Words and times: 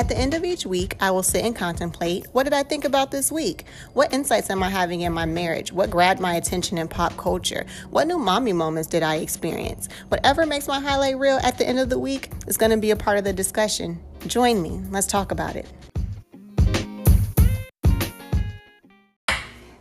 At 0.00 0.08
the 0.08 0.16
end 0.16 0.32
of 0.32 0.44
each 0.44 0.64
week, 0.64 0.96
I 0.98 1.10
will 1.10 1.22
sit 1.22 1.44
and 1.44 1.54
contemplate 1.54 2.24
what 2.32 2.44
did 2.44 2.54
I 2.54 2.62
think 2.62 2.86
about 2.86 3.10
this 3.10 3.30
week? 3.30 3.66
What 3.92 4.14
insights 4.14 4.48
am 4.48 4.62
I 4.62 4.70
having 4.70 5.02
in 5.02 5.12
my 5.12 5.26
marriage? 5.26 5.74
What 5.74 5.90
grabbed 5.90 6.20
my 6.20 6.36
attention 6.36 6.78
in 6.78 6.88
pop 6.88 7.18
culture? 7.18 7.66
What 7.90 8.06
new 8.06 8.16
mommy 8.16 8.54
moments 8.54 8.88
did 8.88 9.02
I 9.02 9.16
experience? 9.16 9.90
Whatever 10.08 10.46
makes 10.46 10.66
my 10.66 10.80
highlight 10.80 11.18
reel 11.18 11.38
at 11.42 11.58
the 11.58 11.68
end 11.68 11.80
of 11.80 11.90
the 11.90 11.98
week 11.98 12.30
is 12.46 12.56
going 12.56 12.70
to 12.70 12.78
be 12.78 12.92
a 12.92 12.96
part 12.96 13.18
of 13.18 13.24
the 13.24 13.34
discussion. 13.34 14.00
Join 14.26 14.62
me. 14.62 14.80
Let's 14.90 15.06
talk 15.06 15.32
about 15.32 15.54
it. 15.54 15.66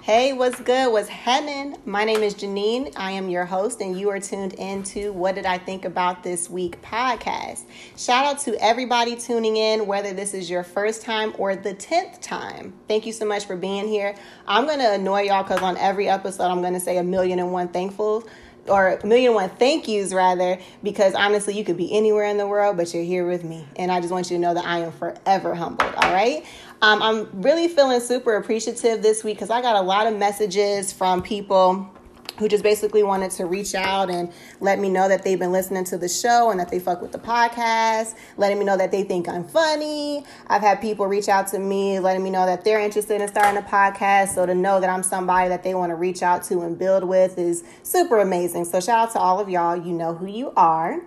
Hey, 0.10 0.34
what's 0.34 0.60
good? 0.60 0.92
What's 0.92 1.08
happening? 1.08 1.78
My 1.86 2.04
name 2.04 2.24
is 2.24 2.34
Janine. 2.34 2.92
I 2.98 3.12
am 3.12 3.30
your 3.30 3.46
host, 3.46 3.80
and 3.80 3.96
you 3.96 4.10
are 4.10 4.20
tuned 4.20 4.54
into 4.54 5.14
What 5.14 5.36
Did 5.36 5.46
I 5.46 5.60
Think 5.60 5.86
About 5.86 6.24
This 6.24 6.50
Week 6.50 6.82
podcast. 6.82 7.66
Shout 7.96 8.26
out 8.26 8.40
to 8.40 8.60
everybody 8.60 9.16
tuning 9.16 9.58
in, 9.58 9.86
whether 9.86 10.12
this 10.12 10.34
is 10.34 10.50
your 10.50 10.64
first 10.64 11.04
time 11.04 11.36
or 11.38 11.56
the 11.56 11.76
10th 11.76 12.22
time. 12.22 12.74
Thank 12.88 13.06
you 13.06 13.14
so 13.14 13.24
much 13.24 13.46
for 13.46 13.56
being 13.56 13.88
here. 13.88 14.16
I'm 14.48 14.66
going 14.66 14.80
to 14.80 14.94
annoy 14.94 15.26
y'all 15.26 15.44
because 15.44 15.62
on 15.62 15.78
every 15.78 16.10
episode, 16.10 16.46
I'm 16.46 16.62
going 16.62 16.74
to 16.74 16.80
say 16.80 16.98
a 16.98 17.04
million 17.04 17.38
and 17.38 17.52
one 17.52 17.68
thankfuls 17.68 18.28
or 18.68 18.94
a 18.94 19.06
million 19.06 19.28
and 19.28 19.36
one 19.36 19.50
thank 19.50 19.88
yous 19.88 20.12
rather, 20.12 20.60
because 20.82 21.14
honestly, 21.14 21.56
you 21.56 21.64
could 21.64 21.78
be 21.78 21.96
anywhere 21.96 22.26
in 22.26 22.38
the 22.38 22.48
world, 22.48 22.78
but 22.78 22.94
you're 22.96 23.04
here 23.04 23.28
with 23.28 23.44
me. 23.44 23.68
And 23.76 23.92
I 23.92 24.00
just 24.00 24.12
want 24.12 24.32
you 24.32 24.38
to 24.38 24.42
know 24.42 24.56
that 24.56 24.66
I 24.66 24.80
am 24.80 24.92
forever 24.92 25.54
humbled. 25.54 25.94
All 25.96 26.14
right. 26.14 26.46
Um, 26.82 27.02
I'm 27.02 27.42
really 27.42 27.68
feeling 27.68 28.00
super 28.00 28.38
appreciative 28.38 29.02
this 29.02 29.22
week 29.24 29.36
because 29.36 29.50
I 29.50 29.62
got 29.62 29.76
a 29.76 29.82
lot 29.82 30.08
of 30.08 30.18
messages 30.18 30.94
from 30.94 31.22
people 31.22 31.90
who 32.38 32.48
just 32.48 32.64
basically 32.64 33.04
wanted 33.04 33.32
to 33.32 33.46
reach 33.46 33.76
out 33.76 34.10
and 34.10 34.32
let 34.62 34.80
me 34.80 34.88
know 34.90 35.10
that 35.10 35.24
they've 35.24 35.38
been 35.38 35.52
listening 35.52 35.84
to 35.84 35.98
the 35.98 36.08
show 36.08 36.52
and 36.52 36.60
that 36.60 36.70
they 36.70 36.80
fuck 36.80 37.02
with 37.02 37.12
the 37.12 37.20
podcast, 37.20 38.16
letting 38.38 38.58
me 38.58 38.64
know 38.64 38.78
that 38.78 38.92
they 38.92 39.04
think 39.04 39.28
I'm 39.28 39.44
funny. 39.44 40.24
I've 40.48 40.62
had 40.62 40.80
people 40.80 41.06
reach 41.06 41.28
out 41.28 41.48
to 41.48 41.60
me, 41.60 42.00
letting 42.00 42.24
me 42.24 42.30
know 42.30 42.46
that 42.46 42.64
they're 42.64 42.80
interested 42.80 43.20
in 43.20 43.28
starting 43.28 43.62
a 43.62 43.66
podcast. 43.66 44.36
So 44.36 44.46
to 44.46 44.56
know 44.56 44.80
that 44.80 44.90
I'm 44.90 45.04
somebody 45.04 45.50
that 45.50 45.64
they 45.64 45.76
want 45.76 45.90
to 45.90 45.96
reach 45.96 46.24
out 46.24 46.44
to 46.44 46.62
and 46.62 46.80
build 46.80 47.04
with 47.04 47.38
is 47.38 47.66
super 47.84 48.20
amazing. 48.20 48.64
So 48.64 48.80
shout 48.80 49.10
out 49.10 49.12
to 49.14 49.20
all 49.20 49.42
of 49.42 49.50
y'all. 49.50 49.76
You 49.76 49.92
know 49.92 50.14
who 50.14 50.28
you 50.28 50.54
are. 50.56 51.02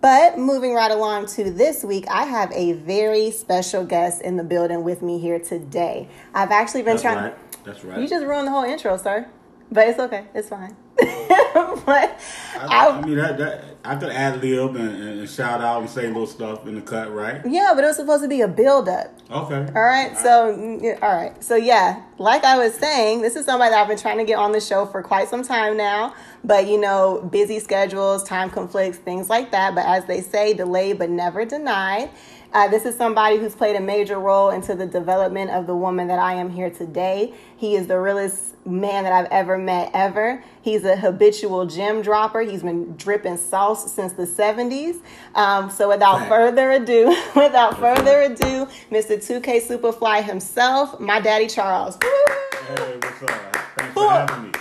But 0.00 0.38
moving 0.38 0.74
right 0.74 0.90
along 0.90 1.26
to 1.28 1.50
this 1.50 1.84
week, 1.84 2.04
I 2.10 2.24
have 2.24 2.50
a 2.52 2.72
very 2.72 3.30
special 3.30 3.84
guest 3.84 4.22
in 4.22 4.36
the 4.36 4.44
building 4.44 4.84
with 4.84 5.02
me 5.02 5.18
here 5.18 5.38
today. 5.38 6.08
I've 6.34 6.50
actually 6.50 6.82
been 6.82 6.96
That's 6.96 7.02
trying. 7.02 7.16
right. 7.16 7.64
That's 7.64 7.84
right. 7.84 8.00
You 8.00 8.08
just 8.08 8.26
ruined 8.26 8.46
the 8.48 8.50
whole 8.50 8.64
intro, 8.64 8.96
sir. 8.96 9.28
But 9.70 9.88
it's 9.88 9.98
okay. 9.98 10.26
It's 10.34 10.48
fine. 10.48 10.76
but 10.96 12.20
I, 12.56 12.66
I, 12.68 12.88
I 12.88 13.00
mean, 13.04 13.16
that, 13.16 13.38
that, 13.38 13.64
I 13.84 13.96
could 13.96 14.10
ad 14.10 14.42
lib 14.42 14.76
and, 14.76 15.20
and 15.20 15.28
shout 15.28 15.60
out 15.60 15.80
and 15.80 15.90
say 15.90 16.06
little 16.06 16.26
stuff 16.26 16.66
in 16.66 16.76
the 16.76 16.80
cut, 16.80 17.12
right? 17.12 17.42
yeah, 17.44 17.72
but 17.74 17.84
it 17.84 17.88
was 17.88 17.96
supposed 17.96 18.22
to 18.22 18.28
be 18.28 18.40
a 18.40 18.48
build 18.48 18.88
up. 18.88 19.12
Okay. 19.30 19.72
All 19.74 19.82
right. 19.82 20.16
So, 20.16 20.56
mm, 20.56 20.82
yeah, 20.82 20.98
all 21.02 21.14
right. 21.14 21.42
So, 21.42 21.56
yeah, 21.56 22.02
like 22.18 22.44
I 22.44 22.56
was 22.56 22.74
saying, 22.74 23.22
this 23.22 23.36
is 23.36 23.44
somebody 23.44 23.70
that 23.70 23.82
I've 23.82 23.88
been 23.88 23.98
trying 23.98 24.18
to 24.18 24.24
get 24.24 24.38
on 24.38 24.52
the 24.52 24.60
show 24.60 24.86
for 24.86 25.02
quite 25.02 25.28
some 25.28 25.42
time 25.42 25.76
now. 25.76 26.14
But, 26.44 26.68
you 26.68 26.78
know, 26.78 27.28
busy 27.32 27.58
schedules, 27.58 28.22
time 28.22 28.50
conflicts, 28.50 28.98
things 28.98 29.28
like 29.28 29.50
that. 29.50 29.74
But 29.74 29.86
as 29.86 30.04
they 30.04 30.20
say, 30.20 30.54
delayed 30.54 30.98
but 30.98 31.10
never 31.10 31.44
denied. 31.44 32.10
Uh, 32.54 32.68
this 32.68 32.84
is 32.84 32.94
somebody 32.96 33.36
who's 33.36 33.56
played 33.56 33.74
a 33.74 33.80
major 33.80 34.20
role 34.20 34.50
into 34.50 34.76
the 34.76 34.86
development 34.86 35.50
of 35.50 35.66
the 35.66 35.74
woman 35.74 36.06
that 36.06 36.20
I 36.20 36.34
am 36.34 36.48
here 36.48 36.70
today. 36.70 37.34
He 37.56 37.74
is 37.74 37.88
the 37.88 37.98
realest 37.98 38.54
man 38.64 39.02
that 39.02 39.12
I've 39.12 39.26
ever 39.32 39.58
met, 39.58 39.90
ever. 39.92 40.42
He's 40.62 40.84
a 40.84 40.94
habitual 40.94 41.66
gym 41.66 42.00
dropper. 42.00 42.42
He's 42.42 42.62
been 42.62 42.96
dripping 42.96 43.38
sauce 43.38 43.92
since 43.92 44.12
the 44.12 44.24
70s. 44.24 45.00
Um, 45.34 45.68
so 45.68 45.88
without 45.88 46.28
further 46.28 46.70
ado, 46.70 47.08
without 47.34 47.76
further 47.80 48.22
ado, 48.22 48.66
Mr. 48.88 49.18
2K 49.18 49.60
Superfly 49.60 50.22
himself, 50.22 51.00
my 51.00 51.20
daddy 51.20 51.48
Charles. 51.48 51.98
Hey, 52.00 52.98
what's 53.00 53.22
up? 53.24 53.63
Thanks 54.08 54.28
for 54.28 54.36
having 54.36 54.42
me. 54.44 54.52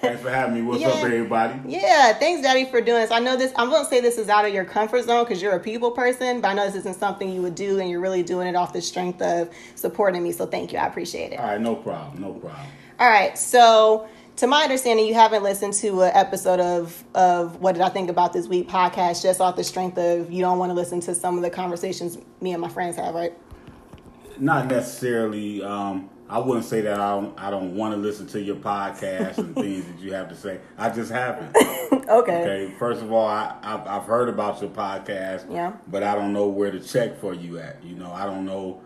Thanks 0.00 0.22
for 0.22 0.30
having 0.30 0.54
me. 0.54 0.62
What's 0.62 0.80
Yeah. 0.80 0.88
up, 0.88 1.04
everybody? 1.04 1.54
Yeah, 1.66 2.12
thanks, 2.14 2.42
Daddy, 2.42 2.64
for 2.66 2.80
doing 2.80 3.00
this. 3.00 3.10
I 3.10 3.18
know 3.18 3.36
this. 3.36 3.52
I'm 3.56 3.70
gonna 3.70 3.84
say 3.88 4.00
this 4.00 4.18
is 4.18 4.28
out 4.28 4.44
of 4.44 4.52
your 4.54 4.64
comfort 4.64 5.04
zone 5.04 5.24
because 5.24 5.42
you're 5.42 5.52
a 5.54 5.60
people 5.60 5.90
person, 5.90 6.40
but 6.40 6.48
I 6.48 6.54
know 6.54 6.66
this 6.66 6.76
isn't 6.76 6.96
something 6.96 7.30
you 7.30 7.42
would 7.42 7.54
do, 7.54 7.78
and 7.80 7.90
you're 7.90 8.00
really 8.00 8.22
doing 8.22 8.46
it 8.48 8.54
off 8.56 8.72
the 8.72 8.80
strength 8.80 9.20
of 9.22 9.50
supporting 9.74 10.22
me. 10.22 10.32
So 10.32 10.46
thank 10.46 10.72
you. 10.72 10.78
I 10.78 10.86
appreciate 10.86 11.32
it. 11.32 11.38
All 11.40 11.46
right, 11.46 11.60
no 11.60 11.74
problem. 11.76 12.20
No 12.22 12.32
problem. 12.32 12.66
All 13.00 13.08
right, 13.08 13.36
so 13.38 14.06
to 14.36 14.46
my 14.46 14.62
understanding, 14.62 15.06
you 15.06 15.14
haven't 15.14 15.42
listened 15.42 15.72
to 15.74 16.02
an 16.02 16.12
episode 16.14 16.60
of 16.60 17.04
of 17.14 17.60
what 17.60 17.72
did 17.72 17.82
I 17.82 17.88
think 17.88 18.08
about 18.10 18.32
this 18.32 18.46
week 18.48 18.68
podcast 18.68 19.22
just 19.22 19.40
off 19.40 19.56
the 19.56 19.64
strength 19.64 19.98
of 19.98 20.30
you 20.30 20.40
don't 20.40 20.58
want 20.58 20.70
to 20.70 20.74
listen 20.74 21.00
to 21.00 21.14
some 21.14 21.36
of 21.36 21.42
the 21.42 21.50
conversations 21.50 22.18
me 22.40 22.52
and 22.52 22.60
my 22.60 22.68
friends 22.68 22.96
have, 22.96 23.14
right? 23.14 23.34
Not 24.38 24.66
necessarily. 24.68 25.62
Um, 25.62 26.10
I 26.30 26.38
wouldn't 26.38 26.66
say 26.66 26.82
that 26.82 27.00
I 27.00 27.14
don't. 27.14 27.40
I 27.40 27.50
don't 27.50 27.74
want 27.74 27.94
to 27.94 28.00
listen 28.00 28.26
to 28.28 28.40
your 28.40 28.56
podcast 28.56 29.38
and 29.38 29.54
things 29.54 29.86
that 29.86 29.98
you 29.98 30.12
have 30.12 30.28
to 30.28 30.36
say. 30.36 30.60
I 30.76 30.90
just 30.90 31.10
haven't. 31.10 31.56
Okay. 32.08 32.40
Okay. 32.40 32.74
First 32.78 33.02
of 33.02 33.12
all, 33.12 33.26
I, 33.26 33.54
I've, 33.62 33.86
I've 33.86 34.04
heard 34.04 34.30
about 34.30 34.62
your 34.62 34.70
podcast. 34.70 35.52
Yeah. 35.52 35.72
But 35.88 36.02
I 36.02 36.14
don't 36.14 36.32
know 36.32 36.48
where 36.48 36.70
to 36.70 36.80
check 36.80 37.20
for 37.20 37.34
you 37.34 37.58
at. 37.58 37.84
You 37.84 37.96
know, 37.96 38.10
I 38.10 38.24
don't 38.24 38.46
know 38.46 38.80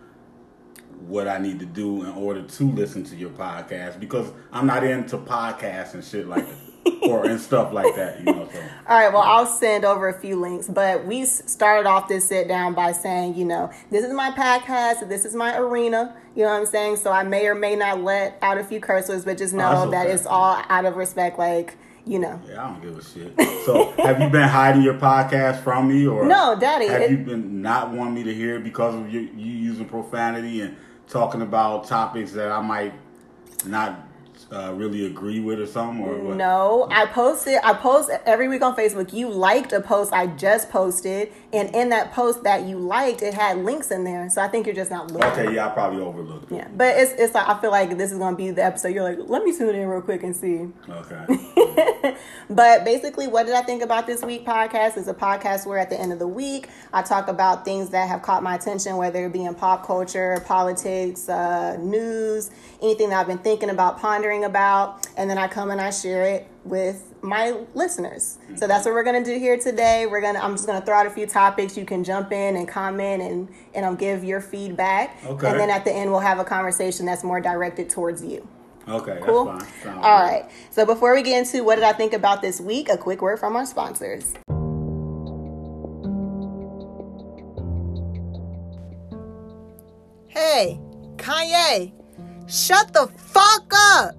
what 1.07 1.29
I 1.29 1.39
need 1.39 1.61
to 1.61 1.67
do 1.67 2.03
in 2.03 2.11
order 2.11 2.43
to 2.43 2.65
listen 2.73 3.05
to 3.05 3.17
your 3.17 3.31
podcast 3.31 4.01
because 4.01 4.33
I'm 4.53 4.67
not 4.67 4.83
into 4.83 5.19
podcasts 5.19 5.95
and 5.95 6.05
shit 6.05 6.27
like 6.29 6.49
that. 6.49 6.57
Or 7.03 7.27
and 7.27 7.41
stuff 7.41 7.73
like 7.73 7.95
that, 7.97 8.19
you 8.21 8.27
know. 8.27 8.49
So 8.53 8.61
All 8.89 8.99
right, 8.99 9.13
well, 9.13 9.23
I'll 9.23 9.47
send 9.47 9.85
over 9.85 10.09
a 10.09 10.19
few 10.21 10.37
links, 10.41 10.69
but 10.69 11.05
we 11.07 11.25
started 11.25 11.89
off 11.89 12.09
this 12.09 12.29
sit 12.29 12.49
down 12.49 12.75
by 12.75 12.93
saying, 12.93 13.37
you 13.37 13.45
know, 13.45 13.71
this 13.91 14.05
is 14.05 14.13
my 14.13 14.31
podcast, 14.33 15.09
this 15.09 15.25
is 15.25 15.35
my 15.35 15.57
arena, 15.57 16.17
you 16.35 16.43
know 16.43 16.51
what 16.51 16.61
I'm 16.61 16.67
saying? 16.67 16.97
So 16.97 17.11
I 17.13 17.23
may 17.23 17.47
or 17.47 17.55
may 17.55 17.77
not 17.77 18.03
let 18.03 18.39
out 18.43 18.59
a 18.59 18.65
few 18.65 18.81
curse 18.81 19.09
words, 19.09 19.25
but 19.25 19.39
just 19.39 19.55
oh, 19.55 19.59
know 19.59 19.69
Oh, 19.69 19.71
that's 19.73 19.91
that 19.93 20.07
okay. 20.07 20.15
it's 20.15 20.27
all 20.27 20.63
out 20.69 20.85
of 20.85 20.97
respect, 20.97 21.39
like, 21.39 21.77
you 22.05 22.19
know. 22.19 22.41
yeah, 22.49 22.65
I 22.65 22.69
don't 22.73 22.83
give 22.83 22.99
a 22.99 23.05
shit. 23.05 23.33
So 23.65 23.93
have 24.03 24.21
you 24.21 24.29
been 24.29 24.49
hiding 24.49 24.83
your 24.83 24.95
podcast 24.95 25.63
from 25.63 25.89
me 25.89 26.05
or 26.07 26.25
No, 26.27 26.57
Daddy, 26.59 26.89
Have 26.89 27.03
it- 27.03 27.11
you 27.13 27.19
been 27.19 27.63
not 27.63 27.93
wanting 27.93 28.15
me 28.15 28.25
to 28.25 28.35
hear 28.35 28.59
because 28.59 28.95
of 28.97 29.13
you, 29.13 29.21
you 29.37 29.53
using 29.53 29.85
profanity 29.85 30.63
and 30.63 30.77
talking 31.09 31.43
about 31.43 31.87
topics 31.87 32.33
that 32.33 32.51
I 32.51 32.61
might 32.61 32.93
not 33.67 34.01
uh, 34.53 34.73
really 34.75 35.07
agree 35.07 35.41
with 35.41 35.59
or 35.61 35.67
something 35.67 36.05
or 36.05 36.19
what? 36.19 36.37
No, 36.37 36.89
I 36.91 37.07
posted. 37.07 37.59
I 37.65 37.73
post 37.75 38.11
every 38.27 38.49
week 38.49 38.63
on 38.63 38.77
Facebook. 38.77 39.13
You 39.13 39.31
liked 39.31 39.73
a 39.73 39.81
post 39.81 40.13
I 40.13 40.27
just 40.27 40.71
posted, 40.71 41.33
and 41.53 41.75
in 41.75 41.91
that 41.91 42.13
post 42.13 42.45
that 42.45 42.65
you 42.67 42.79
liked, 42.79 43.23
it 43.23 43.35
had 43.35 43.59
links 43.59 43.91
in 43.91 44.05
there. 44.05 44.29
So 44.31 44.41
I 44.43 44.49
think 44.49 44.67
you're 44.67 44.75
just 44.75 44.91
not 44.91 45.11
looking. 45.11 45.29
Okay, 45.29 45.55
yeah, 45.55 45.69
I 45.69 45.71
probably 45.71 46.03
overlooked 46.03 46.51
it. 46.51 46.57
Yeah, 46.57 46.69
but 46.75 46.97
it's 46.97 47.13
it's 47.13 47.35
like 47.35 47.49
I 47.49 47.61
feel 47.61 47.71
like 47.71 47.97
this 47.99 48.13
is 48.13 48.19
gonna 48.19 48.37
be 48.37 48.51
the 48.51 48.65
episode. 48.65 48.89
You're 48.89 49.05
like, 49.05 49.19
let 49.29 49.45
me 49.45 49.57
tune 49.57 49.75
in 49.75 49.89
real 49.89 50.03
quick 50.03 50.23
and 50.23 50.37
see. 50.37 50.69
Okay. 50.89 52.17
But 52.55 52.85
basically, 52.85 53.29
what 53.29 53.47
did 53.47 53.55
I 53.55 53.63
think 53.63 53.83
about 53.83 54.07
this 54.07 54.23
week 54.23 54.45
podcast 54.45 54.99
is 54.99 55.09
a 55.09 55.15
podcast 55.15 55.67
where 55.67 55.79
at 55.79 55.89
the 55.89 55.99
end 55.99 56.13
of 56.13 56.19
the 56.19 56.29
week, 56.29 56.69
I 56.93 57.03
talk 57.03 57.29
about 57.29 57.65
things 57.65 57.91
that 57.91 58.09
have 58.09 58.23
caught 58.23 58.43
my 58.43 58.57
attention, 58.57 58.97
whether 58.97 59.25
it 59.25 59.33
be 59.33 59.45
in 59.45 59.55
pop 59.55 59.87
culture, 59.87 60.43
politics, 60.45 61.29
uh, 61.29 61.77
news, 61.79 62.51
anything 62.83 63.11
that 63.11 63.21
I've 63.21 63.27
been 63.27 63.39
thinking 63.39 63.71
about, 63.71 64.01
pondering 64.01 64.45
about, 64.45 65.07
and 65.17 65.31
then 65.31 65.39
I 65.39 65.49
come 65.49 65.71
and 65.71 65.81
I 65.81 65.91
share 65.91 66.25
it 66.25 66.47
with 66.65 67.12
my 67.23 67.57
listeners. 67.75 68.39
So 68.57 68.67
that's 68.67 68.81
mm-hmm. 68.81 68.91
what 68.91 68.95
we're 68.95 69.05
gonna 69.05 69.25
do 69.25 69.39
here 69.39 69.57
today. 69.57 70.07
We're 70.07 70.21
gonna 70.21 70.41
I'm 70.41 70.53
just 70.53 70.67
gonna 70.67 70.85
throw 70.85 70.97
out 70.97 71.07
a 71.07 71.11
few 71.11 71.27
topics. 71.27 71.77
You 71.77 71.85
can 71.85 72.05
jump 72.05 72.33
in 72.33 72.57
and 72.57 72.69
comment 72.69 73.23
and 73.23 73.49
and 73.75 73.87
I'll 73.87 73.95
give 73.95 74.25
your 74.25 74.41
feedback. 74.41 75.17
Okay. 75.25 75.49
And 75.49 75.59
then 75.59 75.71
at 75.71 75.85
the 75.85 75.93
end, 75.93 76.11
we'll 76.11 76.21
have 76.21 76.39
a 76.39 76.45
conversation 76.45 77.07
that's 77.07 77.25
more 77.25 77.41
directed 77.41 77.89
towards 77.89 78.25
you. 78.25 78.47
Okay, 78.89 79.21
Cool. 79.23 79.45
that's 79.45 79.65
fine. 79.65 79.83
Sounds 79.83 80.05
All 80.05 80.19
good. 80.19 80.33
right. 80.33 80.51
So 80.71 80.85
before 80.85 81.15
we 81.15 81.23
get 81.23 81.39
into 81.39 81.63
what 81.63 81.77
did 81.77 81.85
I 81.85 81.93
think 81.93 82.13
about 82.13 82.43
this 82.43 82.61
week, 82.61 82.89
a 82.89 82.97
quick 82.97 83.23
word 83.23 83.39
from 83.39 83.55
our 83.55 83.65
sponsors. 83.65 84.35
Hey, 90.27 90.81
Kanye, 91.17 91.93
shut 92.49 92.93
the 92.93 93.07
fuck 93.17 93.73
up. 93.73 94.17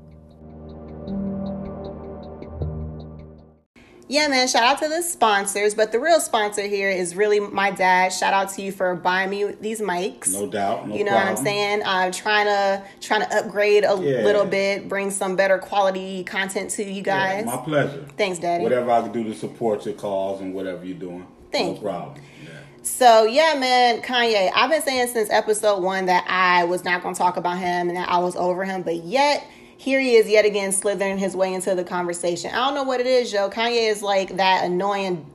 Yeah, 4.13 4.27
man, 4.27 4.47
shout 4.47 4.61
out 4.61 4.77
to 4.83 4.87
the 4.87 5.01
sponsors, 5.01 5.73
but 5.73 5.91
the 5.91 5.99
real 5.99 6.19
sponsor 6.19 6.61
here 6.67 6.87
is 6.87 7.15
really 7.15 7.39
my 7.39 7.71
dad. 7.71 8.09
Shout 8.09 8.31
out 8.31 8.49
to 8.49 8.61
you 8.61 8.71
for 8.71 8.93
buying 8.93 9.31
me 9.31 9.55
these 9.59 9.81
mics. 9.81 10.31
No 10.33 10.45
doubt. 10.45 10.87
No 10.87 10.95
you 10.95 11.03
know 11.03 11.13
problem. 11.13 11.29
what 11.33 11.39
I'm 11.39 11.43
saying? 11.43 11.81
I'm 11.83 12.11
trying 12.11 12.45
to 12.45 12.83
trying 13.01 13.21
to 13.21 13.35
upgrade 13.35 13.83
a 13.83 13.97
Yeah. 13.99 14.21
little 14.23 14.45
bit, 14.45 14.87
bring 14.87 15.09
some 15.09 15.35
better 15.35 15.57
quality 15.57 16.23
content 16.25 16.69
to 16.71 16.83
you 16.83 16.97
Yeah, 16.97 17.41
guys. 17.41 17.45
my 17.47 17.57
pleasure. 17.57 18.05
Thanks, 18.15 18.37
Daddy. 18.37 18.61
Whatever 18.63 18.91
I 18.91 19.01
can 19.01 19.13
do 19.13 19.23
to 19.23 19.33
support 19.33 19.83
your 19.83 19.95
cause 19.95 20.41
and 20.41 20.53
whatever 20.53 20.85
you're 20.85 20.95
doing. 20.95 21.25
Thank 21.51 21.77
no 21.81 21.89
problem. 21.89 22.21
Yeah. 22.43 22.49
So 22.83 23.23
yeah, 23.23 23.55
man, 23.57 24.03
Kanye. 24.03 24.51
I've 24.53 24.69
been 24.69 24.83
saying 24.83 25.07
since 25.07 25.31
episode 25.31 25.81
one 25.81 26.05
that 26.05 26.23
I 26.29 26.65
was 26.65 26.85
not 26.85 27.01
going 27.01 27.15
to 27.15 27.17
talk 27.17 27.37
about 27.37 27.57
him 27.57 27.87
and 27.89 27.97
that 27.97 28.09
I 28.09 28.19
was 28.19 28.35
over 28.35 28.63
him, 28.63 28.83
but 28.83 28.97
yet 28.97 29.43
here 29.83 29.99
he 29.99 30.15
is 30.15 30.29
yet 30.29 30.45
again 30.45 30.71
slithering 30.71 31.17
his 31.17 31.35
way 31.35 31.53
into 31.53 31.75
the 31.75 31.83
conversation. 31.83 32.51
I 32.51 32.55
don't 32.55 32.73
know 32.73 32.83
what 32.83 33.01
it 33.01 33.05
is, 33.05 33.29
Joe. 33.29 33.49
Kanye 33.49 33.91
is 33.91 34.01
like 34.01 34.37
that 34.37 34.63
annoying 34.63 35.25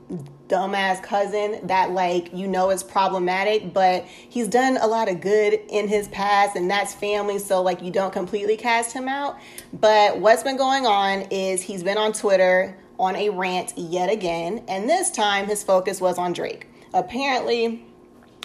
dumbass 0.47 1.03
cousin 1.03 1.67
that 1.67 1.91
like 1.91 2.33
you 2.33 2.47
know 2.47 2.71
is 2.71 2.81
problematic, 2.81 3.75
but 3.75 4.05
he's 4.05 4.47
done 4.47 4.77
a 4.77 4.87
lot 4.87 5.07
of 5.07 5.21
good 5.21 5.53
in 5.69 5.87
his 5.87 6.07
past 6.07 6.55
and 6.55 6.67
that's 6.67 6.95
family, 6.95 7.37
so 7.37 7.61
like 7.61 7.83
you 7.83 7.91
don't 7.91 8.11
completely 8.11 8.57
cast 8.57 8.91
him 8.91 9.07
out. 9.07 9.37
But 9.71 10.19
what's 10.19 10.41
been 10.41 10.57
going 10.57 10.87
on 10.87 11.27
is 11.29 11.61
he's 11.61 11.83
been 11.83 11.99
on 11.99 12.11
Twitter 12.11 12.75
on 12.97 13.15
a 13.17 13.29
rant 13.29 13.73
yet 13.77 14.11
again, 14.11 14.63
and 14.67 14.89
this 14.89 15.11
time 15.11 15.45
his 15.45 15.61
focus 15.61 16.01
was 16.01 16.17
on 16.17 16.33
Drake. 16.33 16.65
Apparently, 16.91 17.85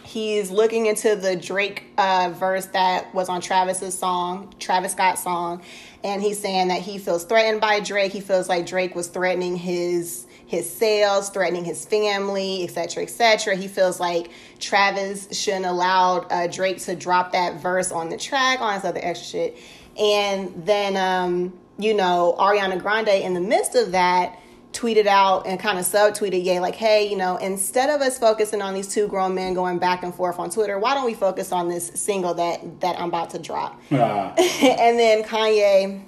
he's 0.05 0.51
looking 0.51 0.85
into 0.85 1.17
the 1.17 1.35
Drake 1.35 1.85
uh, 1.97 2.31
verse 2.35 2.67
that 2.67 3.13
was 3.15 3.31
on 3.31 3.41
Travis's 3.41 3.99
song, 3.99 4.55
Travis 4.59 4.93
Scott's 4.93 5.23
song, 5.23 5.63
and 6.05 6.23
he's 6.23 6.39
saying 6.39 6.69
that 6.69 6.83
he 6.83 6.99
feels 6.99 7.25
threatened 7.25 7.63
by 7.63 7.81
Drake. 7.81 8.13
He 8.13 8.21
feels 8.21 8.47
like 8.49 8.67
Drake 8.67 8.95
was 8.95 9.09
threatening 9.09 9.57
his 9.57 10.27
his 10.47 10.71
sales, 10.71 11.31
threatening 11.31 11.65
his 11.65 11.87
family, 11.87 12.63
etc., 12.63 13.03
etc. 13.03 13.57
He 13.57 13.67
feels 13.67 13.99
like 13.99 14.31
Travis 14.61 15.27
shouldn't 15.37 15.65
allow 15.65 16.19
uh, 16.19 16.47
Drake 16.47 16.79
to 16.83 16.95
drop 16.95 17.33
that 17.33 17.61
verse 17.61 17.91
on 17.91 18.11
the 18.11 18.19
track, 18.19 18.61
on 18.61 18.75
this 18.75 18.85
other 18.85 19.01
extra 19.03 19.27
shit, 19.27 19.59
and 19.99 20.53
then 20.67 20.97
um, 20.99 21.59
you 21.79 21.95
know 21.95 22.37
Ariana 22.39 22.81
Grande 22.81 23.09
in 23.09 23.33
the 23.33 23.41
midst 23.41 23.75
of 23.75 23.93
that 23.93 24.39
tweeted 24.75 25.07
out 25.07 25.47
and 25.47 25.59
kind 25.59 25.79
of 25.79 25.85
subtweeted 25.85 26.45
Ye 26.45 26.61
like, 26.61 26.75
hey, 26.75 27.09
you 27.09 27.17
know, 27.17 27.37
instead 27.39 27.89
of 27.89 28.03
us 28.03 28.19
focusing 28.19 28.61
on 28.61 28.75
these 28.75 28.89
two 28.89 29.07
grown 29.07 29.35
men 29.35 29.55
going 29.55 29.79
back 29.79 30.03
and 30.03 30.15
forth 30.15 30.39
on 30.39 30.51
Twitter, 30.51 30.79
why 30.79 30.95
don't 30.95 31.07
we 31.07 31.15
focus 31.15 31.53
on 31.53 31.69
this 31.69 31.93
single 31.95 32.35
that 32.35 32.81
that 32.81 32.99
I'm 32.99 33.09
about 33.09 33.31
to 33.31 33.39
drop? 33.39 33.81
Ah. 33.93 34.35
and 34.39 34.99
then 34.99 35.23
Kanye 35.23 36.03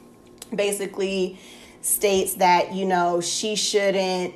basically 0.55 1.39
states 1.81 2.35
that 2.35 2.75
you 2.75 2.85
know 2.85 3.21
she 3.21 3.55
shouldn't 3.55 4.35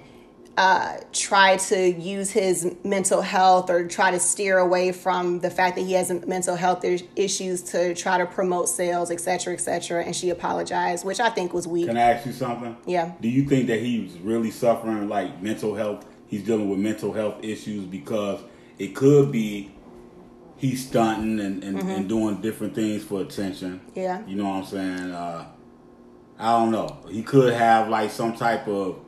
uh, 0.61 1.01
try 1.15 1.57
to 1.57 1.91
use 1.93 2.31
his 2.31 2.77
mental 2.85 3.23
health 3.23 3.71
or 3.71 3.89
try 3.89 4.11
to 4.11 4.21
steer 4.21 4.59
away 4.59 4.93
from 4.93 5.41
the 5.41 5.49
fact 5.49 5.75
that 5.75 5.83
he 5.83 5.95
has 5.95 6.11
mental 6.27 6.55
health 6.55 6.85
issues 7.17 7.63
to 7.63 7.95
try 7.95 8.19
to 8.19 8.27
promote 8.27 8.69
sales, 8.69 9.11
etc., 9.11 9.55
etc. 9.55 10.05
And 10.05 10.15
she 10.15 10.29
apologized, 10.29 11.07
which 11.07 11.19
I 11.19 11.31
think 11.31 11.55
was 11.55 11.67
weak. 11.67 11.87
Can 11.87 11.97
I 11.97 12.13
ask 12.13 12.27
you 12.27 12.33
something? 12.33 12.77
Yeah. 12.85 13.13
Do 13.23 13.31
you 13.31 13.45
think 13.45 13.69
that 13.69 13.81
he's 13.81 14.19
really 14.19 14.51
suffering 14.51 15.09
like 15.09 15.41
mental 15.41 15.75
health? 15.75 16.05
He's 16.27 16.45
dealing 16.45 16.69
with 16.69 16.79
mental 16.79 17.15
health 17.15 17.43
issues 17.43 17.87
because 17.87 18.41
it 18.79 18.95
could 18.95 19.33
be 19.33 19.73
he's 20.59 20.87
stunting 20.87 21.41
and, 21.41 21.65
and, 21.65 21.79
mm-hmm. 21.79 21.89
and 21.89 22.07
doing 22.07 22.43
different 22.43 22.75
things 22.75 23.03
for 23.03 23.23
attention. 23.23 23.81
Yeah. 23.95 24.27
You 24.27 24.37
know 24.37 24.51
what 24.51 24.57
I'm 24.57 24.65
saying? 24.67 25.11
Uh, 25.11 25.47
I 26.39 26.59
don't 26.59 26.71
know. 26.71 26.99
He 27.09 27.23
could 27.23 27.55
have 27.55 27.89
like 27.89 28.11
some 28.11 28.37
type 28.37 28.69
of 28.69 28.99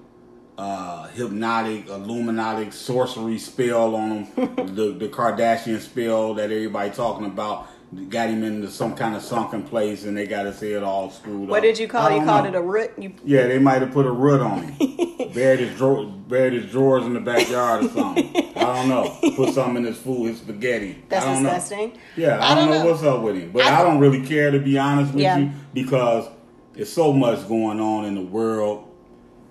uh, 0.59 1.09
hypnotic, 1.09 1.89
illuminatic 1.89 2.73
sorcery 2.73 3.39
spell 3.39 3.95
on 3.95 4.25
him. 4.25 4.55
the 4.75 4.93
the 4.93 5.09
Kardashian 5.09 5.81
spell 5.81 6.35
that 6.35 6.51
everybody 6.51 6.91
talking 6.91 7.27
about 7.27 7.69
got 8.09 8.31
him 8.31 8.43
into 8.43 8.71
some 8.71 8.95
kind 8.95 9.15
of 9.15 9.23
sunken 9.23 9.63
place, 9.63 10.05
and 10.05 10.17
they 10.17 10.27
got 10.27 10.47
his 10.47 10.61
head 10.61 10.83
all 10.83 11.11
screwed 11.11 11.41
what 11.41 11.45
up. 11.45 11.51
What 11.51 11.63
did 11.63 11.79
you 11.79 11.89
call 11.89 12.09
it? 12.09 12.17
You 12.17 12.25
called 12.25 12.47
it 12.47 12.55
a 12.55 12.63
root. 12.63 12.93
You... 12.99 13.13
Yeah, 13.25 13.47
they 13.47 13.59
might 13.59 13.83
have 13.83 13.93
put 13.93 14.07
a 14.07 14.13
root 14.13 14.41
on 14.41 14.63
him. 14.63 15.31
buried 15.35 15.61
his 15.61 15.77
drawer, 15.77 16.05
buried 16.07 16.55
his 16.55 16.71
drawers 16.71 17.05
in 17.05 17.15
the 17.15 17.21
backyard 17.21 17.85
or 17.85 17.89
something. 17.89 18.37
I 18.57 18.77
don't 18.77 18.89
know. 18.89 19.19
Put 19.37 19.55
something 19.55 19.79
in 19.79 19.85
his 19.85 19.99
food, 19.99 20.29
his 20.29 20.39
spaghetti. 20.39 21.03
That's 21.09 21.25
I 21.25 21.35
don't 21.35 21.43
disgusting. 21.43 21.91
Know. 21.91 21.99
Yeah, 22.17 22.39
I, 22.39 22.53
I 22.53 22.55
don't, 22.55 22.69
don't 22.69 22.71
know, 22.71 22.85
know, 22.85 22.91
what's 22.91 23.03
up 23.03 23.23
with 23.23 23.37
him, 23.37 23.53
but 23.53 23.65
I, 23.65 23.81
I, 23.81 23.83
don't 23.83 23.99
really 23.99 24.25
care 24.25 24.51
to 24.51 24.59
be 24.59 24.79
honest 24.79 25.13
with 25.13 25.23
yeah. 25.23 25.39
you 25.39 25.51
because 25.75 26.29
there's 26.75 26.93
so 26.93 27.13
much 27.13 27.47
going 27.49 27.81
on 27.81 28.05
in 28.05 28.15
the 28.15 28.23
world 28.23 28.89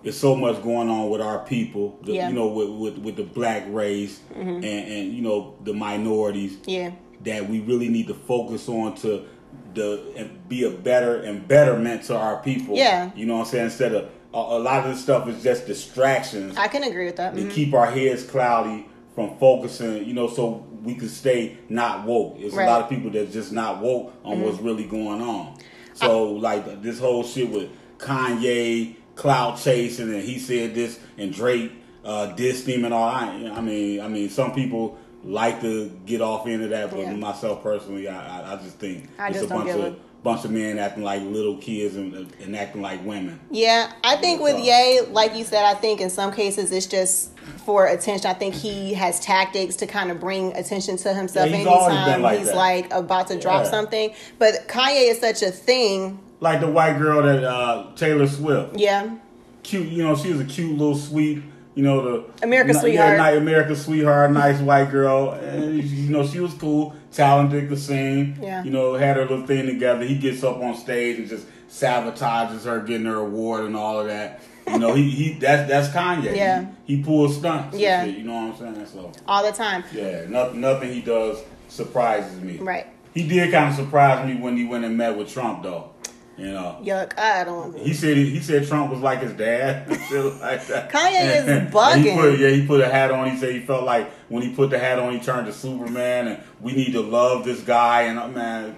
there's 0.04 0.18
so 0.18 0.36
much 0.36 0.62
going 0.64 0.90
on 0.90 1.10
with 1.10 1.22
our 1.22 1.40
people, 1.40 2.00
the, 2.04 2.14
yeah. 2.14 2.30
you 2.30 2.36
know, 2.36 2.48
with, 2.48 2.70
with, 2.70 2.98
with 3.00 3.16
the 3.16 3.24
black 3.24 3.64
race 3.70 4.20
mm-hmm. 4.32 4.50
and, 4.50 4.66
and 4.66 5.14
you 5.14 5.22
know 5.22 5.56
the 5.64 5.74
minorities. 5.74 6.58
Yeah, 6.66 6.92
that 7.24 7.48
we 7.48 7.60
really 7.60 7.90
need 7.90 8.08
to 8.08 8.14
focus 8.14 8.68
on 8.68 8.96
to 8.98 9.26
the 9.74 10.14
and 10.18 10.48
be 10.50 10.64
a 10.64 10.72
better 10.72 11.18
and 11.22 11.48
betterment 11.48 12.04
to 12.06 12.18
our 12.18 12.42
people. 12.42 12.76
Yeah, 12.76 13.12
you 13.16 13.26
know 13.26 13.38
what 13.38 13.46
I'm 13.46 13.52
saying. 13.52 13.66
Instead 13.66 13.94
of 13.94 14.10
a, 14.34 14.38
a 14.38 14.60
lot 14.60 14.86
of 14.86 14.94
this 14.94 15.04
stuff 15.04 15.28
is 15.28 15.44
just 15.44 15.68
distractions. 15.68 16.58
I 16.58 16.68
can 16.68 16.84
agree 16.84 17.06
with 17.06 17.18
that. 17.18 17.36
To 17.36 17.42
mm-hmm. 17.42 17.52
keep 17.52 17.74
our 17.74 17.90
heads 17.90 18.24
cloudy 18.24 18.88
from 19.14 19.38
focusing, 19.38 20.06
you 20.06 20.14
know, 20.14 20.28
so 20.28 20.66
we 20.84 20.96
can 20.96 21.10
stay 21.10 21.58
not 21.70 22.06
woke. 22.06 22.40
There's 22.40 22.54
right. 22.54 22.68
a 22.68 22.72
lot 22.72 22.82
of 22.82 22.90
people 22.90 23.10
that's 23.12 23.34
just 23.34 23.52
not 23.52 23.82
woke 23.82 24.14
on 24.24 24.38
mm-hmm. 24.38 24.46
what's 24.46 24.60
really 24.60 24.86
going 24.86 25.22
on. 25.22 25.58
So 25.94 26.38
I, 26.38 26.40
like 26.40 26.82
this 26.82 27.00
whole 27.00 27.24
shit 27.24 27.50
with 27.50 27.70
Kanye 27.98 28.96
cloud 29.22 29.56
chasing, 29.60 30.12
and 30.12 30.24
he 30.24 30.40
said 30.40 30.74
this, 30.74 31.00
and 31.18 31.32
Drake 31.32 31.72
uh, 32.04 32.34
dissed 32.36 32.66
him 32.66 32.86
and 32.86 32.94
all. 32.94 33.08
I, 33.08 33.52
I 33.56 33.62
mean, 33.62 34.02
I 34.02 34.08
mean, 34.08 34.30
some 34.30 34.52
people 34.54 34.98
like 35.24 35.62
to 35.62 35.90
get 36.08 36.22
off 36.22 36.48
into 36.48 36.68
that, 36.70 36.90
but 36.90 37.00
yeah. 37.00 37.14
myself 37.14 37.62
personally, 37.62 38.08
I, 38.08 38.54
I, 38.54 38.56
just 38.58 38.78
think 38.78 39.08
I 39.20 39.28
it's 39.28 39.38
just 39.38 39.52
a 39.52 39.54
bunch 39.54 39.70
of 39.70 39.80
it. 39.80 40.24
bunch 40.24 40.44
of 40.44 40.50
men 40.50 40.80
acting 40.80 41.04
like 41.04 41.22
little 41.22 41.58
kids 41.58 41.96
and, 41.96 42.34
and 42.42 42.56
acting 42.56 42.82
like 42.82 43.06
women. 43.06 43.40
Yeah, 43.52 43.94
I 44.04 44.16
think 44.16 44.42
with 44.42 44.58
Ye, 44.58 45.02
like 45.12 45.36
you 45.36 45.44
said, 45.44 45.66
I 45.66 45.76
think 45.76 46.02
in 46.02 46.10
some 46.10 46.32
cases 46.32 46.72
it's 46.72 46.88
just 46.88 47.38
for 47.66 47.86
attention. 47.86 48.26
I 48.26 48.34
think 48.34 48.56
he 48.56 48.96
has 48.96 49.20
tactics 49.20 49.76
to 49.78 49.86
kind 49.86 50.10
of 50.10 50.20
bring 50.20 50.56
attention 50.56 50.98
to 50.98 51.14
himself 51.14 51.52
yeah, 51.52 51.58
anytime 51.58 52.24
like 52.24 52.40
he's 52.40 52.48
that. 52.48 52.56
like 52.56 52.92
about 52.92 53.28
to 53.28 53.40
drop 53.40 53.66
yeah. 53.66 53.70
something. 53.70 54.14
But 54.40 54.68
Kanye 54.68 55.12
is 55.12 55.20
such 55.20 55.44
a 55.44 55.52
thing 55.52 56.20
like 56.42 56.60
the 56.60 56.70
white 56.70 56.98
girl 56.98 57.22
that 57.24 57.44
uh, 57.44 57.96
Taylor 57.96 58.28
Swift. 58.28 58.78
Yeah. 58.78 59.16
Cute, 59.64 59.88
you 59.88 60.04
know, 60.04 60.16
she 60.16 60.32
was 60.32 60.42
a 60.42 60.46
cute 60.46 60.78
little 60.78 60.96
sweet, 60.96 61.44
you 61.76 61.84
know, 61.84 62.02
the 62.02 62.44
America 62.44 62.74
sweetheart. 62.74 63.18
Yeah, 63.18 63.30
America 63.30 63.76
sweetheart, 63.76 64.32
nice 64.32 64.60
white 64.60 64.90
girl. 64.90 65.32
And, 65.32 65.82
you 65.84 66.10
know, 66.10 66.26
she 66.26 66.40
was 66.40 66.54
cool, 66.56 66.96
talented, 67.12 67.70
could 67.70 67.78
sing. 67.78 68.40
Yeah. 68.42 68.64
You 68.64 68.72
know, 68.72 68.96
had 68.96 69.18
her 69.18 69.22
little 69.22 69.46
thing 69.46 69.68
together. 69.68 70.04
He 70.04 70.18
gets 70.18 70.44
up 70.44 70.58
on 70.58 70.76
stage 70.76 71.20
and 71.20 71.30
just 71.30 71.46
sabotages 71.70 72.66
her 72.66 72.82
getting 72.82 73.06
her 73.06 73.18
award 73.18 73.66
and 73.66 73.78
all 73.78 74.00
of 74.00 74.08
that. 74.08 74.42
You 74.68 74.80
know, 74.80 74.94
he, 74.94 75.10
he 75.10 75.34
that's 75.34 75.70
that's 75.70 75.88
Kanye. 75.90 76.36
Yeah. 76.36 76.66
He, 76.86 76.98
he 76.98 77.04
pulls 77.04 77.38
stunts. 77.38 77.78
Yeah. 77.78 78.06
Shit, 78.06 78.18
you 78.18 78.24
know 78.24 78.34
what 78.34 78.62
I'm 78.62 78.76
saying? 78.76 78.86
So 78.88 79.12
all 79.28 79.44
the 79.44 79.52
time. 79.52 79.84
Yeah. 79.94 80.26
Nothing 80.28 80.62
nothing 80.62 80.94
he 80.94 81.02
does 81.02 81.44
surprises 81.68 82.40
me. 82.42 82.58
Right. 82.58 82.88
He 83.14 83.28
did 83.28 83.52
kind 83.52 83.70
of 83.70 83.76
surprise 83.76 84.26
me 84.26 84.42
when 84.42 84.58
he 84.58 84.66
went 84.66 84.86
and 84.86 84.98
met 84.98 85.18
with 85.18 85.30
Trump 85.30 85.64
though. 85.64 85.92
You 86.38 86.54
know, 86.54 86.80
yuck! 86.82 87.18
I 87.20 87.44
don't. 87.44 87.78
He 87.78 87.94
said 87.94 88.18
he, 88.18 88.30
he 88.30 88.40
said 88.40 88.68
Trump 88.68 88.90
was 88.90 89.02
like 89.02 89.22
his 89.22 89.34
dad, 89.34 89.90
like. 89.90 90.62
Kanye 90.90 91.36
is 91.36 91.46
bugging. 91.72 92.04
He 92.04 92.16
put, 92.16 92.40
yeah, 92.40 92.50
he 92.50 92.66
put 92.66 92.82
a 92.82 92.88
hat 92.88 93.12
on. 93.12 93.30
He 93.30 93.38
said 93.38 93.54
he 93.54 93.60
felt 93.60 93.84
like 93.84 94.10
when 94.30 94.42
he 94.42 94.54
put 94.54 94.70
the 94.70 94.80
hat 94.80 94.98
on, 94.98 95.14
he 95.14 95.20
turned 95.20 95.46
to 95.48 95.54
Superman, 95.54 96.28
and 96.28 96.44
we 96.62 96.74
need 96.74 96.94
to 96.94 97.02
love 97.02 97.44
this 97.44 97.62
guy. 97.62 98.04
And 98.04 98.18
uh, 98.18 98.28
man, 98.30 98.76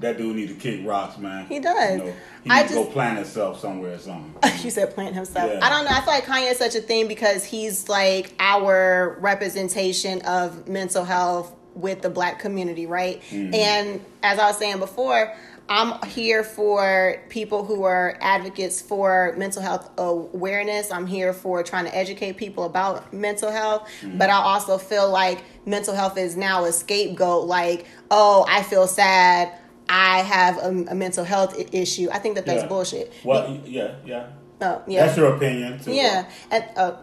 that 0.00 0.18
dude 0.18 0.36
need 0.36 0.48
to 0.48 0.54
kick 0.54 0.86
rocks, 0.86 1.18
man. 1.18 1.46
He 1.46 1.58
does. 1.58 1.98
You 1.98 2.04
know, 2.04 2.14
he 2.44 2.50
I 2.50 2.62
just, 2.62 2.74
go 2.74 2.86
plant 2.86 3.18
himself 3.18 3.60
somewhere 3.60 3.94
or 3.94 3.98
something. 3.98 4.34
you 4.64 4.70
said 4.70 4.94
plant 4.94 5.14
himself. 5.14 5.50
Yeah. 5.50 5.64
I 5.64 5.70
don't 5.70 5.84
know. 5.84 5.90
I 5.90 6.00
feel 6.00 6.14
like 6.14 6.24
Kanye 6.24 6.50
is 6.50 6.58
such 6.58 6.74
a 6.74 6.80
thing 6.80 7.08
because 7.08 7.44
he's 7.44 7.88
like 7.88 8.34
our 8.38 9.16
representation 9.20 10.22
of 10.22 10.68
mental 10.68 11.04
health 11.04 11.54
with 11.74 12.02
the 12.02 12.10
black 12.10 12.38
community, 12.38 12.86
right? 12.86 13.22
Mm-hmm. 13.30 13.54
And 13.54 14.04
as 14.22 14.38
I 14.38 14.48
was 14.48 14.58
saying 14.58 14.78
before 14.78 15.34
I'm 15.70 16.02
here 16.08 16.42
for 16.42 17.22
people 17.28 17.64
who 17.64 17.84
are 17.84 18.18
advocates 18.20 18.82
for 18.82 19.32
mental 19.38 19.62
health 19.62 19.88
awareness. 19.98 20.90
I'm 20.90 21.06
here 21.06 21.32
for 21.32 21.62
trying 21.62 21.84
to 21.84 21.96
educate 21.96 22.36
people 22.36 22.64
about 22.64 23.12
mental 23.12 23.52
health. 23.52 23.88
Mm-hmm. 24.00 24.18
But 24.18 24.30
I 24.30 24.34
also 24.34 24.78
feel 24.78 25.08
like 25.08 25.44
mental 25.64 25.94
health 25.94 26.18
is 26.18 26.36
now 26.36 26.64
a 26.64 26.72
scapegoat. 26.72 27.46
Like, 27.46 27.86
oh, 28.10 28.44
I 28.48 28.64
feel 28.64 28.88
sad. 28.88 29.56
I 29.88 30.22
have 30.22 30.58
a, 30.58 30.86
a 30.90 30.94
mental 30.96 31.22
health 31.22 31.56
issue. 31.72 32.08
I 32.10 32.18
think 32.18 32.34
that 32.34 32.46
that's 32.46 32.62
yeah. 32.62 32.68
bullshit. 32.68 33.12
Well, 33.24 33.60
yeah, 33.64 33.94
yeah. 34.04 34.30
Oh, 34.60 34.82
yeah. 34.88 35.06
That's 35.06 35.16
your 35.16 35.36
opinion, 35.36 35.78
too. 35.78 35.92
Yeah. 35.92 36.28
And, 36.50 36.64
uh, 36.76 36.96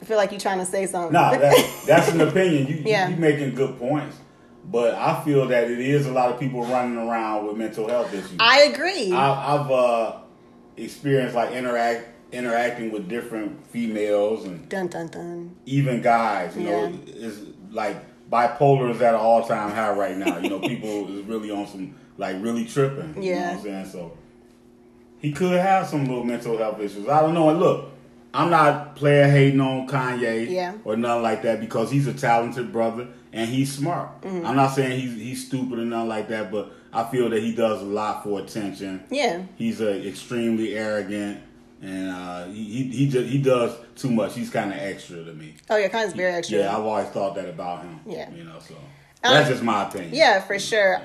I 0.00 0.04
feel 0.04 0.18
like 0.18 0.30
you're 0.30 0.40
trying 0.40 0.58
to 0.58 0.66
say 0.66 0.84
something. 0.84 1.12
No, 1.14 1.22
nah, 1.22 1.38
that, 1.38 1.82
that's 1.86 2.08
an 2.10 2.20
opinion. 2.28 2.66
You, 2.66 2.82
yeah. 2.84 3.08
you, 3.08 3.14
you're 3.14 3.20
making 3.20 3.54
good 3.54 3.78
points. 3.78 4.16
But 4.64 4.94
I 4.94 5.22
feel 5.24 5.46
that 5.48 5.70
it 5.70 5.80
is 5.80 6.06
a 6.06 6.12
lot 6.12 6.30
of 6.30 6.38
people 6.38 6.64
running 6.64 6.96
around 6.96 7.46
with 7.46 7.56
mental 7.56 7.88
health 7.88 8.12
issues. 8.12 8.36
I 8.38 8.62
agree. 8.62 9.12
I, 9.12 9.56
have 9.56 9.70
uh, 9.70 10.18
experienced 10.76 11.34
like 11.34 11.52
interact 11.52 12.08
interacting 12.32 12.92
with 12.92 13.08
different 13.08 13.66
females 13.68 14.44
and 14.44 14.68
dun 14.68 14.88
dun 14.88 15.08
dun. 15.08 15.56
Even 15.66 16.00
guys, 16.00 16.56
you 16.56 16.64
yeah. 16.64 16.88
know, 16.88 16.98
is 17.06 17.40
like 17.70 17.96
bipolar 18.30 18.90
is 18.90 19.00
at 19.00 19.14
an 19.14 19.20
all 19.20 19.46
time 19.46 19.70
high 19.70 19.92
right 19.92 20.16
now. 20.16 20.38
You 20.38 20.50
know, 20.50 20.60
people 20.60 21.08
is 21.18 21.24
really 21.24 21.50
on 21.50 21.66
some 21.66 21.94
like 22.16 22.36
really 22.40 22.64
tripping. 22.64 23.22
Yeah, 23.22 23.22
you 23.22 23.34
know 23.34 23.46
what 23.46 23.56
I'm 23.56 23.62
saying 23.62 23.86
so. 23.86 24.18
He 25.18 25.32
could 25.32 25.58
have 25.58 25.86
some 25.86 26.06
little 26.06 26.24
mental 26.24 26.56
health 26.56 26.80
issues. 26.80 27.08
I 27.08 27.20
don't 27.20 27.34
know. 27.34 27.50
And 27.50 27.60
look, 27.60 27.90
I'm 28.32 28.50
not 28.50 28.96
player 28.96 29.28
hating 29.28 29.60
on 29.60 29.88
Kanye 29.88 30.48
yeah. 30.48 30.74
or 30.84 30.96
nothing 30.96 31.22
like 31.22 31.42
that 31.42 31.60
because 31.60 31.90
he's 31.90 32.06
a 32.06 32.14
talented 32.14 32.72
brother 32.72 33.08
and 33.32 33.48
he's 33.48 33.72
smart. 33.72 34.22
Mm-hmm. 34.22 34.46
I'm 34.46 34.56
not 34.56 34.68
saying 34.74 35.00
he's 35.00 35.14
he's 35.14 35.46
stupid 35.46 35.78
or 35.78 35.84
nothing 35.84 36.08
like 36.08 36.28
that, 36.28 36.50
but 36.50 36.72
I 36.92 37.04
feel 37.04 37.28
that 37.30 37.42
he 37.42 37.54
does 37.54 37.82
a 37.82 37.84
lot 37.84 38.22
for 38.22 38.40
attention. 38.40 39.04
Yeah, 39.10 39.42
he's 39.56 39.80
a 39.80 40.06
extremely 40.06 40.76
arrogant, 40.76 41.40
and 41.82 42.10
uh, 42.10 42.46
he 42.46 42.64
he 42.64 42.84
he, 42.90 43.08
just, 43.08 43.28
he 43.28 43.38
does 43.38 43.76
too 43.96 44.10
much. 44.10 44.34
He's 44.34 44.50
kind 44.50 44.72
of 44.72 44.78
extra 44.78 45.24
to 45.24 45.32
me. 45.32 45.54
Oh 45.68 45.76
yeah, 45.76 45.88
kind 45.88 46.08
of 46.08 46.16
very 46.16 46.32
extra. 46.32 46.58
Yeah, 46.58 46.76
I've 46.76 46.84
always 46.84 47.08
thought 47.08 47.34
that 47.36 47.48
about 47.48 47.82
him. 47.82 48.00
Yeah. 48.06 48.30
you 48.30 48.44
know, 48.44 48.58
so 48.60 48.74
that's 49.22 49.48
just 49.48 49.62
my 49.62 49.86
opinion. 49.86 50.14
Yeah, 50.14 50.40
for 50.40 50.58
sure. 50.58 51.00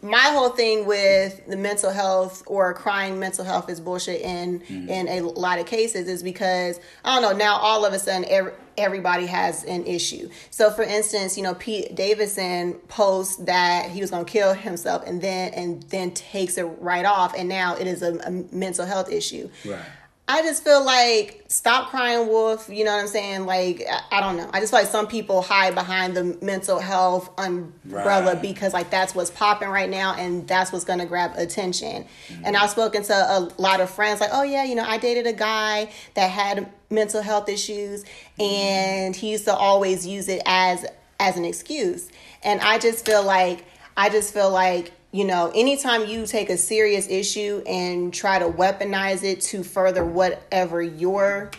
My 0.00 0.30
whole 0.32 0.50
thing 0.50 0.86
with 0.86 1.46
the 1.46 1.56
mental 1.56 1.90
health 1.90 2.42
or 2.46 2.72
crying 2.74 3.18
mental 3.18 3.44
health 3.44 3.68
is 3.68 3.80
bullshit 3.80 4.20
in 4.22 4.60
Mm-hmm. 4.60 4.88
in 4.88 5.08
a 5.08 5.20
lot 5.20 5.58
of 5.58 5.66
cases 5.66 6.08
is 6.08 6.22
because 6.22 6.80
I 7.04 7.14
don't 7.20 7.22
know. 7.30 7.36
Now 7.36 7.56
all 7.56 7.84
of 7.84 7.92
a 7.92 7.98
sudden, 7.98 8.24
every, 8.28 8.52
everybody 8.78 9.26
has 9.26 9.64
an 9.64 9.84
issue. 9.86 10.28
So, 10.50 10.70
for 10.70 10.82
instance, 10.82 11.36
you 11.36 11.42
know, 11.42 11.54
Pete 11.54 11.94
Davidson 11.94 12.74
posts 12.88 13.36
that 13.44 13.90
he 13.90 14.00
was 14.00 14.10
going 14.10 14.24
to 14.24 14.30
kill 14.30 14.54
himself, 14.54 15.02
and 15.06 15.20
then 15.20 15.52
and 15.54 15.82
then 15.84 16.12
takes 16.12 16.56
it 16.58 16.64
right 16.64 17.04
off, 17.04 17.34
and 17.36 17.48
now 17.48 17.76
it 17.76 17.86
is 17.86 18.02
a, 18.02 18.14
a 18.20 18.30
mental 18.54 18.86
health 18.86 19.10
issue. 19.10 19.50
Right. 19.64 19.80
I 20.28 20.42
just 20.42 20.64
feel 20.64 20.84
like 20.84 21.44
stop 21.46 21.90
crying 21.90 22.26
wolf. 22.26 22.68
You 22.68 22.84
know 22.84 22.92
what 22.92 23.00
I'm 23.00 23.06
saying? 23.06 23.46
Like 23.46 23.86
I, 23.88 24.18
I 24.18 24.20
don't 24.20 24.36
know. 24.36 24.50
I 24.52 24.58
just 24.58 24.72
feel 24.72 24.80
like 24.80 24.88
some 24.88 25.06
people 25.06 25.40
hide 25.40 25.74
behind 25.76 26.16
the 26.16 26.36
mental 26.42 26.80
health 26.80 27.30
umbrella 27.38 28.32
Right. 28.32 28.42
because 28.42 28.72
like 28.72 28.90
that's 28.90 29.14
what's 29.14 29.30
popping 29.30 29.68
right 29.68 29.88
now 29.88 30.14
and 30.14 30.46
that's 30.48 30.72
what's 30.72 30.84
gonna 30.84 31.06
grab 31.06 31.32
attention. 31.36 32.06
And 32.28 32.44
mm-hmm. 32.44 32.56
I've 32.56 32.70
spoken 32.70 33.04
to 33.04 33.14
a 33.14 33.50
lot 33.58 33.80
of 33.80 33.88
friends 33.88 34.20
like, 34.20 34.30
oh 34.32 34.42
yeah, 34.42 34.64
you 34.64 34.74
know, 34.74 34.84
I 34.84 34.98
dated 34.98 35.28
a 35.28 35.32
guy 35.32 35.92
that 36.14 36.28
had 36.28 36.72
mental 36.90 37.22
health 37.22 37.48
issues 37.48 38.04
and 38.40 39.14
he 39.14 39.30
used 39.30 39.44
to 39.44 39.54
always 39.54 40.04
use 40.06 40.28
it 40.28 40.42
as 40.44 40.84
as 41.20 41.36
an 41.36 41.44
excuse. 41.44 42.10
And 42.42 42.60
I 42.60 42.78
just 42.78 43.06
feel 43.06 43.24
like 43.24 43.64
I 43.96 44.08
just 44.08 44.34
feel 44.34 44.50
like 44.50 44.92
you 45.12 45.24
know, 45.24 45.50
anytime 45.54 46.06
you 46.06 46.26
take 46.26 46.50
a 46.50 46.56
serious 46.56 47.08
issue 47.08 47.62
and 47.66 48.12
try 48.12 48.38
to 48.38 48.46
weaponize 48.46 49.22
it 49.22 49.40
to 49.42 49.62
further 49.62 50.04
whatever 50.04 50.82
your 50.82 51.50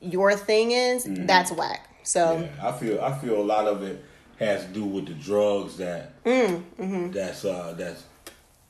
your 0.00 0.34
thing 0.34 0.72
is, 0.72 1.06
mm-hmm. 1.06 1.26
that's 1.26 1.50
whack. 1.52 1.88
So 2.02 2.38
Yeah, 2.38 2.68
I 2.68 2.72
feel 2.72 3.00
I 3.00 3.18
feel 3.18 3.40
a 3.40 3.42
lot 3.42 3.66
of 3.66 3.82
it 3.82 4.04
has 4.38 4.64
to 4.64 4.70
do 4.72 4.84
with 4.84 5.06
the 5.06 5.14
drugs 5.14 5.76
that 5.76 6.22
mm, 6.24 6.62
mm-hmm. 6.78 7.10
that's 7.12 7.44
uh 7.44 7.74
that's 7.76 8.04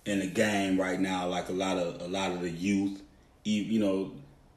in 0.05 0.21
the 0.21 0.27
game 0.27 0.81
right 0.81 1.01
now. 1.01 1.27
Like 1.29 1.49
a 1.49 1.53
lot 1.53 1.79
of 1.79 2.01
a 2.01 2.09
lot 2.09 2.33
of 2.33 2.41
the 2.41 2.51
youth, 2.51 3.01
you 3.45 3.79
know, 3.79 4.13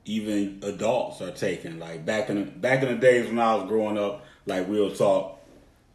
even 0.05 0.59
adults 0.63 1.21
are 1.21 1.31
taking. 1.31 1.79
Like 1.79 2.05
back 2.05 2.29
in 2.29 2.37
the, 2.37 2.45
back 2.45 2.81
in 2.83 2.89
the 2.89 2.95
days 2.95 3.27
when 3.27 3.39
I 3.39 3.55
was 3.55 3.67
growing 3.67 3.97
up, 3.97 4.25
like 4.45 4.67
real 4.67 4.93
talk, 4.93 5.39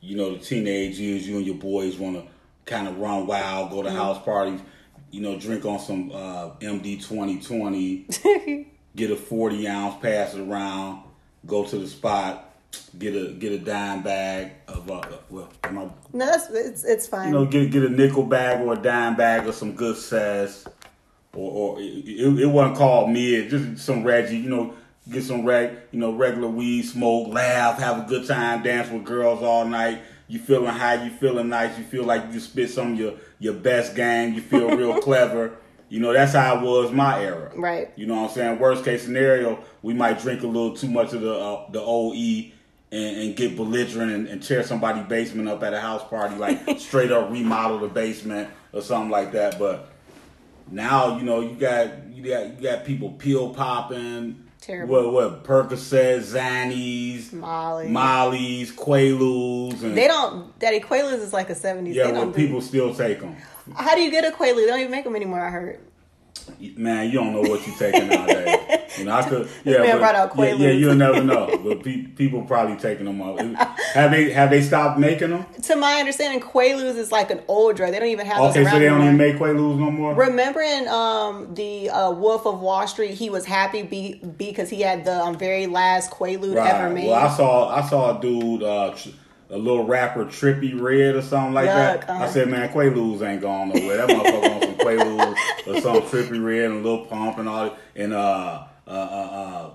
you 0.00 0.16
know, 0.16 0.36
the 0.36 0.44
teenage 0.44 0.98
years, 0.98 1.26
you 1.26 1.36
and 1.36 1.46
your 1.46 1.56
boys 1.56 1.96
want 1.96 2.16
to 2.16 2.31
kind 2.66 2.88
of 2.88 2.98
run 2.98 3.26
wild, 3.26 3.70
go 3.70 3.82
to 3.82 3.90
house 3.90 4.22
parties, 4.24 4.60
you 5.10 5.20
know, 5.20 5.38
drink 5.38 5.64
on 5.64 5.78
some 5.78 6.10
uh, 6.12 6.50
MD 6.60 7.04
twenty 7.04 7.40
twenty 7.40 8.06
get 8.96 9.10
a 9.10 9.16
40 9.16 9.68
ounce, 9.68 10.02
pass 10.02 10.34
it 10.34 10.40
around, 10.40 11.02
go 11.46 11.64
to 11.64 11.78
the 11.78 11.86
spot, 11.86 12.54
get 12.98 13.14
a 13.14 13.32
get 13.32 13.52
a 13.52 13.58
dime 13.58 14.02
bag 14.02 14.52
of 14.68 14.90
uh, 14.90 15.02
well, 15.30 15.48
am 15.64 15.78
I, 15.78 15.82
no, 16.12 16.26
that's 16.26 16.50
it's 16.50 16.84
it's 16.84 17.06
fine. 17.06 17.28
you 17.28 17.34
know, 17.34 17.46
get 17.46 17.70
get 17.70 17.84
a 17.84 17.88
nickel 17.88 18.24
bag 18.24 18.60
or 18.60 18.74
a 18.74 18.76
dime 18.76 19.16
bag 19.16 19.46
or 19.46 19.52
some 19.52 19.74
good 19.74 19.96
sass, 19.96 20.66
or 21.34 21.76
or 21.76 21.80
it, 21.80 21.84
it, 21.84 22.40
it 22.40 22.46
wasn't 22.46 22.76
called 22.76 23.10
mid, 23.10 23.50
just 23.50 23.84
some 23.84 24.04
Reggie, 24.04 24.38
you 24.38 24.50
know, 24.50 24.74
get 25.10 25.24
some 25.24 25.44
reg, 25.44 25.76
you 25.90 25.98
know, 25.98 26.12
regular 26.12 26.48
weed, 26.48 26.82
smoke, 26.82 27.32
laugh, 27.32 27.78
have 27.78 28.04
a 28.04 28.08
good 28.08 28.26
time, 28.26 28.62
dance 28.62 28.90
with 28.90 29.04
girls 29.04 29.42
all 29.42 29.64
night. 29.64 30.00
You 30.32 30.38
feeling 30.38 30.72
high, 30.72 31.04
you 31.04 31.10
feeling 31.10 31.50
nice, 31.50 31.76
you 31.76 31.84
feel 31.84 32.04
like 32.04 32.32
you 32.32 32.40
spit 32.40 32.70
some 32.70 32.94
of 32.94 32.98
your 32.98 33.12
your 33.38 33.52
best 33.52 33.94
game, 33.94 34.32
you 34.32 34.40
feel 34.40 34.74
real 34.74 34.98
clever. 35.02 35.58
You 35.90 36.00
know, 36.00 36.14
that's 36.14 36.32
how 36.32 36.56
it 36.56 36.62
was 36.62 36.90
my 36.90 37.22
era. 37.22 37.52
Right. 37.54 37.92
You 37.96 38.06
know 38.06 38.22
what 38.22 38.30
I'm 38.30 38.34
saying? 38.34 38.58
Worst 38.58 38.82
case 38.82 39.04
scenario, 39.04 39.62
we 39.82 39.92
might 39.92 40.22
drink 40.22 40.42
a 40.42 40.46
little 40.46 40.74
too 40.74 40.88
much 40.88 41.12
of 41.12 41.20
the 41.20 41.34
uh, 41.34 41.70
the 41.70 41.82
OE 41.82 42.50
and, 42.92 43.16
and 43.16 43.36
get 43.36 43.56
belligerent 43.56 44.10
and, 44.10 44.26
and 44.26 44.42
tear 44.42 44.62
somebody's 44.62 45.04
basement 45.04 45.50
up 45.50 45.62
at 45.62 45.74
a 45.74 45.80
house 45.80 46.02
party, 46.08 46.36
like 46.36 46.62
straight 46.78 47.12
up 47.12 47.30
remodel 47.30 47.80
the 47.80 47.88
basement 47.88 48.48
or 48.72 48.80
something 48.80 49.10
like 49.10 49.32
that. 49.32 49.58
But 49.58 49.90
now, 50.70 51.18
you 51.18 51.24
know, 51.24 51.40
you 51.40 51.56
got 51.56 52.06
you 52.10 52.22
got 52.22 52.58
you 52.58 52.70
got 52.70 52.86
people 52.86 53.10
pill 53.10 53.52
popping, 53.52 54.41
Terrible. 54.62 55.12
what 55.12 55.12
what 55.12 55.44
Percocet, 55.44 56.20
Xannies, 56.20 57.32
Molly. 57.32 57.88
Molly's, 57.88 58.70
Quaaludes, 58.72 59.82
and 59.82 59.96
They 59.96 60.06
don't. 60.06 60.56
Daddy 60.60 60.78
Quaaludes 60.80 61.20
is 61.20 61.32
like 61.32 61.50
a 61.50 61.54
seventies. 61.54 61.96
yeah, 61.96 62.06
they 62.06 62.12
well, 62.12 62.22
don't 62.22 62.32
do- 62.32 62.46
people 62.46 62.60
still 62.60 62.94
take 62.94 63.20
them. 63.20 63.36
How 63.76 63.94
do 63.94 64.00
you 64.00 64.10
get 64.10 64.24
a 64.24 64.30
Quaalude? 64.34 64.56
They 64.56 64.66
don't 64.66 64.78
even 64.80 64.90
make 64.92 65.04
them 65.04 65.16
anymore. 65.16 65.40
I 65.40 65.50
heard. 65.50 65.80
Man, 66.76 67.06
you 67.06 67.14
don't 67.14 67.32
know 67.32 67.40
what 67.40 67.66
you're 67.66 67.76
taking 67.76 68.08
nowadays. 68.08 68.58
You 68.98 69.06
know, 69.06 69.12
I 69.12 69.22
could. 69.28 69.48
Yeah, 69.64 69.78
but- 69.78 69.98
brought 69.98 70.14
out 70.14 70.32
yeah, 70.36 70.54
yeah, 70.54 70.70
you'll 70.70 70.94
never 70.94 71.22
know. 71.22 71.46
But 71.64 71.82
pe- 71.82 72.08
people 72.08 72.42
probably 72.42 72.76
taking 72.76 73.06
them 73.06 73.22
out. 73.22 73.40
Have 73.94 74.10
they 74.10 74.30
have 74.30 74.50
they 74.50 74.60
stopped 74.60 74.98
making 74.98 75.30
them? 75.30 75.46
To 75.62 75.76
my 75.76 75.94
understanding, 75.94 76.40
Quaaludes 76.40 76.96
is 76.96 77.10
like 77.10 77.30
an 77.30 77.40
old 77.48 77.76
drug. 77.76 77.92
They 77.92 77.98
don't 77.98 78.08
even 78.08 78.26
have 78.26 78.40
Okay, 78.50 78.64
so 78.64 78.78
they 78.78 78.84
don't 78.86 79.02
even 79.02 79.16
make 79.16 79.36
Quaaludes 79.36 79.78
no 79.78 79.90
more. 79.90 80.14
Remembering 80.14 80.88
um, 80.88 81.54
the 81.54 81.88
uh, 81.90 82.10
Wolf 82.10 82.46
of 82.46 82.60
Wall 82.60 82.86
Street, 82.86 83.12
he 83.14 83.30
was 83.30 83.46
happy 83.46 83.82
be, 83.82 84.20
because 84.36 84.68
he 84.68 84.82
had 84.82 85.04
the 85.04 85.18
um, 85.18 85.38
very 85.38 85.66
last 85.66 86.10
Quaalude 86.10 86.56
ever 86.56 86.92
made. 86.92 87.08
Well, 87.08 87.14
I 87.14 87.34
saw 87.34 87.68
I 87.74 87.88
saw 87.88 88.18
a 88.18 88.20
dude, 88.20 88.62
uh, 88.62 88.94
tr- 88.94 89.08
a 89.52 89.58
little 89.58 89.84
rapper, 89.84 90.24
Trippie 90.24 90.80
Redd 90.80 91.14
or 91.14 91.22
something 91.22 91.52
like 91.52 91.66
that. 91.66 92.08
Uh-huh. 92.08 92.24
I 92.24 92.28
said, 92.28 92.48
man, 92.48 92.70
Quaaludes 92.70 93.20
ain't 93.22 93.42
going 93.42 93.68
nowhere. 93.68 93.98
That 93.98 94.08
motherfucker 94.08 94.54
on 94.54 94.62
some 94.62 94.74
Quaaludes 94.76 95.66
or 95.66 95.80
some 95.80 96.02
Trippie 96.02 96.42
Redd 96.42 96.70
and 96.70 96.84
a 96.84 96.88
little 96.88 97.04
pump 97.04 97.38
and 97.38 97.48
all. 97.48 97.64
that. 97.64 97.78
And 97.94 98.14
uh, 98.14 98.64
uh, 98.86 98.90
uh, 98.90 99.70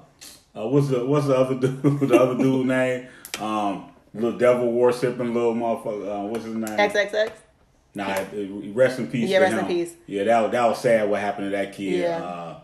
uh, 0.55 0.59
uh, 0.59 0.67
what's 0.67 0.87
the 0.87 1.05
what's 1.05 1.27
the 1.27 1.35
other 1.37 1.55
dude? 1.59 1.81
the 1.99 2.19
other 2.19 2.35
dude 2.37 2.65
name? 2.65 3.07
Um, 3.39 3.91
little 4.15 4.37
devil 4.37 4.71
worshiping 4.71 5.33
little 5.33 5.53
motherfucker. 5.53 6.25
Uh, 6.25 6.27
what's 6.27 6.43
his 6.43 6.55
name? 6.55 6.77
XXX. 6.77 7.31
Nah, 7.93 8.05
uh, 8.05 8.25
rest 8.73 8.99
in 8.99 9.07
peace. 9.07 9.29
Yeah, 9.29 9.39
rest 9.39 9.57
in 9.57 9.65
peace. 9.65 9.93
Yeah, 10.07 10.23
that 10.23 10.41
was, 10.41 10.51
that 10.51 10.65
was 10.65 10.81
sad. 10.81 11.09
What 11.09 11.21
happened 11.21 11.51
to 11.51 11.57
that 11.57 11.73
kid? 11.73 12.01
Yeah. 12.01 12.17
Uh, 12.23 12.56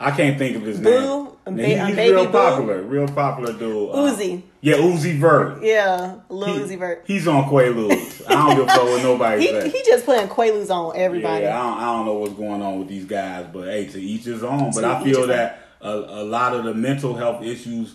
I 0.00 0.10
can't 0.10 0.38
think 0.38 0.56
of 0.56 0.62
his 0.62 0.78
Boo? 0.78 0.90
name. 0.90 1.02
Nah, 1.46 1.52
ba- 1.52 1.62
he- 1.62 1.74
he's 1.86 1.96
baby 1.96 2.12
real 2.14 2.26
Boo? 2.26 2.32
popular, 2.32 2.82
real 2.82 3.08
popular 3.08 3.52
dude. 3.52 3.90
Uh, 3.90 3.94
Uzi. 3.96 4.42
yeah, 4.60 4.74
Uzi 4.76 5.18
Vert. 5.18 5.62
Yeah, 5.62 6.16
Lil 6.28 6.54
He- 6.54 6.60
Uzi 6.74 6.78
Vert. 6.78 7.04
He's 7.06 7.26
on 7.28 7.44
Quaaludes. 7.44 8.22
I 8.28 8.32
don't 8.32 8.56
give 8.56 8.64
a 8.64 8.68
fuck 8.68 8.82
what 8.82 9.02
nobody 9.02 9.42
He, 9.42 9.48
says. 9.48 9.72
he 9.72 9.82
just 9.84 10.04
putting 10.04 10.28
Quaaludes 10.28 10.70
on 10.70 10.94
everybody. 10.96 11.44
Yeah, 11.44 11.58
I 11.60 11.62
don't, 11.70 11.78
I 11.78 11.84
don't 11.96 12.06
know 12.06 12.14
what's 12.14 12.34
going 12.34 12.62
on 12.62 12.78
with 12.80 12.88
these 12.88 13.04
guys, 13.04 13.46
but 13.52 13.68
hey, 13.68 13.86
to 13.86 14.00
each 14.00 14.24
his 14.24 14.42
own. 14.42 14.70
But 14.74 14.80
To 14.82 14.88
I 14.88 15.04
feel 15.04 15.26
that 15.28 15.60
a, 15.80 15.90
a 15.90 16.24
lot 16.24 16.54
of 16.54 16.64
the 16.64 16.74
mental 16.74 17.14
health 17.14 17.42
issues 17.44 17.94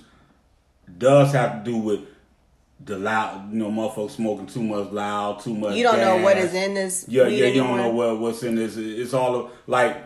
does 0.98 1.32
have 1.34 1.64
to 1.64 1.72
do 1.72 1.78
with 1.78 2.02
the 2.84 2.98
loud, 2.98 3.52
you 3.52 3.60
know, 3.60 3.70
motherfuckers 3.70 4.12
smoking 4.12 4.48
too 4.48 4.64
much 4.64 4.92
loud, 4.92 5.40
too 5.40 5.54
much. 5.54 5.76
You 5.76 5.84
don't 5.84 6.00
know 6.00 6.18
what 6.18 6.38
is 6.38 6.54
in 6.54 6.74
this 6.74 7.06
Yeah, 7.08 7.28
yeah, 7.28 7.46
you 7.48 7.62
don't 7.62 7.78
know 7.78 7.90
what 7.92 8.18
what's 8.20 8.42
in 8.44 8.56
this. 8.56 8.76
It's 8.76 9.14
all 9.14 9.52
like 9.68 9.98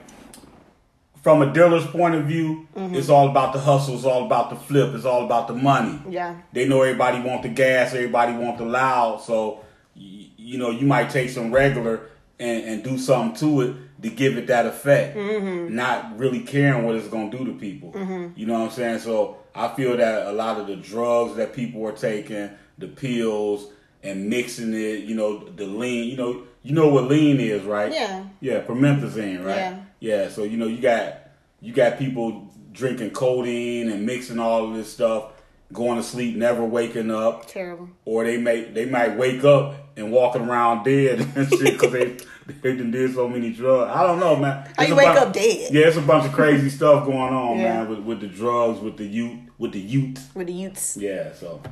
from 1.25 1.41
a 1.41 1.51
dealer's 1.51 1.87
point 1.87 2.13
of 2.13 2.25
view, 2.25 2.67
Mm-hmm. 2.75 2.93
it's 2.95 3.09
all 3.09 3.27
about 3.29 3.51
the 3.53 3.59
hustle. 3.59 3.95
It's 3.95 4.03
all 4.05 4.25
about 4.27 4.49
the 4.51 4.55
flip. 4.67 4.93
It's 4.93 5.05
all 5.05 5.23
about 5.25 5.47
the 5.47 5.55
money. 5.55 5.99
Yeah. 6.09 6.35
They 6.53 6.67
know 6.67 6.81
everybody 6.83 7.19
want 7.27 7.41
the 7.41 7.49
gas. 7.49 7.93
Everybody 7.95 8.33
want 8.33 8.57
the 8.59 8.65
loud. 8.65 9.21
So 9.21 9.61
y- 9.95 10.27
you 10.37 10.57
know 10.59 10.69
you 10.69 10.85
might 10.85 11.09
take 11.09 11.29
some 11.31 11.51
regular 11.51 11.95
and, 12.39 12.63
and 12.69 12.83
do 12.83 12.97
something 12.99 13.35
to 13.41 13.61
it 13.61 13.75
to 14.03 14.09
give 14.09 14.37
it 14.37 14.45
that 14.47 14.65
effect. 14.67 15.17
Mm-hmm. 15.17 15.73
Not 15.75 16.19
really 16.19 16.41
caring 16.41 16.85
what 16.85 16.95
it's 16.95 17.07
gonna 17.07 17.31
do 17.31 17.43
to 17.45 17.53
people. 17.53 17.91
You 18.35 18.45
know 18.45 18.53
what 18.59 18.65
I'm 18.69 18.71
saying? 18.71 18.99
So 18.99 19.37
I 19.55 19.69
feel 19.69 19.97
that 19.97 20.27
a 20.27 20.31
lot 20.33 20.59
of 20.59 20.67
the 20.67 20.75
drugs 20.75 21.35
that 21.37 21.53
people 21.53 21.83
are 21.87 21.93
taking, 22.09 22.51
the 22.77 22.87
pills 22.87 23.71
and 24.03 24.29
mixing 24.29 24.73
it, 24.75 24.99
you 25.09 25.15
know, 25.15 25.39
the 25.49 25.65
lean, 25.65 26.03
you 26.11 26.17
know, 26.17 26.43
you 26.61 26.73
know 26.73 26.89
what 26.89 27.05
lean 27.05 27.39
is, 27.39 27.63
right? 27.63 27.91
Yeah. 27.91 28.25
Yeah, 28.41 28.61
promethazine, 28.61 29.43
right? 29.43 29.55
Yeah. 29.57 29.79
Yeah, 30.05 30.29
so 30.29 30.43
you 30.43 30.55
know 30.57 30.67
you 30.67 30.77
got 30.81 31.17
you 31.61 31.73
got 31.73 31.97
people 31.97 32.53
drinking 32.71 33.09
codeine 33.09 33.89
and 33.89 34.05
mixing 34.05 34.37
all 34.37 34.67
of 34.69 34.75
this 34.75 34.91
stuff, 34.93 35.31
going 35.73 35.97
to 35.97 36.03
sleep, 36.03 36.35
never 36.35 36.63
waking 36.63 37.09
up, 37.09 37.47
Terrible. 37.47 37.89
or 38.05 38.23
they 38.23 38.37
may 38.37 38.65
they 38.65 38.85
might 38.85 39.17
wake 39.17 39.43
up 39.43 39.73
and 39.97 40.11
walking 40.11 40.43
around 40.43 40.83
dead 40.83 41.21
and 41.35 41.49
shit 41.49 41.73
because 41.73 41.91
they 41.91 42.17
they 42.61 42.75
done 42.75 42.91
did 42.91 43.15
so 43.15 43.27
many 43.27 43.51
drugs. 43.51 43.89
I 43.95 44.05
don't 44.05 44.19
know, 44.19 44.35
man. 44.35 44.69
How 44.77 44.83
you 44.83 44.95
wake 44.95 45.07
bunch- 45.07 45.17
up 45.19 45.33
dead? 45.33 45.73
Yeah, 45.73 45.87
it's 45.87 45.97
a 45.97 46.01
bunch 46.01 46.25
of 46.27 46.33
crazy 46.33 46.69
stuff 46.77 47.03
going 47.05 47.33
on, 47.33 47.57
Yeah. 47.57 47.63
man, 47.79 47.89
with, 47.89 47.99
with 48.01 48.19
the 48.21 48.27
drugs, 48.27 48.79
with 48.81 48.97
the 48.97 49.05
youth, 49.07 49.39
with 49.57 49.71
the 49.71 49.79
youth. 49.79 50.19
With 50.35 50.45
the 50.45 50.53
youths. 50.53 50.97
Yeah, 50.97 51.33
so 51.33 51.63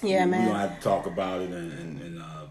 Yeah, 0.00 0.26
we, 0.26 0.30
man. 0.30 0.42
we 0.44 0.52
gonna 0.52 0.68
have 0.68 0.76
to 0.78 0.82
talk 0.84 1.06
about 1.06 1.40
it 1.40 1.50
and, 1.50 1.72
and, 1.72 2.00
and 2.02 2.22
uh, 2.22 2.44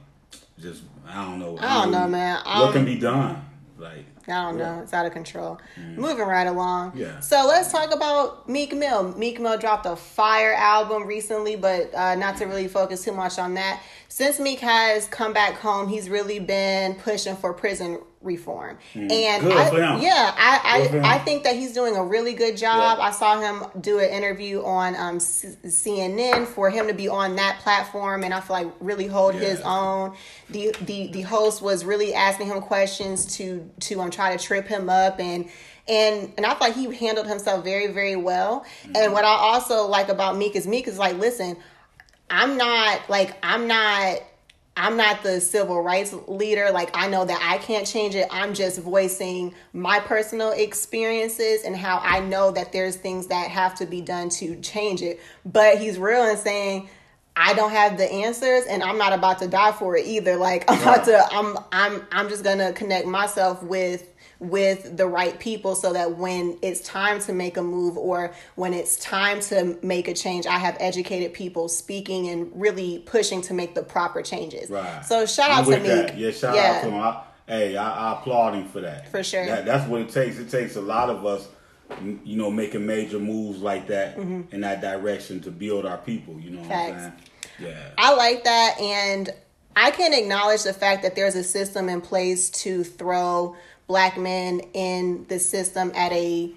just 0.59 0.83
I 1.07 1.23
don't 1.23 1.39
know. 1.39 1.57
I 1.61 1.83
don't 1.83 1.91
know, 1.93 2.09
man. 2.09 2.41
What 2.43 2.73
can 2.73 2.83
be 2.83 2.99
done? 2.99 3.45
Like 3.79 4.05
I 4.27 4.43
don't 4.43 4.57
know. 4.57 4.81
It's 4.83 4.93
out 4.93 5.05
of 5.05 5.13
control. 5.13 5.59
Moving 5.95 6.25
right 6.25 6.47
along. 6.47 6.93
Yeah. 6.95 7.19
So 7.21 7.45
let's 7.47 7.71
talk 7.71 7.93
about 7.93 8.49
Meek 8.49 8.75
Mill. 8.75 9.15
Meek 9.17 9.39
Mill 9.39 9.57
dropped 9.57 9.85
a 9.85 9.95
fire 9.95 10.53
album 10.53 11.07
recently, 11.07 11.55
but 11.55 11.93
uh, 11.95 12.15
not 12.15 12.37
to 12.37 12.45
really 12.45 12.67
focus 12.67 13.03
too 13.03 13.13
much 13.13 13.39
on 13.39 13.53
that. 13.55 13.81
Since 14.09 14.39
Meek 14.39 14.59
has 14.59 15.07
come 15.07 15.33
back 15.33 15.55
home, 15.55 15.87
he's 15.87 16.09
really 16.09 16.39
been 16.39 16.95
pushing 16.95 17.35
for 17.35 17.53
prison 17.53 17.99
reform. 18.21 18.77
Mm. 18.93 19.11
And 19.11 19.53
I, 19.53 19.99
yeah, 20.01 20.33
I. 20.37 20.89
I, 21.01 21.15
I 21.15 21.17
think 21.19 21.43
that 21.43 21.55
he's 21.55 21.73
doing 21.73 21.95
a 21.95 22.03
really 22.03 22.33
good 22.33 22.57
job. 22.57 22.97
Yeah. 22.97 23.05
I 23.05 23.11
saw 23.11 23.39
him 23.39 23.81
do 23.81 23.99
an 23.99 24.09
interview 24.09 24.63
on 24.63 24.95
um, 24.95 25.19
C- 25.19 25.55
CNN 25.65 26.45
for 26.45 26.69
him 26.69 26.87
to 26.87 26.93
be 26.93 27.07
on 27.07 27.35
that 27.37 27.59
platform, 27.59 28.23
and 28.23 28.33
I 28.33 28.41
feel 28.41 28.55
like 28.55 28.73
really 28.79 29.07
hold 29.07 29.35
his 29.35 29.61
own. 29.61 30.15
The 30.49 30.75
the 30.81 31.07
the 31.07 31.21
host 31.21 31.61
was 31.61 31.85
really 31.85 32.13
asking 32.13 32.47
him 32.47 32.61
questions 32.61 33.37
to 33.37 33.69
to 33.81 34.01
um 34.01 34.11
try 34.11 34.35
to 34.35 34.43
trip 34.43 34.67
him 34.67 34.89
up 34.89 35.19
and. 35.19 35.49
And 35.87 36.31
and 36.37 36.45
I 36.45 36.55
like 36.59 36.75
he 36.75 36.95
handled 36.95 37.25
himself 37.25 37.63
very 37.63 37.87
very 37.87 38.15
well. 38.15 38.59
Mm-hmm. 38.59 38.91
And 38.95 39.11
what 39.11 39.25
I 39.25 39.29
also 39.29 39.87
like 39.87 40.09
about 40.09 40.37
Meek 40.37 40.55
is 40.55 40.67
Meek 40.67 40.87
is 40.87 40.99
like, 40.99 41.17
listen, 41.17 41.57
I'm 42.29 42.57
not 42.57 43.09
like 43.09 43.35
I'm 43.41 43.67
not 43.67 44.21
I'm 44.79 44.95
not 44.95 45.23
the 45.23 45.41
civil 45.41 45.81
rights 45.81 46.15
leader. 46.27 46.71
Like 46.71 46.89
I 46.93 47.07
know 47.09 47.25
that 47.25 47.39
I 47.43 47.57
can't 47.57 47.85
change 47.85 48.15
it. 48.15 48.27
I'm 48.31 48.53
just 48.53 48.79
voicing 48.79 49.53
my 49.73 49.99
personal 49.99 50.51
experiences 50.51 51.63
and 51.63 51.75
how 51.75 51.99
I 52.01 52.21
know 52.21 52.51
that 52.51 52.71
there's 52.71 52.95
things 52.95 53.27
that 53.27 53.51
have 53.51 53.75
to 53.75 53.85
be 53.85 54.01
done 54.01 54.29
to 54.29 54.55
change 54.61 55.01
it. 55.01 55.19
But 55.45 55.79
he's 55.79 55.99
real 55.99 56.23
and 56.23 56.39
saying 56.39 56.89
I 57.35 57.53
don't 57.53 57.71
have 57.71 57.97
the 57.97 58.09
answers 58.09 58.65
and 58.67 58.81
I'm 58.81 58.97
not 58.97 59.11
about 59.11 59.39
to 59.39 59.47
die 59.47 59.73
for 59.73 59.97
it 59.97 60.05
either. 60.05 60.37
Like 60.37 60.63
I'm 60.69 60.81
about 60.81 61.03
to 61.05 61.27
I'm 61.31 61.57
I'm 61.73 62.07
I'm 62.11 62.29
just 62.29 62.45
going 62.45 62.59
to 62.59 62.71
connect 62.71 63.05
myself 63.05 63.61
with 63.61 64.07
with 64.39 64.95
the 64.95 65.05
right 65.05 65.37
people 65.39 65.75
so 65.75 65.91
that 65.93 66.17
when 66.17 66.57
it's 66.61 66.79
time 66.81 67.19
to 67.19 67.33
make 67.33 67.57
a 67.57 67.61
move 67.61 67.97
or 67.97 68.33
when 68.55 68.73
it's 68.73 68.95
time 68.97 69.41
to 69.41 69.77
make 69.81 70.07
a 70.07 70.13
change, 70.13 70.45
I 70.47 70.57
have 70.57 70.77
educated 70.79 71.33
people 71.33 71.67
speaking 71.67 72.29
and 72.29 72.49
really 72.55 72.99
pushing 72.99 73.41
to 73.43 73.53
make 73.53 73.75
the 73.75 73.83
proper 73.83 74.21
changes. 74.21 74.69
Right. 74.69 75.03
So 75.05 75.25
shout 75.25 75.51
I'm 75.51 75.57
out 75.65 75.65
to 75.65 75.79
me. 75.79 75.87
that. 75.89 76.17
Yeah, 76.17 76.31
shout 76.31 76.57
out 76.57 76.83
to 76.83 76.89
him. 76.89 77.01
I, 77.01 77.21
hey, 77.47 77.75
I, 77.77 78.11
I 78.11 78.19
applaud 78.19 78.53
him 78.55 78.67
for 78.69 78.79
that. 78.81 79.09
For 79.11 79.23
sure. 79.23 79.45
That, 79.45 79.65
that's 79.65 79.89
what 79.89 80.01
it 80.01 80.09
takes. 80.09 80.37
It 80.39 80.49
takes 80.49 80.77
a 80.77 80.81
lot 80.81 81.09
of 81.09 81.25
us, 81.25 81.47
you 82.23 82.37
know, 82.37 82.49
making 82.49 82.85
major 82.85 83.19
moves 83.19 83.61
like 83.61 83.87
that 83.87 84.17
in 84.17 84.61
that 84.61 84.79
direction 84.79 85.41
to 85.41 85.51
build 85.51 85.85
our 85.85 85.97
people. 85.97 86.39
You 86.39 86.51
know 86.51 86.61
what 86.61 86.71
I'm 86.71 86.93
Mm-hmm. 86.93 86.99
Facts. 86.99 87.01
saying? 87.59 87.71
Yeah. 87.73 87.89
I 87.97 88.15
like 88.15 88.45
that, 88.45 88.79
and 88.79 89.29
I 89.75 89.91
can 89.91 90.13
acknowledge 90.13 90.63
the 90.63 90.71
fact 90.71 91.03
that 91.03 91.15
there's 91.17 91.35
a 91.35 91.43
system 91.43 91.89
in 91.89 91.99
place 91.99 92.49
to 92.51 92.85
throw 92.85 93.57
black 93.89 94.17
men 94.17 94.61
in 94.73 95.25
the 95.27 95.39
system 95.39 95.91
at 95.95 96.13
a 96.13 96.53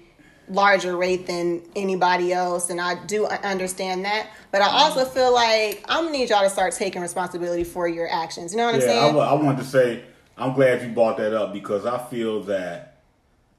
larger 0.47 0.95
rate 0.95 1.25
than 1.25 1.61
anybody 1.75 2.31
else, 2.31 2.69
and 2.69 2.79
I 2.79 3.03
do 3.05 3.25
understand 3.25 4.05
that. 4.05 4.27
But 4.51 4.61
I 4.61 4.67
also 4.67 5.03
feel 5.03 5.33
like 5.33 5.83
I'm 5.89 6.05
gonna 6.05 6.17
need 6.17 6.29
y'all 6.29 6.43
to 6.43 6.49
start 6.49 6.73
taking 6.75 7.01
responsibility 7.01 7.63
for 7.65 7.87
your 7.87 8.07
actions. 8.09 8.51
You 8.53 8.59
know 8.59 8.67
what 8.67 8.75
I'm 8.75 8.81
saying? 8.81 9.15
wa- 9.15 9.23
I 9.29 9.33
wanted 9.33 9.57
to 9.57 9.65
say 9.65 10.03
I'm 10.37 10.53
glad 10.53 10.81
you 10.83 10.89
brought 10.89 11.17
that 11.17 11.33
up 11.33 11.51
because 11.53 11.85
I 11.85 11.97
feel 11.97 12.43
that 12.43 12.97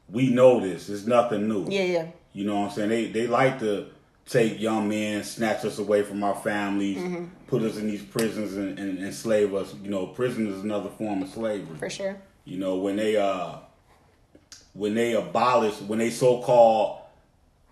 we 0.09 0.31
know 0.31 0.61
this. 0.61 0.89
It's 0.89 1.05
nothing 1.07 1.49
new. 1.49 1.67
yeah, 1.69 1.83
yeah, 1.83 2.07
You 2.33 2.45
know 2.45 2.61
what 2.61 2.67
I'm 2.69 2.75
saying? 2.77 2.89
They 2.91 3.07
they 3.09 3.27
like 3.27 3.59
to 3.61 3.87
take 4.27 4.61
young 4.61 4.89
men, 4.89 5.25
snatch 5.25 5.65
us 5.65 5.79
away 5.79 6.03
from 6.03 6.23
our 6.23 6.35
families, 6.37 6.99
Mm-hmm. 6.99 7.25
put 7.49 7.63
us 7.63 7.77
in 7.77 7.89
these 7.89 8.03
prisons 8.03 8.55
and, 8.57 8.79
and 8.79 8.99
enslave 9.01 9.53
us. 9.55 9.75
You 9.83 9.91
know, 9.91 10.07
prison 10.07 10.47
is 10.53 10.63
another 10.63 10.91
form 10.91 11.23
of 11.23 11.31
slavery. 11.31 11.77
for 11.79 11.91
sure. 11.91 12.17
You 12.45 12.59
know, 12.59 12.77
when 12.77 12.97
they 12.97 13.17
uh 13.17 13.57
when 14.75 14.95
they 14.95 15.15
abolish 15.15 15.81
when 15.81 15.99
they 15.99 16.11
so 16.11 16.43
called 16.43 17.01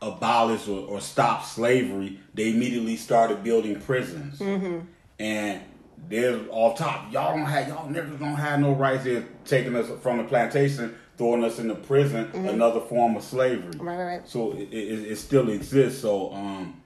abolish 0.01 0.67
or, 0.67 0.87
or 0.87 1.01
stop 1.01 1.45
slavery, 1.45 2.19
they 2.35 2.51
immediately 2.51 2.97
started 2.97 3.45
building 3.45 3.81
prisons. 3.81 4.41
And 5.19 5.61
they're 6.09 6.41
off 6.51 6.79
top. 6.79 7.13
Y'all 7.13 7.37
don't 7.37 7.47
have 7.47 7.69
y'all 7.69 7.89
niggas 7.89 8.19
don't 8.19 8.35
have 8.35 8.61
no 8.61 8.73
rights. 8.73 9.05
They're 9.05 9.25
taking 9.45 9.77
us 9.77 9.89
from 10.01 10.19
the 10.19 10.25
plantation, 10.25 10.97
throwing 11.17 11.45
us 11.45 11.59
into 11.59 11.75
prison, 11.75 12.31
another 12.35 12.81
form 12.81 13.17
of 13.17 13.23
slavery. 13.23 13.79
Right, 13.79 13.97
right, 13.97 14.05
right. 14.05 14.29
So 14.29 14.53
it, 14.53 14.69
it, 14.73 15.13
it 15.13 15.17
still 15.17 15.49
exists. 15.51 16.01
So 16.01 16.33
um, 16.33 16.81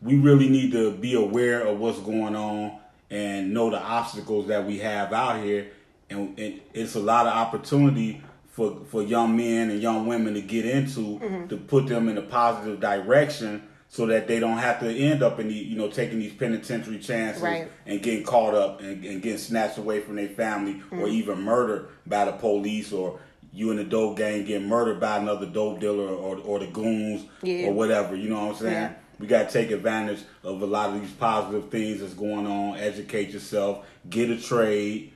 we 0.00 0.16
really 0.16 0.48
need 0.48 0.72
to 0.72 0.92
be 0.92 1.14
aware 1.14 1.62
of 1.66 1.80
what's 1.80 1.98
going 2.00 2.36
on 2.36 2.78
and 3.10 3.52
know 3.52 3.70
the 3.70 3.80
obstacles 3.80 4.46
that 4.48 4.64
we 4.64 4.78
have 4.78 5.12
out 5.12 5.42
here. 5.42 5.68
And, 6.08 6.38
and 6.38 6.60
it's 6.72 6.94
a 6.94 7.00
lot 7.00 7.26
of 7.26 7.32
opportunity 7.32 8.22
for, 8.56 8.80
for 8.90 9.02
young 9.02 9.36
men 9.36 9.70
and 9.70 9.82
young 9.82 10.06
women 10.06 10.32
to 10.34 10.40
get 10.40 10.64
into 10.64 11.18
Mm-hmm. 11.20 11.48
to 11.48 11.56
put 11.58 11.86
them 11.86 12.08
in 12.08 12.16
a 12.16 12.22
positive 12.22 12.80
direction 12.80 13.62
so 13.88 14.06
that 14.06 14.26
they 14.26 14.40
don't 14.40 14.56
have 14.58 14.80
to 14.80 14.88
end 14.90 15.22
up 15.22 15.38
in 15.38 15.48
the 15.48 15.54
you 15.54 15.76
know 15.76 15.88
taking 15.88 16.18
these 16.18 16.32
penitentiary 16.32 16.98
chances 16.98 17.42
Right. 17.42 17.70
and 17.84 18.02
getting 18.02 18.24
caught 18.24 18.54
up 18.54 18.80
and, 18.80 19.04
and 19.04 19.20
getting 19.22 19.38
snatched 19.38 19.76
away 19.78 20.00
from 20.00 20.16
their 20.16 20.28
family 20.30 20.74
Mm-hmm. 20.74 21.00
or 21.00 21.08
even 21.08 21.42
murdered 21.42 21.88
by 22.06 22.24
the 22.24 22.32
police 22.32 22.92
or 22.92 23.20
you 23.52 23.70
and 23.70 23.78
the 23.78 23.84
dope 23.84 24.16
gang 24.16 24.44
getting 24.46 24.68
murdered 24.68 25.00
by 25.00 25.18
another 25.18 25.46
dope 25.46 25.78
dealer 25.80 26.08
or, 26.08 26.38
or 26.38 26.58
the 26.58 26.66
goons 26.66 27.26
Yeah. 27.42 27.66
or 27.68 27.72
whatever. 27.74 28.16
You 28.16 28.30
know 28.30 28.46
what 28.46 28.56
I'm 28.56 28.60
saying? 28.62 28.72
Yeah. 28.72 28.92
We 29.18 29.26
got 29.26 29.48
to 29.48 29.52
take 29.52 29.70
advantage 29.70 30.20
of 30.44 30.60
a 30.60 30.66
lot 30.66 30.90
of 30.90 31.00
these 31.00 31.10
positive 31.12 31.70
things 31.70 32.00
that's 32.00 32.12
going 32.12 32.46
on. 32.46 32.76
Educate 32.78 33.30
yourself, 33.30 33.86
get 34.10 34.28
a 34.30 34.36
trade. 34.38 35.12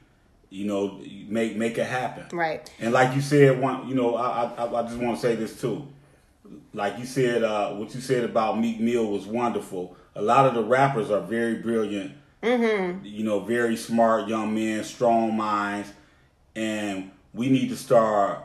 You 0.50 0.66
know, 0.66 1.00
make 1.28 1.56
make 1.56 1.78
it 1.78 1.86
happen. 1.86 2.36
Right. 2.36 2.68
And 2.80 2.92
like 2.92 3.14
you 3.14 3.20
said, 3.20 3.60
one, 3.60 3.88
you 3.88 3.94
know, 3.94 4.16
I 4.16 4.52
I, 4.56 4.80
I 4.80 4.82
just 4.82 4.96
want 4.96 5.16
to 5.16 5.22
say 5.22 5.36
this 5.36 5.60
too. 5.60 5.86
Like 6.74 6.98
you 6.98 7.06
said, 7.06 7.44
uh, 7.44 7.72
what 7.74 7.94
you 7.94 8.00
said 8.00 8.24
about 8.24 8.58
Meek 8.58 8.80
Mill 8.80 9.06
was 9.06 9.26
wonderful. 9.26 9.96
A 10.16 10.22
lot 10.22 10.46
of 10.46 10.54
the 10.54 10.64
rappers 10.64 11.10
are 11.10 11.20
very 11.20 11.56
brilliant. 11.56 12.12
Mm-hmm. 12.42 13.04
You 13.04 13.24
know, 13.24 13.40
very 13.40 13.76
smart 13.76 14.28
young 14.28 14.54
men, 14.54 14.82
strong 14.82 15.36
minds, 15.36 15.92
and 16.56 17.10
we 17.32 17.48
need 17.48 17.68
to 17.68 17.76
start 17.76 18.44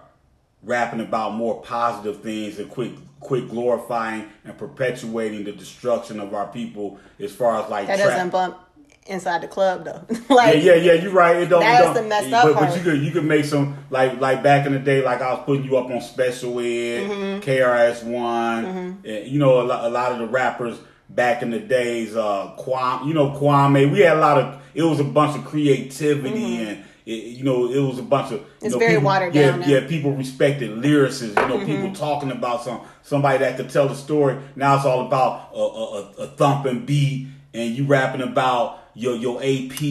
rapping 0.64 1.00
about 1.00 1.34
more 1.34 1.62
positive 1.62 2.22
things 2.22 2.60
and 2.60 2.70
quit 2.70 2.92
quit 3.20 3.50
glorifying 3.50 4.30
and 4.44 4.58
perpetuating 4.58 5.44
the 5.44 5.52
destruction 5.52 6.20
of 6.20 6.34
our 6.34 6.48
people 6.48 7.00
as 7.20 7.34
far 7.34 7.64
as 7.64 7.70
like 7.70 7.88
That 7.88 7.98
doesn't 7.98 8.30
bump 8.30 8.58
inside 9.06 9.42
the 9.42 9.48
club 9.48 9.86
though. 9.86 10.02
like 10.34 10.56
yeah, 10.64 10.74
yeah, 10.74 10.76
yeah. 10.76 10.94
You're 10.94 11.12
right. 11.12 11.36
It 11.38 11.50
don't. 11.50 11.60
That's 11.62 11.98
the 11.98 12.04
messed 12.06 12.34
up 12.34 12.46
but, 12.46 12.54
part. 12.56 12.70
But 12.70 12.78
you 12.78 12.84
could 12.84 13.02
you 13.02 13.12
could 13.12 13.26
make 13.26 13.46
some 13.46 13.78
like 13.90 14.20
like 14.20 14.44
back 14.44 14.66
in 14.66 14.74
the 14.74 14.80
day, 14.80 15.04
like 15.04 15.22
I 15.22 15.34
was 15.34 15.44
putting 15.46 15.66
you 15.66 15.78
up 15.78 15.90
on 15.90 16.02
special 16.02 16.60
ed, 16.60 16.64
Mm-hmm. 17.10 17.50
KRS 17.50 18.04
One. 18.04 19.00
You 19.04 19.40
know, 19.40 19.62
a 19.62 19.64
lot, 19.64 19.86
a 19.86 19.90
lot 19.90 20.12
of 20.12 20.20
the 20.20 20.28
rappers 20.28 20.78
back 21.10 21.42
in 21.42 21.52
the 21.52 21.60
days, 21.60 22.16
uh, 22.16 22.56
Kwame. 22.58 23.08
You 23.08 23.14
know, 23.14 23.30
Kwame. 23.32 23.92
We 23.92 24.00
had 24.00 24.18
a 24.18 24.20
lot 24.20 24.38
of. 24.38 24.62
It 24.74 24.84
was 24.84 25.00
a 25.00 25.04
bunch 25.06 25.38
of 25.38 25.46
creativity 25.46 26.58
and. 26.58 26.84
It, 27.06 27.38
you 27.38 27.44
know, 27.44 27.72
it 27.72 27.78
was 27.80 28.00
a 28.00 28.02
bunch 28.02 28.32
of. 28.32 28.40
Mm-hmm. 28.40 28.66
It's 28.66 28.74
know, 28.74 28.80
very 28.80 28.94
people, 28.94 29.06
watered 29.06 29.36
yeah, 29.36 29.52
down 29.52 29.60
now. 29.60 29.66
Mm-hmm. 29.68 29.84
Yeah, 29.84 29.88
people 29.88 30.14
respected 30.14 30.72
lyricists. 30.72 31.40
You 31.40 31.48
know, 31.48 31.64
people 31.64 31.94
talking 31.94 32.32
about 32.32 32.64
some 32.64 32.82
somebody 33.04 33.38
that 33.38 33.58
could 33.58 33.70
tell 33.70 33.88
the 33.88 33.94
story. 33.94 34.40
Now 34.56 34.78
it's 34.78 34.86
all 34.86 35.06
about 35.06 35.52
a, 35.54 35.60
a, 35.60 35.62
a- 35.62 36.24
a 36.24 36.28
thumping 36.36 36.84
beat, 36.88 37.28
and 37.54 37.76
you 37.78 37.86
rapping 37.86 38.22
about 38.24 38.80
your 38.96 39.16
your 39.16 39.38
AP 39.44 39.82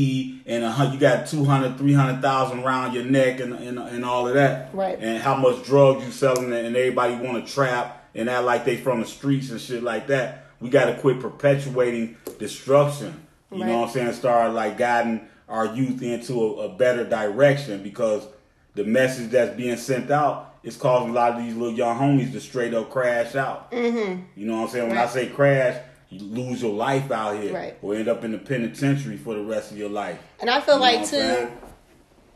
and 0.46 0.92
you 0.92 0.98
got 0.98 1.26
200, 1.26 1.78
300,000 1.78 2.60
around 2.60 2.94
your 2.94 3.04
neck 3.04 3.40
and, 3.40 3.52
and 3.54 3.78
and 3.78 4.04
all 4.04 4.26
of 4.26 4.34
that. 4.34 4.74
Right. 4.74 4.98
And 4.98 5.22
how 5.22 5.36
much 5.36 5.62
drugs 5.64 6.04
you 6.04 6.10
selling, 6.10 6.52
and 6.52 6.74
everybody 6.76 7.14
want 7.14 7.46
to 7.46 7.52
trap 7.52 8.08
and 8.14 8.30
act 8.30 8.44
like 8.44 8.64
they 8.64 8.76
from 8.76 9.00
the 9.00 9.06
streets 9.06 9.50
and 9.50 9.60
shit 9.60 9.82
like 9.82 10.06
that. 10.08 10.46
We 10.60 10.70
got 10.70 10.86
to 10.86 10.94
quit 10.96 11.20
perpetuating 11.20 12.16
destruction. 12.38 13.20
You 13.52 13.60
Right. 13.60 13.68
know 13.68 13.80
what 13.80 13.88
I'm 13.88 13.92
saying? 13.92 14.12
Start 14.14 14.52
like 14.54 14.78
guiding 14.78 15.28
our 15.48 15.66
youth 15.66 16.02
into 16.02 16.34
a, 16.40 16.66
a 16.66 16.68
better 16.76 17.04
direction 17.04 17.82
because 17.82 18.26
the 18.74 18.84
message 18.84 19.30
that's 19.30 19.54
being 19.56 19.76
sent 19.76 20.10
out 20.10 20.56
is 20.62 20.76
causing 20.76 21.10
a 21.10 21.12
lot 21.12 21.32
of 21.32 21.42
these 21.44 21.54
little 21.54 21.76
young 21.76 21.96
homies 21.98 22.32
to 22.32 22.40
straight 22.40 22.72
up 22.72 22.90
crash 22.90 23.34
out. 23.34 23.70
Mm-hmm. 23.70 24.22
You 24.34 24.46
know 24.46 24.56
what 24.56 24.62
I'm 24.62 24.68
saying? 24.70 24.88
When 24.88 24.98
I 24.98 25.06
say 25.06 25.28
crash, 25.28 25.80
you 26.14 26.26
lose 26.26 26.62
your 26.62 26.72
life 26.74 27.10
out 27.10 27.40
here, 27.42 27.52
Right. 27.52 27.76
or 27.82 27.94
end 27.94 28.08
up 28.08 28.24
in 28.24 28.32
the 28.32 28.38
penitentiary 28.38 29.16
for 29.16 29.34
the 29.34 29.42
rest 29.42 29.70
of 29.70 29.76
your 29.78 29.88
life. 29.90 30.18
and 30.40 30.48
I 30.50 30.60
feel 30.60 30.76
You 30.76 30.80
like 30.80 31.08
too 31.08 31.48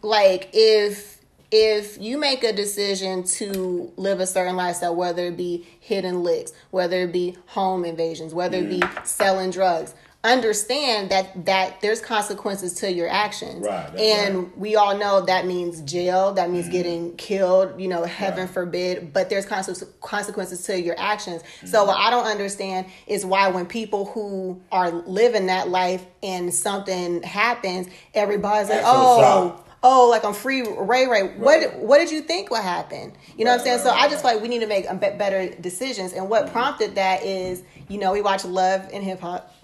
like 0.02 0.48
if 0.52 1.16
if 1.50 1.96
you 1.98 2.18
make 2.18 2.44
a 2.44 2.52
decision 2.52 3.22
to 3.24 3.90
live 3.96 4.20
a 4.20 4.26
certain 4.26 4.54
lifestyle, 4.54 4.94
whether 4.94 5.24
it 5.26 5.36
be 5.38 5.66
hidden 5.80 6.22
licks, 6.22 6.52
whether 6.70 7.02
it 7.04 7.12
be 7.12 7.38
home 7.46 7.86
invasions, 7.86 8.34
whether 8.34 8.58
it 8.58 8.68
be 8.68 8.82
selling 9.04 9.50
drugs, 9.50 9.94
understand 10.24 11.10
that 11.10 11.46
that 11.46 11.80
there's 11.80 12.00
consequences 12.00 12.74
to 12.74 12.92
your 12.92 13.08
actions. 13.08 13.64
Right, 13.64 13.94
and 13.96 14.38
right. 14.38 14.58
we 14.58 14.76
all 14.76 14.96
know 14.98 15.20
that 15.24 15.46
means 15.46 15.80
jail, 15.82 16.32
that 16.34 16.50
means 16.50 16.68
getting 16.68 17.16
killed, 17.16 17.80
you 17.80 17.86
know, 17.88 18.02
heaven 18.04 18.40
Right. 18.46 18.50
forbid, 18.50 19.12
but 19.12 19.30
there's 19.30 19.46
conse- 19.46 19.86
consequences 20.00 20.64
to 20.64 20.80
your 20.80 20.96
actions. 20.98 21.42
So 21.64 21.84
what 21.84 21.96
I 21.96 22.10
don't 22.10 22.26
understand 22.26 22.86
is 23.06 23.24
why 23.24 23.48
when 23.48 23.66
people 23.66 24.06
who 24.06 24.60
are 24.72 24.90
living 24.90 25.46
that 25.46 25.68
life 25.68 26.04
and 26.22 26.52
something 26.52 27.22
happens, 27.22 27.86
everybody's 28.12 28.68
like, 28.70 28.80
so 28.80 28.86
"Oh, 28.86 29.64
oh, 29.82 30.08
like 30.10 30.24
I'm 30.24 30.34
free, 30.34 30.62
Ray 30.62 31.06
Ray. 31.06 31.22
Right. 31.22 31.38
What 31.38 31.76
what 31.78 31.98
did 31.98 32.10
you 32.10 32.20
think 32.22 32.50
would 32.50 32.62
happen? 32.62 33.12
You 33.36 33.44
know 33.44 33.52
what 33.52 33.60
I'm 33.60 33.64
saying? 33.64 33.76
Right, 33.78 33.84
So 33.86 33.90
I 33.90 34.08
just 34.08 34.22
feel 34.22 34.32
like 34.34 34.42
we 34.42 34.48
need 34.48 34.60
to 34.60 34.66
make 34.66 34.86
better 35.00 35.48
decisions. 35.60 36.12
And 36.12 36.28
what 36.28 36.50
prompted 36.52 36.96
that 36.96 37.22
is, 37.22 37.62
you 37.88 37.98
know, 37.98 38.12
we 38.12 38.20
watch 38.20 38.44
Love 38.44 38.88
and 38.92 39.02
Hip 39.04 39.20
Hop, 39.20 39.54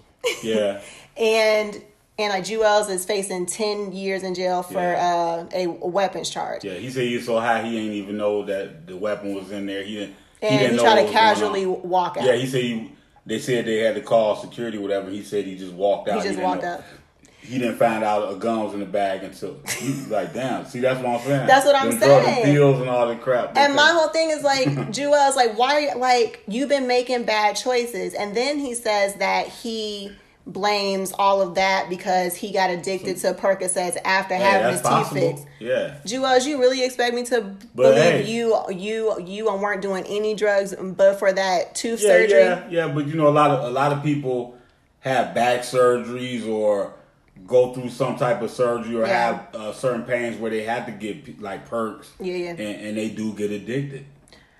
Yeah. 0.43 0.81
and 1.17 1.81
and 2.17 2.29
like 2.31 2.43
Juelz 2.45 2.89
is 2.89 3.05
facing 3.05 3.45
ten 3.45 3.91
years 3.91 4.23
in 4.23 4.35
jail 4.35 4.63
for 4.63 4.73
Yeah. 4.79 5.45
uh, 5.51 5.57
a 5.57 5.67
weapons 5.67 6.29
charge. 6.29 6.63
Yeah, 6.63 6.75
he 6.75 6.89
said 6.89 7.03
he 7.03 7.15
was 7.17 7.25
so 7.25 7.39
high 7.39 7.61
he 7.63 7.77
ain't 7.77 7.93
even 7.93 8.17
know 8.17 8.43
that 8.45 8.87
the 8.87 8.95
weapon 8.95 9.35
was 9.35 9.51
in 9.51 9.65
there. 9.65 9.83
He 9.83 9.95
didn't. 9.95 10.15
And 10.41 10.51
he, 10.53 10.57
didn't 10.59 10.75
know 10.77 10.83
tried 10.83 10.95
to 10.95 11.01
was 11.03 11.11
going 11.11 11.17
on. 11.17 11.33
casually 11.33 11.65
walk 11.65 12.17
out. 12.17 12.23
Yeah, 12.25 12.35
he 12.35 12.45
said 12.45 12.61
he. 12.63 12.91
They 13.27 13.39
said 13.39 13.65
they 13.65 13.77
had 13.79 13.95
to 13.95 14.01
call 14.01 14.35
security, 14.35 14.77
whatever. 14.77 15.09
He 15.09 15.23
said 15.23 15.45
he 15.45 15.57
just 15.57 15.73
walked 15.73 16.07
out. 16.09 16.17
he 16.17 16.27
just 16.27 16.35
didn't 16.35 16.43
walked 16.43 16.61
know- 16.61 16.73
out. 16.75 16.83
He 17.45 17.57
didn't 17.59 17.77
find 17.77 18.03
out 18.03 18.31
a 18.31 18.35
gun 18.35 18.63
was 18.63 18.73
in 18.73 18.79
the 18.79 18.85
bag 18.85 19.23
until 19.23 19.57
he 19.77 19.89
was 19.89 20.09
like, 20.09 20.33
damn. 20.33 20.65
See, 20.65 20.79
that's 20.79 21.01
what 21.01 21.09
I'm 21.09 21.19
saying. 21.25 21.47
That's 21.47 21.65
what 21.65 21.75
I'm 21.75 21.91
Them 21.91 21.99
saying. 21.99 22.45
Pills 22.45 22.81
and 22.81 22.89
all 22.89 23.07
the 23.07 23.15
crap. 23.15 23.55
And 23.57 23.75
my 23.75 23.91
whole 23.91 24.09
thing 24.09 24.31
is 24.31 24.43
like, 24.43 24.67
Jewel's 24.91 25.35
like, 25.35 25.57
why 25.57 25.73
are 25.75 25.79
you 25.81 25.95
like 25.97 26.43
you've 26.47 26.69
been 26.69 26.87
making 26.87 27.23
bad 27.25 27.55
choices? 27.55 28.13
And 28.13 28.35
then 28.35 28.59
he 28.59 28.73
says 28.73 29.15
that 29.15 29.47
he 29.47 30.11
blames 30.47 31.11
all 31.17 31.41
of 31.41 31.55
that 31.55 31.89
because 31.89 32.35
he 32.35 32.51
got 32.53 32.69
addicted 32.69 33.17
to 33.17 33.33
Percocets 33.33 33.97
after 34.05 34.35
Hey, 34.35 34.43
having 34.43 34.71
his 34.73 34.81
teeth 34.81 35.11
fixed. 35.11 35.47
Yeah. 35.59 35.95
Juelz, 36.05 36.45
you 36.45 36.59
really 36.59 36.83
expect 36.85 37.15
me 37.15 37.23
to 37.25 37.41
But 37.41 37.57
believe 37.75 38.25
hey. 38.25 38.31
you 38.31 38.55
you 38.71 39.19
you 39.25 39.45
weren't 39.45 39.81
doing 39.81 40.05
any 40.07 40.35
drugs 40.35 40.75
but 40.79 41.17
for 41.17 41.33
that 41.33 41.73
tooth 41.73 41.99
Yeah, 42.01 42.09
surgery? 42.09 42.39
yeah, 42.41 42.67
yeah. 42.69 42.87
But 42.87 43.07
you 43.07 43.15
know, 43.15 43.27
a 43.27 43.29
lot 43.29 43.49
of 43.51 43.63
a 43.63 43.71
lot 43.71 43.91
of 43.91 44.03
people 44.03 44.55
have 44.99 45.33
back 45.33 45.61
surgeries 45.61 46.47
or 46.47 46.93
go 47.45 47.73
through 47.73 47.89
some 47.89 48.17
type 48.17 48.41
of 48.41 48.49
surgery 48.51 48.95
or 48.95 49.05
Yeah. 49.05 49.07
have 49.51 49.55
uh, 49.55 49.73
certain 49.73 50.03
pains 50.03 50.37
where 50.39 50.49
they 50.51 50.63
have 50.63 50.85
to 50.87 50.91
get 50.91 51.41
like 51.41 51.67
perks. 51.69 52.11
Yeah, 52.19 52.33
yeah. 52.35 52.49
And, 52.51 52.59
and 52.61 52.97
they 52.97 53.09
do 53.09 53.33
get 53.33 53.51
addicted 53.51 54.05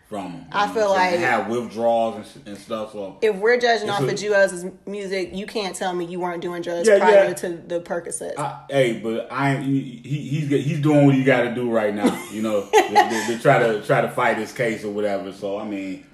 from 0.07 0.33
them. 0.33 0.45
I 0.51 0.71
feel 0.71 0.89
like- 0.91 1.11
they 1.15 1.17
have 1.17 1.47
withdrawals 1.49 2.35
and, 2.35 2.47
and 2.49 2.57
stuff. 2.57 2.91
So 2.91 3.17
If 3.23 3.37
we're 3.37 3.57
judging 3.59 3.89
off 3.89 4.01
a- 4.01 4.05
of 4.07 4.11
Juelz' 4.11 4.71
music, 4.85 5.31
you 5.33 5.47
can't 5.47 5.75
tell 5.75 5.93
me 5.95 6.05
you 6.05 6.19
weren't 6.19 6.43
doing 6.43 6.61
drugs 6.61 6.87
Yeah, 6.87 6.99
prior 6.99 7.25
yeah. 7.29 7.33
to 7.33 7.49
the 7.49 7.79
Percocets. 7.81 8.37
I, 8.37 8.59
hey, 8.69 8.99
but 8.99 9.31
I 9.31 9.55
he, 9.57 10.01
he's 10.03 10.47
he's 10.49 10.79
doing 10.79 11.07
what 11.07 11.15
he 11.15 11.23
got 11.23 11.41
to 11.41 11.55
do 11.55 11.71
right 11.71 11.93
now. 11.93 12.23
You 12.31 12.43
know, 12.43 12.61
to, 12.71 13.25
to- 13.27 13.39
try 13.41 13.57
to 13.57 13.81
try 13.81 14.01
to 14.01 14.09
fight 14.11 14.37
his 14.37 14.51
case 14.53 14.83
or 14.83 14.91
whatever. 14.91 15.31
So 15.31 15.57
I 15.57 15.63
mean, 15.67 16.05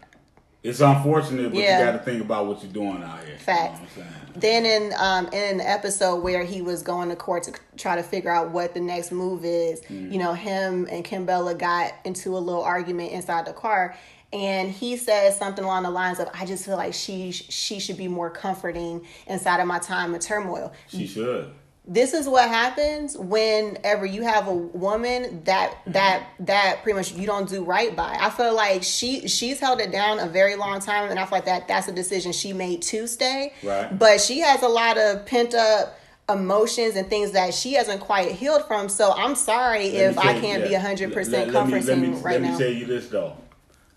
it's 0.64 0.80
unfortunate, 0.80 1.52
but 1.52 1.60
Yeah. 1.60 1.80
you 1.80 1.86
got 1.86 1.92
to 1.98 2.00
think 2.06 2.22
about 2.24 2.46
what 2.48 2.64
you're 2.64 2.72
doing 2.72 3.04
out 3.04 3.26
here. 3.26 3.38
Facts. 3.40 3.48
You 3.50 3.58
know 3.58 3.72
what 3.72 3.82
I'm 3.82 3.88
saying? 4.14 4.21
Then 4.36 4.66
in 4.66 4.94
um 4.98 5.28
in 5.28 5.60
an 5.60 5.62
episode 5.62 6.18
where 6.24 6.44
he 6.44 6.62
was 6.62 6.82
going 6.84 7.10
to 7.10 7.16
court 7.16 7.44
to 7.44 7.54
try 7.78 7.96
to 7.96 8.04
figure 8.04 8.32
out 8.32 8.52
what 8.52 8.74
the 8.74 8.80
next 8.80 9.12
move 9.12 9.46
is, 9.46 9.82
Mm. 9.82 10.12
you 10.12 10.20
know, 10.20 10.34
him 10.34 10.88
and 10.92 11.04
Kimbella 11.06 11.58
got 11.58 11.94
into 12.06 12.38
a 12.38 12.40
little 12.40 12.64
argument 12.64 13.12
inside 13.12 13.46
the 13.46 13.54
car. 13.54 13.96
And 14.34 14.72
he 14.72 14.96
says 14.96 15.38
something 15.38 15.64
along 15.66 15.84
the 15.84 15.90
lines 15.92 16.20
of, 16.20 16.30
"I 16.34 16.46
just 16.46 16.66
feel 16.66 16.78
like 16.78 16.94
she 16.94 17.32
she 17.32 17.80
should 17.80 17.98
be 17.98 18.08
more 18.08 18.30
comforting 18.30 19.06
inside 19.28 19.60
of 19.60 19.68
my 19.68 19.80
time 19.80 20.14
of 20.16 20.22
turmoil." 20.22 20.72
She 20.88 21.06
should. 21.06 21.52
This 21.84 22.14
is 22.14 22.30
what 22.30 22.48
happens 22.48 23.18
whenever 23.18 24.06
you 24.06 24.22
have 24.22 24.48
a 24.48 24.54
woman 24.54 25.44
that 25.46 25.72
mm-hmm. 25.72 25.94
that 25.94 26.28
that 26.42 26.80
pretty 26.84 26.96
much 26.96 27.14
you 27.14 27.26
don't 27.26 27.50
do 27.50 27.64
right 27.64 27.96
by. 27.96 28.16
I 28.20 28.30
feel 28.30 28.56
like 28.56 28.84
she 28.84 29.28
she's 29.28 29.60
held 29.60 29.82
it 29.82 29.92
down 29.92 30.20
a 30.20 30.28
very 30.28 30.56
long 30.56 30.80
time, 30.80 31.10
and 31.10 31.20
I 31.20 31.26
feel 31.26 31.40
like 31.40 31.46
that 31.46 31.68
that's 31.68 31.88
a 31.88 31.92
decision 31.92 32.34
she 32.34 32.54
made 32.54 32.84
to 32.84 33.08
stay. 33.08 33.54
Right. 33.64 33.98
But 33.98 34.22
she 34.22 34.40
has 34.40 34.62
a 34.62 34.68
lot 34.68 35.00
of 35.00 35.26
pent 35.26 35.56
up 35.56 35.98
emotions 36.30 36.96
and 36.96 37.10
things 37.10 37.32
that 37.32 37.54
she 37.54 37.74
hasn't 37.74 38.00
quite 38.00 38.32
healed 38.34 38.68
from. 38.68 38.88
So 38.88 39.12
I'm 39.14 39.34
sorry 39.36 39.92
Let 39.92 40.12
if 40.12 40.18
I 40.20 40.40
can't 40.40 40.64
be 40.64 40.70
yeah. 40.70 40.80
hundred 40.80 41.10
Let- 41.10 41.16
percent 41.16 41.34
let 41.52 41.66
me- 41.66 41.74
let 41.74 41.84
comforting 41.84 42.02
me, 42.14 42.18
right 42.20 42.34
let 42.40 42.42
now. 42.44 42.52
me 42.52 42.58
tell 42.60 42.72
you 42.72 42.86
this 42.86 43.08
though, 43.08 43.38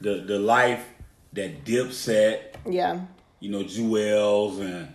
the 0.01 0.25
the 0.27 0.39
life 0.39 0.85
that 1.35 1.65
Dipset, 1.65 2.41
yeah. 2.69 3.01
you 3.41 3.51
know, 3.51 3.63
Juelz 3.63 4.61
and 4.61 4.94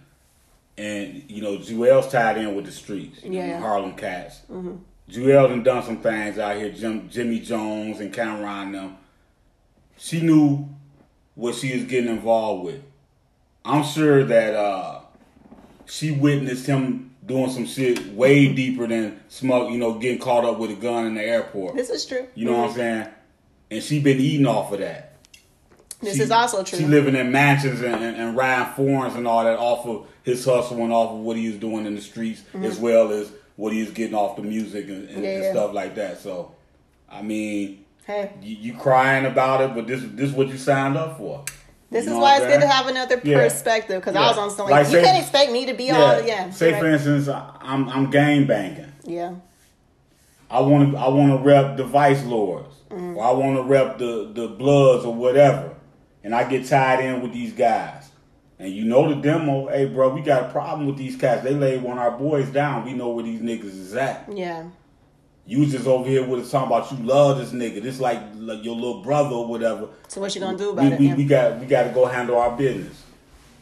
and 0.80 1.30
you 1.30 1.42
know, 1.42 1.58
Juelz 1.58 2.10
tied 2.10 2.38
in 2.38 2.56
with 2.56 2.66
the 2.66 2.72
streets, 2.72 3.22
you 3.24 3.30
know, 3.32 3.38
Yeah. 3.38 3.60
Harlem 3.60 3.96
Cats. 3.96 4.42
mm 4.52 4.80
Jewel 5.10 5.48
done 5.48 5.64
done 5.64 5.82
some 5.84 5.98
things 6.02 6.38
out 6.38 6.56
here. 6.56 6.70
Jim, 6.72 7.10
Jimmy 7.10 7.40
Jones 7.40 8.00
and 8.00 8.14
Cam'ron 8.14 8.72
them. 8.74 8.96
She 9.98 10.22
knew 10.22 10.70
what 11.34 11.56
she 11.56 11.74
was 11.76 11.86
getting 11.86 12.12
involved 12.12 12.66
with. 12.66 12.82
I'm 13.66 13.84
sure 13.84 14.24
that 14.24 14.54
uh, 14.54 15.00
she 15.88 16.12
witnessed 16.12 16.68
him 16.68 17.16
doing 17.26 17.50
some 17.50 17.66
shit 17.66 18.14
way 18.14 18.54
deeper 18.54 18.86
than 18.86 19.20
smoke. 19.30 19.72
You 19.72 19.80
know, 19.80 19.96
getting 19.98 20.20
caught 20.20 20.46
up 20.46 20.60
with 20.60 20.70
a 20.70 20.76
gun 20.76 21.08
in 21.08 21.16
the 21.16 21.24
airport. 21.24 21.76
This 21.76 21.90
is 21.90 22.06
true. 22.06 22.28
You 22.36 22.46
know 22.46 22.58
what 22.60 22.70
I'm 22.70 22.76
saying? 22.76 23.08
And 23.72 23.84
she 23.84 24.00
been 24.00 24.20
eating 24.20 24.46
off 24.46 24.72
of 24.72 24.80
that. 24.80 25.16
This 26.02 26.18
She- 26.18 26.22
is 26.22 26.30
also 26.32 26.64
true. 26.64 26.78
She 26.78 26.86
living 26.86 27.16
in 27.16 27.32
mansions 27.32 27.82
and, 27.82 27.96
and, 27.96 28.16
and 28.16 28.38
riding 28.38 28.74
foreigns 28.76 29.16
and 29.16 29.28
all 29.28 29.44
that 29.44 29.58
off 29.58 29.88
of 29.88 30.08
his 30.30 30.46
hustle 30.46 30.78
and 30.84 30.94
off 30.94 31.12
of 31.12 31.20
what 31.20 31.36
he 31.38 31.48
was 31.48 31.58
doing 31.58 31.86
in 31.86 31.96
the 31.96 32.02
streets, 32.02 32.42
as 32.62 32.78
well 32.80 33.12
as 33.12 33.32
what 33.56 33.74
he 33.74 33.82
was 33.82 33.92
getting 33.92 34.16
off 34.16 34.36
the 34.38 34.42
music 34.42 34.86
and, 34.88 35.10
and, 35.10 35.10
Mm-hmm. 35.10 35.24
Yeah, 35.24 35.30
and 35.32 35.56
stuff 35.56 35.74
like 35.74 35.96
that. 35.96 36.20
So, 36.20 36.54
I 37.10 37.22
mean, 37.22 37.84
hey. 38.06 38.32
you, 38.42 38.56
you 38.56 38.74
crying 38.78 39.26
about 39.26 39.62
it, 39.62 39.74
but 39.76 39.88
this 39.88 40.02
this 40.14 40.30
is 40.30 40.36
what 40.36 40.48
you 40.48 40.58
signed 40.58 40.96
up 40.98 41.18
for. 41.18 41.44
This 41.92 42.06
You 42.06 42.12
is 42.14 42.18
why 42.20 42.38
it's 42.38 42.46
good 42.46 42.62
to 42.62 42.68
have 42.68 42.86
another 42.88 43.20
Yeah. 43.24 43.40
perspective 43.40 44.00
because 44.00 44.16
I 44.16 44.28
was 44.28 44.38
on 44.38 44.50
something 44.52 44.70
Like 44.76 44.86
you 44.88 44.94
say- 44.94 45.04
can't 45.04 45.18
expect 45.18 45.52
me 45.52 45.66
to 45.66 45.74
be 45.74 45.90
all 45.92 46.22
yeah. 46.22 46.52
Say 46.52 46.72
right. 46.74 46.80
for 46.82 46.88
instance, 46.88 47.28
I'm 47.28 47.90
I'm 47.90 48.10
gang 48.12 48.46
banging. 48.46 48.92
yeah. 49.06 49.34
I 50.52 50.62
want 50.62 50.92
to 50.92 50.98
I 50.98 51.08
want 51.10 51.32
to 51.32 51.38
rep 51.44 51.78
the 51.78 51.84
Vice 51.84 52.24
Lords, 52.26 52.76
Mm-hmm. 52.90 53.18
or 53.18 53.24
I 53.24 53.32
want 53.32 53.56
to 53.58 53.64
rep 53.64 53.98
the 54.00 54.32
the 54.34 54.48
Bloods 54.48 55.04
or 55.06 55.14
whatever, 55.14 55.76
and 56.24 56.34
I 56.34 56.44
get 56.50 56.66
tied 56.68 57.00
in 57.04 57.22
with 57.22 57.34
these 57.34 57.54
guys. 57.54 57.99
And 58.60 58.74
you 58.74 58.84
know 58.84 59.08
the 59.08 59.16
demo, 59.22 59.70
hey 59.70 59.86
bro, 59.86 60.14
we 60.14 60.22
got 60.22 60.50
a 60.50 60.50
problem 60.52 60.86
with 60.86 60.98
these 60.98 61.16
cats. 61.16 61.44
They 61.44 61.54
laid 61.54 61.82
one 61.82 61.98
of 61.98 62.04
our 62.04 62.18
boys 62.18 62.50
down. 62.50 62.86
We 62.86 62.94
know 62.94 63.10
where 63.10 63.24
these 63.24 63.40
niggas 63.40 63.64
is 63.64 63.96
at. 63.96 64.28
Yeah. 64.32 64.66
You 65.46 65.62
was 65.62 65.72
just 65.72 65.88
over 65.88 66.08
here 66.08 66.24
with 66.28 66.42
us 66.42 66.52
talking 66.52 66.68
about 66.68 66.92
you 66.92 66.98
love 67.06 67.38
this 67.38 67.52
nigga. 67.52 67.82
This 67.82 68.00
like, 68.00 68.22
like 68.36 68.64
your 68.64 68.76
little 68.76 69.02
brother 69.02 69.34
or 69.34 69.48
whatever. 69.48 69.88
So 70.10 70.20
what 70.20 70.36
you 70.36 70.42
gonna 70.42 70.58
do 70.58 70.72
about 70.72 70.86
we, 70.86 70.92
it? 70.92 71.00
We, 71.00 71.08
yeah. 71.08 71.16
we 71.16 71.26
got 71.26 71.60
we 71.60 71.66
got 71.66 71.84
to 71.84 71.90
go 71.90 72.06
handle 72.06 72.38
our 72.38 72.56
business. 72.56 73.04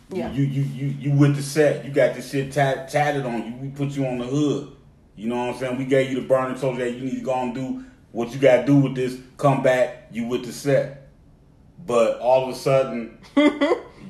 Yeah. 0.10 0.32
You 0.32 0.44
you 0.44 0.64
you 0.64 0.88
you 1.00 1.12
with 1.12 1.36
the 1.36 1.44
set. 1.44 1.86
You 1.86 1.92
got 1.92 2.16
this 2.16 2.32
shit 2.32 2.52
tat, 2.52 2.90
tatted 2.90 3.26
on 3.26 3.46
you. 3.46 3.56
We 3.56 3.70
put 3.70 3.90
you 3.90 4.06
on 4.06 4.18
the 4.18 4.26
hood. 4.26 4.76
You 5.16 5.30
know 5.30 5.36
what 5.36 5.54
I'm 5.54 5.60
saying? 5.60 5.78
We 5.78 5.86
gave 5.86 6.12
you 6.12 6.22
the 6.22 6.28
burner, 6.28 6.58
told 6.58 6.78
you 6.78 6.86
that 6.86 6.92
you 6.92 7.06
need 7.06 7.20
to 7.20 7.22
go 7.22 7.36
and 7.36 7.54
do 7.54 7.86
what 8.12 8.34
you 8.34 8.40
got 8.40 8.58
to 8.58 8.66
do 8.66 8.78
with 8.78 8.96
this. 8.96 9.18
Come 9.38 9.64
back. 9.64 10.08
You 10.12 10.26
with 10.26 10.46
the 10.46 10.52
set. 10.52 11.07
But 11.86 12.20
all 12.20 12.50
of 12.50 12.56
a 12.56 12.58
sudden, 12.58 13.18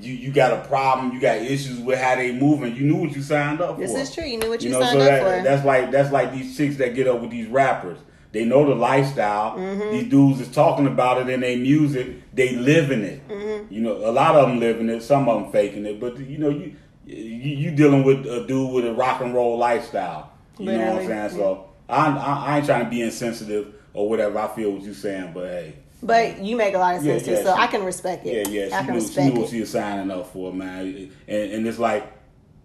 you 0.02 0.14
you 0.14 0.32
got 0.32 0.54
a 0.54 0.68
problem. 0.68 1.14
You 1.14 1.20
got 1.20 1.38
issues 1.38 1.80
with 1.80 2.00
how 2.00 2.16
they 2.16 2.32
moving. 2.32 2.76
You 2.76 2.84
knew 2.84 2.96
what 2.96 3.16
you 3.16 3.22
signed 3.22 3.62
up 3.62 3.78
This 3.78 3.92
for. 3.92 3.98
This 3.98 4.10
is 4.10 4.16
true. 4.16 4.24
You 4.26 4.38
knew 4.40 4.50
what 4.50 4.62
you, 4.62 4.70
You 4.70 4.76
know, 4.76 4.82
signed 4.82 5.00
so 5.00 5.00
up 5.00 5.06
that, 5.06 5.38
for. 5.40 5.44
that's 5.44 5.66
like 5.66 5.92
that's 5.92 6.12
like 6.12 6.32
these 6.32 6.56
chicks 6.56 6.78
that 6.78 6.96
get 6.96 7.08
up 7.08 7.22
with 7.22 7.32
these 7.32 7.48
rappers. 7.48 7.98
They 8.32 8.46
know 8.46 8.68
the 8.68 8.76
lifestyle. 8.76 9.58
Mm-hmm. 9.58 9.92
These 9.92 10.10
dudes 10.10 10.42
is 10.42 10.50
talking 10.50 10.86
about 10.86 11.22
it 11.22 11.30
in 11.30 11.40
their 11.40 11.58
music. 11.58 12.34
They 12.36 12.56
living 12.56 13.02
it. 13.02 13.28
Mm-hmm. 13.28 13.74
You 13.74 13.82
know, 13.82 13.94
a 13.98 14.12
lot 14.12 14.36
of 14.36 14.50
them 14.50 14.60
living 14.60 14.90
it. 14.90 15.02
Some 15.02 15.30
of 15.30 15.42
them 15.42 15.52
faking 15.52 15.86
it. 15.86 16.00
But 16.00 16.20
you 16.20 16.38
know, 16.38 16.50
you 16.50 16.76
you, 17.06 17.16
you 17.16 17.72
dealing 17.72 18.04
with 18.04 18.26
a 18.26 18.46
dude 18.46 18.74
with 18.74 18.86
a 18.86 18.94
rock 18.94 19.22
and 19.22 19.34
roll 19.34 19.58
lifestyle. 19.58 20.32
You 20.60 20.72
know 20.72 20.94
what 20.94 21.02
I'm 21.04 21.08
saying? 21.08 21.30
So 21.32 21.70
I, 21.88 22.08
I 22.08 22.34
I 22.34 22.58
ain't 22.58 22.66
trying 22.66 22.84
to 22.84 22.90
be 22.90 23.02
insensitive 23.02 23.74
or 23.94 24.10
whatever. 24.10 24.40
I 24.40 24.48
feel 24.48 24.72
what 24.72 24.82
you're 24.82 24.94
saying, 24.94 25.32
but 25.34 25.46
hey. 25.46 25.76
But 26.04 26.40
you 26.42 26.56
make 26.56 26.74
a 26.74 26.78
lot 26.78 26.96
of 26.96 27.02
sense 27.04 27.26
yeah, 27.28 27.38
too, 27.38 27.44
so 27.44 27.56
she- 27.56 27.62
I 27.62 27.68
can 27.68 27.84
respect 27.84 28.26
it. 28.26 28.48
yeah. 28.50 28.66
Yeah. 28.68 28.78
I 28.78 28.82
She 28.82 28.86
can 28.86 28.94
knew, 28.96 29.02
she 29.02 29.06
respect 29.08 29.34
knew 29.34 29.42
what 29.42 29.50
she 29.50 29.60
was 29.62 29.72
signing 29.72 30.12
up 30.12 30.32
for, 30.34 30.54
man. 30.54 31.12
And, 31.28 31.52
and 31.52 31.68
it's 31.68 31.80
like 31.80 32.12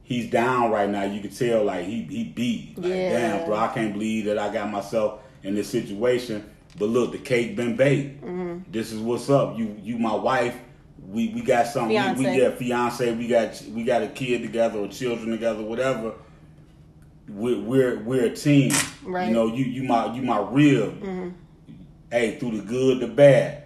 he's 0.03 0.31
down 0.31 0.71
right 0.71 0.89
now. 0.89 1.05
You 1.05 1.21
can 1.21 1.31
tell, 1.31 1.65
like 1.65 1.87
he 1.87 2.03
he 2.05 2.25
beat. 2.25 2.79
Like, 2.79 2.89
Yeah. 2.89 3.11
damn, 3.39 3.47
bro, 3.47 3.57
I 3.57 3.69
can't 3.69 3.93
believe 3.93 4.27
that 4.27 4.39
I 4.39 4.53
got 4.53 4.71
myself 4.71 5.21
in 5.43 5.55
this 5.55 5.69
situation. 5.69 6.45
But 6.79 6.89
look, 6.89 7.13
the 7.13 7.19
cake 7.19 7.55
been 7.57 7.77
baked. 7.77 8.23
Mm-hmm. 8.25 8.71
This 8.73 8.93
is 8.93 9.01
what's 9.01 9.29
up. 9.31 9.59
You 9.59 9.77
you 9.83 9.99
my 9.99 10.15
wife. 10.15 10.57
We 11.09 11.29
we 11.35 11.43
got 11.43 11.67
something. 11.67 11.91
We, 11.91 11.95
we 11.95 12.25
Fiancé. 12.27 12.37
yeah, 12.39 12.51
fiance. 12.51 13.13
We 13.15 13.27
got 13.29 13.63
we 13.75 13.83
got 13.85 14.03
a 14.03 14.07
kid 14.09 14.43
together 14.43 14.79
or 14.79 14.89
children 14.89 15.31
together, 15.31 15.63
whatever. 15.63 16.13
We're 17.29 17.59
we're, 17.61 17.99
we're 18.01 18.25
a 18.27 18.35
team. 18.35 18.73
Right. 19.05 19.29
You 19.29 19.35
know, 19.35 19.47
you 19.47 19.65
you 19.65 19.83
my 19.85 20.15
you 20.15 20.23
my 20.23 20.39
rib. 20.41 21.35
Hey, 22.13 22.39
through 22.39 22.59
the 22.59 22.63
good, 22.63 23.01
the 23.01 23.07
bad. 23.09 23.63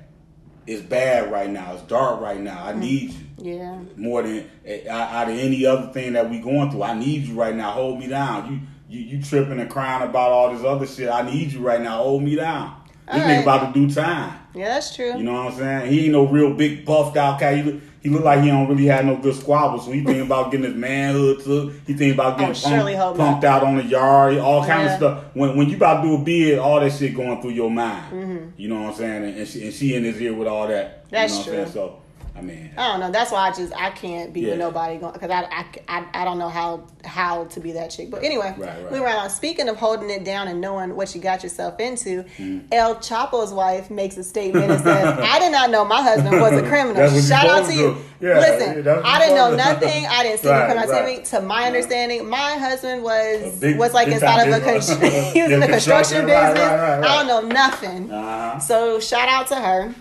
It's 0.69 0.81
bad 0.81 1.33
right 1.33 1.51
now. 1.51 1.73
It's 1.73 1.83
dark 1.83 2.21
right 2.21 2.39
now. 2.41 2.65
I 2.65 2.75
need 2.75 3.13
you 3.43 3.55
Yeah. 3.57 3.79
more 3.97 4.23
than 4.23 4.49
eh, 4.65 4.89
out 4.89 5.29
of 5.29 5.37
any 5.37 5.67
other 5.67 5.89
thing 5.93 6.13
that 6.13 6.31
we 6.31 6.39
going 6.39 6.71
through. 6.71 6.85
I 6.85 6.97
need 6.97 7.23
you 7.25 7.35
right 7.35 7.57
now. 7.57 7.73
Hold 7.73 7.99
me 7.99 8.07
down. 8.07 8.53
You 8.89 8.99
you 9.01 9.05
you 9.17 9.21
tripping 9.23 9.59
and 9.59 9.69
crying 9.69 10.09
about 10.09 10.31
all 10.31 10.55
this 10.55 10.63
other 10.65 10.87
shit. 10.87 11.11
I 11.11 11.23
need 11.29 11.53
you 11.55 11.59
right 11.59 11.81
now. 11.81 12.05
Hold 12.05 12.23
me 12.23 12.37
down. 12.37 12.83
This 13.13 13.21
All 13.21 13.29
nigga 13.29 13.43
about 13.43 13.75
to 13.75 13.81
do 13.81 13.93
time. 13.93 14.39
Yeah, 14.55 14.69
that's 14.69 14.95
true. 14.95 15.17
You 15.17 15.25
know 15.25 15.33
what 15.33 15.55
I'm 15.55 15.59
saying? 15.59 15.93
He 15.93 16.05
ain't 16.05 16.13
no 16.13 16.29
real 16.29 16.55
big 16.55 16.85
buffed 16.85 17.17
out 17.17 17.41
guy. 17.41 17.63
Look, 17.63 17.83
he 18.07 18.13
look 18.13 18.23
like 18.25 18.41
he 18.43 18.49
don't 18.49 18.69
really 18.69 18.87
have 18.87 19.05
no 19.05 19.17
good 19.17 19.35
squabbles. 19.35 19.85
So 19.85 19.91
he 19.91 20.05
think 20.05 20.25
about 20.25 20.53
getting 20.53 20.67
his 20.67 20.77
manhood 20.77 21.43
took. 21.43 21.73
He 21.87 21.95
think 21.95 22.15
about 22.15 22.39
getting 22.39 22.55
Oh, 22.55 22.99
pumped, 23.13 23.19
pumped 23.19 23.45
out 23.45 23.65
on 23.65 23.77
the 23.77 23.83
yard. 23.83 24.39
All 24.39 24.61
kind 24.65 24.83
Yeah. 24.85 24.93
of 24.93 24.97
stuff. 24.97 25.25
When 25.35 25.57
when 25.57 25.69
you 25.69 25.75
about 25.77 26.03
to 26.03 26.09
do 26.09 26.15
a 26.15 26.19
bid, 26.19 26.59
all 26.61 26.79
that 26.81 26.93
shit 26.93 27.17
going 27.17 27.41
through 27.43 27.51
your 27.51 27.71
mind. 27.71 28.13
Mm-hmm. 28.13 28.47
You 28.57 28.69
know 28.69 28.83
what 28.83 28.91
I'm 28.93 28.95
saying? 28.95 29.25
And, 29.25 29.39
and, 29.39 29.49
she, 29.49 29.65
and 29.65 29.75
she 29.75 29.95
in 29.97 30.05
his 30.05 30.21
ear 30.21 30.35
with 30.35 30.47
all 30.47 30.69
that. 30.69 31.11
That's 31.11 31.33
you 31.47 31.53
know 31.53 31.59
what 31.59 31.67
I'm 31.67 31.73
true. 31.73 31.73
saying? 31.83 31.89
So 31.89 31.99
I 32.37 32.43
mean, 32.43 32.71
I 32.77 32.89
don't 32.89 33.01
know. 33.01 33.11
That's 33.11 33.31
why 33.33 33.49
I 33.49 33.53
just 33.53 33.73
I 33.75 33.91
can't 33.91 34.33
be 34.33 34.41
Yeah. 34.43 34.51
with 34.51 34.59
nobody 34.59 34.99
going 34.99 35.13
because 35.15 35.31
I, 35.31 35.43
I, 35.45 35.65
I 35.89 36.05
I 36.13 36.25
don't 36.25 36.39
know 36.39 36.49
how 36.51 36.83
how 37.05 37.45
to 37.45 37.61
be 37.61 37.73
that 37.73 37.89
chick. 37.91 38.11
But 38.11 38.23
anyway, 38.25 38.55
Right, 38.59 38.83
right. 38.83 38.93
we 38.93 39.01
were 39.01 39.09
on. 39.09 39.31
Speaking 39.31 39.69
of 39.69 39.77
holding 39.77 40.11
it 40.11 40.25
down 40.25 40.49
and 40.49 40.61
knowing 40.61 40.95
what 40.97 41.15
you 41.15 41.21
got 41.21 41.43
yourself 41.43 41.81
into, 41.81 42.25
Mm-hmm. 42.37 42.67
El 42.73 42.97
Chapo's 42.97 43.53
wife 43.53 43.91
makes 43.91 44.17
a 44.17 44.25
statement 44.25 44.71
and 44.71 44.83
says, 44.83 45.19
"I 45.23 45.39
did 45.39 45.53
not 45.53 45.71
know 45.71 45.85
my 45.85 46.03
husband 46.03 46.41
was 46.41 46.53
a 46.53 46.63
criminal." 46.69 47.09
Shout 47.21 47.47
out 47.47 47.67
to 47.67 47.75
you. 47.75 47.97
Yeah, 48.21 48.39
Listen, 48.39 48.85
what 48.85 49.05
I 49.05 49.19
didn't 49.19 49.37
know 49.37 49.51
to 49.51 49.57
nothing. 49.57 50.07
I 50.07 50.23
didn't 50.23 50.41
see 50.41 50.49
Right, 50.49 50.61
the 50.69 50.73
criminal 50.75 50.89
right. 50.91 51.03
activity. 51.03 51.31
To 51.37 51.41
my 51.43 51.65
understanding, 51.67 52.27
my 52.29 52.53
husband 52.53 53.03
was 53.03 53.59
big- 53.61 53.79
was 53.79 53.93
like 53.95 54.09
inside 54.09 54.49
of 54.49 54.55
a 54.55 54.61
con- 54.61 54.81
he 55.35 55.43
was 55.43 55.53
in 55.53 55.61
the 55.61 55.67
construction 55.67 56.25
construction, 56.25 56.27
business. 56.27 56.59
I 56.59 57.01
don't 57.01 57.27
know 57.27 57.41
nothing. 57.49 58.11
uh-huh. 58.11 58.59
So 58.59 59.01
shout 59.01 59.29
out 59.29 59.47
to 59.49 59.57
her. 59.57 59.95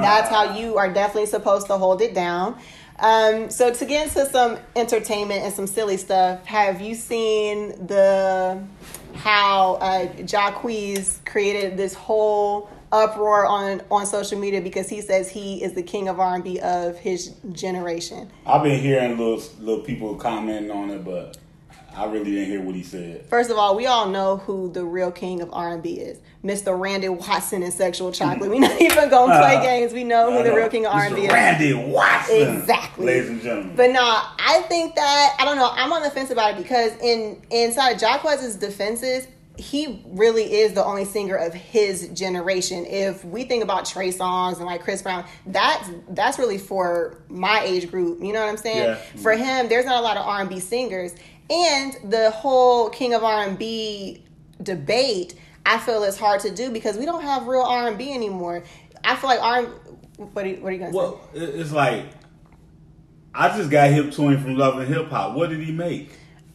That's 0.00 0.30
Ah. 0.30 0.46
how 0.46 0.56
you 0.58 0.76
are 0.76 0.92
definitely 0.92 1.26
supposed 1.26 1.66
to 1.68 1.76
hold 1.78 2.00
it 2.02 2.14
down. 2.14 2.56
Um, 3.00 3.48
so 3.50 3.72
to 3.72 3.84
get 3.84 4.08
into 4.08 4.28
some 4.30 4.58
entertainment 4.74 5.42
and 5.44 5.52
some 5.54 5.66
silly 5.68 5.96
stuff, 5.96 6.44
have 6.46 6.80
you 6.80 6.94
seen 6.96 7.68
the 7.86 8.60
how 9.14 9.74
uh, 9.74 10.06
Jacquees 10.24 11.24
created 11.24 11.76
this 11.76 11.94
whole 11.94 12.68
uproar 12.90 13.46
on 13.46 13.82
on 13.90 14.06
social 14.06 14.38
media 14.38 14.60
because 14.60 14.88
he 14.88 15.00
says 15.00 15.28
he 15.28 15.62
is 15.62 15.74
the 15.74 15.82
king 15.82 16.08
of 16.08 16.18
R 16.18 16.34
and 16.36 16.42
B 16.44 16.58
of 16.60 16.96
his 16.98 17.34
generation. 17.52 18.30
I've 18.46 18.62
been 18.62 18.80
hearing 18.80 19.18
little 19.18 19.42
little 19.60 19.84
people 19.84 20.14
commenting 20.16 20.70
on 20.70 20.90
it, 20.90 21.04
but 21.04 21.36
I 21.96 22.04
really 22.04 22.30
didn't 22.30 22.46
hear 22.46 22.60
what 22.60 22.74
he 22.74 22.82
said. 22.82 23.26
First 23.26 23.50
of 23.50 23.58
all, 23.58 23.74
we 23.74 23.86
all 23.86 24.08
know 24.08 24.36
who 24.36 24.70
the 24.70 24.84
real 24.84 25.10
king 25.10 25.40
of 25.40 25.50
R 25.52 25.72
and 25.72 25.82
B 25.82 25.94
is, 25.94 26.20
Mr. 26.44 26.78
Randy 26.78 27.08
Watson 27.08 27.62
and 27.62 27.72
Sexual 27.72 28.12
Chocolate. 28.12 28.50
We're 28.50 28.60
not 28.60 28.80
even 28.80 29.10
gonna 29.10 29.32
uh, 29.32 29.40
play 29.40 29.60
games. 29.62 29.92
We 29.92 30.04
know 30.04 30.30
who 30.30 30.44
the 30.44 30.54
real 30.54 30.68
king 30.68 30.86
of 30.86 30.92
R 30.92 31.06
and 31.06 31.16
B 31.16 31.22
is. 31.22 31.32
Randy 31.32 31.74
Watson. 31.74 32.58
Exactly. 32.58 33.06
Ladies 33.06 33.30
and 33.30 33.42
gentlemen. 33.42 33.76
But 33.76 33.90
no, 33.90 34.00
I 34.02 34.64
think 34.68 34.94
that 34.94 35.36
I 35.38 35.44
don't 35.44 35.56
know. 35.56 35.70
I'm 35.72 35.92
on 35.92 36.02
the 36.02 36.10
fence 36.10 36.30
about 36.30 36.52
it 36.54 36.62
because 36.62 36.92
in 37.02 37.42
inside 37.50 37.92
of 37.92 38.00
Jacquees's 38.00 38.56
defenses, 38.56 39.26
he 39.58 40.04
really 40.06 40.60
is 40.60 40.74
the 40.74 40.84
only 40.84 41.04
singer 41.04 41.34
of 41.34 41.52
his 41.52 42.08
generation. 42.08 42.86
If 42.86 43.24
we 43.24 43.44
think 43.44 43.64
about 43.64 43.86
Trey 43.86 44.10
Songz 44.10 44.58
and 44.58 44.66
like 44.66 44.82
Chris 44.82 45.02
Brown, 45.02 45.24
that's 45.46 45.90
that's 46.10 46.38
really 46.38 46.58
for 46.58 47.22
my 47.28 47.62
age 47.64 47.90
group. 47.90 48.22
You 48.22 48.32
know 48.32 48.40
what 48.40 48.50
I'm 48.50 48.56
saying? 48.56 48.84
Yeah. 48.84 48.94
For 49.20 49.32
him, 49.32 49.68
there's 49.68 49.84
not 49.84 49.98
a 49.98 50.02
lot 50.02 50.16
of 50.16 50.24
R&B 50.24 50.60
singers, 50.60 51.14
and 51.50 51.96
the 52.10 52.30
whole 52.30 52.90
King 52.90 53.14
of 53.14 53.24
R&B 53.24 54.22
debate. 54.62 55.34
I 55.66 55.78
feel 55.78 56.02
it's 56.04 56.16
hard 56.18 56.40
to 56.40 56.54
do 56.54 56.70
because 56.70 56.96
we 56.96 57.04
don't 57.04 57.22
have 57.22 57.46
real 57.46 57.62
R&B 57.62 58.12
anymore. 58.12 58.64
I 59.04 59.16
feel 59.16 59.30
like 59.30 59.40
R. 59.40 59.64
What 60.16 60.44
are 60.44 60.48
you, 60.48 60.56
what 60.56 60.70
are 60.70 60.72
you 60.72 60.78
gonna 60.78 60.92
say? 60.92 60.98
Well, 60.98 61.20
it's 61.34 61.72
like 61.72 62.06
I 63.34 63.56
just 63.56 63.70
got 63.70 63.90
hip 63.90 64.10
to 64.12 64.28
him 64.28 64.42
from 64.42 64.56
Love 64.56 64.78
and 64.78 64.88
Hip 64.92 65.08
Hop. 65.10 65.36
What 65.36 65.50
did 65.50 65.60
he 65.60 65.70
make? 65.70 66.10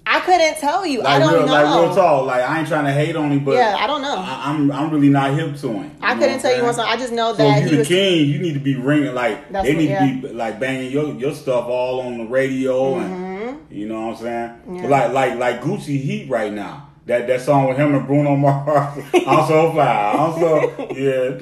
I 0.05 0.19
couldn't 0.19 0.57
tell 0.57 0.85
you. 0.85 1.01
I 1.01 1.17
Like 1.17 1.19
don't 1.21 1.33
real, 1.33 1.45
know. 1.45 1.53
like 1.53 1.85
real 1.85 1.95
talk. 1.95 2.25
Like 2.25 2.41
I 2.41 2.59
ain't 2.59 2.67
trying 2.67 2.85
to 2.85 2.91
hate 2.91 3.15
on 3.15 3.31
him, 3.31 3.45
but 3.45 3.53
Yeah, 3.55 3.77
I 3.79 3.87
don't 3.87 4.01
know. 4.01 4.15
I, 4.17 4.51
am 4.53 4.69
I'm 4.71 4.91
really 4.91 5.07
not 5.09 5.33
hip 5.33 5.55
to 5.57 5.69
him. 5.69 5.95
I 6.01 6.15
couldn't 6.15 6.39
tell 6.41 6.51
you 6.51 6.57
I'm 6.59 6.65
one 6.65 6.73
song. 6.73 6.87
I 6.89 6.97
just 6.97 7.13
know 7.13 7.31
So 7.31 7.37
that 7.37 7.59
if 7.63 7.69
he 7.69 7.71
you 7.71 7.77
the 7.77 7.85
king, 7.85 8.29
you 8.29 8.39
need 8.39 8.53
to 8.55 8.59
be 8.59 8.75
ringing 8.75 9.13
like 9.13 9.49
That's 9.49 9.65
they 9.65 9.73
what- 9.73 9.79
need 9.81 9.89
yeah. 9.89 10.05
to 10.05 10.27
be 10.27 10.33
like 10.33 10.59
banging 10.59 10.91
your 10.91 11.13
your 11.13 11.33
stuff 11.33 11.65
all 11.67 12.01
on 12.01 12.17
the 12.17 12.25
radio 12.25 12.97
and 12.97 13.11
mm-hmm. 13.13 13.22
You 13.69 13.87
know 13.87 14.07
what 14.07 14.17
I'm 14.17 14.21
saying. 14.23 14.49
Mm-hmm. 14.49 14.75
Yeah. 14.77 14.87
Like 14.87 15.11
like 15.13 15.37
like 15.39 15.61
Gucci 15.61 15.99
Heat 16.01 16.29
right 16.29 16.51
now. 16.53 16.89
That 17.05 17.27
that 17.27 17.41
song 17.41 17.67
with 17.67 17.77
him 17.77 17.93
and 17.95 18.07
Bruno 18.07 18.35
Mars. 18.37 19.03
I'm 19.13 19.47
so 19.47 19.71
fly. 19.73 20.15
I'm 20.17 20.39
so 20.39 20.93
yeah. 20.93 21.37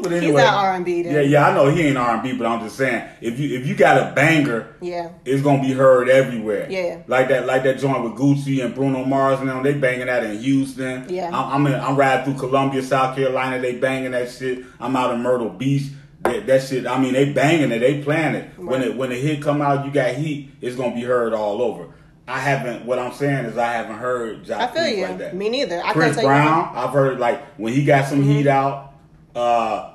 But 0.00 0.12
anyway, 0.12 0.40
he's 0.40 0.44
not 0.46 0.54
R&B. 0.64 1.02
Yeah, 1.02 1.20
yeah. 1.20 1.48
I 1.48 1.54
know 1.54 1.68
he 1.70 1.82
ain't 1.82 1.98
R&B, 1.98 2.34
but 2.34 2.46
I'm 2.46 2.60
just 2.60 2.76
saying 2.76 3.08
if 3.20 3.38
you 3.38 3.58
if 3.58 3.66
you 3.66 3.74
got 3.74 3.96
a 4.00 4.14
banger 4.14 4.76
Yeah. 4.80 5.10
it's 5.24 5.42
gonna 5.42 5.60
be 5.60 5.72
heard 5.72 6.08
everywhere. 6.08 6.68
Yeah. 6.70 7.02
like 7.08 7.28
that, 7.28 7.46
like 7.46 7.64
that 7.64 7.78
joint 7.78 8.04
with 8.04 8.12
Gucci 8.12 8.64
and 8.64 8.74
Bruno 8.74 9.04
Mars 9.04 9.40
and 9.40 9.48
them. 9.48 9.62
They 9.64 9.74
banging 9.74 10.06
that 10.06 10.22
in 10.22 10.38
Houston. 10.38 11.06
Yeah. 11.12 11.26
I'm, 11.28 11.66
I'm, 11.66 11.72
in, 11.72 11.80
I'm 11.80 11.96
riding 11.96 12.24
through 12.24 12.40
Columbia, 12.40 12.82
South 12.82 13.16
Carolina. 13.16 13.58
They 13.60 13.76
banging 13.76 14.12
that 14.12 14.30
shit. 14.30 14.64
I'm 14.78 14.94
out 14.96 15.12
in 15.14 15.20
Myrtle 15.20 15.50
Beach. 15.50 15.88
That, 16.20 16.46
that 16.46 16.62
shit. 16.62 16.86
I 16.86 17.00
mean, 17.00 17.12
they 17.12 17.32
banging 17.32 17.70
it. 17.70 17.78
They 17.78 18.02
playing 18.02 18.34
it. 18.34 18.58
When 18.58 18.82
it 18.82 18.96
when 18.96 19.10
the 19.10 19.16
hit 19.16 19.42
come 19.42 19.62
out, 19.62 19.86
you 19.86 19.92
got 19.92 20.14
heat. 20.14 20.50
It's 20.60 20.76
gonna 20.76 20.94
be 20.94 21.02
heard 21.02 21.32
all 21.32 21.62
over. 21.62 21.88
I 22.26 22.40
haven't. 22.40 22.84
What 22.84 22.98
I'm 22.98 23.12
saying 23.12 23.46
is, 23.46 23.56
I 23.56 23.72
haven't 23.72 23.98
heard. 23.98 24.50
I 24.50 24.66
feel 24.66 24.86
you. 24.86 25.06
Like 25.06 25.18
that. 25.18 25.36
Me 25.36 25.48
neither. 25.48 25.80
I 25.82 25.92
Chris 25.92 26.16
couldn't 26.16 26.24
tell 26.24 26.24
you. 26.24 26.48
Mm-hmm. 26.48 26.72
Brown. 26.72 26.76
I've 26.76 26.92
heard 26.92 27.18
like 27.18 27.44
when 27.58 27.72
he 27.72 27.84
got 27.84 28.06
some 28.08 28.22
heat 28.22 28.46
out. 28.46 28.94
Uh, 29.34 29.94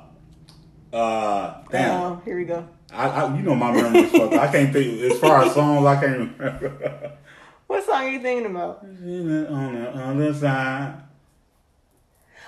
uh, 0.92 1.62
damn. 1.70 2.02
Oh, 2.02 2.22
here 2.24 2.38
we 2.38 2.44
go. 2.44 2.68
I, 2.92 3.08
I, 3.08 3.36
you 3.36 3.42
know 3.42 3.54
my 3.54 3.72
memory 3.72 4.00
is 4.00 4.12
fucked. 4.12 4.34
I 4.34 4.50
can't 4.50 4.72
think 4.72 5.00
as 5.02 5.18
far 5.18 5.44
as 5.44 5.54
songs. 5.54 5.84
I 5.84 6.00
can't 6.00 6.38
remember. 6.38 7.12
What 7.66 7.84
song 7.86 8.04
are 8.04 8.10
you 8.10 8.20
thinking 8.20 8.50
about? 8.50 8.82
On 8.82 9.74
the 9.74 9.90
other 9.90 10.34
side. 10.34 11.02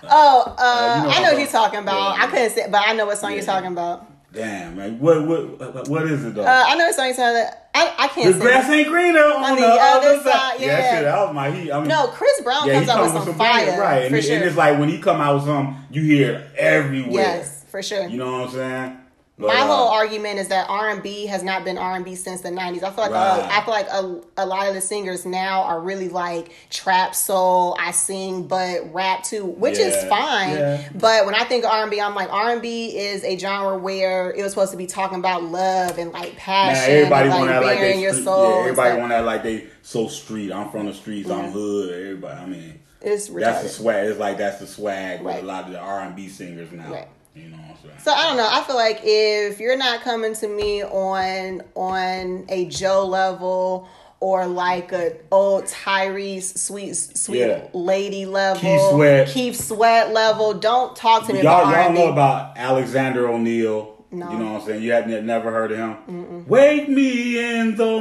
Oh, 0.04 0.54
uh, 0.58 1.02
you 1.02 1.08
know 1.08 1.14
I 1.14 1.22
know 1.22 1.32
what 1.32 1.38
you're 1.40 1.48
talking 1.50 1.80
about. 1.80 2.16
Yeah. 2.16 2.24
I 2.24 2.26
couldn't 2.28 2.50
say, 2.50 2.68
but 2.70 2.82
I 2.86 2.92
know 2.92 3.06
what 3.06 3.18
song 3.18 3.30
you're 3.32 3.40
Yeah. 3.40 3.46
talking 3.46 3.72
about. 3.72 4.12
Damn, 4.32 4.76
man. 4.76 4.98
What 5.00 5.26
what 5.26 5.88
what 5.88 6.02
is 6.06 6.24
it 6.24 6.34
though? 6.34 6.42
Uh, 6.42 6.64
I 6.66 6.74
know 6.76 6.84
what 6.86 6.94
song 6.94 7.06
you're 7.06 7.14
talking 7.16 7.40
about. 7.40 7.52
I, 7.74 7.94
I 7.98 8.08
can't 8.08 8.34
the 8.34 8.40
grass 8.40 8.68
ain't 8.70 8.88
greener 8.88 9.20
on, 9.22 9.56
the, 9.56 9.66
other 9.66 10.20
side. 10.22 10.60
yeah. 10.60 10.66
that 10.68 10.94
shit, 10.94 11.04
that 11.04 11.26
was 11.26 11.34
my 11.34 11.50
heat. 11.50 11.70
I 11.72 11.78
mean, 11.80 11.88
No, 11.88 12.06
Chris 12.08 12.40
Brown 12.42 12.66
yeah, 12.66 12.74
comes 12.74 12.86
he 12.86 12.90
out 12.92 13.02
with 13.02 13.12
some 13.12 13.38
bangers, 13.38 13.74
fire, 13.74 13.80
right? 13.80 14.02
And, 14.02 14.10
for 14.10 14.16
it- 14.16 14.24
sure. 14.24 14.34
and 14.36 14.44
it's 14.44 14.56
like 14.56 14.78
when 14.78 14.88
he 14.88 14.98
come 14.98 15.20
out 15.20 15.34
with 15.36 15.44
something, 15.44 15.76
you 15.90 16.02
hear 16.02 16.50
everywhere. 16.56 17.10
yes, 17.12 17.64
for 17.70 17.82
sure. 17.82 18.06
You 18.08 18.18
know 18.18 18.32
what 18.40 18.48
I'm 18.48 18.54
saying? 18.54 18.98
But, 19.38 19.48
My 19.48 19.60
uh, 19.60 19.66
whole 19.66 19.88
argument 19.88 20.38
is 20.38 20.48
that 20.48 20.66
R 20.70 20.88
and 20.88 21.02
B 21.02 21.26
has 21.26 21.42
not 21.42 21.62
been 21.62 21.76
R 21.76 21.94
and 21.94 22.04
B 22.06 22.14
since 22.14 22.40
the 22.40 22.48
'90s. 22.48 22.82
I 22.82 22.90
feel 22.90 23.04
like 23.04 23.10
Right. 23.10 23.40
uh, 23.40 23.48
I 23.50 23.60
feel 23.66 23.74
like 23.74 23.88
a, 23.88 24.42
a 24.42 24.46
lot 24.46 24.66
of 24.66 24.72
the 24.74 24.80
singers 24.80 25.26
now 25.26 25.62
are 25.64 25.78
really 25.78 26.08
like 26.08 26.52
trap 26.70 27.14
soul. 27.14 27.76
I 27.78 27.90
sing 27.90 28.46
but 28.48 28.94
rap 28.94 29.24
too, 29.24 29.44
which 29.44 29.78
is 29.78 29.94
fine. 30.08 30.52
yeah. 30.56 30.88
But 30.94 31.26
when 31.26 31.34
I 31.34 31.44
think 31.44 31.66
R 31.66 31.82
and 31.82 31.90
B, 31.90 32.00
I'm 32.00 32.14
like 32.14 32.32
R 32.32 32.50
and 32.50 32.62
B 32.62 32.96
is 32.96 33.24
a 33.24 33.36
genre 33.36 33.76
where 33.76 34.30
it 34.32 34.42
was 34.42 34.52
supposed 34.52 34.70
to 34.70 34.78
be 34.78 34.86
talking 34.86 35.18
about 35.18 35.42
love 35.42 35.98
and 35.98 36.12
like 36.12 36.34
passion, 36.36 36.94
everybody 36.94 37.28
and, 37.28 37.38
want 37.38 37.50
like 37.50 37.60
that 37.60 37.66
like 37.66 37.78
they 37.80 38.00
your 38.00 38.14
soul. 38.14 38.50
yeah, 38.52 38.60
everybody 38.60 38.98
want 38.98 39.10
that 39.10 39.24
like 39.26 39.42
they 39.42 39.66
so 39.82 40.08
street. 40.08 40.50
I'm 40.50 40.70
from 40.70 40.86
the 40.86 40.94
streets. 40.94 41.28
I'm 41.28 41.50
hood. 41.52 41.92
Everybody. 41.92 42.40
I 42.40 42.46
mean, 42.46 42.80
It's 43.02 43.28
that's 43.28 43.62
the 43.64 43.68
swag. 43.68 44.06
It's 44.08 44.18
like 44.18 44.38
that's 44.38 44.60
the 44.60 44.66
swag 44.66 45.20
with 45.20 45.36
a 45.42 45.42
lot 45.46 45.66
of 45.66 45.72
the 45.72 45.78
R 45.78 46.00
and 46.00 46.16
B 46.16 46.28
singers 46.30 46.72
now. 46.72 46.90
Right. 46.90 47.08
You 47.36 47.50
know 47.50 47.56
what 47.58 47.70
I'm 47.70 47.76
saying? 47.82 47.98
So 48.02 48.12
I 48.12 48.22
don't 48.28 48.36
know. 48.36 48.48
I 48.50 48.62
feel 48.64 48.76
like 48.76 49.00
if 49.02 49.60
you're 49.60 49.76
not 49.76 50.00
coming 50.02 50.34
to 50.36 50.48
me 50.48 50.82
on 50.82 51.62
on 51.74 52.46
a 52.48 52.64
Joe 52.66 53.06
level 53.06 53.88
or 54.20 54.46
like 54.46 54.92
a 54.92 55.16
old 55.30 55.64
Tyrese 55.64 56.56
sweet 56.58 56.94
sweet 56.96 57.40
Yeah. 57.40 57.68
lady 57.74 58.24
level, 58.26 58.60
Keith 58.60 58.80
Sweat. 58.90 59.28
Keith 59.28 59.56
Sweat 59.56 60.12
level, 60.14 60.54
don't 60.54 60.96
talk 60.96 61.26
to 61.26 61.32
me 61.34 61.42
Y'all, 61.42 61.68
about 61.68 61.84
y'all 61.84 61.92
know 61.92 62.08
about 62.12 62.56
Alexander 62.56 63.28
O'Neal. 63.28 63.92
No. 64.10 64.30
You 64.32 64.38
know 64.38 64.52
what 64.52 64.62
I'm 64.62 64.66
saying? 64.68 64.82
You 64.82 64.92
hadn't 64.92 65.26
never 65.26 65.50
heard 65.50 65.72
of 65.72 65.78
him? 65.78 66.46
Wake 66.46 66.88
me 66.88 67.38
in 67.60 67.76
the 67.76 68.00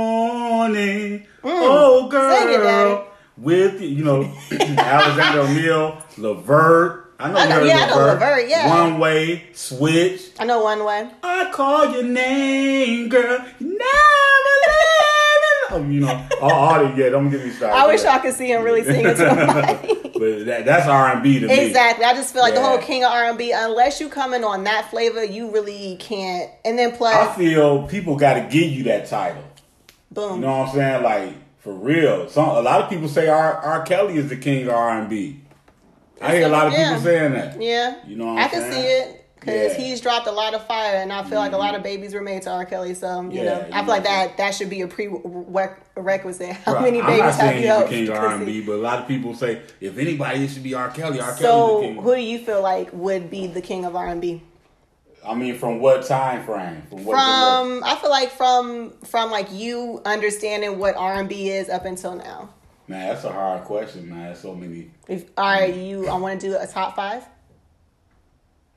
morning. 0.00 1.26
Oh, 1.44 2.08
girl. 2.08 2.36
Mm. 2.36 3.00
It. 3.02 3.06
With, 3.36 3.80
you 3.80 4.04
know, 4.04 4.22
Alexander 4.52 5.40
O'Neal, 5.40 6.02
Levert. 6.16 6.99
I 7.20 7.30
know 7.30 7.36
I 7.38 7.42
you 7.44 7.48
know- 7.48 7.54
heard 7.56 7.66
yeah, 7.66 7.76
I 7.76 7.86
know 7.88 7.96
Levert. 7.96 8.20
Levert, 8.20 8.48
yeah. 8.48 8.82
One 8.82 8.98
Way, 8.98 9.42
Switch. 9.52 10.20
I 10.38 10.44
know 10.44 10.62
one 10.62 10.84
way. 10.84 11.08
I 11.22 11.50
call 11.52 11.92
your 11.92 12.02
name, 12.04 13.08
girl. 13.08 13.44
You 13.58 13.78
never 13.78 13.80
let 14.66 14.70
me 14.70 14.76
know. 14.76 15.66
Oh, 15.72 15.86
you 15.88 16.00
know, 16.00 16.28
all, 16.40 16.50
all 16.50 16.84
the, 16.88 16.96
yeah, 17.00 17.10
don't 17.10 17.30
get 17.30 17.44
me 17.44 17.50
started. 17.50 17.76
I 17.76 17.86
wish 17.86 18.02
Yeah. 18.02 18.16
I 18.16 18.18
could 18.18 18.34
see 18.34 18.50
him 18.50 18.62
really 18.64 18.82
sing 18.84 19.04
it 19.06 19.14
to. 19.16 20.00
But 20.20 20.44
that, 20.46 20.64
that's 20.66 20.86
R&B 20.86 21.38
to 21.38 21.46
me. 21.46 21.58
Exactly. 21.66 22.04
I 22.04 22.12
just 22.12 22.34
feel 22.34 22.42
like 22.42 22.52
the 22.52 22.60
whole 22.60 22.76
king 22.76 23.04
of 23.04 23.10
R 23.10 23.24
and 23.30 23.38
B. 23.38 23.52
Unless 23.56 24.00
you 24.02 24.10
come 24.10 24.34
in 24.34 24.44
on 24.44 24.64
that 24.64 24.90
flavor, 24.90 25.24
you 25.24 25.50
really 25.50 25.96
can't. 25.98 26.50
And 26.62 26.78
then 26.78 26.92
plus, 26.94 27.14
I 27.14 27.34
feel 27.38 27.86
people 27.86 28.16
got 28.16 28.34
to 28.34 28.40
give 28.42 28.70
you 28.70 28.82
that 28.84 29.06
title. 29.06 29.42
boom. 30.10 30.34
You 30.34 30.40
know 30.42 30.58
what 30.58 30.68
I'm 30.70 30.74
saying? 30.74 31.02
Like 31.04 31.34
for 31.60 31.72
real. 31.72 32.28
Some 32.28 32.50
a 32.50 32.60
lot 32.60 32.82
of 32.82 32.90
people 32.90 33.08
say 33.08 33.28
R. 33.28 33.54
R. 33.54 33.82
Kelly 33.82 34.18
is 34.18 34.28
the 34.28 34.36
king 34.36 34.66
of 34.66 34.74
R 34.74 34.98
and 35.00 35.08
B. 35.08 35.40
I 36.20 36.36
hear 36.36 36.46
a 36.46 36.50
lot 36.50 36.66
of 36.66 36.72
Yeah. 36.72 36.88
people 36.90 37.02
saying 37.04 37.32
that. 37.32 37.60
Yeah, 37.62 37.94
You 38.06 38.16
know 38.16 38.34
what 38.34 38.38
I 38.44 38.48
can 38.48 38.60
saying? 38.60 38.72
see 38.72 38.80
it 38.88 39.24
because 39.40 39.72
Yeah. 39.72 39.82
he's 39.84 40.00
dropped 40.02 40.26
a 40.26 40.30
lot 40.32 40.52
of 40.52 40.66
fire, 40.66 40.96
and 40.96 41.10
I 41.12 41.22
feel 41.24 41.38
like 41.38 41.52
a 41.52 41.56
lot 41.56 41.70
of 41.74 41.76
mm-hmm. 41.76 41.84
babies 41.84 42.12
were 42.14 42.20
made 42.20 42.42
to 42.42 42.50
R. 42.50 42.64
Kelly. 42.66 42.92
So 42.94 43.22
you 43.22 43.38
Yeah, 43.40 43.44
know, 43.44 43.66
I 43.72 43.80
feel 43.80 43.88
like 43.88 44.04
that 44.04 44.36
that 44.36 44.54
should 44.54 44.68
be 44.68 44.82
a 44.82 44.86
prerequisite. 44.86 46.52
How 46.66 46.74
Right. 46.74 46.82
many 46.82 47.00
I'm 47.00 47.06
babies 47.06 47.20
not 47.22 47.34
have 47.36 47.46
you 47.54 47.60
he's 47.60 47.62
the 47.62 47.68
helped? 47.68 47.90
king 47.90 48.08
of 48.08 48.14
R 48.16 48.26
and 48.34 48.46
B, 48.46 48.60
but 48.60 48.72
a 48.72 48.76
lot 48.76 48.98
of 48.98 49.08
people 49.08 49.34
say 49.34 49.60
if 49.80 49.96
anybody, 49.98 50.44
it 50.44 50.50
should 50.50 50.62
be 50.62 50.74
R. 50.74 50.90
Kelly. 50.90 51.20
R. 51.20 51.36
So, 51.36 51.80
king. 51.80 51.96
who 51.96 52.14
do 52.14 52.20
you 52.20 52.38
feel 52.38 52.62
like 52.62 52.90
would 52.92 53.30
be 53.30 53.46
the 53.46 53.62
king 53.62 53.84
of 53.86 53.96
R 53.96 54.06
and 54.06 54.20
B? 54.20 54.42
I 55.26 55.34
mean, 55.34 55.58
from 55.58 55.80
what 55.80 56.04
time 56.06 56.44
frame? 56.44 56.82
From 56.88 57.04
what 57.04 57.14
From 57.14 57.82
I 57.84 57.94
feel 57.96 58.10
like 58.10 58.30
from 58.30 58.92
from 59.04 59.30
like 59.30 59.48
you 59.52 60.00
understanding 60.04 60.78
what 60.78 60.96
R 60.96 61.14
and 61.14 61.28
B 61.28 61.50
is 61.50 61.68
up 61.68 61.84
until 61.84 62.14
now. 62.16 62.48
Man, 62.90 63.06
that's 63.08 63.22
a 63.22 63.30
hard 63.32 63.62
question, 63.62 64.10
man. 64.10 64.24
There's 64.24 64.40
so 64.40 64.52
many. 64.52 64.90
If 65.06 65.26
all 65.38 65.44
right, 65.44 65.72
you 65.72 66.08
I 66.08 66.16
want 66.18 66.40
to 66.40 66.48
do 66.48 66.56
a 66.58 66.66
top 66.66 66.96
five. 66.96 67.24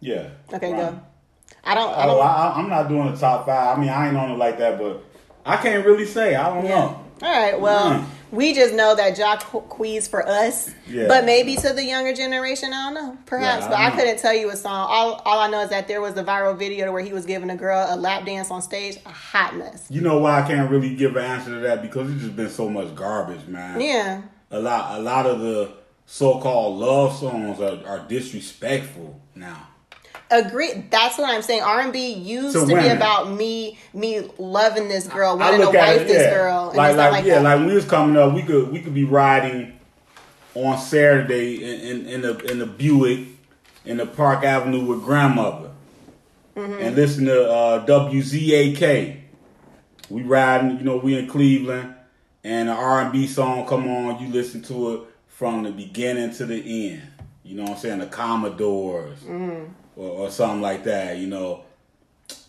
Yeah. 0.02 0.30
Okay, 0.54 0.72
Right. 0.72 0.78
go. 0.82 1.00
I 1.64 1.74
don't. 1.74 1.90
I 1.90 2.04
Oh, 2.04 2.08
don't. 2.18 2.22
I, 2.22 2.54
I'm 2.58 2.70
not 2.70 2.90
doing 2.90 3.08
a 3.08 3.18
top 3.18 3.48
five. 3.48 3.76
I 3.76 3.82
mean, 3.82 3.90
I 3.90 4.10
ain't 4.10 4.16
on 4.16 4.30
it 4.30 4.38
like 4.38 4.60
that, 4.60 4.78
but 4.78 5.04
I 5.44 5.58
can't 5.58 5.84
really 5.84 6.06
say. 6.06 6.36
I 6.36 6.54
don't 6.54 6.64
Yeah. 6.64 6.70
know. 6.76 7.06
All 7.24 7.42
right. 7.42 7.60
Well, 7.60 7.92
Mm. 8.02 8.06
We 8.34 8.54
just 8.54 8.74
know 8.74 8.96
that 8.96 9.16
Jock 9.16 9.44
Queez 9.70 10.10
for 10.10 10.28
us, 10.28 10.72
Yeah. 10.88 11.08
but 11.08 11.24
maybe 11.24 11.56
to 11.58 11.72
the 11.72 11.84
younger 11.86 12.14
generation, 12.14 12.74
I 12.74 12.86
don't 12.92 12.94
know. 12.96 13.18
Perhaps, 13.28 13.62
Yeah, 13.62 13.68
I 13.68 13.70
but 13.70 13.78
I 13.80 13.90
know. 13.90 13.96
couldn't 13.96 14.18
tell 14.20 14.34
you 14.34 14.50
a 14.50 14.56
song. 14.56 14.88
All, 14.90 15.22
all 15.24 15.40
I 15.40 15.50
know 15.50 15.62
is 15.62 15.70
that 15.70 15.88
there 15.88 16.02
was 16.02 16.18
a 16.18 16.24
viral 16.24 16.58
video 16.58 16.92
where 16.92 17.04
he 17.04 17.14
was 17.14 17.26
giving 17.26 17.52
a 17.52 17.56
girl 17.56 17.86
a 17.90 17.96
lap 17.96 18.26
dance 18.26 18.50
on 18.50 18.62
stage. 18.64 18.98
A 19.06 19.10
hot 19.10 19.56
mess. 19.56 19.86
You 19.90 20.02
know 20.02 20.18
why 20.18 20.42
I 20.42 20.48
can't 20.48 20.70
really 20.72 20.96
give 20.96 21.16
an 21.16 21.24
answer 21.24 21.52
to 21.52 21.60
that 21.62 21.82
because 21.84 22.12
it's 22.12 22.22
just 22.24 22.36
been 22.36 22.50
so 22.50 22.70
much 22.70 22.96
garbage, 22.96 23.46
man. 23.48 23.80
Yeah. 23.80 24.24
A 24.52 24.60
lot, 24.60 25.00
a 25.00 25.02
lot 25.02 25.26
of 25.28 25.40
the 25.40 25.72
so-called 26.06 26.80
love 26.80 27.16
songs 27.16 27.60
are, 27.62 27.80
are 27.88 28.06
disrespectful 28.08 29.20
now. 29.36 29.68
Agree. 30.32 30.86
That's 30.90 31.18
what 31.18 31.30
I'm 31.30 31.42
saying. 31.42 31.62
R 31.62 31.82
and 31.82 31.94
B 31.94 32.14
used 32.14 32.56
To 32.56 32.66
to, 32.66 32.76
be 32.82 32.88
about 32.88 33.32
me, 33.32 33.78
me 33.94 34.30
loving 34.38 34.88
this 34.88 35.08
girl, 35.08 35.38
wanting 35.38 35.62
to 35.62 35.68
wife 35.68 36.02
it, 36.02 36.08
this 36.08 36.24
yeah. 36.24 36.34
girl, 36.34 36.70
and 36.70 36.78
like, 36.78 36.96
like, 36.96 37.12
like 37.12 37.26
yeah, 37.26 37.36
that. 37.36 37.44
like 37.44 37.60
when 37.60 37.68
we 37.68 37.76
was 37.76 37.86
coming 37.86 38.18
up, 38.18 38.34
we 38.34 38.42
could 38.42 38.72
we 38.72 38.82
could 38.82 38.94
be 38.94 39.04
riding 39.06 39.80
on 40.56 40.78
Saturday 40.80 41.64
in 41.64 42.06
in, 42.06 42.06
in 42.08 42.22
the 42.22 42.52
in 42.52 42.60
the 42.60 42.66
Buick 42.66 43.28
in 43.86 43.98
the 43.98 44.06
Park 44.06 44.44
Avenue 44.44 44.86
with 44.86 45.04
grandmother 45.04 45.70
Mm-hmm. 46.56 46.82
and 46.84 46.96
listen 46.96 47.26
to 47.26 47.50
uh, 47.50 47.84
WZAK. 47.88 49.22
We 50.10 50.22
riding, 50.22 50.78
you 50.78 50.84
know, 50.84 50.98
we 50.98 51.18
in 51.18 51.28
Cleveland, 51.28 51.96
and 52.44 52.70
the 52.70 52.74
R 52.74 53.02
and 53.02 53.12
B 53.12 53.26
song 53.26 53.66
come 53.66 53.88
on. 53.90 54.22
You 54.22 54.32
listen 54.32 54.62
to 54.64 54.94
it 54.94 55.02
from 55.28 55.64
the 55.64 55.72
beginning 55.72 56.32
to 56.36 56.46
the 56.46 56.92
end. 56.92 57.02
You 57.44 57.56
know 57.58 57.64
what 57.64 57.72
I'm 57.72 57.78
saying? 57.78 58.00
The 58.00 58.06
Commodores 58.06 59.20
Mm-hmm. 59.22 59.72
Or, 59.96 60.10
or 60.10 60.30
something 60.32 60.62
like 60.62 60.84
that. 60.86 61.18
You 61.18 61.28
know, 61.28 61.64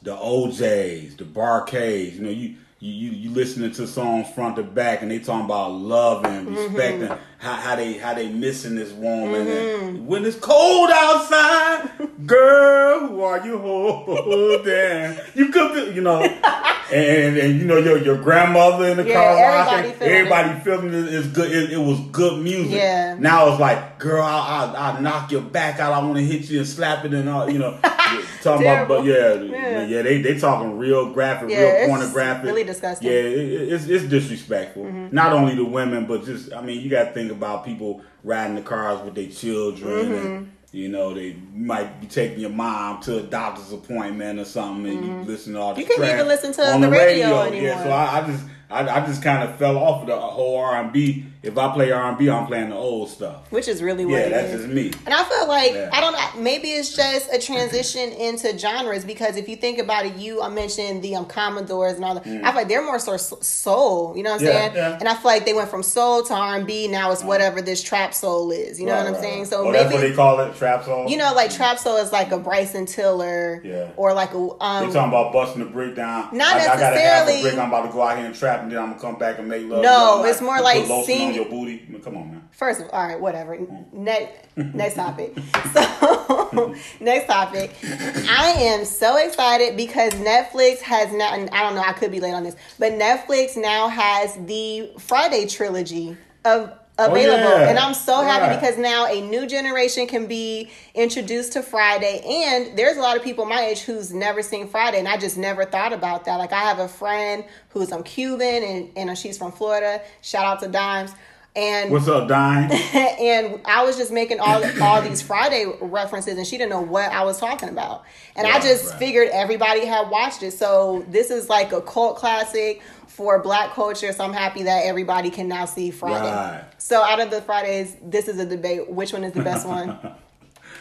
the 0.03 0.17
O'Jays, 0.17 1.17
the 1.17 1.25
Bar-Kays. 1.25 2.17
You 2.17 2.23
know, 2.23 2.31
you 2.31 2.57
you 2.81 3.11
you, 3.11 3.31
listening 3.31 3.73
to 3.73 3.87
songs 3.87 4.31
front 4.35 4.57
to 4.57 4.63
back, 4.63 5.03
and 5.03 5.11
they 5.11 5.19
talking 5.19 5.47
about 5.47 5.73
love 5.73 6.25
and 6.25 6.49
mm-hmm. 6.49 6.75
respecting 6.75 7.19
how, 7.45 7.55
how 7.55 7.77
they 7.77 7.95
how 7.99 8.15
they 8.15 8.29
missing 8.29 8.75
this 8.75 8.91
woman. 8.93 9.47
And 9.47 10.07
when 10.07 10.25
it's 10.25 10.37
cold 10.39 10.91
outside, 10.93 11.91
girl, 12.27 13.09
who 13.09 13.21
are 13.23 13.45
you 13.47 13.59
holding? 13.59 15.19
You 15.35 15.49
could, 15.49 15.75
be, 15.75 15.95
you 15.95 16.01
know, 16.01 16.23
and, 16.93 17.37
and, 17.37 17.59
you 17.61 17.67
know 17.67 17.79
your 17.79 17.99
your 17.99 18.17
grandmother 18.17 18.89
in 18.89 18.97
the 18.97 19.05
Yeah, 19.07 19.15
car 19.15 19.37
everybody 19.37 19.89
rocking. 19.89 19.99
feeling 19.99 20.11
it. 20.13 20.17
Everybody 20.17 20.61
feeling 20.61 20.89
it 21.09 21.15
is 21.15 21.27
good. 21.29 21.53
It, 21.53 21.73
it 21.73 21.79
was 21.79 22.01
good 22.13 22.43
music. 22.43 22.73
Yeah. 22.73 23.17
Now 23.19 23.51
it's 23.51 23.61
like, 23.61 23.99
girl, 23.99 24.23
I 24.23 24.73
I, 24.77 24.91
I 24.97 25.01
knock 25.01 25.31
your 25.31 25.43
back 25.43 25.81
out. 25.81 25.93
I 25.93 25.99
want 26.05 26.17
to 26.17 26.23
hit 26.25 26.49
you 26.51 26.59
and 26.61 26.69
slap 26.69 27.05
it 27.05 27.13
and 27.15 27.29
all. 27.29 27.49
You 27.51 27.59
know, 27.59 27.79
talking 28.43 28.67
about, 28.67 28.89
but 28.89 29.05
yeah, 29.05 29.35
Yeah. 29.35 29.87
yeah, 29.87 30.03
they 30.03 30.21
they 30.23 30.39
talking 30.39 30.79
real 30.79 31.13
graphic, 31.13 31.51
Yeah, 31.51 31.79
real 31.81 31.89
pornographic. 31.89 32.47
really 32.47 32.65
disgusting. 32.65 33.09
Yeah, 33.09 33.15
it, 33.19 33.39
it- 33.39 33.73
it's 33.75 33.87
it's 33.87 34.05
disrespectful. 34.05 34.85
Mm-hmm. 34.85 35.15
Not 35.15 35.33
only 35.33 35.57
to 35.57 35.65
women, 35.65 36.07
but 36.07 36.25
just 36.25 36.53
I 36.53 36.61
mean, 36.63 36.81
you 36.81 36.91
got 36.91 37.05
to 37.05 37.11
think 37.13 37.31
about 37.35 37.65
people 37.65 38.03
riding 38.23 38.57
the 38.57 38.63
cars 38.63 39.01
with 39.05 39.15
their 39.15 39.29
children. 39.29 40.07
Mm-hmm. 40.07 40.27
And, 40.27 40.51
you 40.73 40.89
know, 40.89 41.15
they 41.15 41.37
might 41.53 42.01
be 42.01 42.07
taking 42.09 42.41
your 42.41 42.51
mom 42.51 43.01
to 43.03 43.19
a 43.19 43.23
doctor's 43.23 43.73
appointment 43.73 44.41
or 44.41 44.45
something, 44.45 44.93
and 44.93 45.07
you 45.07 45.13
listen 45.33 45.53
to 45.53 45.61
all 45.61 45.71
Mm-hmm. 45.73 45.81
You 45.81 45.87
can't 45.87 46.03
even 46.15 46.27
listen 46.29 46.53
to 46.55 46.73
on 46.73 46.81
the 46.81 46.91
radio 46.91 47.29
Yeah, 47.29 47.47
anymore. 47.47 47.83
so 47.85 47.91
I, 47.91 48.19
I 48.19 48.27
just 48.27 48.45
I, 48.71 48.89
I 49.03 49.07
just 49.07 49.23
kind 49.23 49.49
of 49.49 49.57
fell 49.57 49.77
off 49.79 50.01
of 50.03 50.09
the 50.09 50.19
whole 50.19 50.57
R 50.59 50.81
and 50.83 50.93
B. 50.93 51.27
If 51.47 51.57
I 51.59 51.73
play 51.75 51.91
R 51.93 52.09
and 52.09 52.19
B, 52.19 52.29
I'm 52.31 52.47
playing 52.47 52.71
the 52.71 52.77
old 52.77 53.09
stuff. 53.11 53.51
which 53.51 53.69
is 53.69 53.83
really 53.83 54.05
what 54.05 54.19
Yeah, 54.19 54.29
that's 54.31 54.53
is. 54.53 54.63
just 54.63 54.73
me. 54.75 54.93
And 55.05 55.15
I 55.15 55.23
feel 55.25 55.47
like 55.49 55.73
Yeah. 55.73 55.91
I 55.93 56.01
don't 56.01 56.13
know. 56.13 56.41
Maybe 56.43 56.69
it's 56.73 56.95
just 56.97 57.33
a 57.33 57.39
transition 57.39 58.11
into 58.29 58.57
genres 58.59 59.05
because 59.05 59.37
if 59.37 59.49
you 59.49 59.57
think 59.57 59.79
about 59.79 60.07
it, 60.07 60.17
you 60.17 60.43
I 60.43 60.49
mentioned 60.49 61.03
the 61.03 61.17
um, 61.17 61.27
Commodores 61.27 61.95
and 61.97 62.05
all 62.05 62.15
that. 62.15 62.27
I 62.27 62.31
feel 62.47 62.55
like 62.55 62.69
they're 62.69 62.85
more 62.85 62.99
so 62.99 63.17
soul. 63.17 64.17
You 64.17 64.23
know 64.23 64.33
what 64.33 64.41
I'm 64.41 64.47
Mm. 64.47 64.51
Yeah, 64.51 64.61
saying? 64.61 64.73
yeah. 64.77 64.99
And 65.01 65.09
I 65.09 65.15
feel 65.15 65.25
like 65.31 65.45
they 65.45 65.55
went 65.55 65.69
from 65.71 65.83
soul 65.83 66.23
to 66.25 66.35
R 66.35 66.57
and 66.57 66.67
B. 66.67 66.89
Now 66.89 67.13
it's 67.13 67.23
whatever 67.25 67.61
this 67.63 67.83
trap 67.83 68.15
soul 68.15 68.51
is. 68.51 68.81
You 68.81 68.87
know 68.87 68.93
Right, 68.93 68.99
what 69.01 69.07
I'm 69.09 69.13
right, 69.15 69.23
saying? 69.23 69.45
So 69.47 69.69
oh, 69.69 69.73
that's 69.73 69.85
what 69.93 69.95
maybe 70.01 70.09
they 70.11 70.17
call 70.17 70.41
it, 70.41 70.55
trap 70.57 70.85
soul. 70.85 71.09
you 71.09 71.17
know, 71.17 71.33
like 71.35 71.51
trap 71.55 71.79
soul 71.79 71.97
is 71.99 72.13
like 72.13 72.33
a 72.33 72.39
Bryson 72.39 72.87
Tiller, 72.87 73.61
Yeah. 73.65 73.89
or 73.97 74.13
like 74.15 74.33
a 74.35 74.39
um. 74.39 74.59
talking 74.61 75.09
about 75.09 75.33
busting 75.33 75.63
the 75.65 75.71
brick 75.71 75.95
down. 75.97 76.29
Not 76.37 76.55
I, 76.57 76.61
I 76.61 76.67
gotta 76.67 76.77
have 76.83 76.93
a 76.95 76.97
necessarily. 77.31 77.43
brick. 77.43 77.59
I'm 77.59 77.69
about 77.69 77.87
to 77.87 77.93
go 77.93 78.03
out 78.03 78.17
here 78.17 78.27
and 78.27 78.35
trap, 78.35 78.63
and 78.63 78.71
then 78.73 78.79
I'm 78.79 78.91
gonna 78.91 79.01
come 79.01 79.17
back 79.19 79.39
and 79.39 79.49
make 79.49 79.67
love. 79.69 79.83
No, 79.83 79.91
all 79.91 80.23
night 80.23 80.31
it's 80.31 80.41
more 80.41 80.61
like 80.61 80.81
put 80.83 80.89
lotion 80.89 81.05
sing- 81.05 81.34
on 81.41 81.51
your 81.51 81.51
booty. 81.51 81.85
I 81.87 81.91
mean, 81.91 82.03
come 82.03 82.17
on, 82.17 82.31
man. 82.31 82.49
First 82.53 82.81
of 82.81 82.91
all 82.91 83.07
right, 83.07 83.21
whatever. 83.21 83.59
Next, 83.93 84.57
next 84.57 84.95
topic. 84.95 85.37
So, 85.75 86.75
next 87.01 87.27
topic. 87.27 87.75
I 87.83 88.55
am 88.59 88.85
so 88.85 89.17
excited 89.17 89.77
because 89.77 90.13
Netflix 90.15 90.79
has 90.81 91.13
now. 91.13 91.35
And 91.35 91.51
I 91.51 91.63
don't 91.63 91.75
know. 91.75 91.83
I 91.83 91.93
could 91.93 92.13
be 92.13 92.21
late 92.21 92.33
on 92.33 92.45
this, 92.45 92.55
but 92.79 92.93
Netflix 92.93 93.57
now 93.57 93.89
has 93.89 94.37
the 94.47 94.93
Friday 94.99 95.47
trilogy 95.47 96.17
of 96.45 96.73
available, 96.99 97.49
Oh, 97.49 97.59
yeah. 97.61 97.69
and 97.71 97.79
I'm 97.79 97.95
so 97.95 98.23
happy 98.23 98.49
Right. 98.49 98.61
because 98.61 98.79
now 98.79 99.07
a 99.07 99.21
new 99.21 99.47
generation 99.47 100.07
can 100.07 100.27
be 100.27 100.71
introduced 100.95 101.53
to 101.55 101.63
Friday. 101.63 102.21
And 102.25 102.77
there's 102.79 102.97
a 102.97 103.01
lot 103.01 103.17
of 103.17 103.23
people 103.23 103.45
my 103.45 103.63
age 103.67 103.81
who's 103.81 104.13
never 104.13 104.43
seen 104.43 104.69
Friday, 104.69 104.99
and 104.99 105.09
I 105.09 105.17
just 105.17 105.37
never 105.37 105.65
thought 105.65 105.93
about 105.93 106.25
that. 106.27 106.37
Like 106.37 106.53
I 106.53 106.61
have 106.61 106.79
a 106.79 106.89
friend 106.89 107.45
who's 107.71 107.91
um 107.93 108.03
Cuban, 108.05 108.63
and 108.63 108.91
and 108.97 109.19
she's 109.19 109.37
from 109.39 109.53
Florida. 109.53 110.01
Shout 110.23 110.45
out 110.45 110.61
to 110.61 110.69
Dimes. 110.69 111.13
And 111.57 111.93
What's 111.93 112.09
up, 112.09 112.27
Dime? 112.29 112.69
and 112.95 113.61
I 113.65 113.85
was 113.85 113.97
just 113.97 114.11
making 114.11 114.41
all 114.41 114.63
all 114.83 115.01
these 115.03 115.23
Friday 115.23 115.67
references, 115.81 116.37
and 116.37 116.45
she 116.47 116.59
didn't 116.59 116.71
know 116.71 116.81
what 116.81 117.13
I 117.13 117.23
was 117.25 117.39
talking 117.39 117.69
about. 117.69 118.03
And 118.35 118.45
I 118.47 118.59
just 118.61 118.91
right. 118.91 118.99
figured 118.99 119.29
everybody 119.33 119.85
had 119.85 120.11
watched 120.11 120.43
it, 120.43 120.51
so 120.53 121.05
this 121.09 121.31
is 121.31 121.49
like 121.49 121.73
a 121.73 121.81
cult 121.81 122.17
classic 122.17 122.83
for 123.15 123.41
Black 123.43 123.73
culture. 123.73 124.13
So 124.13 124.25
I'm 124.25 124.33
happy 124.33 124.65
that 124.65 124.85
everybody 124.87 125.31
can 125.31 125.49
now 125.49 125.65
see 125.65 125.91
Friday. 125.91 126.31
Right. 126.31 126.65
So 126.79 127.03
out 127.03 127.21
of 127.21 127.31
the 127.31 127.41
Fridays, 127.43 127.97
this 128.03 128.29
is 128.29 128.39
a 128.39 128.47
debate: 128.47 128.91
which 128.91 129.13
one 129.13 129.25
is 129.25 129.33
the 129.33 129.43
best 129.43 129.67
one? 129.67 129.99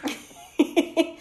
hey, 0.58 1.18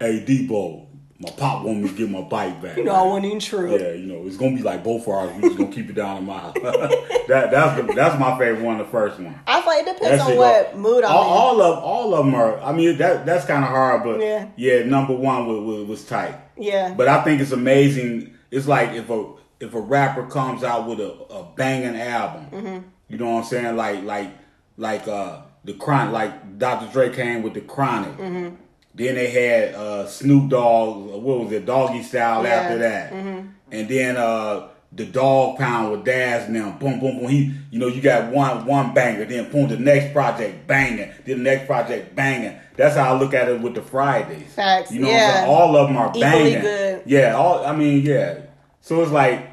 Debo, 0.00 0.86
my 1.18 1.30
pop 1.32 1.64
want 1.64 1.82
me 1.82 1.88
to 1.88 1.94
get 1.94 2.08
my 2.10 2.22
bike 2.22 2.62
back. 2.62 2.76
you 2.78 2.84
know, 2.84 2.92
I 2.94 3.02
wasn't 3.02 3.26
even 3.26 3.40
true. 3.40 3.78
Yeah, 3.78 3.92
you 3.92 4.06
know, 4.06 4.26
it's 4.26 4.36
gonna 4.36 4.56
be 4.56 4.62
like 4.62 4.82
both 4.82 5.02
of 5.02 5.08
ours. 5.08 5.32
We 5.34 5.42
just 5.42 5.58
gonna 5.58 5.70
keep 5.72 5.90
it 5.90 5.94
down 5.94 6.16
a 6.16 6.20
mile. 6.22 6.52
that 6.62 7.28
that's 7.50 7.80
the, 7.86 7.92
that's 7.94 8.18
my 8.18 8.38
favorite 8.38 8.62
one, 8.64 8.78
the 8.78 8.84
first 8.86 9.20
one. 9.20 9.38
I 9.46 9.60
feel 9.60 9.70
like 9.70 9.86
it 9.86 9.94
depends 9.98 10.22
on 10.22 10.28
shit 10.28 10.38
what 10.38 10.72
go- 10.72 10.78
mood 10.78 11.04
I'm 11.04 11.12
all, 11.14 11.24
in. 11.24 11.60
all 11.60 11.62
of 11.72 11.84
all 11.84 12.14
of 12.14 12.24
them 12.24 12.34
are. 12.34 12.58
I 12.60 12.72
mean, 12.72 12.96
that 12.98 13.26
that's 13.26 13.44
kind 13.44 13.62
of 13.62 13.70
hard, 13.70 14.02
but 14.04 14.20
Yeah. 14.20 14.48
yeah, 14.56 14.82
number 14.84 15.14
one 15.14 15.46
was, 15.46 15.60
was 15.60 15.88
was 15.88 16.04
tight. 16.06 16.34
Yeah. 16.56 16.94
But 16.94 17.08
I 17.08 17.22
think 17.22 17.40
it's 17.42 17.52
amazing. 17.52 18.34
It's 18.50 18.66
like 18.66 18.90
if 18.92 19.10
a 19.10 19.34
if 19.60 19.74
a 19.74 19.80
rapper 19.80 20.24
comes 20.26 20.64
out 20.64 20.86
with 20.88 21.00
a, 21.00 21.12
a 21.12 21.44
banging 21.56 22.00
album, 22.00 22.46
Mm-hmm. 22.50 22.78
you 23.08 23.18
know 23.18 23.30
what 23.34 23.38
I'm 23.38 23.44
saying? 23.44 23.76
Like 23.76 24.02
like 24.04 24.30
like 24.76 25.06
uh 25.08 25.42
the 25.64 25.74
chronic, 25.74 26.12
like 26.14 26.58
Dr. 26.58 26.90
Dre 26.92 27.10
came 27.14 27.42
with 27.42 27.54
the 27.54 27.60
chronic. 27.60 28.16
Mm-hmm. 28.16 28.54
Then 28.94 29.14
they 29.14 29.30
had 29.30 29.74
uh 29.74 30.06
Snoop 30.06 30.50
Dogg, 30.50 31.06
what 31.22 31.40
was 31.40 31.52
it, 31.52 31.66
Doggy 31.66 32.02
Style 32.02 32.42
Yeah. 32.42 32.50
Mm-hmm. 32.50 32.64
after 32.64 32.78
that, 32.78 33.12
and 33.72 33.88
then 33.88 34.16
uh 34.16 34.68
the 34.92 35.04
Dog 35.06 35.56
Pound 35.56 35.92
with 35.92 36.04
Daz 36.04 36.48
Now, 36.48 36.72
boom 36.72 36.98
boom 36.98 37.18
boom. 37.20 37.28
He, 37.28 37.54
you 37.70 37.78
know, 37.78 37.86
you 37.86 38.00
got 38.00 38.32
one 38.32 38.66
one 38.66 38.92
banger, 38.92 39.24
then 39.24 39.48
boom, 39.52 39.68
the 39.68 39.76
next 39.78 40.12
project 40.12 40.66
banging, 40.66 41.12
then 41.24 41.36
the 41.38 41.44
next 41.44 41.66
project 41.66 42.16
banging. 42.16 42.56
That's 42.76 42.96
how 42.96 43.14
I 43.14 43.18
look 43.18 43.32
at 43.34 43.48
it 43.48 43.60
with 43.60 43.74
the 43.74 43.82
Fridays. 43.82 44.52
Facts, 44.54 44.90
You 44.90 45.00
know, 45.00 45.08
what 45.08 45.14
yeah. 45.14 45.44
All 45.46 45.76
of 45.76 45.88
them 45.88 45.96
are 45.96 46.08
Equally 46.08 46.20
banging. 46.22 46.60
good. 46.62 47.02
Yeah, 47.06 47.34
all 47.36 47.64
I 47.64 47.76
mean, 47.76 48.00
yeah. 48.04 48.40
So 48.80 49.00
it's 49.02 49.12
like 49.12 49.49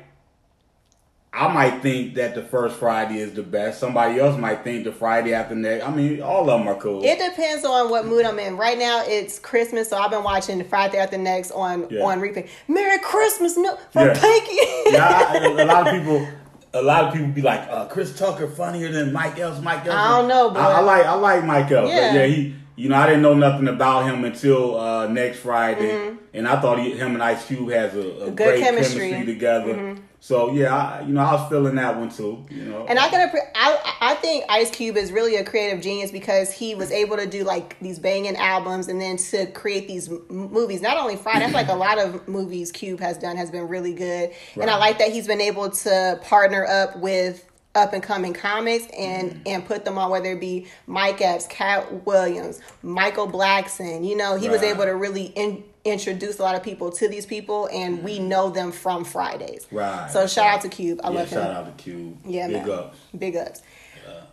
I 1.37 1.53
might 1.53 1.81
think 1.83 2.15
that 2.15 2.33
the 2.33 2.41
first 2.41 2.77
Friday 2.77 3.19
is 3.19 3.31
the 3.33 3.43
best. 3.43 3.79
Somebody 3.79 4.19
else 4.19 4.39
might 4.39 4.63
think 4.63 4.85
the 4.85 4.91
Friday 4.91 5.33
after 5.35 5.53
next. 5.53 5.85
I 5.85 5.91
mean, 5.93 6.21
all 6.21 6.49
of 6.49 6.59
them 6.59 6.67
are 6.67 6.75
cool. 6.79 7.03
It 7.03 7.19
depends 7.19 7.63
on 7.63 7.91
what 7.91 8.07
mood 8.07 8.25
I'm 8.25 8.39
in. 8.39 8.57
Right 8.57 8.77
now, 8.77 9.03
it's 9.05 9.37
Christmas, 9.37 9.89
so 9.89 9.97
I've 9.97 10.09
been 10.09 10.23
watching 10.23 10.63
Friday 10.63 10.97
After 10.97 11.17
Next 11.19 11.51
on 11.51 11.87
Yeah. 11.91 12.03
on 12.03 12.19
repeat. 12.19 12.47
Merry 12.67 12.97
Christmas, 12.99 13.55
no, 13.55 13.77
from 13.91 14.07
Yeah. 14.07 14.19
Pinky. 14.19 14.55
yeah, 14.91 15.25
I, 15.29 15.37
a 15.59 15.65
lot 15.65 15.87
of 15.87 15.93
people. 16.01 16.27
A 16.73 16.81
lot 16.81 17.05
of 17.05 17.13
people 17.13 17.27
be 17.29 17.41
like, 17.41 17.61
uh, 17.69 17.85
Chris 17.85 18.17
Tucker 18.17 18.47
funnier 18.47 18.91
than 18.91 19.13
Mike 19.13 19.39
Epps. 19.39 19.61
Mike 19.61 19.79
Epps. 19.81 19.89
I 19.91 20.17
don't 20.19 20.27
know, 20.27 20.49
boy. 20.49 20.59
I, 20.59 20.73
I 20.73 20.79
like 20.81 21.05
I 21.05 21.13
like 21.13 21.43
Mike 21.45 21.71
Epps. 21.71 21.89
Yeah. 21.89 22.11
But 22.13 22.15
yeah, 22.19 22.25
he. 22.25 22.55
You 22.75 22.89
know, 22.89 22.95
I 22.95 23.07
didn't 23.07 23.23
know 23.23 23.33
nothing 23.33 23.67
about 23.67 24.05
him 24.05 24.23
until 24.23 24.79
uh, 24.79 25.07
next 25.07 25.39
Friday, 25.39 26.15
and 26.33 26.47
I 26.47 26.61
thought 26.61 26.77
he, 26.77 26.91
him 26.95 27.15
and 27.15 27.23
Ice 27.23 27.43
Cube 27.47 27.71
has 27.71 27.95
a, 27.95 27.99
a 27.99 28.03
Mm-hmm. 28.03 28.25
Good 28.25 28.35
great 28.35 28.59
chemistry. 28.61 29.09
chemistry, 29.09 29.33
together. 29.33 29.95
So 30.19 30.51
yeah, 30.51 30.75
I, 30.75 31.01
you 31.01 31.13
know, 31.13 31.21
I 31.21 31.33
was 31.33 31.49
feeling 31.49 31.75
that 31.75 31.95
one 31.97 32.09
too. 32.09 32.45
You 32.49 32.63
know, 32.63 32.85
And 32.87 32.97
I 32.97 33.07
can, 33.09 33.29
appre- 33.29 33.49
I, 33.55 33.97
I 34.01 34.15
think 34.15 34.45
Ice 34.49 34.71
Cube 34.71 34.97
is 34.97 35.11
really 35.11 35.35
a 35.35 35.43
creative 35.45 35.81
genius 35.81 36.11
because 36.11 36.51
he 36.51 36.73
was 36.75 36.91
able 36.91 37.17
to 37.17 37.27
do 37.27 37.43
like 37.43 37.79
these 37.79 37.99
banging 37.99 38.35
albums 38.35 38.87
and 38.87 38.99
then 38.99 39.17
to 39.17 39.45
create 39.51 39.87
these 39.87 40.09
m- 40.09 40.25
movies. 40.29 40.81
Not 40.81 40.97
only 40.97 41.15
Friday, 41.15 41.45
I 41.45 41.47
feel 41.47 41.53
like 41.53 41.69
a 41.69 41.73
lot 41.75 41.99
of 41.99 42.27
movies 42.27 42.71
Cube 42.71 42.99
has 42.99 43.17
done 43.17 43.37
has 43.37 43.51
been 43.51 43.67
really 43.67 43.93
good. 43.93 44.31
And 44.55 44.69
I 44.69 44.77
like 44.77 44.97
that 44.99 45.11
he's 45.11 45.27
been 45.27 45.41
able 45.41 45.69
to 45.69 46.19
partner 46.23 46.65
up 46.65 46.97
with 46.97 47.45
up 47.77 47.93
and 47.93 48.03
coming 48.03 48.33
comics 48.33 48.85
and 48.97 49.31
Mm-hmm. 49.31 49.41
and 49.45 49.65
put 49.65 49.85
them 49.85 49.97
on 49.97 50.09
whether 50.11 50.31
it 50.33 50.39
be 50.39 50.67
Mike 50.87 51.21
Epps, 51.21 51.47
Katt 51.47 52.05
Williams, 52.05 52.59
Michael 52.83 53.27
Blackson. 53.29 54.07
You 54.07 54.17
know, 54.17 54.35
he 54.35 54.49
was 54.49 54.61
able 54.63 54.83
to 54.83 54.91
really 54.95 55.25
in, 55.35 55.63
introduce 55.85 56.39
a 56.39 56.43
lot 56.43 56.55
of 56.55 56.63
people 56.63 56.91
to 56.91 57.07
these 57.07 57.25
people, 57.25 57.69
and 57.71 58.03
we 58.03 58.19
know 58.19 58.49
them 58.49 58.71
from 58.71 59.05
Fridays. 59.05 59.65
Mm-hmm. 59.65 59.75
Right. 59.77 60.11
So 60.11 60.27
shout 60.27 60.45
out 60.55 60.61
to 60.61 60.69
Cube. 60.69 60.99
I 61.03 61.09
yeah, 61.09 61.15
love 61.19 61.29
him. 61.29 61.39
shout 61.41 61.51
out 61.55 61.77
to 61.77 61.83
Cube. 61.83 62.17
Yeah, 62.25 62.47
Big 62.47 62.55
man. 62.57 62.69
ups. 62.69 62.97
Big 63.17 63.35
ups. 63.35 63.61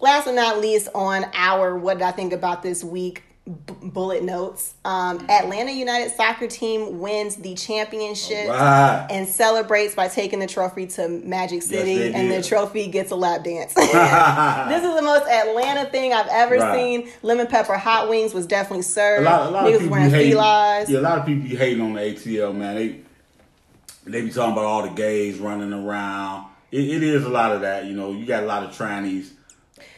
Last 0.01 0.25
but 0.27 0.33
not 0.35 0.61
least, 0.61 0.89
on 0.95 1.25
our 1.35 1.77
what 1.79 1.99
did 1.99 2.05
I 2.05 2.11
think 2.13 2.33
about 2.33 2.63
this 2.63 2.83
week 2.85 3.23
b- 3.47 3.75
bullet 3.83 4.23
notes? 4.23 4.75
Um, 4.85 5.21
Atlanta 5.29 5.71
United 5.73 6.11
soccer 6.13 6.47
team 6.47 7.01
wins 7.01 7.37
the 7.37 7.55
championship 7.55 8.49
Right. 8.49 9.07
and 9.11 9.29
celebrates 9.29 9.95
by 9.95 10.09
taking 10.09 10.39
the 10.39 10.47
trophy 10.47 10.87
to 10.89 11.09
Magic 11.09 11.63
City, 11.63 11.97
they 11.99 12.13
and 12.15 12.31
the 12.31 12.43
trophy 12.43 12.87
gets 12.89 13.11
a 13.11 13.17
lap 13.17 13.45
dance. 13.45 13.75
this 13.75 13.85
is 13.89 14.95
the 14.95 15.03
most 15.03 15.27
Atlanta 15.29 15.89
thing 15.91 16.13
I've 16.13 16.29
ever 16.29 16.57
Right. 16.57 16.75
seen. 16.77 17.09
Lemon 17.23 17.47
pepper 17.47 17.77
hot 17.77 18.09
wings 18.09 18.33
was 18.35 18.47
definitely 18.47 18.83
served. 18.83 19.27
a 19.27 19.31
lot, 19.31 19.47
a 19.47 19.51
lot 19.51 19.65
Niggas 19.67 19.75
of 19.77 19.81
people 19.83 19.97
felines. 20.33 20.91
Yeah, 20.91 20.99
a 20.99 21.01
lot 21.01 21.19
of 21.19 21.27
people 21.27 21.49
be 21.49 21.57
hating 21.57 21.81
on 21.83 21.93
the 21.95 22.01
ATL, 22.01 22.53
man. 22.55 22.75
They 22.77 23.01
they 24.07 24.21
be 24.23 24.31
talking 24.31 24.53
about 24.53 24.65
all 24.67 24.83
the 24.83 24.91
gays 24.91 25.39
running 25.39 25.73
around. 25.73 26.47
It, 26.71 26.81
it 26.91 27.03
is 27.03 27.25
a 27.25 27.29
lot 27.31 27.53
of 27.53 27.63
that, 27.63 27.87
you 27.87 27.95
know. 27.95 28.13
You 28.13 28.27
got 28.27 28.43
a 28.43 28.47
lot 28.47 28.63
of 28.65 28.71
trannies. 28.77 29.31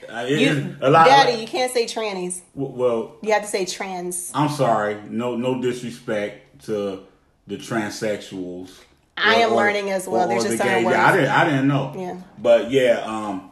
Uh, 0.09 0.24
it 0.28 0.39
You, 0.41 0.49
is 0.49 0.74
a 0.80 0.91
lot. 0.91 1.07
Daddy, 1.07 1.41
you 1.41 1.47
can't 1.49 1.72
say 1.72 1.84
trannies. 1.87 2.41
well, 2.55 3.16
You 3.22 3.32
have 3.32 3.43
to 3.43 3.49
say 3.49 3.64
trans. 3.66 4.30
I'm 4.34 4.49
sorry. 4.51 4.97
No, 5.09 5.37
no 5.37 5.61
disrespect 5.61 6.64
to 6.66 7.01
the 7.47 7.57
transsexuals. 7.57 8.70
I 9.16 9.37
am 9.37 9.55
learning 9.55 9.91
as 9.91 10.07
well. 10.07 10.28
There's 10.28 10.43
the 10.45 10.51
just 10.51 10.62
certain 10.62 10.84
gay- 10.84 10.91
Yeah, 10.91 11.07
I 11.07 11.16
didn't. 11.16 11.30
I 11.30 11.45
didn't 11.45 11.68
know. 11.68 11.95
Yeah. 11.97 12.20
But 12.39 12.70
yeah, 12.70 13.03
um, 13.07 13.51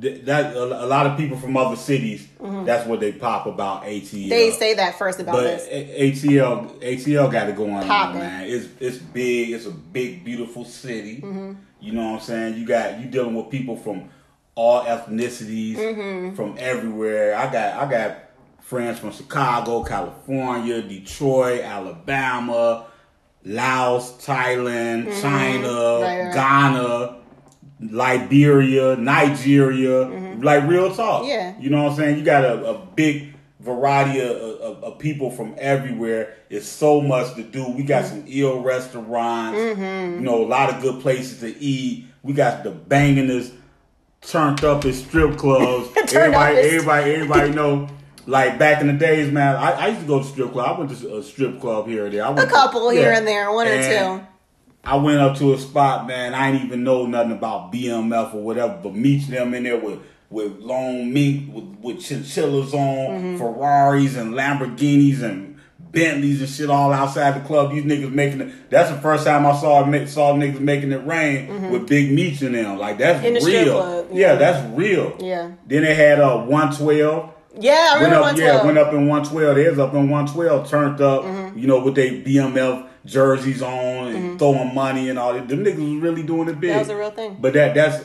th- 0.00 0.24
that 0.26 0.54
a, 0.54 0.84
a 0.84 0.86
lot 0.86 1.06
of 1.06 1.16
people 1.18 1.36
from 1.36 1.56
other 1.56 1.74
cities. 1.76 2.28
That's 2.40 2.86
what 2.86 3.00
they 3.00 3.10
pop 3.12 3.46
about 3.46 3.82
ATL. 3.84 4.02
Mm-hmm. 4.10 4.28
They 4.28 4.50
say 4.52 4.74
that 4.74 4.96
first 4.96 5.18
about 5.20 5.34
But 5.34 5.42
this. 5.42 5.66
A- 5.68 6.12
ATL 6.12 6.80
ATL 6.80 7.30
got 7.32 7.48
it 7.48 7.56
going 7.56 7.72
on, 7.74 8.14
man. 8.14 8.46
It's 8.48 8.68
it's 8.80 8.98
big. 8.98 9.50
It's 9.50 9.66
a 9.66 9.70
big, 9.72 10.24
beautiful 10.24 10.64
city. 10.64 11.16
Mm-hmm. 11.22 11.52
You 11.80 11.92
know 11.92 12.12
what 12.12 12.20
I'm 12.20 12.24
saying? 12.26 12.54
You 12.58 12.64
got 12.66 13.00
you 13.00 13.06
dealing 13.06 13.34
with 13.34 13.50
people 13.50 13.76
from 13.76 14.10
all 14.58 14.82
ethnicities, 14.84 15.76
Mm-hmm. 15.76 16.34
from 16.34 16.56
everywhere. 16.58 17.36
I 17.36 17.44
got 17.52 17.68
I 17.82 17.90
got 17.90 18.16
friends 18.60 18.98
from 18.98 19.12
Chicago, 19.12 19.82
California, 19.84 20.82
Detroit, 20.82 21.60
Alabama, 21.62 22.86
Laos, 23.44 24.12
Thailand, 24.26 25.04
China, 25.22 25.68
Mm-hmm. 25.68 26.02
Right, 26.02 26.22
right. 26.24 26.34
Ghana. 26.34 27.14
Liberia, 27.80 28.96
Nigeria, 28.96 30.02
like 30.40 30.66
real 30.68 30.94
talk. 30.94 31.22
Mm-hmm. 31.22 31.28
Yeah. 31.30 31.54
You 31.60 31.70
know 31.70 31.84
what 31.84 31.92
I'm 31.92 31.96
saying? 31.96 32.18
You 32.18 32.24
got 32.24 32.44
a, 32.44 32.70
a 32.70 32.86
big 32.96 33.34
variety 33.60 34.20
of, 34.20 34.36
of, 34.36 34.82
of 34.84 34.98
people 34.98 35.30
from 35.30 35.54
everywhere. 35.58 36.34
It's 36.50 36.66
so 36.66 37.00
much 37.00 37.34
to 37.36 37.42
do. 37.44 37.68
We 37.70 37.82
got 37.84 38.04
some 38.06 38.24
ill 38.26 38.62
restaurants. 38.62 39.58
Mm-hmm. 39.58 40.14
You 40.14 40.20
know, 40.20 40.42
a 40.44 40.46
lot 40.46 40.74
of 40.74 40.82
good 40.82 41.00
places 41.00 41.40
to 41.40 41.56
eat. 41.62 42.06
We 42.22 42.32
got 42.32 42.64
the 42.64 42.72
bangingest, 42.72 43.52
turned 44.28 44.62
up 44.64 44.84
at 44.84 44.94
strip 44.94 45.36
clubs. 45.36 45.88
Everybody, 45.96 46.56
everybody, 46.58 47.12
everybody 47.12 47.50
know. 47.50 47.88
Like 48.26 48.58
back 48.58 48.82
in 48.82 48.88
the 48.88 48.92
days, 48.92 49.32
man, 49.32 49.56
I, 49.56 49.70
I 49.70 49.86
used 49.88 50.02
to 50.02 50.06
go 50.06 50.18
to 50.18 50.24
strip 50.24 50.52
club. 50.52 50.76
I 50.76 50.78
went 50.78 50.98
to 50.98 51.16
a 51.16 51.22
strip 51.22 51.60
club 51.60 51.86
here 51.86 52.06
or 52.06 52.10
there. 52.10 52.24
I 52.26 52.28
A 52.28 52.32
went 52.32 52.50
couple 52.50 52.90
here 52.90 53.10
yeah. 53.10 53.18
and 53.18 53.26
there, 53.26 53.50
one 53.50 53.66
or 53.66 53.82
two. 53.82 54.26
I 54.84 54.96
went 54.96 55.18
up 55.18 55.38
to 55.38 55.54
a 55.54 55.58
spot, 55.58 56.06
man. 56.06 56.34
I 56.34 56.52
didn't 56.52 56.66
even 56.66 56.84
know 56.84 57.06
nothing 57.06 57.32
about 57.32 57.72
BMF 57.72 58.34
or 58.34 58.42
whatever, 58.42 58.78
but 58.82 58.94
meeting 58.94 59.30
them 59.30 59.54
in 59.54 59.62
there 59.64 59.78
with 59.78 60.00
with 60.28 60.58
long 60.58 61.10
mink 61.10 61.54
with, 61.54 61.64
with 61.80 62.04
chinchillas 62.04 62.74
on, 62.74 62.78
Mm-hmm. 63.18 63.38
Ferraris 63.38 64.16
and 64.16 64.34
Lamborghinis 64.34 65.22
and 65.22 65.47
Bentleys 65.90 66.40
and 66.40 66.50
shit 66.50 66.68
all 66.70 66.92
outside 66.92 67.40
the 67.42 67.46
club. 67.46 67.70
These 67.72 67.84
niggas 67.84 68.12
making 68.12 68.40
it. 68.42 68.70
That's 68.70 68.90
the 68.90 68.98
first 69.00 69.24
time 69.24 69.46
I 69.46 69.52
saw 69.58 69.84
saw 70.06 70.34
niggas 70.34 70.60
making 70.60 70.92
it 70.92 71.06
rain 71.06 71.70
with 71.70 71.88
big 71.88 72.12
meats 72.12 72.42
in 72.42 72.52
them. 72.52 72.78
Like 72.78 72.98
that's 72.98 73.24
Mm-hmm. 73.24 73.34
The 73.34 73.40
real. 73.64 73.72
club, 73.80 74.06
yeah. 74.12 74.18
yeah. 74.32 74.34
that's 74.36 74.76
real. 74.76 75.16
Yeah. 75.20 75.50
Then 75.66 75.82
they 75.82 75.94
had 75.94 76.18
a 76.20 76.26
uh, 76.26 76.44
one 76.44 76.74
twelve. 76.74 77.34
Yeah, 77.60 77.72
I 77.90 77.94
Went 77.94 78.04
remember 78.12 78.16
up, 78.16 78.22
one 78.22 78.36
yeah, 78.36 78.64
went 78.64 78.78
up 78.78 78.92
in 78.92 79.08
112. 79.08 79.56
They 79.56 79.68
was 79.68 79.78
up 79.80 79.92
in 79.92 80.08
112, 80.08 80.68
turned 80.70 81.00
up, 81.00 81.22
Mm-hmm. 81.24 81.58
you 81.58 81.66
know, 81.66 81.82
with 81.82 81.96
their 81.96 82.12
BMF 82.12 82.86
jerseys 83.04 83.62
on 83.62 84.08
and 84.14 84.38
throwing 84.38 84.72
money 84.74 85.08
and 85.08 85.18
all 85.18 85.32
that. 85.32 85.48
Them 85.48 85.64
niggas 85.64 85.76
was 85.94 86.00
really 86.02 86.22
doing 86.22 86.48
it 86.48 86.60
big. 86.60 86.70
That 86.70 86.80
was 86.80 86.88
a 86.90 86.96
real 86.96 87.10
thing. 87.10 87.36
But 87.40 87.54
that 87.54 87.74
that's 87.74 87.96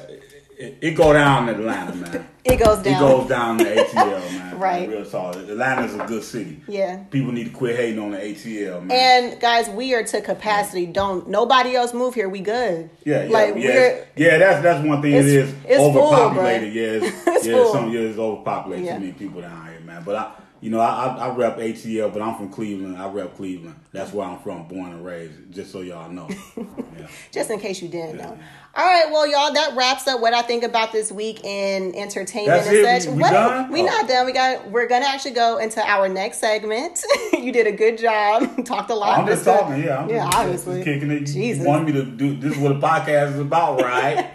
it, 0.57 0.77
it 0.81 0.91
go 0.95 1.13
down 1.13 1.49
in 1.49 1.55
Atlanta, 1.55 1.95
man. 1.95 2.27
It 2.45 2.57
goes 2.57 2.79
down. 2.83 2.93
It 2.93 2.99
goes 2.99 3.29
down 3.29 3.57
to 3.59 3.63
ATL, 3.63 3.95
man. 4.33 4.52
Right. 4.63 4.89
Real 4.89 5.05
talk. 5.05 5.35
Atlanta's 5.35 5.93
a 5.93 6.05
good 6.05 6.23
city. 6.23 6.61
Yeah. 6.67 7.03
People 7.11 7.31
need 7.31 7.45
to 7.45 7.49
quit 7.51 7.75
hating 7.75 7.99
on 7.99 8.11
the 8.11 8.17
ATL, 8.17 8.85
man. 8.85 9.31
And 9.31 9.41
guys, 9.41 9.69
we 9.69 9.93
are 9.93 10.03
to 10.03 10.21
capacity. 10.21 10.85
Don't 10.85 11.27
nobody 11.27 11.75
else 11.75 11.93
move 11.93 12.15
here. 12.15 12.29
We 12.29 12.39
good. 12.39 12.89
yeah, 13.03 13.23
yeah, 13.23 13.29
like 13.29 13.55
yeah. 13.55 13.55
we're 13.55 14.07
yeah, 14.15 14.37
that's 14.37 14.63
that's 14.63 14.85
one 14.87 15.01
thing. 15.01 15.13
It 15.13 15.25
is 15.25 15.53
it's 15.65 15.77
full, 15.77 15.89
overpopulated. 15.89 16.69
bruh. 16.69 16.75
yeah, 16.75 17.07
it's, 17.07 17.27
It's 17.27 17.47
yeah, 17.47 17.53
full. 17.55 17.73
some 17.73 17.91
yeah, 17.91 17.99
it's 18.01 18.17
overpopulated. 18.17 18.85
Yeah. 18.85 18.93
Too 18.95 18.99
many 19.01 19.13
people 19.13 19.41
down 19.41 19.67
here, 19.67 19.79
man. 19.81 20.03
But 20.05 20.15
I, 20.15 20.31
you 20.63 20.69
know, 20.69 20.79
I, 20.79 21.07
I 21.07 21.27
I 21.27 21.35
rep 21.35 21.57
ATL, 21.57 22.13
but 22.13 22.21
I'm 22.21 22.35
from 22.35 22.49
Cleveland. 22.49 22.97
I 22.97 23.07
rep 23.09 23.35
Cleveland. 23.35 23.75
That's 23.91 24.13
where 24.13 24.25
I'm 24.25 24.39
from, 24.39 24.67
born 24.67 24.91
and 24.91 25.05
raised. 25.05 25.51
Just 25.51 25.71
so 25.71 25.81
y'all 25.81 26.09
know. 26.09 26.29
yeah. 26.57 27.07
just 27.31 27.49
in 27.51 27.59
case 27.59 27.81
you 27.81 27.89
didn't 27.89 28.17
know. 28.17 28.37
All 28.75 28.83
right, 28.85 29.05
well, 29.11 29.27
y'all, 29.27 29.53
that 29.53 29.75
wraps 29.75 30.07
up 30.07 30.19
what 30.19 30.33
I 30.33 30.41
think 30.41 30.63
about 30.63 30.91
this 30.91 31.11
week 31.11 31.43
in 31.43 31.93
entertainment 31.95 32.63
That's 32.63 32.67
and 32.67 32.77
it? 32.77 33.01
such. 33.03 33.11
We- 33.11 33.17
we 33.21 33.29
done? 33.29 33.71
We 33.71 33.81
Oh. 33.81 33.85
not 33.85 34.07
done. 34.07 34.25
We 34.25 34.31
got. 34.31 34.71
We're 34.71 34.87
gonna 34.87 35.05
actually 35.05 35.31
go 35.31 35.57
into 35.57 35.79
our 35.85 36.07
next 36.09 36.39
segment. 36.39 37.03
you 37.33 37.51
did 37.51 37.67
a 37.67 37.71
good 37.71 37.97
job. 37.97 38.65
Talked 38.65 38.89
a 38.89 38.95
lot. 38.95 39.19
I'm 39.19 39.27
just 39.27 39.43
talking, 39.45 39.83
yeah. 39.83 39.99
I'm 40.01 40.09
yeah, 40.09 40.23
just, 40.25 40.37
obviously. 40.37 40.75
just 40.75 40.85
kicking 40.85 41.11
it. 41.11 41.25
Jesus, 41.25 41.61
You 41.63 41.67
want 41.69 41.85
me 41.85 41.91
to 41.91 42.03
do 42.05 42.35
this? 42.37 42.53
Is 42.53 42.57
what 42.57 42.71
a 42.71 42.75
podcast 42.79 43.33
is 43.33 43.39
about, 43.39 43.81
right? 43.81 44.33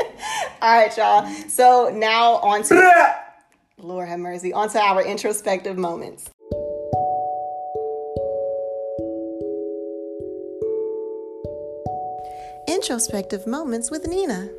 All 0.60 0.76
right, 0.78 0.96
y'all. 0.96 1.26
So 1.48 1.90
now 1.92 2.34
on 2.36 2.62
to 2.64 3.27
Lord 3.80 4.08
have 4.08 4.18
mercy. 4.18 4.52
On 4.52 4.68
to 4.70 4.80
our 4.80 5.02
introspective 5.02 5.78
moments. 5.78 6.30
Introspective 12.66 13.46
moments 13.46 13.90
with 13.90 14.06
Nina. 14.06 14.50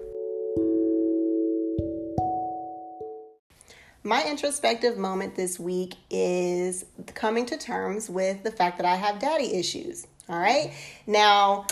My 4.03 4.25
introspective 4.25 4.97
moment 4.97 5.35
this 5.35 5.59
week 5.59 5.95
is 6.09 6.85
coming 7.13 7.45
to 7.47 7.57
terms 7.57 8.09
with 8.09 8.43
the 8.43 8.51
fact 8.51 8.77
that 8.77 8.85
I 8.85 8.95
have 8.95 9.19
daddy 9.19 9.53
issues. 9.53 10.07
All 10.29 10.39
right. 10.39 10.71
Now, 11.05 11.67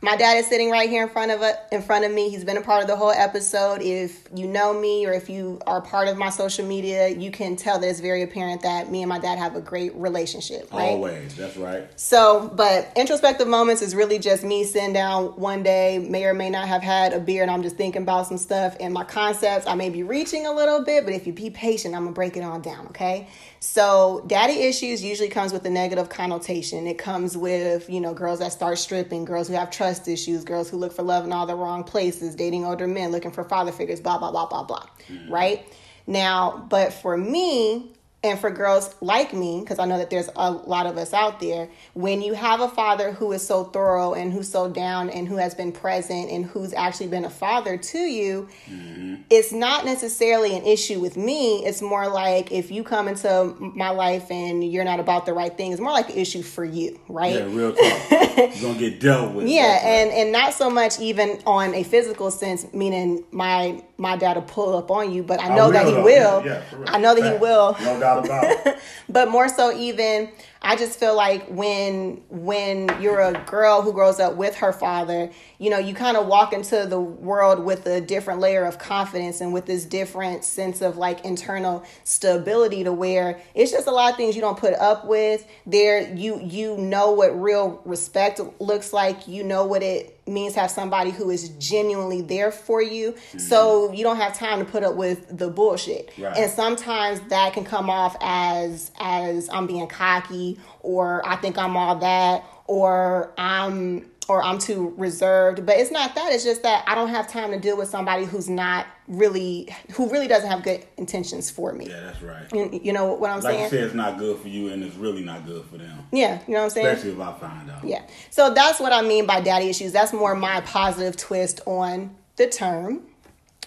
my 0.00 0.16
dad 0.16 0.36
is 0.38 0.46
sitting 0.46 0.70
right 0.70 0.88
here 0.88 1.02
in 1.02 1.08
front 1.08 1.32
of 1.32 1.42
a, 1.42 1.58
in 1.72 1.82
front 1.82 2.04
of 2.04 2.12
me. 2.12 2.28
He's 2.28 2.44
been 2.44 2.56
a 2.56 2.62
part 2.62 2.82
of 2.82 2.88
the 2.88 2.96
whole 2.96 3.10
episode. 3.10 3.82
If 3.82 4.28
you 4.34 4.46
know 4.46 4.72
me 4.72 5.06
or 5.06 5.12
if 5.12 5.28
you 5.28 5.60
are 5.66 5.80
part 5.80 6.06
of 6.06 6.16
my 6.16 6.30
social 6.30 6.64
media, 6.64 7.08
you 7.08 7.30
can 7.30 7.56
tell 7.56 7.80
that 7.80 7.88
it's 7.88 7.98
very 7.98 8.22
apparent 8.22 8.62
that 8.62 8.90
me 8.90 9.02
and 9.02 9.08
my 9.08 9.18
dad 9.18 9.38
have 9.38 9.56
a 9.56 9.60
great 9.60 9.94
relationship. 9.96 10.72
Right. 10.72 10.90
Always. 10.90 11.34
That's 11.36 11.56
right. 11.56 11.88
So, 11.98 12.50
but 12.54 12.92
introspective 12.94 13.48
moments 13.48 13.82
is 13.82 13.94
really 13.94 14.20
just 14.20 14.44
me 14.44 14.64
sitting 14.64 14.92
down 14.92 15.28
one 15.36 15.64
day, 15.64 15.98
may 15.98 16.24
or 16.26 16.34
may 16.34 16.50
not 16.50 16.68
have 16.68 16.82
had 16.82 17.12
a 17.12 17.18
beer, 17.18 17.42
and 17.42 17.50
I'm 17.50 17.62
just 17.62 17.76
thinking 17.76 18.02
about 18.02 18.28
some 18.28 18.38
stuff 18.38 18.76
and 18.78 18.94
my 18.94 19.04
concepts. 19.04 19.66
I 19.66 19.74
may 19.74 19.90
be 19.90 20.04
reaching 20.04 20.46
a 20.46 20.52
little 20.52 20.84
bit, 20.84 21.04
but 21.04 21.14
if 21.14 21.26
you 21.26 21.32
be 21.32 21.50
patient, 21.50 21.94
I'm 21.94 22.04
gonna 22.04 22.14
break 22.14 22.36
it 22.36 22.42
on 22.42 22.62
down, 22.62 22.86
okay? 22.88 23.28
So, 23.60 24.24
daddy 24.26 24.60
issues 24.60 25.02
usually 25.02 25.28
comes 25.28 25.52
with 25.52 25.64
a 25.66 25.70
negative 25.70 26.08
connotation. 26.08 26.86
It 26.86 26.96
comes 26.96 27.36
with, 27.36 27.90
you 27.90 28.00
know, 28.00 28.14
girls 28.14 28.38
that 28.38 28.52
start 28.52 28.78
stripping, 28.78 29.24
girls 29.24 29.48
who 29.48 29.54
have 29.54 29.70
trust 29.70 30.06
issues, 30.06 30.44
girls 30.44 30.70
who 30.70 30.76
look 30.76 30.92
for 30.92 31.02
love 31.02 31.24
in 31.24 31.32
all 31.32 31.46
the 31.46 31.56
wrong 31.56 31.82
places, 31.82 32.36
dating 32.36 32.64
older 32.64 32.86
men, 32.86 33.10
looking 33.10 33.32
for 33.32 33.42
father 33.42 33.72
figures, 33.72 34.00
blah, 34.00 34.18
blah, 34.18 34.30
blah, 34.30 34.46
blah, 34.46 34.62
blah, 34.62 34.86
mm-hmm. 35.08 35.32
right? 35.32 35.66
Now, 36.06 36.66
but 36.70 36.92
for 36.92 37.16
me, 37.16 37.92
and 38.22 38.38
for 38.38 38.50
girls 38.50 38.94
like 39.00 39.32
me, 39.32 39.60
because 39.60 39.78
I 39.78 39.84
know 39.84 39.98
that 39.98 40.10
there's 40.10 40.28
a 40.34 40.50
lot 40.50 40.86
of 40.86 40.96
us 40.96 41.12
out 41.12 41.40
there, 41.40 41.68
when 41.94 42.20
you 42.20 42.34
have 42.34 42.60
a 42.60 42.68
father 42.68 43.12
who 43.12 43.32
is 43.32 43.46
so 43.46 43.64
thorough 43.64 44.14
and 44.14 44.32
who's 44.32 44.48
so 44.48 44.68
down 44.68 45.10
and 45.10 45.28
who 45.28 45.36
has 45.36 45.54
been 45.54 45.72
present 45.72 46.30
and 46.30 46.44
who's 46.44 46.72
actually 46.72 47.08
been 47.08 47.24
a 47.24 47.30
father 47.30 47.76
to 47.76 47.98
you, 47.98 48.48
mm-hmm. 48.68 49.16
it's 49.30 49.52
not 49.52 49.84
necessarily 49.84 50.56
an 50.56 50.64
issue 50.64 51.00
with 51.00 51.16
me. 51.16 51.64
It's 51.64 51.80
more 51.82 52.08
like 52.08 52.52
if 52.52 52.70
you 52.70 52.82
come 52.82 53.08
into 53.08 53.54
my 53.58 53.90
life 53.90 54.30
and 54.30 54.64
you're 54.64 54.84
not 54.84 55.00
about 55.00 55.26
the 55.26 55.32
right 55.32 55.56
thing, 55.56 55.72
it's 55.72 55.80
more 55.80 55.92
like 55.92 56.10
an 56.10 56.16
issue 56.16 56.42
for 56.42 56.64
you, 56.64 56.98
right? 57.08 57.34
Yeah, 57.34 57.46
real 57.48 57.72
talk. 57.72 58.10
You're 58.38 58.72
gonna 58.72 58.78
get 58.78 59.00
dealt 59.00 59.34
with. 59.34 59.48
Yeah, 59.48 59.72
right. 59.72 59.82
and 59.84 60.10
and 60.12 60.32
not 60.32 60.54
so 60.54 60.70
much 60.70 61.00
even 61.00 61.40
on 61.44 61.74
a 61.74 61.82
physical 61.82 62.30
sense, 62.30 62.72
meaning 62.72 63.24
my 63.32 63.82
my 63.96 64.16
dad 64.16 64.36
will 64.36 64.42
pull 64.42 64.76
up 64.76 64.92
on 64.92 65.12
you, 65.12 65.24
but 65.24 65.40
I 65.40 65.48
I 65.48 65.56
know 65.56 65.72
that 65.72 65.86
he 65.86 65.92
will. 65.94 66.44
Yeah. 66.44 66.62
I 66.86 66.98
know 66.98 67.14
that 67.14 67.32
he 67.32 67.38
will. 67.38 67.76
No 67.80 67.98
doubt 68.08 68.24
about 68.24 68.76
but 69.08 69.30
more 69.30 69.48
so 69.48 69.76
even 69.76 70.30
I 70.60 70.74
just 70.76 70.98
feel 70.98 71.16
like 71.16 71.46
when 71.48 72.22
when 72.28 72.90
you're 73.00 73.20
a 73.20 73.32
girl 73.46 73.80
who 73.80 73.92
grows 73.92 74.18
up 74.18 74.34
with 74.34 74.56
her 74.56 74.72
father, 74.72 75.30
you 75.58 75.70
know, 75.70 75.78
you 75.78 75.94
kind 75.94 76.16
of 76.16 76.26
walk 76.26 76.52
into 76.52 76.84
the 76.84 77.00
world 77.00 77.64
with 77.64 77.86
a 77.86 78.00
different 78.00 78.40
layer 78.40 78.64
of 78.64 78.78
confidence 78.78 79.40
and 79.40 79.52
with 79.52 79.66
this 79.66 79.84
different 79.84 80.44
sense 80.44 80.82
of 80.82 80.96
like 80.96 81.24
internal 81.24 81.84
stability 82.02 82.82
to 82.84 82.92
where 82.92 83.40
it's 83.54 83.70
just 83.70 83.86
a 83.86 83.92
lot 83.92 84.10
of 84.10 84.16
things 84.16 84.34
you 84.34 84.40
don't 84.40 84.58
put 84.58 84.74
up 84.74 85.06
with. 85.06 85.46
There 85.64 86.12
you 86.14 86.40
you 86.42 86.76
know 86.76 87.12
what 87.12 87.40
real 87.40 87.80
respect 87.84 88.40
looks 88.58 88.92
like. 88.92 89.28
You 89.28 89.44
know 89.44 89.64
what 89.64 89.82
it 89.84 90.17
means 90.30 90.54
have 90.54 90.70
somebody 90.70 91.10
who 91.10 91.30
is 91.30 91.50
genuinely 91.50 92.22
there 92.22 92.50
for 92.50 92.82
you. 92.82 93.12
Mm-hmm. 93.12 93.38
So 93.38 93.92
you 93.92 94.02
don't 94.02 94.16
have 94.16 94.34
time 94.34 94.58
to 94.58 94.64
put 94.64 94.82
up 94.82 94.96
with 94.96 95.36
the 95.36 95.48
bullshit. 95.48 96.12
Right. 96.18 96.36
And 96.36 96.50
sometimes 96.50 97.20
that 97.28 97.52
can 97.52 97.64
come 97.64 97.90
off 97.90 98.16
as 98.20 98.90
as 98.98 99.48
I'm 99.50 99.66
being 99.66 99.86
cocky 99.88 100.58
or 100.80 101.26
I 101.26 101.36
think 101.36 101.58
I'm 101.58 101.76
all 101.76 101.96
that 101.96 102.44
or 102.66 103.32
I'm 103.38 104.10
or 104.28 104.42
I'm 104.42 104.58
too 104.58 104.94
reserved. 104.96 105.64
But 105.64 105.78
it's 105.78 105.90
not 105.90 106.14
that. 106.14 106.32
It's 106.32 106.44
just 106.44 106.62
that 106.62 106.84
I 106.86 106.94
don't 106.94 107.08
have 107.08 107.26
time 107.28 107.50
to 107.50 107.58
deal 107.58 107.76
with 107.76 107.88
somebody 107.88 108.24
who's 108.26 108.48
not 108.48 108.86
really, 109.08 109.74
who 109.92 110.08
really 110.10 110.28
doesn't 110.28 110.48
have 110.48 110.62
good 110.62 110.84
intentions 110.98 111.50
for 111.50 111.72
me. 111.72 111.88
Yeah, 111.88 112.00
that's 112.00 112.22
right. 112.22 112.46
You, 112.52 112.80
you 112.82 112.92
know 112.92 113.14
what 113.14 113.30
I'm 113.30 113.40
like 113.40 113.52
saying? 113.52 113.62
Like 113.64 113.72
you 113.72 113.78
said, 113.78 113.86
it's 113.86 113.94
not 113.94 114.18
good 114.18 114.38
for 114.38 114.48
you, 114.48 114.68
and 114.68 114.84
it's 114.84 114.96
really 114.96 115.24
not 115.24 115.46
good 115.46 115.64
for 115.64 115.78
them. 115.78 116.06
Yeah, 116.12 116.40
you 116.46 116.54
know 116.54 116.60
what 116.60 116.64
I'm 116.64 116.70
saying? 116.70 116.86
Especially 116.86 117.12
if 117.12 117.20
I 117.20 117.32
find 117.38 117.70
out. 117.70 117.84
Yeah. 117.84 118.02
So 118.30 118.52
that's 118.52 118.78
what 118.78 118.92
I 118.92 119.02
mean 119.02 119.26
by 119.26 119.40
daddy 119.40 119.68
issues. 119.68 119.92
That's 119.92 120.12
more 120.12 120.34
my 120.34 120.60
positive 120.60 121.16
twist 121.16 121.60
on 121.66 122.14
the 122.36 122.46
term. 122.46 123.02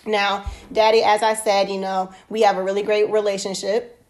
Now, 0.05 0.45
daddy, 0.71 1.03
as 1.03 1.21
I 1.21 1.35
said, 1.35 1.69
you 1.69 1.79
know, 1.79 2.11
we 2.29 2.41
have 2.41 2.57
a 2.57 2.63
really 2.63 2.81
great 2.81 3.09
relationship 3.11 4.00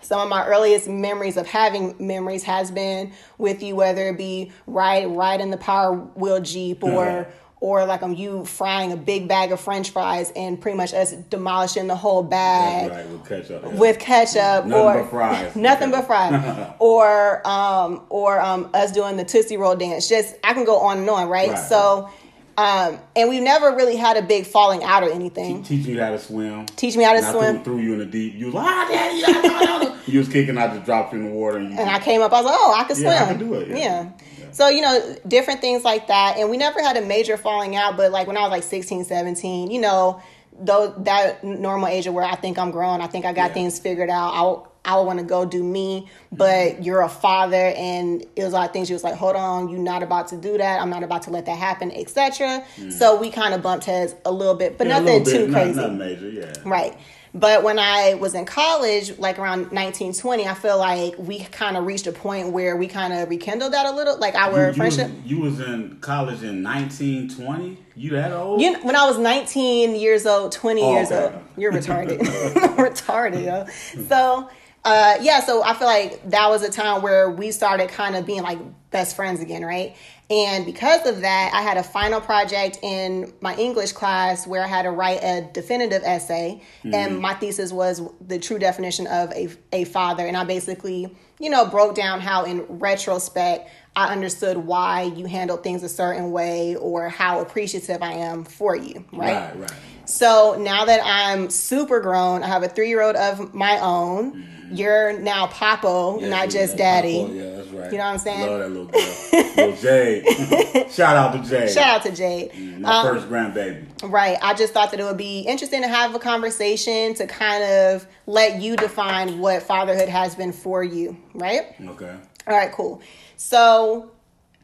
some 0.00 0.20
of 0.20 0.28
my 0.28 0.46
earliest 0.46 0.88
memories 0.88 1.36
of 1.36 1.46
having 1.46 1.94
memories 1.98 2.42
has 2.44 2.70
been 2.70 3.12
with 3.38 3.62
you, 3.62 3.76
whether 3.76 4.08
it 4.08 4.18
be 4.18 4.52
right 4.66 5.06
right 5.06 5.40
in 5.40 5.50
the 5.50 5.56
power 5.56 5.94
wheel 5.94 6.40
jeep 6.40 6.82
or 6.82 7.26
or 7.60 7.86
like 7.86 8.02
um, 8.02 8.12
you 8.12 8.44
frying 8.44 8.92
a 8.92 8.96
big 8.96 9.28
bag 9.28 9.50
of 9.50 9.60
French 9.60 9.90
fries 9.90 10.30
and 10.36 10.60
pretty 10.60 10.76
much 10.76 10.92
us 10.92 11.12
demolishing 11.12 11.86
the 11.86 11.96
whole 11.96 12.22
bag 12.22 12.90
right, 12.90 13.08
with 13.08 13.26
ketchup, 13.26 13.62
yeah. 13.64 13.78
with 13.78 13.98
ketchup 13.98 14.66
nothing 14.66 14.72
or 14.72 15.02
but 15.02 15.10
fries. 15.10 15.56
nothing 15.56 15.90
but 15.90 16.06
fries, 16.06 16.74
or 16.78 17.46
um 17.46 18.02
or 18.10 18.40
um 18.40 18.70
us 18.74 18.92
doing 18.92 19.16
the 19.16 19.24
Tootsie 19.24 19.56
Roll 19.56 19.74
dance. 19.74 20.08
Just 20.08 20.36
I 20.44 20.52
can 20.52 20.64
go 20.64 20.78
on 20.80 20.98
and 20.98 21.10
on, 21.10 21.28
right? 21.28 21.50
right. 21.50 21.58
So 21.58 22.10
um, 22.58 22.98
and 23.14 23.28
we 23.28 23.40
never 23.40 23.76
really 23.76 23.96
had 23.96 24.16
a 24.16 24.22
big 24.22 24.46
falling 24.46 24.82
out 24.82 25.02
or 25.02 25.10
anything. 25.10 25.62
Te- 25.62 25.76
teach 25.76 25.86
you 25.86 26.00
how 26.00 26.10
to 26.10 26.18
swim. 26.18 26.64
Teach 26.66 26.96
me 26.96 27.04
how 27.04 27.12
to 27.12 27.18
and 27.18 27.26
swim. 27.26 27.56
I 27.56 27.62
threw, 27.62 27.74
threw, 27.74 27.82
you 27.82 27.92
in 27.92 27.98
the 27.98 28.06
deep. 28.06 28.34
You 28.34 28.46
was 28.46 28.54
like, 28.54 28.66
ah, 28.66 28.88
daddy, 28.90 29.94
you 30.12 30.18
was 30.18 30.28
kicking. 30.28 30.56
I 30.56 30.68
just 30.68 30.86
dropped 30.86 31.12
you 31.12 31.20
in 31.20 31.26
the 31.26 31.32
water, 31.32 31.58
and, 31.58 31.78
and 31.78 31.90
I 31.90 31.98
came 31.98 32.22
up. 32.22 32.32
I 32.32 32.36
was 32.36 32.46
like, 32.46 32.56
oh, 32.58 32.74
I 32.76 32.84
can 32.84 32.96
swim. 32.96 33.08
Yeah, 33.08 33.24
I 33.24 33.26
can 33.26 33.38
do 33.38 33.54
it. 33.54 33.68
Yeah. 33.68 33.76
yeah. 33.76 34.10
yeah. 34.38 34.50
So 34.52 34.68
you 34.68 34.80
know, 34.80 35.16
different 35.28 35.60
things 35.60 35.84
like 35.84 36.06
that, 36.06 36.38
and 36.38 36.48
we 36.48 36.56
never 36.56 36.82
had 36.82 36.96
a 36.96 37.02
major 37.02 37.36
falling 37.36 37.76
out. 37.76 37.98
But 37.98 38.10
like 38.10 38.26
when 38.26 38.38
I 38.38 38.42
was 38.42 38.50
like 38.50 38.62
16, 38.62 39.04
17, 39.04 39.70
you 39.70 39.80
know, 39.80 40.22
though 40.58 40.94
that 41.00 41.44
normal 41.44 41.88
age 41.88 42.06
of 42.06 42.14
where 42.14 42.24
I 42.24 42.36
think 42.36 42.58
I'm 42.58 42.70
grown, 42.70 43.02
I 43.02 43.06
think 43.06 43.26
I 43.26 43.34
got 43.34 43.48
yeah. 43.48 43.54
things 43.54 43.78
figured 43.78 44.08
out. 44.08 44.32
I'll 44.32 44.72
I 44.86 45.00
want 45.00 45.18
to 45.18 45.24
go 45.24 45.44
do 45.44 45.62
me, 45.62 46.08
but 46.30 46.84
you're 46.84 47.02
a 47.02 47.08
father, 47.08 47.72
and 47.76 48.22
it 48.36 48.44
was 48.44 48.52
a 48.52 48.56
lot 48.56 48.68
of 48.68 48.72
things. 48.72 48.86
She 48.86 48.94
was 48.94 49.04
like, 49.04 49.14
"Hold 49.16 49.36
on, 49.36 49.68
you're 49.68 49.80
not 49.80 50.02
about 50.02 50.28
to 50.28 50.36
do 50.36 50.56
that. 50.56 50.80
I'm 50.80 50.90
not 50.90 51.02
about 51.02 51.22
to 51.22 51.30
let 51.30 51.46
that 51.46 51.58
happen, 51.58 51.90
etc." 51.90 52.64
Mm. 52.76 52.92
So 52.92 53.16
we 53.20 53.30
kind 53.30 53.52
of 53.52 53.62
bumped 53.62 53.84
heads 53.84 54.14
a 54.24 54.32
little 54.32 54.54
bit, 54.54 54.78
but 54.78 54.86
yeah, 54.86 55.00
nothing 55.00 55.24
bit, 55.24 55.46
too 55.46 55.52
crazy. 55.52 55.74
Not, 55.74 55.88
not 55.90 55.94
major, 55.94 56.30
yeah. 56.30 56.52
Right. 56.64 56.96
But 57.36 57.62
when 57.62 57.78
I 57.78 58.14
was 58.14 58.34
in 58.34 58.46
college, 58.46 59.18
like 59.18 59.38
around 59.38 59.70
1920, 59.70 60.48
I 60.48 60.54
feel 60.54 60.78
like 60.78 61.18
we 61.18 61.40
kind 61.40 61.76
of 61.76 61.84
reached 61.84 62.06
a 62.06 62.12
point 62.12 62.52
where 62.52 62.76
we 62.76 62.88
kind 62.88 63.12
of 63.12 63.28
rekindled 63.28 63.74
that 63.74 63.84
a 63.84 63.90
little, 63.90 64.18
like 64.18 64.34
our 64.34 64.68
you, 64.68 64.72
friendship. 64.72 65.10
You 65.22 65.40
was, 65.40 65.58
you 65.58 65.66
was 65.66 65.68
in 65.68 65.98
college 66.00 66.42
in 66.42 66.62
1920. 66.62 67.76
You 67.94 68.10
that 68.10 68.32
old? 68.32 68.62
You, 68.62 68.78
when 68.80 68.96
I 68.96 69.04
was 69.04 69.18
19 69.18 69.96
years 69.96 70.24
old, 70.24 70.52
20 70.52 70.80
oh, 70.80 70.94
years 70.94 71.12
okay. 71.12 71.34
old. 71.34 71.44
You're 71.58 71.72
retarded. 71.72 72.18
retarded, 72.76 73.44
yo. 73.44 73.66
So 74.04 74.48
uh, 74.86 75.16
yeah, 75.20 75.40
so 75.40 75.64
I 75.64 75.74
feel 75.74 75.88
like 75.88 76.30
that 76.30 76.48
was 76.48 76.62
a 76.62 76.70
time 76.70 77.02
where 77.02 77.28
we 77.28 77.50
started 77.50 77.88
kind 77.88 78.14
of 78.14 78.24
being 78.24 78.42
like 78.42 78.60
best 78.92 79.16
friends 79.16 79.40
again, 79.40 79.64
right? 79.64 79.96
And 80.30 80.64
because 80.64 81.04
of 81.06 81.22
that, 81.22 81.50
I 81.52 81.60
had 81.60 81.76
a 81.76 81.82
final 81.82 82.20
project 82.20 82.78
in 82.82 83.32
my 83.40 83.56
English 83.56 83.92
class 83.92 84.46
where 84.46 84.62
I 84.62 84.68
had 84.68 84.82
to 84.82 84.92
write 84.92 85.24
a 85.24 85.50
definitive 85.52 86.02
essay. 86.04 86.62
Mm-hmm. 86.84 86.94
And 86.94 87.18
my 87.18 87.34
thesis 87.34 87.72
was 87.72 88.00
the 88.20 88.38
true 88.38 88.60
definition 88.60 89.08
of 89.08 89.32
a, 89.32 89.48
a 89.72 89.84
father. 89.86 90.24
And 90.24 90.36
I 90.36 90.44
basically, 90.44 91.12
you 91.40 91.50
know, 91.50 91.66
broke 91.66 91.96
down 91.96 92.20
how, 92.20 92.44
in 92.44 92.62
retrospect, 92.68 93.68
I 93.96 94.12
understood 94.12 94.56
why 94.56 95.02
you 95.02 95.26
handled 95.26 95.64
things 95.64 95.82
a 95.82 95.88
certain 95.88 96.30
way 96.30 96.76
or 96.76 97.08
how 97.08 97.40
appreciative 97.40 98.04
I 98.04 98.12
am 98.12 98.44
for 98.44 98.76
you, 98.76 99.04
right? 99.12 99.34
Right, 99.34 99.58
right. 99.58 99.72
So 100.04 100.56
now 100.60 100.84
that 100.84 101.00
I'm 101.04 101.50
super 101.50 101.98
grown, 101.98 102.44
I 102.44 102.46
have 102.46 102.62
a 102.62 102.68
three 102.68 102.88
year 102.88 103.02
old 103.02 103.16
of 103.16 103.52
my 103.52 103.80
own. 103.80 104.32
Mm-hmm 104.32 104.55
you're 104.70 105.18
now 105.18 105.46
Papo, 105.46 106.20
yeah, 106.20 106.28
not 106.28 106.50
just 106.50 106.76
Daddy. 106.76 107.18
Papo. 107.18 107.36
Yeah, 107.36 107.56
that's 107.56 107.68
right. 107.68 107.92
You 107.92 107.98
know 107.98 108.04
what 108.04 108.12
I'm 108.12 108.18
saying? 108.18 108.46
Love 108.46 108.60
that 108.60 108.68
little 108.68 108.86
girl, 108.86 109.44
little 109.56 109.76
Jade. 109.76 110.90
Shout 110.90 111.16
out 111.16 111.32
to 111.32 111.48
Jade. 111.48 111.70
Shout 111.70 111.86
out 111.86 112.02
to 112.02 112.12
Jade. 112.12 112.52
Mm, 112.52 112.80
my 112.80 112.98
um, 112.98 113.06
first 113.06 113.28
grandbaby. 113.28 113.86
Right. 114.02 114.36
I 114.42 114.54
just 114.54 114.72
thought 114.72 114.90
that 114.90 115.00
it 115.00 115.04
would 115.04 115.16
be 115.16 115.40
interesting 115.40 115.82
to 115.82 115.88
have 115.88 116.14
a 116.14 116.18
conversation 116.18 117.14
to 117.14 117.26
kind 117.26 117.64
of 117.64 118.06
let 118.26 118.60
you 118.60 118.76
define 118.76 119.38
what 119.38 119.62
fatherhood 119.62 120.08
has 120.08 120.34
been 120.34 120.52
for 120.52 120.84
you. 120.84 121.16
Right. 121.34 121.74
Okay. 121.80 122.14
All 122.46 122.56
right. 122.56 122.72
Cool. 122.72 123.00
So, 123.36 124.10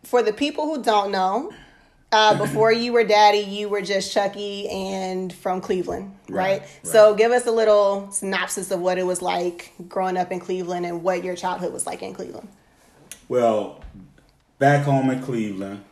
for 0.04 0.22
the 0.22 0.32
people 0.32 0.66
who 0.66 0.82
don't 0.82 1.12
know, 1.12 1.52
uh, 2.12 2.36
before 2.36 2.70
you 2.70 2.92
were 2.92 3.04
daddy, 3.04 3.38
you 3.38 3.68
were 3.70 3.80
just 3.80 4.12
Chucky 4.12 4.68
and 4.68 5.32
from 5.32 5.60
Cleveland, 5.62 6.14
right? 6.28 6.36
Right, 6.36 6.60
right? 6.60 6.68
So 6.82 7.14
give 7.14 7.32
us 7.32 7.46
a 7.46 7.50
little 7.50 8.10
synopsis 8.10 8.70
of 8.70 8.80
what 8.80 8.98
it 8.98 9.06
was 9.06 9.22
like 9.22 9.72
growing 9.88 10.18
up 10.18 10.30
in 10.30 10.38
Cleveland 10.38 10.84
and 10.84 11.02
what 11.02 11.24
your 11.24 11.34
childhood 11.34 11.72
was 11.72 11.86
like 11.86 12.02
in 12.02 12.12
Cleveland. 12.12 12.48
Well, 13.28 13.82
back 14.58 14.84
home 14.84 15.08
in 15.08 15.22
Cleveland, 15.22 15.84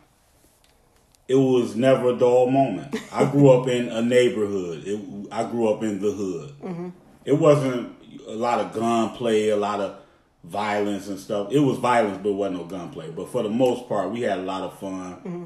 it 1.27 1.37
was 1.37 1.75
never 1.75 2.11
a 2.11 2.17
dull 2.17 2.51
moment. 2.51 2.95
I 3.13 3.25
grew 3.25 3.51
up 3.51 3.67
in 3.69 3.89
a 3.89 4.03
neighborhood. 4.03 4.83
It, 4.85 5.01
I 5.33 5.45
grew 5.45 5.73
up 5.73 5.83
in 5.83 6.01
the 6.01 6.13
hood. 6.13 6.55
Mm-hmm. 6.63 6.89
It 7.25 7.39
wasn't 7.39 7.97
a 8.27 8.35
lot 8.35 8.61
of 8.61 8.75
gunplay, 8.75 9.49
a 9.49 9.57
lot 9.57 9.81
of 9.81 9.97
violence 10.45 11.09
and 11.09 11.19
stuff. 11.19 11.51
It 11.51 11.61
was 11.61 11.79
violence, 11.79 12.19
but 12.23 12.31
it 12.31 12.35
wasn't 12.35 12.59
no 12.59 12.65
gunplay. 12.65 13.11
But 13.11 13.31
for 13.31 13.43
the 13.43 13.49
most 13.49 13.89
part, 13.89 14.11
we 14.11 14.21
had 14.21 14.39
a 14.39 14.43
lot 14.43 14.63
of 14.63 14.79
fun. 14.79 15.15
Mm-hmm 15.15 15.45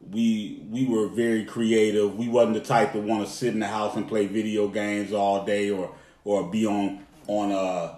we 0.00 0.62
we 0.70 0.86
were 0.86 1.08
very 1.08 1.44
creative. 1.44 2.16
We 2.16 2.28
wasn't 2.28 2.54
the 2.54 2.60
type 2.60 2.92
to 2.92 3.00
want 3.00 3.26
to 3.26 3.32
sit 3.32 3.52
in 3.52 3.60
the 3.60 3.66
house 3.66 3.96
and 3.96 4.06
play 4.06 4.26
video 4.26 4.68
games 4.68 5.12
all 5.12 5.44
day 5.44 5.70
or 5.70 5.94
or 6.24 6.48
be 6.48 6.66
on 6.66 7.04
on 7.26 7.52
uh 7.52 7.94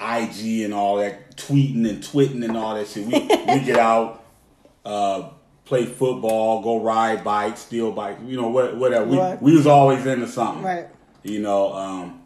IG 0.00 0.62
and 0.62 0.74
all 0.74 0.96
that 0.98 1.36
tweeting 1.36 1.88
and 1.88 2.02
twitting 2.02 2.42
and 2.42 2.56
all 2.56 2.74
that 2.74 2.88
shit. 2.88 3.06
We 3.06 3.12
we 3.20 3.64
get 3.64 3.78
out, 3.78 4.24
uh, 4.84 5.30
play 5.64 5.86
football, 5.86 6.62
go 6.62 6.80
ride 6.80 7.24
bikes, 7.24 7.60
steal 7.60 7.92
bikes, 7.92 8.20
you 8.24 8.40
know, 8.40 8.48
whatever. 8.48 9.06
We 9.06 9.18
we 9.40 9.56
was 9.56 9.66
always 9.66 10.04
into 10.06 10.28
something. 10.28 10.62
Right. 10.62 10.88
You 11.22 11.40
know, 11.40 11.72
um, 11.72 12.22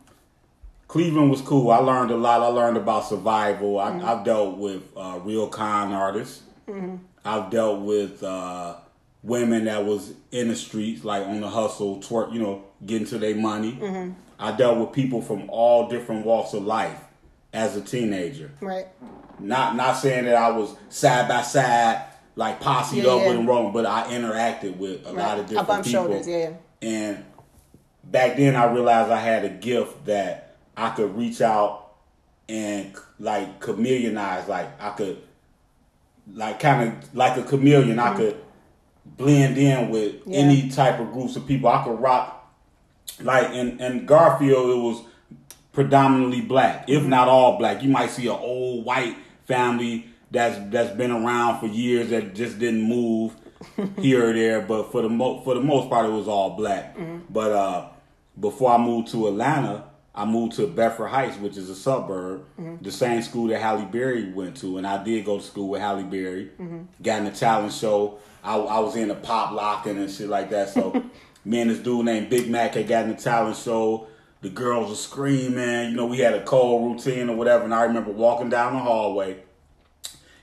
Cleveland 0.89 1.31
was 1.31 1.41
cool. 1.41 1.71
I 1.71 1.79
learned 1.79 2.11
a 2.11 2.17
lot. 2.17 2.43
I 2.43 2.47
learned 2.47 2.77
about 2.77 3.09
survival. 3.09 3.79
I, 3.79 3.97
have 3.99 4.25
dealt 4.25 4.59
with 4.59 4.83
uh, 4.97 5.21
real 5.23 5.47
con 5.49 5.93
artists. 5.93 6.43
Mm-hmm. 6.69 6.97
I've 7.25 7.51
dealt 7.51 7.81
with 7.83 8.23
uh, 8.23 8.75
women 9.23 9.65
that 9.65 9.85
was 9.85 10.15
in 10.33 10.49
the 10.49 10.57
streets, 10.57 11.05
like 11.05 11.27
on 11.27 11.41
the 11.41 11.49
hustle, 11.49 11.99
twerk, 11.99 12.33
you 12.33 12.41
know, 12.41 12.65
getting 12.85 13.07
to 13.09 13.19
their 13.19 13.35
money. 13.35 13.73
Mm-hmm. 13.73 14.13
I 14.39 14.53
dealt 14.53 14.79
with 14.79 14.93
people 14.93 15.21
from 15.21 15.51
all 15.51 15.89
different 15.89 16.25
walks 16.25 16.55
of 16.55 16.65
life 16.65 16.99
as 17.53 17.77
a 17.77 17.83
teenager. 17.83 18.51
Right. 18.61 18.87
Not 19.39 19.77
not 19.77 19.95
saying 19.95 20.25
that 20.27 20.35
I 20.35 20.51
was 20.51 20.75
side 20.89 21.29
by 21.29 21.43
side, 21.43 22.05
like 22.37 22.61
posse 22.61 22.99
yeah, 22.99 23.05
up 23.05 23.21
yeah. 23.21 23.29
with 23.29 23.37
them 23.37 23.47
wrong, 23.47 23.73
but 23.73 23.87
I 23.87 24.05
interacted 24.05 24.77
with 24.77 25.07
a 25.07 25.13
right. 25.13 25.17
lot 25.17 25.39
of 25.39 25.47
different 25.47 25.85
people. 25.85 25.91
Shoulders, 25.91 26.29
yeah. 26.29 26.53
And 26.83 27.25
back 28.05 28.37
then, 28.37 28.57
I 28.57 28.71
realized 28.73 29.11
I 29.11 29.21
had 29.21 29.45
a 29.45 29.51
gift 29.51 30.07
that 30.07 30.57
I 30.77 30.91
could 30.91 31.17
reach 31.17 31.41
out 31.41 31.93
and 32.49 32.95
like 33.19 33.61
chameleonize, 33.61 34.49
like 34.49 34.81
I 34.81 34.91
could, 34.91 35.23
like 36.33 36.61
kind 36.61 36.89
of 36.89 37.15
like 37.15 37.37
a 37.37 37.43
chameleon, 37.43 37.97
mm-hmm. 37.97 38.15
I 38.15 38.17
could 38.17 38.43
blend 39.21 39.59
in 39.59 39.91
with 39.91 40.17
yeah. 40.27 40.39
any 40.39 40.69
type 40.71 40.99
of 40.99 41.13
groups 41.13 41.37
of 41.37 41.47
people. 41.47 41.69
I 41.69 41.85
could 41.85 42.01
rock 42.01 42.41
like 43.23 43.53
in, 43.53 43.81
in 43.81 44.07
Garfield 44.07 44.71
it 44.71 44.83
was 44.83 45.03
predominantly 45.73 46.41
black, 46.41 46.89
if 46.89 47.05
not 47.05 47.29
all 47.29 47.59
black. 47.59 47.83
You 47.83 47.91
might 47.91 48.11
see 48.11 48.27
an 48.27 48.39
old 48.41 48.85
white 48.85 49.17
family 49.47 50.07
that's 50.31 50.59
that's 50.71 50.95
been 50.97 51.11
around 51.11 51.61
for 51.61 51.67
years 51.67 52.11
that 52.11 52.35
just 52.35 52.59
didn't 52.59 52.83
move 52.83 53.35
here 53.99 54.31
or 54.31 54.33
there, 54.33 54.61
but 54.63 54.91
for 54.91 55.03
the 55.03 55.09
mo- 55.09 55.41
for 55.41 55.55
the 55.55 55.61
most 55.61 55.91
part 55.91 56.07
it 56.07 56.13
was 56.13 56.29
all 56.29 56.51
black. 56.51 56.97
Mm-hmm. 56.97 57.33
But 57.33 57.53
uh, 57.53 57.89
before 58.39 58.73
I 58.73 58.79
moved 58.79 59.09
to 59.13 59.29
Atlanta, 59.29 59.85
I 60.15 60.25
moved 60.25 60.57
to 60.57 60.67
Bedford 60.67 61.09
Heights, 61.09 61.37
which 61.39 61.57
is 61.57 61.71
a 61.71 61.75
suburb, 61.75 62.45
the 62.83 62.91
same 62.91 63.23
school 63.23 63.47
that 63.49 63.61
Halle 63.61 63.85
Berry 63.85 64.33
went 64.33 64.57
to, 64.59 64.77
and 64.79 64.87
I 64.87 65.03
did 65.03 65.25
go 65.25 65.39
to 65.39 65.45
school 65.45 65.69
with 65.69 65.81
Halle 65.81 66.03
Berry. 66.03 66.51
Got 67.03 67.19
in 67.21 67.25
the 67.27 67.31
talent 67.31 67.73
show. 67.73 68.19
I, 68.43 68.57
I 68.57 68.79
was 68.81 68.97
in 68.97 69.09
the 69.09 69.15
pop 69.15 69.53
locking 69.53 69.99
and 69.99 70.11
shit 70.11 70.29
like 70.29 70.51
that. 70.51 70.71
So 70.71 71.05
me 71.45 71.61
and 71.61 71.71
this 71.71 71.79
dude 71.79 72.05
named 72.05 72.31
Big 72.31 72.51
Mac 72.51 72.75
had 72.75 72.89
got 72.89 73.05
in 73.05 73.11
the 73.11 73.17
talent 73.17 73.57
show. 73.57 74.07
The 74.43 74.49
girls 74.49 74.89
were 74.89 74.97
screaming. 74.97 75.91
You 75.91 75.97
know, 75.97 76.07
we 76.07 76.19
had 76.19 76.35
a 76.35 76.43
cold 76.43 76.93
routine 76.93 77.29
or 77.29 77.37
whatever, 77.37 77.65
and 77.65 77.75
I 77.75 77.83
remember 77.83 78.11
walking 78.11 78.49
down 78.49 78.73
the 78.73 78.79
hallway 78.81 79.43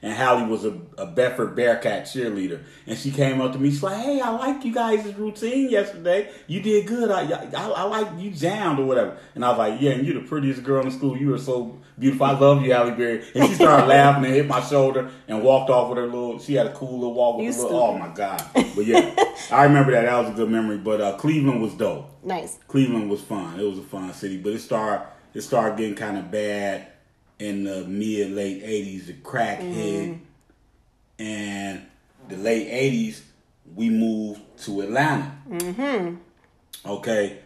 and 0.07 0.15
Halle 0.15 0.47
was 0.47 0.63
a, 0.63 0.73
a 0.97 1.05
Bedford 1.05 1.53
Bearcat 1.53 2.05
cheerleader. 2.05 2.63
And 2.85 2.97
she 2.97 3.11
came 3.11 3.41
up 3.41 3.51
to 3.51 3.59
me. 3.59 3.71
She's 3.71 3.83
like, 3.83 4.01
"Hey, 4.01 4.21
I 4.21 4.29
liked 4.29 4.63
you 4.63 4.73
guys' 4.73 5.13
routine 5.15 5.69
yesterday. 5.69 6.31
You 6.47 6.61
did 6.61 6.87
good. 6.87 7.11
I, 7.11 7.23
I, 7.23 7.69
I 7.69 7.83
like 7.83 8.07
you 8.17 8.31
jammed 8.31 8.79
or 8.79 8.85
whatever." 8.85 9.17
And 9.35 9.43
I 9.43 9.49
was 9.49 9.57
like, 9.57 9.81
"Yeah, 9.81 9.91
and 9.91 10.07
you're 10.07 10.21
the 10.21 10.25
prettiest 10.27 10.63
girl 10.63 10.85
in 10.85 10.91
school. 10.91 11.17
You 11.17 11.33
are 11.33 11.39
so 11.39 11.77
beautiful. 11.99 12.25
I 12.25 12.39
love 12.39 12.61
you, 12.61 12.71
Halle 12.71 12.91
Berry." 12.91 13.25
And 13.35 13.49
she 13.49 13.55
started 13.55 13.87
laughing 13.89 14.23
and 14.23 14.33
hit 14.33 14.47
my 14.47 14.61
shoulder 14.61 15.11
and 15.27 15.43
walked 15.43 15.69
off 15.69 15.89
with 15.89 15.97
her 15.97 16.05
little. 16.05 16.39
She 16.39 16.53
had 16.53 16.67
a 16.67 16.73
cool 16.73 16.99
little 16.99 17.13
walk 17.13 17.37
with 17.37 17.47
You 17.47 17.51
her 17.51 17.61
little. 17.63 17.79
Oh 17.81 17.97
my 17.97 18.07
god! 18.07 18.41
But 18.53 18.85
yeah, 18.85 19.13
I 19.51 19.65
remember 19.65 19.91
that. 19.91 20.05
That 20.05 20.17
was 20.19 20.29
a 20.29 20.33
good 20.33 20.49
memory. 20.49 20.77
But 20.77 21.01
uh, 21.01 21.17
Cleveland 21.17 21.61
was 21.61 21.73
dope. 21.73 22.23
Nice. 22.23 22.59
Cleveland 22.69 23.09
was 23.09 23.19
fun. 23.19 23.59
It 23.59 23.63
was 23.63 23.79
a 23.79 23.83
fun 23.83 24.13
city, 24.13 24.37
but 24.37 24.53
it 24.53 24.59
started 24.59 25.05
it 25.33 25.41
started 25.41 25.77
getting 25.77 25.95
kind 25.95 26.17
of 26.17 26.31
bad 26.31 26.87
in 27.39 27.63
the 27.63 27.83
mid 27.85 28.31
late 28.31 28.61
eighties. 28.63 29.07
The 29.07 29.13
crack 29.13 29.59
hit, 29.59 30.17
and 31.19 31.85
the 32.27 32.37
late 32.37 32.67
eighties 32.69 33.23
we 33.75 33.89
moved 33.89 34.41
to 34.63 34.81
Atlanta. 34.81 35.31
Mm-hmm. 35.49 36.15
Okay, 36.89 37.39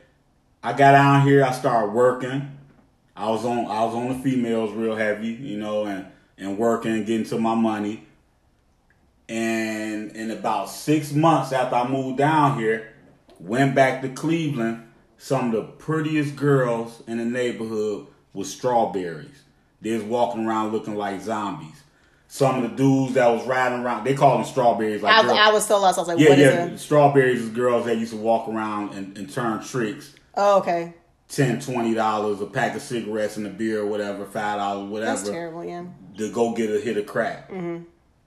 I 0.64 0.74
got 0.74 0.94
out 0.94 1.26
here. 1.26 1.44
I 1.44 1.52
started 1.52 1.94
working. 1.94 2.58
I 3.16 3.30
was 3.30 3.46
on 3.46 3.66
I 3.68 3.84
was 3.86 3.96
on 3.96 4.10
the 4.10 4.20
females 4.24 4.72
real 4.72 4.96
heavy, 4.96 5.30
you 5.30 5.58
know, 5.58 5.86
and 5.86 6.06
and 6.38 6.58
working, 6.58 7.04
getting 7.04 7.26
to 7.28 7.39
my 7.39 7.56
money. 7.56 8.06
And 9.30 10.12
in 10.12 10.32
about 10.32 10.70
six 10.70 11.14
months 11.14 11.54
after 11.54 11.76
I 11.76 11.88
moved 11.88 12.18
down 12.18 12.60
here, 12.60 12.94
went 13.39 13.76
back 13.76 14.02
to 14.02 14.10
Cleveland. 14.10 14.88
Some 15.18 15.48
of 15.48 15.52
the 15.54 15.62
prettiest 15.62 16.36
girls 16.36 17.04
in 17.08 17.18
the 17.20 17.26
neighborhood 17.26 18.08
was 18.34 18.52
strawberries. 18.52 19.44
They 19.82 19.94
was 19.94 20.04
walking 20.04 20.46
around 20.46 20.72
looking 20.72 20.96
like 20.96 21.22
zombies. 21.22 21.82
Some 22.28 22.64
of 22.64 22.70
the 22.70 22.78
dudes 22.78 23.16
that 23.16 23.28
was 23.28 23.46
riding 23.46 23.84
around, 23.84 24.06
they 24.06 24.14
call 24.14 24.38
them 24.38 24.46
strawberries. 24.46 25.02
Like 25.02 25.14
I, 25.14 25.22
girls- 25.24 25.38
I 25.38 25.52
was 25.52 25.66
so 25.66 25.82
lost. 25.82 25.98
I 25.98 26.02
was 26.02 26.08
like, 26.08 26.20
yeah, 26.20 26.30
what 26.30 26.40
is 26.40 26.54
yeah. 26.54 26.66
it? 26.66 26.78
Strawberries 26.78 27.42
is 27.42 27.50
girls 27.50 27.86
that 27.86 27.98
used 27.98 28.12
to 28.14 28.18
walk 28.18 28.48
around 28.48 28.94
and, 28.94 29.18
and 29.18 29.32
turn 29.32 29.62
tricks. 29.64 30.14
Oh, 30.36 30.60
okay. 30.60 30.94
10 31.32 31.60
dollars, 31.94 32.42
a 32.42 32.46
pack 32.46 32.76
of 32.76 32.82
cigarettes 32.82 33.38
and 33.38 33.48
a 33.48 33.50
beer 33.50 33.82
or 33.82 33.86
whatever, 33.86 34.26
five 34.26 34.60
dollars, 34.60 34.90
whatever 34.90 35.16
That's 35.16 35.30
terrible, 35.30 35.64
yeah. 35.64 35.86
to 36.18 36.32
go 36.32 36.54
get 36.54 36.70
a 36.70 36.80
hit 36.80 36.98
of 36.98 37.06
crack. 37.06 37.50
Mm-hmm. 37.50 37.84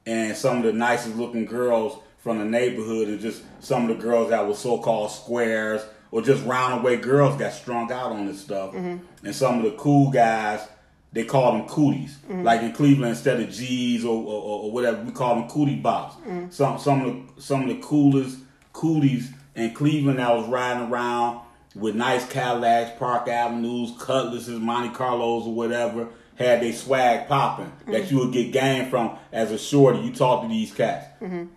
And 0.06 0.36
some 0.36 0.58
of 0.58 0.64
the 0.64 0.72
nicest 0.72 1.16
looking 1.16 1.44
girls 1.44 1.98
from 2.18 2.38
the 2.38 2.44
neighborhood 2.44 3.08
and 3.08 3.20
just 3.20 3.42
some 3.60 3.88
of 3.88 3.96
the 3.96 4.02
girls 4.02 4.30
that 4.30 4.46
were 4.46 4.54
so 4.54 4.78
called 4.78 5.10
squares 5.10 5.82
or 6.10 6.22
just 6.22 6.44
roundaway 6.44 7.00
girls 7.00 7.36
got 7.36 7.52
strung 7.52 7.92
out 7.92 8.12
on 8.12 8.26
this 8.26 8.40
stuff. 8.40 8.72
Mm-hmm. 8.72 9.04
And 9.26 9.34
some 9.34 9.58
of 9.58 9.64
the 9.64 9.76
cool 9.76 10.10
guys, 10.10 10.66
they 11.14 11.24
call 11.24 11.52
them 11.52 11.66
cooties. 11.66 12.18
Mm-hmm. 12.28 12.42
Like 12.42 12.60
in 12.62 12.72
Cleveland, 12.72 13.10
instead 13.10 13.40
of 13.40 13.48
G's 13.50 14.04
or, 14.04 14.22
or, 14.22 14.62
or 14.64 14.72
whatever, 14.72 15.02
we 15.02 15.12
call 15.12 15.36
them 15.36 15.48
cootie 15.48 15.80
bops. 15.80 16.12
Mm-hmm. 16.22 16.50
Some 16.50 16.78
some 16.78 17.02
of 17.02 17.36
the 17.36 17.42
some 17.42 17.62
of 17.62 17.68
the 17.68 17.80
coolest 17.80 18.38
cooties 18.72 19.32
in 19.54 19.72
Cleveland 19.72 20.18
that 20.18 20.34
was 20.34 20.48
riding 20.48 20.88
around 20.90 21.40
with 21.76 21.94
nice 21.94 22.28
Cadillacs, 22.28 22.98
Park 22.98 23.28
Avenues, 23.28 23.92
Cutlasses, 23.98 24.60
Monte 24.60 24.94
Carlos, 24.94 25.46
or 25.46 25.54
whatever, 25.54 26.08
had 26.34 26.60
they 26.60 26.72
swag 26.72 27.28
popping 27.28 27.72
that 27.86 28.10
you 28.10 28.18
would 28.18 28.32
get 28.32 28.52
game 28.52 28.90
from 28.90 29.16
as 29.32 29.52
a 29.52 29.58
shorty. 29.58 30.00
You 30.00 30.12
talk 30.12 30.42
to 30.42 30.48
these 30.48 30.72
cats. 30.72 31.06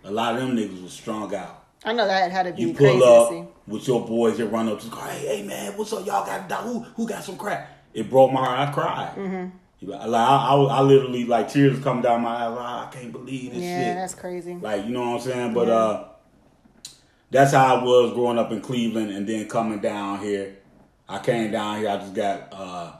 A 0.04 0.10
lot 0.10 0.34
of 0.36 0.40
them 0.40 0.56
niggas 0.56 0.82
was 0.82 0.92
strung 0.92 1.34
out. 1.34 1.64
I 1.84 1.92
know 1.92 2.06
that 2.06 2.30
had 2.30 2.44
to 2.44 2.52
be 2.52 2.62
You 2.62 2.74
crazy 2.74 2.98
pull 2.98 3.28
to 3.30 3.40
up 3.40 3.52
with 3.66 3.86
your 3.86 4.04
boys, 4.06 4.38
you 4.38 4.46
run 4.46 4.68
up 4.68 4.80
to 4.80 4.86
the 4.86 4.94
car, 4.94 5.08
hey, 5.08 5.38
hey 5.38 5.42
man, 5.42 5.76
what's 5.76 5.92
up? 5.92 6.04
Y'all 6.06 6.24
got 6.24 6.50
who 6.62 6.80
who 6.80 7.06
got 7.08 7.22
some 7.22 7.36
crack? 7.36 7.77
It 7.98 8.08
broke 8.10 8.32
my 8.32 8.44
heart. 8.44 8.68
I 8.68 8.72
cried. 8.72 9.14
Mm-hmm. 9.16 9.90
Like 9.90 10.00
I, 10.12 10.36
I, 10.36 10.54
I 10.54 10.80
literally 10.82 11.24
like 11.24 11.48
tears 11.48 11.78
come 11.82 12.00
down 12.02 12.22
my 12.22 12.30
eyes. 12.30 12.50
Like, 12.56 12.66
I 12.66 12.88
can't 12.92 13.12
believe 13.12 13.52
this 13.52 13.62
Yeah, 13.62 13.76
shit. 13.78 13.86
Yeah, 13.88 13.94
that's 13.94 14.14
crazy. 14.14 14.54
Like, 14.54 14.84
you 14.86 14.90
know 14.92 15.00
what 15.12 15.14
I'm 15.16 15.20
saying? 15.20 15.54
But 15.54 15.68
Yeah. 15.68 15.74
uh 15.74 16.04
that's 17.30 17.52
how 17.52 17.76
I 17.76 17.82
was 17.84 18.12
growing 18.14 18.38
up 18.38 18.50
in 18.52 18.60
Cleveland 18.60 19.10
and 19.10 19.26
then 19.26 19.48
coming 19.48 19.80
down 19.80 20.20
here. 20.20 20.56
I 21.08 21.18
came 21.18 21.50
down 21.50 21.78
here, 21.78 21.90
I 21.90 21.96
just 21.98 22.14
got 22.14 22.48
uh 22.52 22.92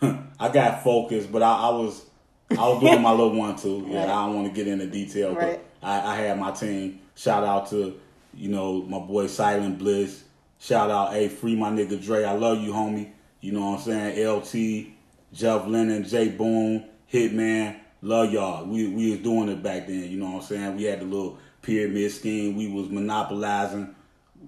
I 0.40 0.48
got 0.48 0.82
focused, 0.84 1.30
but 1.32 1.42
I, 1.42 1.52
I 1.52 1.68
was 1.70 2.04
I 2.50 2.68
was 2.68 2.80
doing 2.80 3.02
my 3.02 3.10
little 3.12 3.34
one 3.36 3.56
too. 3.56 3.86
Yeah, 3.90 4.00
Right. 4.00 4.08
I 4.08 4.26
don't 4.26 4.34
want 4.36 4.48
to 4.48 4.52
get 4.54 4.66
into 4.68 4.86
detail, 4.86 5.34
Right. 5.34 5.60
but 5.80 5.86
I, 5.88 6.12
I 6.12 6.16
had 6.16 6.38
my 6.38 6.50
team. 6.52 7.00
Shout 7.14 7.44
out 7.44 7.70
to, 7.70 7.98
you 8.34 8.48
know, 8.50 8.82
my 8.82 8.98
boy 8.98 9.26
Silent 9.26 9.78
Bliss. 9.78 10.22
Shout 10.58 10.90
out, 10.90 11.12
hey, 11.12 11.28
free 11.28 11.54
my 11.56 11.70
nigga 11.70 12.02
Dre. 12.02 12.24
I 12.24 12.32
love 12.32 12.60
you, 12.60 12.72
homie. 12.72 13.10
You 13.40 13.52
know 13.52 13.70
what 13.70 13.80
I'm 13.80 13.84
saying? 13.84 14.28
LT, 14.28 14.86
Jeff 15.32 15.66
Lennon, 15.66 16.04
Jay 16.04 16.28
Boone, 16.28 16.86
Hitman. 17.12 17.76
Love 18.02 18.32
y'all. 18.32 18.64
We 18.66 18.88
we 18.88 19.10
was 19.12 19.20
doing 19.20 19.48
it 19.48 19.62
back 19.62 19.86
then. 19.86 20.10
You 20.10 20.18
know 20.18 20.30
what 20.30 20.42
I'm 20.42 20.48
saying? 20.48 20.76
We 20.76 20.84
had 20.84 21.00
the 21.00 21.04
little 21.04 21.38
pyramid 21.62 22.12
scheme. 22.12 22.56
We 22.56 22.68
was 22.68 22.88
monopolizing. 22.88 23.94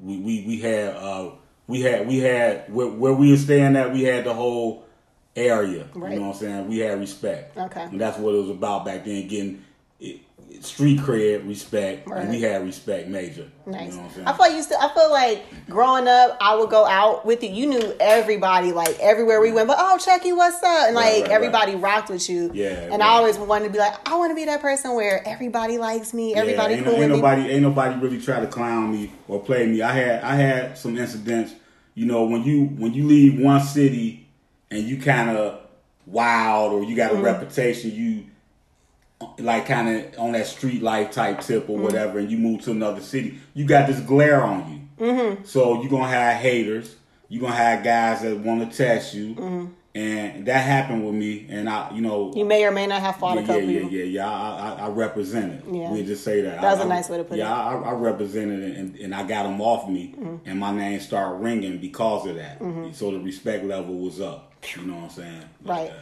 We 0.00 0.18
we 0.18 0.44
we 0.46 0.60
had 0.60 0.94
uh 0.94 1.30
we 1.66 1.80
had 1.80 2.06
we 2.06 2.18
had 2.18 2.72
where, 2.72 2.88
where 2.88 3.12
we 3.14 3.30
were 3.30 3.36
staying 3.36 3.76
at. 3.76 3.92
We 3.92 4.02
had 4.02 4.24
the 4.24 4.34
whole 4.34 4.86
area. 5.34 5.86
Right. 5.94 6.12
You 6.12 6.20
know 6.20 6.28
what 6.28 6.36
I'm 6.36 6.40
saying? 6.40 6.68
We 6.68 6.78
had 6.78 6.98
respect. 6.98 7.56
Okay. 7.56 7.82
And 7.82 8.00
that's 8.00 8.18
what 8.18 8.34
it 8.34 8.38
was 8.38 8.50
about 8.50 8.84
back 8.84 9.04
then. 9.04 9.28
Getting 9.28 9.64
it, 10.00 10.20
street 10.62 10.98
cred, 11.00 11.46
respect, 11.48 12.06
and 12.08 12.30
we 12.30 12.40
had 12.40 12.64
respect 12.64 13.08
major. 13.08 13.48
Nice. 13.66 13.90
You 13.90 13.96
know 13.96 14.02
what 14.02 14.08
I'm 14.08 14.14
saying? 14.14 14.26
I 14.26 14.32
feel 14.32 14.38
like 14.46 14.52
you 14.52 14.62
still. 14.62 14.78
I 14.80 14.88
feel 14.94 15.10
like 15.10 15.44
growing 15.68 16.08
up, 16.08 16.36
I 16.40 16.54
would 16.56 16.70
go 16.70 16.86
out 16.86 17.26
with 17.26 17.42
you. 17.42 17.50
You 17.50 17.66
knew 17.66 17.94
everybody, 18.00 18.72
like 18.72 18.98
everywhere 19.00 19.40
we 19.40 19.52
went. 19.52 19.68
But 19.68 19.76
oh, 19.78 19.98
Chucky, 19.98 20.32
what's 20.32 20.62
up? 20.62 20.86
And 20.86 20.94
like 20.94 21.22
right, 21.22 21.30
everybody 21.30 21.74
rocked 21.74 22.10
with 22.10 22.28
you. 22.28 22.50
Yeah, 22.54 22.68
And 22.68 22.92
right. 22.92 23.02
I 23.02 23.08
always 23.08 23.36
wanted 23.38 23.66
to 23.66 23.70
be 23.72 23.78
like, 23.78 24.08
I 24.08 24.16
want 24.16 24.30
to 24.30 24.34
be 24.34 24.44
that 24.46 24.60
person 24.60 24.94
where 24.94 25.26
everybody 25.26 25.78
likes 25.78 26.14
me. 26.14 26.34
Everybody 26.34 26.74
yeah, 26.74 26.78
ain't, 26.78 26.86
cool 26.86 26.94
ain't 26.94 27.00
with 27.02 27.10
me. 27.10 27.16
nobody 27.16 27.42
ain't 27.50 27.62
nobody 27.62 28.00
really 28.00 28.20
try 28.20 28.40
to 28.40 28.46
clown 28.46 28.92
me 28.92 29.12
or 29.28 29.40
play 29.42 29.66
me. 29.66 29.82
I 29.82 29.92
had 29.92 30.22
I 30.24 30.34
had 30.34 30.78
some 30.78 30.96
incidents. 30.96 31.54
You 31.94 32.06
know, 32.06 32.24
when 32.24 32.42
you 32.44 32.64
when 32.66 32.94
you 32.94 33.06
leave 33.06 33.40
one 33.40 33.60
city 33.60 34.28
and 34.70 34.82
you 34.84 34.98
kind 35.00 35.30
of 35.36 35.60
wild 36.06 36.72
or 36.72 36.82
you 36.84 36.96
got 36.96 37.10
a 37.12 37.14
Mm-hmm. 37.14 37.24
reputation, 37.24 37.90
you 37.92 38.24
like 39.38 39.66
kind 39.66 39.88
of 39.88 40.18
on 40.18 40.32
that 40.32 40.46
street 40.46 40.82
life 40.82 41.10
type 41.10 41.40
tip 41.40 41.64
Mm-hmm. 41.64 41.72
or 41.72 41.78
whatever, 41.82 42.18
and 42.18 42.30
you 42.30 42.38
move 42.38 42.62
to 42.62 42.70
another 42.70 43.00
city, 43.00 43.38
you 43.54 43.64
got 43.66 43.86
this 43.86 44.00
glare 44.00 44.42
on 44.44 44.72
you. 44.98 45.06
Mm-hmm. 45.06 45.44
So 45.44 45.80
you're 45.80 45.90
gonna 45.90 46.08
have 46.08 46.36
haters. 46.40 46.96
You're 47.28 47.42
gonna 47.42 47.54
have 47.54 47.84
guys 47.84 48.22
that 48.22 48.38
want 48.38 48.70
to 48.70 48.76
test 48.76 49.12
you, 49.14 49.70
and 49.94 50.46
that 50.46 50.58
happened 50.64 51.04
with 51.04 51.14
me. 51.14 51.46
And 51.50 51.68
I, 51.68 51.90
you 51.94 52.00
know, 52.00 52.26
Mm-hmm. 52.28 52.38
You 52.38 52.44
may 52.44 52.64
or 52.64 52.70
may 52.70 52.86
not 52.86 53.00
have 53.02 53.16
fought 53.16 53.36
yeah, 53.36 53.42
a 53.42 53.46
couple 53.46 53.62
yeah, 53.62 53.80
yeah, 53.80 53.88
yeah, 53.90 54.04
yeah. 54.04 54.30
I, 54.30 54.68
I, 54.80 54.86
I 54.86 54.88
represented. 54.88 55.62
Yeah. 55.70 55.92
We 55.92 56.04
just 56.04 56.24
say 56.24 56.40
that. 56.42 56.60
That 56.60 56.76
was 56.76 56.84
a 56.84 56.88
nice 56.88 57.08
way 57.08 57.18
to 57.18 57.24
put 57.24 57.36
yeah, 57.38 57.44
it. 57.44 57.48
Yeah, 57.80 57.80
I, 57.80 57.90
I 57.90 57.92
represented 57.92 58.60
it, 58.62 58.76
and, 58.76 58.96
and 58.96 59.14
I 59.14 59.24
got 59.26 59.42
them 59.44 59.60
off 59.60 59.88
me, 59.88 60.14
Mm-hmm. 60.18 60.48
and 60.48 60.58
my 60.58 60.72
name 60.72 61.00
started 61.00 61.42
ringing 61.42 61.78
because 61.78 62.26
of 62.26 62.36
that. 62.36 62.58
So 62.94 63.10
the 63.10 63.18
respect 63.20 63.64
level 63.64 63.94
was 63.98 64.20
up. 64.20 64.52
You 64.76 64.82
know 64.86 64.94
what 64.94 65.04
I'm 65.04 65.10
saying? 65.10 65.44
Right. 65.64 65.92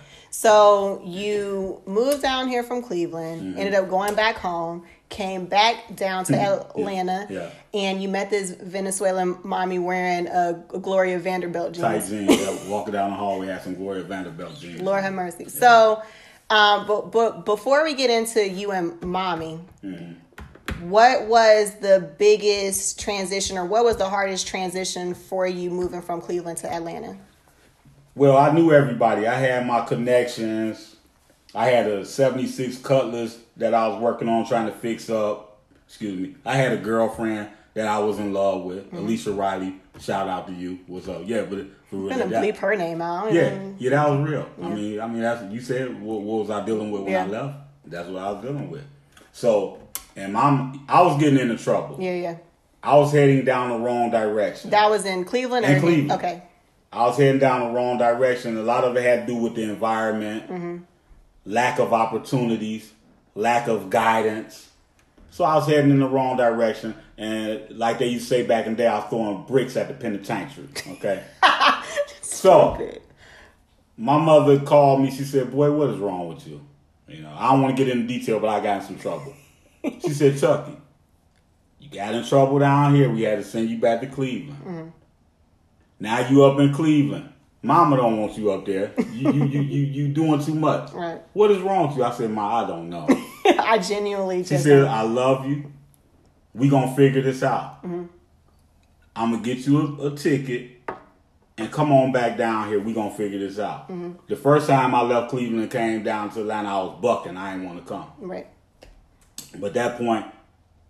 So 0.41 1.01
you 1.03 1.80
moved 1.87 2.20
down 2.20 2.49
here 2.49 2.62
from 2.62 2.82
Cleveland, 2.82 3.41
Mm-hmm. 3.41 3.59
ended 3.59 3.74
up 3.74 3.89
going 3.89 4.14
back 4.14 4.37
home, 4.37 4.84
came 5.09 5.47
back 5.47 5.97
down 5.97 6.24
to 6.26 6.34
Atlanta, 6.76 7.26
yeah. 7.30 7.51
and 7.72 8.03
you 8.03 8.09
met 8.11 8.28
this 8.28 8.51
Venezuelan 8.51 9.39
mommy 9.45 9.78
wearing 9.78 10.26
a, 10.26 10.62
a 10.74 10.78
Gloria 10.78 11.18
Vanderbilt 11.18 11.72
jeans. 11.72 11.80
Tight 11.82 12.05
jeans. 12.07 12.39
yeah, 12.39 12.68
walking 12.70 12.93
down 12.93 13.11
the 13.11 13.16
hallway 13.16 13.47
had 13.47 13.62
some 13.62 13.76
Gloria 13.76 14.03
Vanderbilt 14.03 14.59
jeans. 14.61 14.82
Lord 14.82 15.03
have 15.03 15.14
mercy. 15.14 15.49
So, 15.49 16.03
um, 16.51 16.87
but 16.87 17.12
but 17.12 17.47
before 17.47 17.82
we 17.82 17.95
get 17.95 18.11
into 18.11 18.47
you 18.47 18.72
and 18.72 19.01
mommy, 19.03 19.59
Mm-hmm. 19.82 20.91
what 20.91 21.26
was 21.28 21.76
the 21.76 22.12
biggest 22.18 23.01
transition, 23.01 23.57
or 23.57 23.64
what 23.64 23.84
was 23.84 23.97
the 23.97 24.09
hardest 24.09 24.47
transition 24.47 25.14
for 25.14 25.47
you 25.47 25.70
moving 25.70 26.03
from 26.03 26.20
Cleveland 26.20 26.59
to 26.59 26.70
Atlanta? 26.70 27.16
Well, 28.16 28.36
I 28.36 28.50
knew 28.50 28.72
everybody. 28.72 29.26
I 29.28 29.34
had 29.34 29.66
my 29.66 29.84
connections. 29.84 30.96
I 31.54 31.68
had 31.68 31.86
a 31.86 32.04
76 32.04 32.78
Cutlass 32.78 33.38
that 33.58 33.74
I 33.74 33.86
was 33.88 34.00
working 34.00 34.28
on 34.28 34.46
trying 34.46 34.66
to 34.66 34.72
fix 34.72 35.08
up. 35.10 35.58
Excuse 35.86 36.18
me. 36.18 36.34
I 36.44 36.56
had 36.56 36.72
a 36.72 36.78
girlfriend 36.78 37.50
that 37.74 37.86
I 37.86 37.98
was 37.98 38.18
in 38.18 38.32
love 38.32 38.62
with, 38.64 38.86
Mm-hmm. 38.86 38.96
Alicia 38.96 39.32
Riley. 39.32 39.76
Shout 40.00 40.28
out 40.28 40.46
to 40.48 40.52
you. 40.54 40.78
What's 40.86 41.08
up? 41.08 41.22
Yeah, 41.26 41.42
but 41.42 41.66
for 41.90 41.96
real. 41.96 42.12
I'm 42.12 42.18
gonna 42.18 42.30
that- 42.30 42.42
bleep 42.44 42.56
her 42.56 42.74
name 42.74 43.00
out. 43.02 43.32
yeah, 43.32 43.70
yeah, 43.78 43.90
that 43.90 44.08
was 44.10 44.28
real. 44.28 44.48
I 44.62 44.68
mean, 44.70 45.00
I 45.00 45.06
mean, 45.06 45.20
that's 45.22 45.52
you 45.52 45.60
said. 45.60 46.00
What, 46.02 46.22
what 46.22 46.40
was 46.40 46.50
I 46.50 46.64
dealing 46.64 46.90
with 46.90 47.02
when 47.02 47.14
I 47.14 47.26
left? 47.26 47.58
That's 47.86 48.08
what 48.08 48.22
I 48.22 48.32
was 48.32 48.42
dealing 48.42 48.70
with. 48.70 48.84
So, 49.32 49.78
and 50.16 50.32
my, 50.32 50.74
I 50.88 51.02
was 51.02 51.18
getting 51.20 51.38
into 51.38 51.62
trouble. 51.62 51.98
yeah, 52.00 52.14
yeah. 52.14 52.36
I 52.82 52.96
was 52.96 53.12
heading 53.12 53.44
down 53.44 53.70
the 53.70 53.78
wrong 53.78 54.10
direction. 54.10 54.70
That 54.70 54.88
was 54.90 55.04
in 55.06 55.24
Cleveland. 55.24 55.66
In 55.66 55.76
or 55.76 55.80
Cleveland. 55.80 56.12
Okay. 56.12 56.42
I 56.97 57.07
was 57.07 57.16
heading 57.18 57.38
down 57.40 57.61
the 57.61 57.78
wrong 57.78 57.99
direction. 57.99 58.57
A 58.57 58.62
lot 58.62 58.84
of 58.84 58.97
it 58.97 59.03
had 59.03 59.26
to 59.26 59.32
do 59.34 59.36
with 59.36 59.55
the 59.55 59.62
environment, 59.64 60.49
Mm-hmm. 60.51 60.76
lack 61.44 61.78
of 61.78 61.92
opportunities, 61.92 62.92
lack 63.34 63.68
of 63.68 63.90
guidance. 63.90 64.70
So 65.30 65.44
I 65.44 65.55
was 65.57 65.66
heading 65.66 65.90
in 65.90 66.01
the 66.01 66.09
wrong 66.09 66.36
direction, 66.38 66.94
and 67.18 67.61
like 67.70 67.99
they 67.99 68.07
used 68.07 68.28
to 68.28 68.34
say 68.34 68.47
back 68.47 68.64
in 68.66 68.72
the 68.72 68.78
day, 68.78 68.86
I 68.86 68.99
was 69.01 69.11
throwing 69.11 69.44
bricks 69.44 69.76
at 69.76 69.88
the 69.88 69.94
penitentiary. 69.94 70.68
Okay, 70.92 71.22
so 72.22 72.74
Stupid. 72.76 73.03
my 73.99 74.16
mother 74.18 74.59
called 74.61 75.03
me. 75.03 75.11
She 75.11 75.24
said, 75.24 75.51
"Boy, 75.53 75.70
what 75.72 75.90
is 75.90 75.99
wrong 75.99 76.28
with 76.28 76.47
you?" 76.49 76.61
You 77.09 77.22
know, 77.22 77.34
I 77.36 77.51
don't 77.53 77.61
want 77.62 77.76
to 77.76 77.84
get 77.84 77.94
into 77.94 78.07
detail, 78.09 78.40
but 78.40 78.49
I 78.49 78.61
got 78.61 78.80
in 78.80 78.86
some 78.86 78.99
trouble. 78.99 79.34
she 80.01 80.11
said, 80.11 80.38
"Chucky, 80.38 80.76
you 81.80 81.90
got 81.90 82.14
in 82.14 82.24
trouble 82.24 82.59
down 82.59 82.94
here. 82.94 83.11
We 83.11 83.22
had 83.22 83.36
to 83.38 83.44
send 83.44 83.68
you 83.68 83.76
back 83.78 84.01
to 84.01 84.07
Cleveland. 84.07 84.92
Now 85.99 86.28
you 86.28 86.44
up 86.44 86.59
in 86.59 86.72
Cleveland. 86.72 87.30
Mama 87.62 87.97
don't 87.97 88.20
want 88.20 88.36
you 88.38 88.51
up 88.53 88.64
there. 88.66 88.92
You 89.12 89.32
you 89.32 89.44
you 89.47 89.61
you, 89.62 89.82
you 89.82 90.09
doing 90.09 90.42
too 90.44 90.55
much. 90.55 90.92
Right. 90.92 91.20
What 91.32 91.51
is 91.51 91.61
wrong 91.61 91.88
with 91.88 91.97
you?" 91.97 92.05
I 92.05 92.12
said, 92.12 92.30
"Ma, 92.30 92.64
I 92.64 92.66
don't 92.68 92.88
know." 92.88 93.07
I 93.59 93.78
genuinely 93.78 94.44
She 94.44 94.57
said, 94.59 94.84
"I 94.84 95.03
love 95.03 95.47
you. 95.47 95.72
We 96.55 96.68
gonna 96.68 96.94
figure 96.94 97.22
this 97.22 97.42
out. 97.42 97.82
Mm-hmm. 97.82 98.05
I'm 99.16 99.30
gonna 99.32 99.42
get 99.42 99.66
you 99.66 99.99
a, 100.01 100.07
a 100.12 100.16
ticket." 100.16 100.72
And 101.59 101.72
come 101.72 101.90
on 101.90 102.12
back 102.12 102.36
down 102.36 102.68
here. 102.68 102.78
We 102.78 102.92
gonna 102.92 103.14
figure 103.14 103.38
this 103.38 103.59
out. 103.59 103.88
Mm-hmm. 103.88 104.12
The 104.28 104.36
first 104.36 104.68
time 104.68 104.94
I 104.94 105.01
left 105.03 105.30
Cleveland 105.30 105.62
and 105.62 105.70
came 105.70 106.03
down 106.03 106.28
to 106.34 106.40
Atlanta, 106.42 106.68
I 106.68 106.78
was 106.82 107.01
bucking. 107.01 107.36
I 107.36 107.53
didn't 107.53 107.66
want 107.66 107.82
to 107.84 107.88
come. 107.88 108.12
right. 108.18 108.47
But 109.59 109.72
that 109.74 109.97
point, 109.97 110.26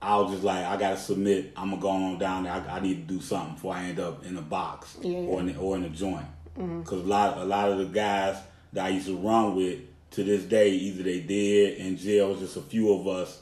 I 0.00 0.18
was 0.18 0.32
just 0.32 0.44
like, 0.44 0.64
I 0.64 0.76
gotta 0.76 0.96
submit. 0.96 1.52
I'm 1.56 1.70
gonna 1.70 1.82
go 1.82 1.88
on 1.88 2.18
down 2.18 2.44
there. 2.44 2.52
I, 2.52 2.76
I 2.76 2.80
need 2.80 3.08
to 3.08 3.14
do 3.14 3.20
something 3.20 3.54
before 3.54 3.74
I 3.74 3.84
end 3.84 3.98
up 3.98 4.24
in 4.24 4.36
a 4.36 4.42
box 4.42 4.96
Yeah, 5.00 5.18
or 5.20 5.40
in 5.40 5.46
the, 5.46 5.56
or 5.56 5.76
in 5.76 5.84
a 5.84 5.88
joint. 5.88 6.26
Because 6.54 7.00
a 7.02 7.04
lot 7.04 7.38
a 7.38 7.44
lot 7.44 7.70
of 7.70 7.78
the 7.78 7.84
guys 7.86 8.36
that 8.72 8.86
I 8.86 8.88
used 8.90 9.06
to 9.06 9.16
run 9.16 9.54
with 9.56 9.80
to 10.12 10.24
this 10.24 10.44
day, 10.44 10.70
either 10.70 11.02
they 11.02 11.20
did 11.20 11.78
in 11.78 11.96
jail. 11.96 12.34
Just 12.34 12.56
a 12.56 12.62
few 12.62 12.92
of 12.94 13.06
us 13.08 13.40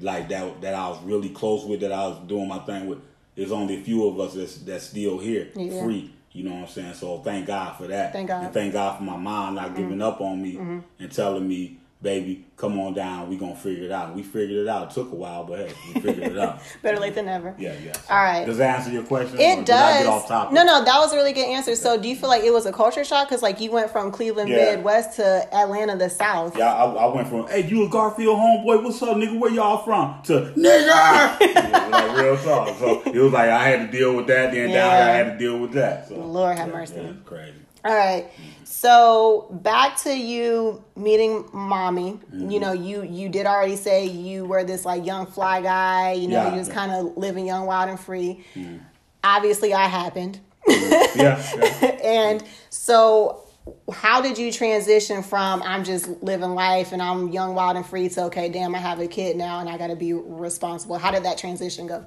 like 0.00 0.28
that 0.28 0.60
that 0.62 0.74
I 0.74 0.88
was 0.88 1.00
really 1.02 1.28
close 1.30 1.64
with 1.64 1.80
that 1.80 1.92
I 1.92 2.06
was 2.08 2.18
doing 2.26 2.48
my 2.48 2.58
thing 2.60 2.86
with. 2.86 2.98
There's 3.34 3.52
only 3.52 3.76
a 3.78 3.82
few 3.82 4.06
of 4.08 4.18
us 4.18 4.34
that's 4.34 4.56
that's 4.58 4.84
still 4.84 5.18
here, 5.18 5.48
Yeah. 5.54 5.82
free. 5.84 6.12
You 6.32 6.44
know 6.44 6.54
what 6.54 6.62
I'm 6.62 6.68
saying? 6.68 6.94
So 6.94 7.18
thank 7.18 7.46
God 7.46 7.76
for 7.76 7.86
that. 7.88 8.12
Thank 8.12 8.28
God. 8.28 8.36
Mm-hmm. 8.36 8.44
And 8.46 8.54
thank 8.54 8.72
God 8.72 8.96
for 8.98 9.02
my 9.04 9.16
mom 9.16 9.54
not 9.54 9.74
giving 9.76 10.00
up 10.02 10.20
on 10.20 10.40
me 10.42 10.56
and 10.98 11.10
telling 11.12 11.46
me, 11.48 11.78
baby, 12.00 12.46
come 12.56 12.78
on 12.78 12.94
down. 12.94 13.28
We 13.28 13.36
gonna 13.36 13.56
figure 13.56 13.84
it 13.84 13.90
out. 13.92 14.14
We 14.14 14.22
figured 14.22 14.58
it 14.58 14.68
out. 14.68 14.90
It 14.90 14.94
took 14.94 15.10
a 15.10 15.14
while, 15.14 15.44
but 15.44 15.58
hey, 15.58 15.74
we 15.94 16.00
figured 16.00 16.32
it 16.32 16.38
out. 16.38 16.60
Better 16.82 16.98
late 16.98 17.14
than 17.14 17.26
never. 17.26 17.54
Yeah, 17.58 17.74
yeah. 17.84 17.92
All 18.08 18.22
right. 18.22 18.44
Does 18.46 18.58
that 18.58 18.78
answer 18.78 18.92
your 18.92 19.02
question? 19.02 19.38
It 19.40 19.66
does. 19.66 19.98
get 19.98 20.06
off 20.06 20.28
topic? 20.28 20.52
No, 20.54 20.62
no, 20.64 20.84
that 20.84 20.98
was 20.98 21.12
a 21.12 21.16
really 21.16 21.32
good 21.32 21.48
answer. 21.48 21.74
So, 21.74 22.00
do 22.00 22.08
you 22.08 22.16
feel 22.16 22.28
like 22.28 22.44
it 22.44 22.52
was 22.52 22.66
a 22.66 22.72
culture 22.72 23.04
shock? 23.04 23.28
Because, 23.28 23.42
like, 23.42 23.60
you 23.60 23.70
went 23.70 23.90
from 23.90 24.10
Cleveland 24.12 24.48
Yeah. 24.48 24.76
Midwest 24.76 25.16
to 25.16 25.54
Atlanta, 25.54 25.96
the 25.96 26.08
South. 26.08 26.56
Yeah, 26.56 26.72
I, 26.72 26.84
I 26.84 27.14
went 27.14 27.28
from, 27.28 27.48
hey, 27.48 27.66
you 27.66 27.84
a 27.86 27.88
Garfield 27.88 28.38
homeboy? 28.38 28.82
What's 28.84 29.02
up, 29.02 29.16
nigga? 29.16 29.38
Where 29.38 29.50
y'all 29.50 29.78
from? 29.84 30.22
To 30.24 30.52
nigga. 30.56 31.40
yeah, 31.40 31.88
like 31.90 32.16
real 32.16 32.36
talk. 32.38 32.76
So 32.78 33.02
it 33.02 33.16
was 33.16 33.32
like 33.32 33.48
I 33.50 33.68
had 33.68 33.90
to 33.90 33.98
deal 33.98 34.14
with 34.16 34.26
that. 34.28 34.52
Then 34.52 34.68
down 34.68 34.74
Yeah. 34.74 34.96
here 35.04 35.12
I 35.12 35.16
had 35.16 35.32
to 35.32 35.38
deal 35.38 35.58
with 35.58 35.72
that. 35.72 36.08
So 36.08 36.16
Lord 36.16 36.56
have 36.56 36.68
yeah, 36.68 36.74
mercy. 36.74 37.16
crazy. 37.24 37.54
All 37.88 37.96
right. 37.96 38.30
So 38.64 39.48
back 39.62 39.96
to 40.02 40.14
you 40.14 40.84
meeting 40.94 41.48
mommy. 41.54 42.12
Mm-hmm. 42.12 42.50
You 42.50 42.60
know, 42.60 42.72
you 42.72 43.02
you 43.02 43.30
did 43.30 43.46
already 43.46 43.76
say 43.76 44.04
you 44.06 44.44
were 44.44 44.62
this 44.62 44.84
like 44.84 45.06
young 45.06 45.24
fly 45.26 45.62
guy. 45.62 46.12
You 46.12 46.28
know, 46.28 46.36
Yeah. 46.36 46.44
Mm-hmm. 46.44 46.54
you 46.54 46.58
was 46.58 46.68
kind 46.68 46.92
of 46.92 47.16
living 47.16 47.46
young, 47.46 47.64
wild, 47.66 47.88
and 47.88 47.98
free. 47.98 48.44
Obviously, 49.24 49.72
I 49.72 49.86
happened. 49.86 50.38
Yeah, 50.68 51.06
yeah. 51.16 51.86
and 52.04 52.44
so, 52.68 53.42
how 53.90 54.20
did 54.20 54.36
you 54.36 54.52
transition 54.52 55.22
from 55.22 55.62
I'm 55.62 55.82
just 55.82 56.06
living 56.22 56.50
life 56.54 56.92
and 56.92 57.00
I'm 57.00 57.28
young, 57.30 57.54
wild, 57.54 57.78
and 57.78 57.86
free 57.86 58.10
to 58.10 58.24
okay, 58.24 58.50
damn, 58.50 58.74
I 58.74 58.78
have 58.78 59.00
a 59.00 59.08
kid 59.08 59.36
now 59.36 59.60
and 59.60 59.68
I 59.68 59.78
got 59.78 59.86
to 59.86 59.96
be 59.96 60.12
responsible? 60.12 60.98
How 60.98 61.10
did 61.10 61.24
that 61.24 61.38
transition 61.38 61.86
go? 61.86 62.04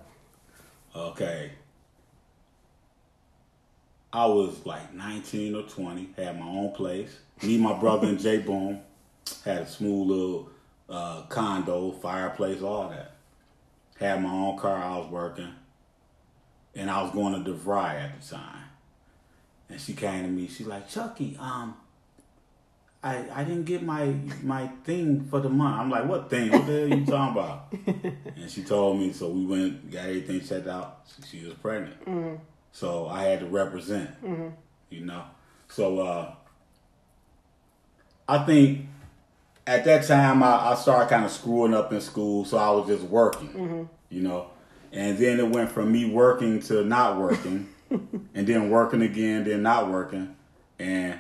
Okay. 0.96 1.52
I 4.14 4.26
was 4.26 4.66
like 4.66 4.94
19 4.94 5.56
or 5.56 5.64
20, 5.64 6.10
had 6.18 6.40
my 6.40 6.46
own 6.46 6.72
place. 6.74 7.18
Me, 7.42 7.58
my 7.58 7.74
brother, 7.80 8.08
and 8.08 8.20
Jay 8.20 8.40
Boom 8.40 8.82
had 9.46 9.62
a 9.64 9.68
smooth 9.68 10.08
little 10.10 10.50
uh, 10.90 11.22
condo, 11.24 11.92
fireplace, 11.92 12.62
all 12.62 12.90
that. 12.90 13.16
Had 13.98 14.22
my 14.22 14.32
own 14.32 14.58
car, 14.58 14.76
I 14.76 14.98
was 14.98 15.10
working. 15.10 15.54
And 16.76 16.90
I 16.90 17.02
was 17.04 17.12
going 17.12 17.42
to 17.42 17.52
DeVry 17.52 17.96
at 17.96 18.22
the 18.22 18.36
time. 18.36 18.64
And 19.70 19.80
she 19.80 19.94
came 19.94 20.24
to 20.24 20.30
me, 20.30 20.48
she's 20.48 20.68
like, 20.68 20.90
Chucky, 20.90 21.38
um, 21.40 21.76
I, 23.04 23.26
I 23.34 23.44
didn't 23.44 23.66
get 23.66 23.82
my 23.82 24.14
my 24.44 24.68
thing 24.84 25.26
for 25.26 25.40
the 25.40 25.50
month. 25.50 25.80
I'm 25.80 25.90
like, 25.90 26.06
what 26.06 26.30
thing? 26.30 26.52
What 26.52 26.68
the 26.68 26.74
hell 26.74 26.84
are 26.84 26.96
you 26.96 27.06
talking 27.06 27.42
about? 27.42 27.74
and 28.36 28.52
she 28.52 28.64
told 28.64 29.00
me, 29.00 29.12
so 29.12 29.30
we 29.30 29.46
went, 29.46 29.90
got 29.90 30.06
everything 30.06 30.42
checked 30.42 30.68
out. 30.68 31.00
She, 31.08 31.40
she 31.40 31.46
was 31.46 31.56
pregnant. 31.56 31.98
So 32.72 33.08
I 33.08 33.24
had 33.24 33.42
to 33.42 33.46
represent, 33.46 34.10
mm-hmm. 34.24 34.50
you 34.90 35.06
know. 35.06 35.24
So 35.68 36.00
uh, 36.00 36.34
I 38.28 38.40
think 38.46 38.88
at 39.68 39.86
that 39.86 40.08
time 40.08 40.44
I, 40.44 40.72
I 40.72 40.76
started 40.76 41.10
kind 41.10 41.26
of 41.26 41.32
screwing 41.32 41.74
up 41.74 41.92
in 41.92 42.02
school, 42.02 42.46
so 42.46 42.58
I 42.58 42.72
was 42.72 42.88
just 42.88 43.04
working, 43.04 43.50
mm-hmm. 43.50 43.84
you 44.10 44.22
know. 44.22 44.48
And 44.94 45.18
then 45.18 45.40
it 45.40 45.50
went 45.50 45.72
from 45.72 45.92
me 45.92 46.06
working 46.06 46.60
to 46.64 46.84
not 46.84 47.18
working, 47.18 47.70
and 47.90 48.48
then 48.48 48.70
working 48.70 49.02
again, 49.02 49.44
then 49.44 49.64
not 49.64 49.90
working, 49.90 50.36
and 50.80 51.20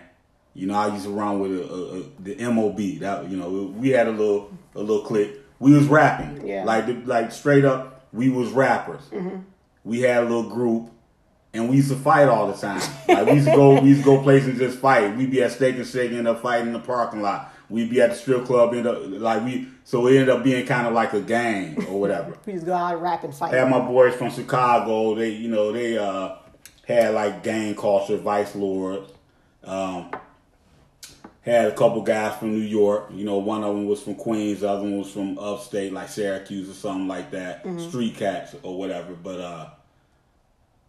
you 0.53 0.67
know 0.67 0.73
I 0.73 0.87
used 0.93 1.05
to 1.05 1.11
run 1.11 1.39
with 1.39 1.51
a, 1.51 1.63
a, 1.63 1.99
a, 1.99 2.03
the 2.19 2.51
MOB. 2.51 2.99
That 2.99 3.29
you 3.29 3.37
know 3.37 3.73
we 3.77 3.89
had 3.89 4.07
a 4.07 4.11
little 4.11 4.51
a 4.75 4.79
little 4.79 5.03
clique. 5.03 5.37
We 5.59 5.73
was 5.73 5.85
rapping, 5.85 6.47
Yeah. 6.47 6.63
like 6.65 6.87
the- 6.87 7.05
like 7.05 7.31
straight 7.31 7.65
up. 7.65 8.07
We 8.11 8.29
was 8.29 8.51
rappers. 8.51 9.03
Mm-hmm. 9.11 9.37
We 9.85 10.01
had 10.01 10.23
a 10.23 10.25
little 10.25 10.49
group 10.49 10.91
and 11.53 11.69
we 11.69 11.77
used 11.77 11.89
to 11.89 11.95
fight 11.97 12.27
all 12.27 12.47
the 12.51 12.53
time. 12.57 12.81
Like 13.07 13.25
we 13.27 13.33
used 13.33 13.47
to 13.47 13.55
go, 13.55 13.81
we 13.81 13.89
used 13.89 14.01
to 14.01 14.05
go 14.05 14.21
places 14.21 14.49
and 14.49 14.57
just 14.57 14.77
fight. 14.79 15.15
We'd 15.17 15.31
be 15.31 15.43
at 15.43 15.51
Steak 15.51 15.75
and 15.75 15.85
Shake, 15.85 16.11
end 16.11 16.27
up 16.27 16.41
fighting 16.41 16.67
in 16.67 16.73
the 16.73 16.79
parking 16.79 17.21
lot. 17.21 17.53
We'd 17.69 17.89
be 17.89 18.01
at 18.01 18.09
the 18.11 18.15
strip 18.15 18.45
club, 18.45 18.73
end 18.73 18.87
up 18.87 18.99
like 19.03 19.43
we. 19.43 19.67
So 19.83 20.07
it 20.07 20.11
ended 20.13 20.29
up 20.29 20.43
being 20.43 20.65
kind 20.65 20.87
of 20.87 20.93
like 20.93 21.13
a 21.13 21.21
gang 21.21 21.85
or 21.85 21.99
whatever. 21.99 22.37
We 22.45 22.53
just 22.53 22.65
go 22.65 22.73
out 22.73 22.93
and 22.93 23.01
rap 23.01 23.23
and 23.23 23.33
fight. 23.35 23.53
had 23.53 23.69
my 23.69 23.79
boys 23.79 24.13
from 24.15 24.29
Chicago. 24.31 25.15
They, 25.15 25.29
you 25.29 25.49
know, 25.49 25.71
they 25.71 25.97
uh 25.97 26.35
had 26.85 27.13
like 27.13 27.43
gang 27.43 27.75
culture, 27.75 28.17
vice 28.17 28.55
lords. 28.55 29.11
Um, 29.63 30.11
had 31.41 31.67
a 31.67 31.75
couple 31.75 32.01
guys 32.01 32.37
from 32.37 32.53
New 32.53 32.61
York. 32.65 33.09
You 33.13 33.25
know, 33.25 33.37
one 33.39 33.63
of 33.63 33.73
them 33.75 33.87
was 33.87 34.01
from 34.03 34.15
Queens, 34.15 34.59
the 34.61 34.69
other 34.69 34.83
one 34.83 34.99
was 34.99 35.11
from 35.11 35.39
upstate, 35.39 35.91
like 35.91 36.09
Syracuse 36.09 36.69
or 36.69 36.73
something 36.73 37.07
like 37.07 37.31
that. 37.31 37.65
Street 37.79 38.15
cats 38.15 38.55
or 38.63 38.77
whatever. 38.77 39.13
But 39.13 39.39
uh, 39.39 39.69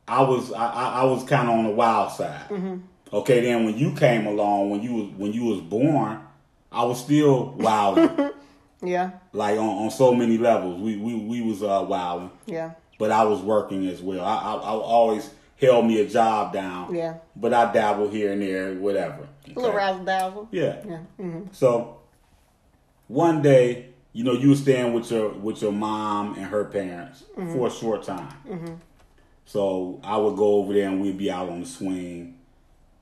I 0.09 0.23
was 0.23 0.53
I, 0.53 0.67
I 0.67 1.05
was 1.05 1.25
kind 1.25 1.49
of 1.49 1.55
on 1.57 1.65
the 1.65 1.71
wild 1.71 2.13
side. 2.13 2.81
Okay, 3.13 3.41
then 3.43 3.65
when 3.65 3.77
you 3.77 3.93
came 3.95 4.27
along, 4.27 4.71
when 4.71 4.83
you 4.83 4.95
was 4.95 5.09
when 5.17 5.33
you 5.33 5.45
was 5.45 5.61
born, 5.61 6.21
I 6.71 6.85
was 6.85 6.99
still 7.01 7.51
wild, 7.53 7.99
yeah, 8.83 9.11
like 9.33 9.59
on, 9.59 9.69
on 9.85 9.91
so 9.91 10.15
many 10.15 10.39
levels. 10.39 10.81
We 10.81 10.97
we 10.97 11.15
we 11.15 11.43
was 11.43 11.63
uh 11.63 11.85
wilding 11.87 12.31
yeah, 12.47 12.73
but 12.99 13.11
I 13.11 13.25
was 13.25 13.41
working 13.41 13.87
as 13.87 14.01
well. 14.01 14.25
I, 14.25 14.35
I, 14.37 14.53
I 14.55 14.71
always 14.71 15.31
held 15.61 15.87
me 15.87 16.01
a 16.01 16.09
job 16.09 16.53
down. 16.53 16.95
Yeah. 16.95 17.15
But 17.37 17.53
I 17.55 17.73
dabble 17.73 18.09
here 18.09 18.33
and 18.33 18.43
there, 18.43 18.75
whatever. 18.75 19.29
a 19.47 19.59
little 19.61 19.77
razzle 19.77 20.05
dazzle. 20.05 20.49
Yeah. 20.51 20.83
Yeah. 20.89 20.99
hmm 21.19 21.43
So 21.53 21.99
one 23.09 23.43
day, 23.43 23.91
you 24.13 24.25
know, 24.25 24.33
you 24.33 24.49
were 24.51 24.57
staying 24.57 24.93
with 24.95 25.11
your 25.11 25.29
with 25.31 25.61
your 25.63 25.73
mom 25.73 26.35
and 26.35 26.47
her 26.47 26.65
parents 26.65 27.25
for 27.53 27.67
a 27.69 27.71
short 27.71 28.03
time. 28.05 28.83
So 29.45 30.01
I 30.03 30.17
would 30.17 30.37
go 30.37 30.55
over 30.55 30.73
there 30.73 30.89
and 30.89 31.01
we'd 31.01 31.19
be 31.19 31.31
out 31.31 31.49
on 31.49 31.61
the 31.61 31.67
swing, 31.67 32.39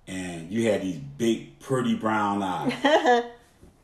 and 0.07 0.51
you 0.51 0.71
had 0.71 0.83
these 0.83 0.97
big, 0.97 1.59
pretty 1.61 1.95
brown 1.95 2.43
eyes. 2.43 2.73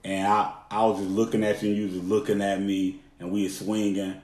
and 0.05 0.27
I, 0.27 0.53
I 0.71 0.85
was 0.87 0.99
just 0.99 1.11
looking 1.11 1.45
at 1.45 1.63
you, 1.63 1.71
and 1.71 1.79
you 1.79 1.87
was 1.87 2.03
looking 2.03 2.41
at 2.43 2.61
me, 2.61 3.01
and 3.21 3.31
we 3.31 3.45
were 3.45 3.49
swinging. 3.49 4.21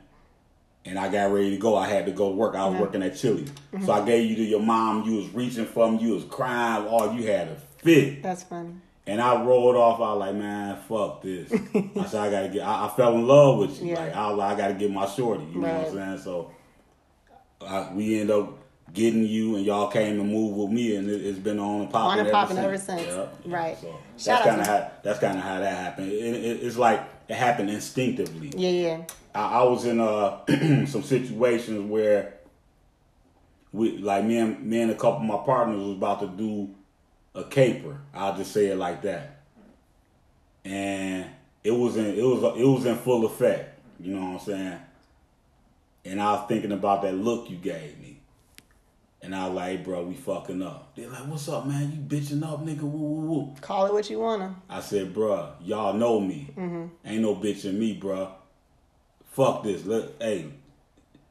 And 0.84 0.98
I 0.98 1.08
got 1.08 1.32
ready 1.32 1.50
to 1.50 1.58
go. 1.58 1.76
I 1.76 1.86
had 1.86 2.06
to 2.06 2.12
go 2.12 2.30
to 2.30 2.34
work. 2.34 2.56
I 2.56 2.66
was 2.68 2.80
working 2.80 3.04
at 3.04 3.16
Chili's. 3.16 3.52
So 3.84 3.92
I 3.92 3.98
mm-hmm. 3.98 4.06
gave 4.06 4.30
you 4.30 4.36
to 4.36 4.42
your 4.42 4.60
mom. 4.60 5.04
You 5.04 5.18
was 5.18 5.28
reaching 5.28 5.64
for 5.64 5.92
me. 5.92 5.98
You 5.98 6.14
was 6.14 6.24
crying. 6.24 6.88
All 6.88 7.14
you 7.14 7.24
had 7.24 7.46
a 7.48 7.54
fit. 7.54 8.20
That's 8.20 8.42
funny. 8.42 8.74
And 9.06 9.20
I 9.20 9.44
rolled 9.44 9.76
off. 9.76 10.00
I 10.00 10.12
was 10.12 10.20
like, 10.20 10.34
man, 10.34 10.76
fuck 10.88 11.22
this. 11.22 11.52
I 11.74 12.06
said, 12.06 12.20
I 12.20 12.30
gotta 12.30 12.48
get. 12.48 12.66
I, 12.66 12.86
I 12.86 12.88
fell 12.96 13.14
in 13.14 13.26
love 13.26 13.58
with 13.58 13.80
you. 13.80 13.90
Yeah. 13.90 14.00
Like 14.00 14.14
I 14.14 14.28
was 14.28 14.38
like, 14.38 14.54
I 14.54 14.58
gotta 14.58 14.74
get 14.74 14.90
my 14.90 15.06
shorty. 15.06 15.44
You 15.44 15.60
know 15.60 15.68
what 15.68 15.88
I'm 15.88 15.94
saying? 15.94 16.18
So 16.18 16.50
I, 17.66 17.92
we 17.92 18.20
end 18.20 18.30
up 18.30 18.58
getting 18.92 19.24
you, 19.24 19.56
and 19.56 19.64
y'all 19.64 19.88
came 19.88 20.20
and 20.20 20.30
moved 20.30 20.56
with 20.56 20.70
me, 20.70 20.96
and 20.96 21.08
it, 21.08 21.24
it's 21.24 21.38
been 21.38 21.58
on 21.58 21.82
and 21.82 21.90
popping. 21.90 22.12
On 22.12 22.18
and 22.18 22.28
ever 22.28 22.32
popping 22.32 22.56
since. 22.56 22.66
ever 22.66 22.78
since. 22.78 23.02
Yep. 23.02 23.38
Right. 23.46 23.78
So 24.16 24.30
that's 24.30 24.44
kind 24.44 24.60
of 24.60 24.66
how 24.66 24.90
that's 25.02 25.18
kind 25.18 25.38
of 25.38 25.44
how 25.44 25.60
that 25.60 25.76
happened. 25.76 26.12
It, 26.12 26.34
it, 26.34 26.62
it's 26.62 26.76
like 26.76 27.02
it 27.28 27.34
happened 27.34 27.70
instinctively. 27.70 28.52
Yeah, 28.56 28.70
yeah. 28.70 29.04
I, 29.34 29.60
I 29.60 29.62
was 29.64 29.84
in 29.84 30.00
uh, 30.00 30.44
some 30.86 31.02
situations 31.02 31.80
where 31.88 32.34
we 33.72 33.98
like 33.98 34.24
me 34.24 34.38
and 34.38 34.62
me 34.62 34.82
and 34.82 34.90
a 34.90 34.94
couple 34.94 35.20
of 35.20 35.22
my 35.22 35.38
partners 35.38 35.78
was 35.78 35.96
about 35.96 36.20
to 36.20 36.26
do 36.26 36.74
a 37.34 37.44
caper. 37.44 37.98
I'll 38.14 38.36
just 38.36 38.52
say 38.52 38.66
it 38.66 38.76
like 38.76 39.02
that. 39.02 39.40
And 40.64 41.26
it 41.64 41.70
was 41.70 41.96
in 41.96 42.06
it 42.06 42.22
was 42.22 42.42
it 42.58 42.66
was 42.66 42.86
in 42.86 42.96
full 42.96 43.24
effect. 43.24 43.80
You 43.98 44.14
know 44.14 44.32
what 44.32 44.40
I'm 44.40 44.46
saying? 44.46 44.78
And 46.04 46.20
I 46.20 46.32
was 46.32 46.48
thinking 46.48 46.72
about 46.72 47.02
that 47.02 47.14
look 47.14 47.48
you 47.48 47.56
gave 47.56 47.98
me. 47.98 48.20
And 49.22 49.36
I 49.36 49.46
was 49.46 49.54
like, 49.54 49.84
bro, 49.84 50.02
we 50.02 50.14
fucking 50.14 50.62
up. 50.62 50.96
They're 50.96 51.08
like, 51.08 51.26
what's 51.26 51.48
up, 51.48 51.64
man? 51.64 51.92
You 51.92 51.98
bitching 51.98 52.42
up, 52.42 52.64
nigga? 52.66 52.80
Woo, 52.80 52.98
woo, 52.98 53.26
woo. 53.26 53.54
Call 53.60 53.86
it 53.86 53.92
what 53.92 54.10
you 54.10 54.18
wanna. 54.18 54.56
I 54.68 54.80
said, 54.80 55.14
bro, 55.14 55.52
y'all 55.60 55.92
know 55.92 56.18
me. 56.18 56.52
Mm-hmm. 56.56 56.86
Ain't 57.04 57.22
no 57.22 57.36
bitching 57.36 57.74
me, 57.74 57.92
bro. 57.92 58.32
Fuck 59.30 59.62
this. 59.62 59.84
Let, 59.86 60.08
hey, 60.18 60.46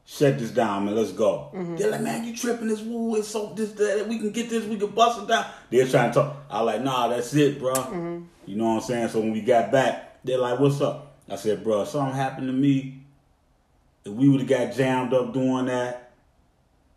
shut 0.05 0.39
this 0.39 0.51
down, 0.51 0.86
man. 0.86 0.95
Let's 0.95 1.11
go. 1.11 1.51
Mm-hmm. 1.53 1.76
They're 1.76 1.91
like, 1.91 2.01
man, 2.01 2.24
you 2.24 2.34
tripping 2.34 2.69
this 2.69 2.80
woo. 2.80 3.17
It's 3.17 3.28
so 3.28 3.53
this 3.53 3.74
that 3.74 4.07
we 4.07 4.19
can 4.19 4.32
get 4.32 4.49
this. 4.49 4.63
We 4.63 4.78
can 4.78 4.91
bust 4.91 5.24
it 5.24 5.28
down. 5.28 5.47
They're 5.69 5.86
trying 5.86 6.11
to 6.11 6.13
talk. 6.13 6.38
I 6.49 6.61
like, 6.61 6.82
nah, 6.82 7.09
that's 7.09 7.34
it, 7.34 7.59
bruh. 7.59 7.76
Mm-hmm. 7.76 8.24
You 8.45 8.55
know 8.55 8.65
what 8.67 8.76
I'm 8.76 8.82
saying? 8.82 9.09
So 9.09 9.19
when 9.19 9.34
we 9.34 9.41
got 9.41 9.69
back, 9.69 10.24
they're 10.24 10.38
like, 10.38 10.59
what's 10.61 10.80
up? 10.80 11.17
I 11.30 11.36
said, 11.36 11.61
bro, 11.61 11.84
something 11.84 12.15
happened 12.15 12.47
to 12.47 12.53
me. 12.53 13.01
If 14.04 14.14
we 14.14 14.30
would 14.30 14.41
have 14.41 14.49
got 14.49 14.76
jammed 14.76 15.14
up 15.14 15.34
doing 15.34 15.66
that, 15.66 16.12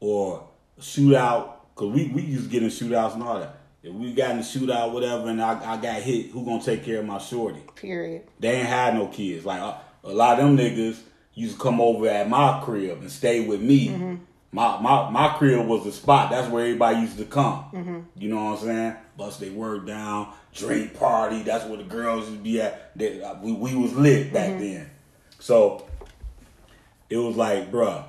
or 0.01 0.49
a 0.79 0.81
shootout, 0.81 1.55
cause 1.75 1.93
we 1.93 2.09
we 2.09 2.23
used 2.23 2.45
to 2.45 2.51
get 2.51 2.63
in 2.63 2.69
shootouts 2.69 3.15
and 3.15 3.23
all 3.23 3.39
that. 3.39 3.57
If 3.83 3.93
we 3.93 4.15
got 4.15 4.31
in 4.31 4.39
a 4.39 4.41
shootout, 4.41 4.93
whatever, 4.93 5.29
and 5.29 5.43
I, 5.43 5.75
I 5.75 5.77
got 5.77 6.01
hit, 6.01 6.31
who 6.31 6.45
gonna 6.45 6.63
take 6.63 6.85
care 6.85 7.01
of 7.01 7.07
my 7.07 7.19
shorty? 7.19 7.61
Period. 7.77 8.23
They 8.41 8.53
ain't 8.53 8.69
had 8.69 8.95
no 8.95 9.09
kids. 9.09 9.45
Like 9.45 9.61
a, 9.61 9.79
a 10.05 10.13
lot 10.13 10.39
of 10.39 10.47
them 10.47 10.57
niggas 10.57 10.99
used 11.35 11.57
to 11.57 11.61
come 11.61 11.81
over 11.81 12.09
at 12.09 12.29
my 12.29 12.63
crib 12.65 13.01
and 13.01 13.11
stay 13.11 13.47
with 13.47 13.61
me. 13.61 13.89
Mm-hmm. 13.89 14.15
My, 14.53 14.81
my 14.81 15.11
my 15.11 15.29
crib 15.37 15.67
was 15.67 15.85
the 15.85 15.93
spot. 15.93 16.31
That's 16.31 16.49
where 16.49 16.65
everybody 16.65 17.01
used 17.01 17.19
to 17.19 17.25
come. 17.25 17.65
Mm-hmm. 17.73 18.01
You 18.17 18.29
know 18.31 18.45
what 18.45 18.61
I'm 18.61 18.65
saying? 18.65 18.97
Bust 19.19 19.41
they 19.41 19.51
work 19.51 19.87
down, 19.87 20.33
drink 20.55 20.97
party. 20.99 21.43
That's 21.43 21.65
where 21.65 21.77
the 21.77 21.85
girls 21.85 22.31
would 22.31 22.43
be 22.43 22.61
at. 22.61 22.97
They, 22.97 23.21
uh, 23.21 23.35
we 23.43 23.53
we 23.53 23.75
was 23.75 23.93
lit 23.95 24.33
back 24.33 24.51
mm-hmm. 24.51 24.61
then. 24.61 24.91
So 25.41 25.87
it 27.11 27.17
was 27.17 27.37
like, 27.37 27.71
bruh, 27.71 28.05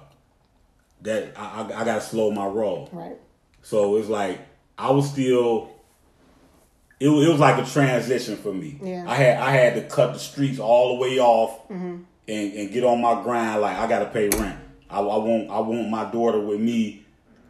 that 1.02 1.34
I, 1.38 1.62
I, 1.62 1.82
I 1.82 1.86
gotta 1.86 2.02
slow 2.02 2.32
my 2.32 2.46
roll. 2.46 2.90
Right. 2.92 3.18
So 3.62 3.96
it's 3.98 4.10
like 4.10 4.40
I 4.78 4.92
was 4.92 5.10
still. 5.10 5.72
It, 6.98 7.10
it 7.10 7.30
was 7.30 7.40
like 7.40 7.62
a 7.62 7.70
transition 7.70 8.38
for 8.38 8.54
me. 8.54 8.80
Yeah. 8.82 9.06
I 9.08 9.16
had 9.16 9.38
I 9.38 9.52
had 9.52 9.76
to 9.76 9.82
cut 9.84 10.14
the 10.14 10.20
streets 10.20 10.60
all 10.60 10.96
the 10.96 11.02
way 11.02 11.20
off 11.20 11.68
mm-hmm. 11.68 12.04
and, 12.28 12.54
and 12.54 12.72
get 12.72 12.84
on 12.84 13.02
my 13.02 13.22
grind. 13.22 13.62
Like 13.62 13.78
I 13.78 13.88
got 13.88 14.00
to 14.00 14.06
pay 14.06 14.30
rent. 14.30 14.60
I, 14.90 15.00
I 15.00 15.18
want 15.18 15.50
I 15.50 15.60
want 15.60 15.90
my 15.90 16.10
daughter 16.10 16.40
with 16.40 16.60
me. 16.60 17.05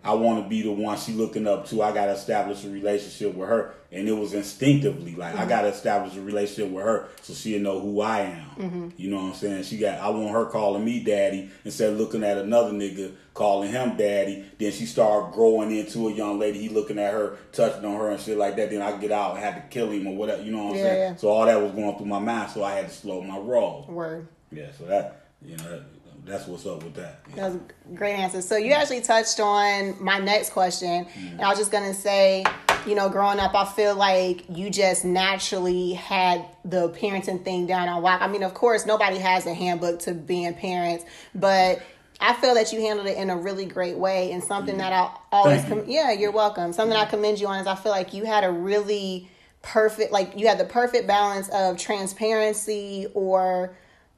I 0.06 0.14
want 0.14 0.44
to 0.44 0.48
be 0.48 0.62
the 0.62 0.72
one 0.72 0.98
she 0.98 1.14
looking 1.14 1.48
up 1.48 1.68
to. 1.70 1.82
I 1.82 1.92
got 1.92 2.06
to 2.06 2.12
establish 2.12 2.64
a 2.64 2.70
relationship 2.70 3.34
with 3.34 3.50
her, 3.50 3.74
and 3.92 4.08
it 4.08 4.14
was 4.14 4.34
instinctively 4.34 5.16
like 5.16 5.34
I 5.34 5.40
mm-hmm. 5.40 5.50
got 5.50 5.62
to 5.64 5.70
establish 5.70 6.16
a 6.16 6.22
relationship 6.22 6.72
with 6.72 6.86
her 6.86 7.08
so 7.22 7.34
she'll 7.34 7.62
know 7.62 7.80
who 7.80 8.02
I 8.02 8.20
am. 8.22 8.50
Mm-hmm. 8.58 8.90
You 8.98 9.10
know 9.10 9.18
what 9.18 9.30
I'm 9.30 9.34
saying? 9.34 9.64
She 9.64 9.78
got 9.78 10.00
I 10.00 10.10
want 10.10 10.30
her 10.32 10.46
calling 10.46 10.86
me 10.86 11.04
daddy 11.04 11.50
instead 11.64 11.94
of 11.94 12.00
looking 12.00 12.24
at 12.24 12.38
another 12.38 12.72
nigga 12.72 13.14
calling 13.34 13.72
him 13.72 13.98
daddy. 13.98 14.46
Then 14.58 14.72
she 14.72 14.86
start 14.86 15.34
growing 15.34 15.76
into 15.76 16.08
a 16.08 16.14
young 16.14 16.40
lady. 16.40 16.60
He 16.60 16.70
looking 16.70 17.00
at 17.00 17.14
her, 17.14 17.38
touching 17.52 17.84
on 17.86 17.98
her 17.98 18.12
and 18.12 18.20
shit 18.20 18.38
like 18.38 18.56
that. 18.58 18.70
Then 18.70 18.82
I 18.82 18.98
get 18.98 19.12
out 19.12 19.36
and 19.36 19.40
had 19.44 19.56
to 19.56 19.62
kill 19.70 19.90
him 19.90 20.08
or 20.08 20.16
whatever. 20.16 20.42
You 20.42 20.52
know 20.52 20.66
what 20.66 20.72
I'm 20.72 20.78
Yeah, 20.78 20.84
saying? 20.84 21.12
yeah. 21.14 21.16
So 21.18 21.30
all 21.30 21.46
that 21.46 21.62
was 21.62 21.72
going 21.72 21.98
through 21.98 22.08
my 22.08 22.20
mind. 22.20 22.52
So 22.52 22.64
I 22.64 22.76
had 22.76 22.90
to 22.90 22.94
slow 22.94 23.22
my 23.22 23.38
roll. 23.38 23.86
Word. 23.90 24.28
Yeah. 24.52 24.68
So 24.78 24.86
that 24.86 25.26
you 25.42 25.58
know 25.58 25.70
that, 25.70 25.84
that's 26.26 26.48
what's 26.48 26.66
up 26.66 26.84
with 26.84 26.96
that. 26.96 27.24
That 27.36 27.52
was 27.52 27.60
great 27.94 28.14
answer. 28.14 28.42
So 28.42 28.58
you 28.58 28.74
actually 28.74 29.02
touched 29.02 29.40
on 29.40 29.96
my 30.04 30.20
next 30.20 30.52
question. 30.52 31.06
Mm-hmm. 31.06 31.28
And 31.28 31.42
I 31.42 31.50
was 31.50 31.60
just 31.60 31.72
gonna 31.72 31.94
say, 31.94 32.44
you 32.86 32.96
know, 32.96 33.10
growing 33.10 33.40
up, 33.40 33.54
I 33.54 33.66
feel 33.66 33.96
like 33.96 34.46
you 34.50 34.70
just 34.70 35.06
naturally 35.06 35.94
had 35.94 36.46
the 36.64 36.90
parenting 36.90 37.44
thing 37.44 37.68
down 37.68 37.88
on 37.88 38.02
lock. 38.02 38.22
I 38.22 38.28
mean, 38.28 38.44
of 38.44 38.54
course, 38.54 38.86
nobody 38.86 39.18
has 39.18 39.46
a 39.46 39.54
handbook 39.54 40.00
to 40.00 40.14
being 40.14 40.54
parents, 40.56 41.06
but 41.36 41.82
I 42.20 42.34
feel 42.36 42.56
that 42.56 42.72
you 42.74 42.82
handled 42.82 43.08
it 43.08 43.18
in 43.18 43.30
a 43.30 43.38
really 43.38 43.66
great 43.66 43.98
way 43.98 44.32
and 44.32 44.44
something 44.44 44.78
that 44.78 44.94
I 44.94 45.06
mm-hmm. 45.06 45.18
always, 45.32 45.62
Thank 45.62 45.70
you. 45.70 45.82
com- 45.82 45.90
yeah, 45.90 46.12
you're 46.12 46.32
welcome. 46.32 46.74
Something 46.74 46.98
I 46.98 47.02
mm-hmm. 47.02 47.12
commend 47.12 47.40
you 47.40 47.48
on 47.48 47.60
is 47.60 47.68
I 47.68 47.76
feel 47.76 47.92
like 47.92 48.14
you 48.14 48.26
had 48.26 48.44
a 48.44 48.52
really 48.52 49.30
perfect, 49.62 50.12
like 50.12 50.34
you 50.38 50.48
had 50.48 50.58
the 50.58 50.66
perfect 50.66 51.08
balance 51.08 51.50
of 51.50 51.78
transparency 51.78 53.08
or 53.14 53.76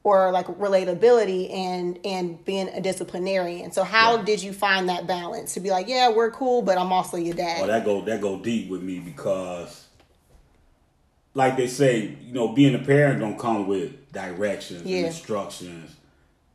or 0.08 0.32
like 0.32 0.48
relatability 0.48 1.54
and 1.54 2.00
and 2.06 2.44
being 2.46 2.70
a 2.70 2.80
disciplinarian. 2.80 3.74
So 3.74 3.84
how 3.84 4.16
Yeah. 4.16 4.24
did 4.24 4.42
you 4.42 4.54
find 4.54 4.88
that 4.88 5.06
balance 5.06 5.54
to 5.56 5.60
be 5.60 5.70
like, 5.70 5.90
yeah, 5.90 6.10
we're 6.10 6.32
cool, 6.32 6.62
but 6.62 6.78
I'm 6.78 6.94
also 6.94 7.18
your 7.18 7.36
dad. 7.36 7.60
Oh, 7.64 7.68
that 7.68 7.84
go 7.84 8.00
that 8.06 8.22
go 8.22 8.40
deep 8.40 8.70
with 8.70 8.82
me 8.82 9.00
because, 9.00 9.88
like 11.34 11.58
they 11.58 11.68
say, 11.68 12.16
you 12.22 12.34
know, 12.34 12.48
being 12.48 12.74
a 12.74 12.80
parent 12.80 13.20
don't 13.20 13.38
come 13.38 13.68
with 13.68 14.14
directions 14.14 14.84
Yeah. 14.84 15.00
and 15.00 15.08
instructions. 15.08 15.94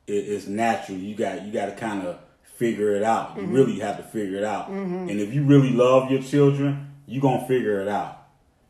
It, 0.07 0.13
it's 0.13 0.47
natural. 0.47 0.97
You 0.97 1.15
got 1.15 1.43
you 1.45 1.53
got 1.53 1.67
to 1.67 1.73
kind 1.73 2.07
of 2.07 2.21
figure 2.57 2.97
it 2.97 3.03
out. 3.03 3.37
You 3.37 3.43
mm-hmm. 3.43 3.53
really 3.53 3.79
have 3.81 3.99
to 3.99 4.03
figure 4.03 4.39
it 4.39 4.45
out. 4.45 4.71
Mm-hmm. 4.71 5.11
And 5.11 5.21
if 5.21 5.35
you 5.35 5.45
really 5.45 5.73
love 5.73 6.11
your 6.11 6.23
children, 6.23 6.91
you 7.07 7.21
gonna 7.21 7.47
figure 7.47 7.83
it 7.83 7.89
out. 7.89 8.29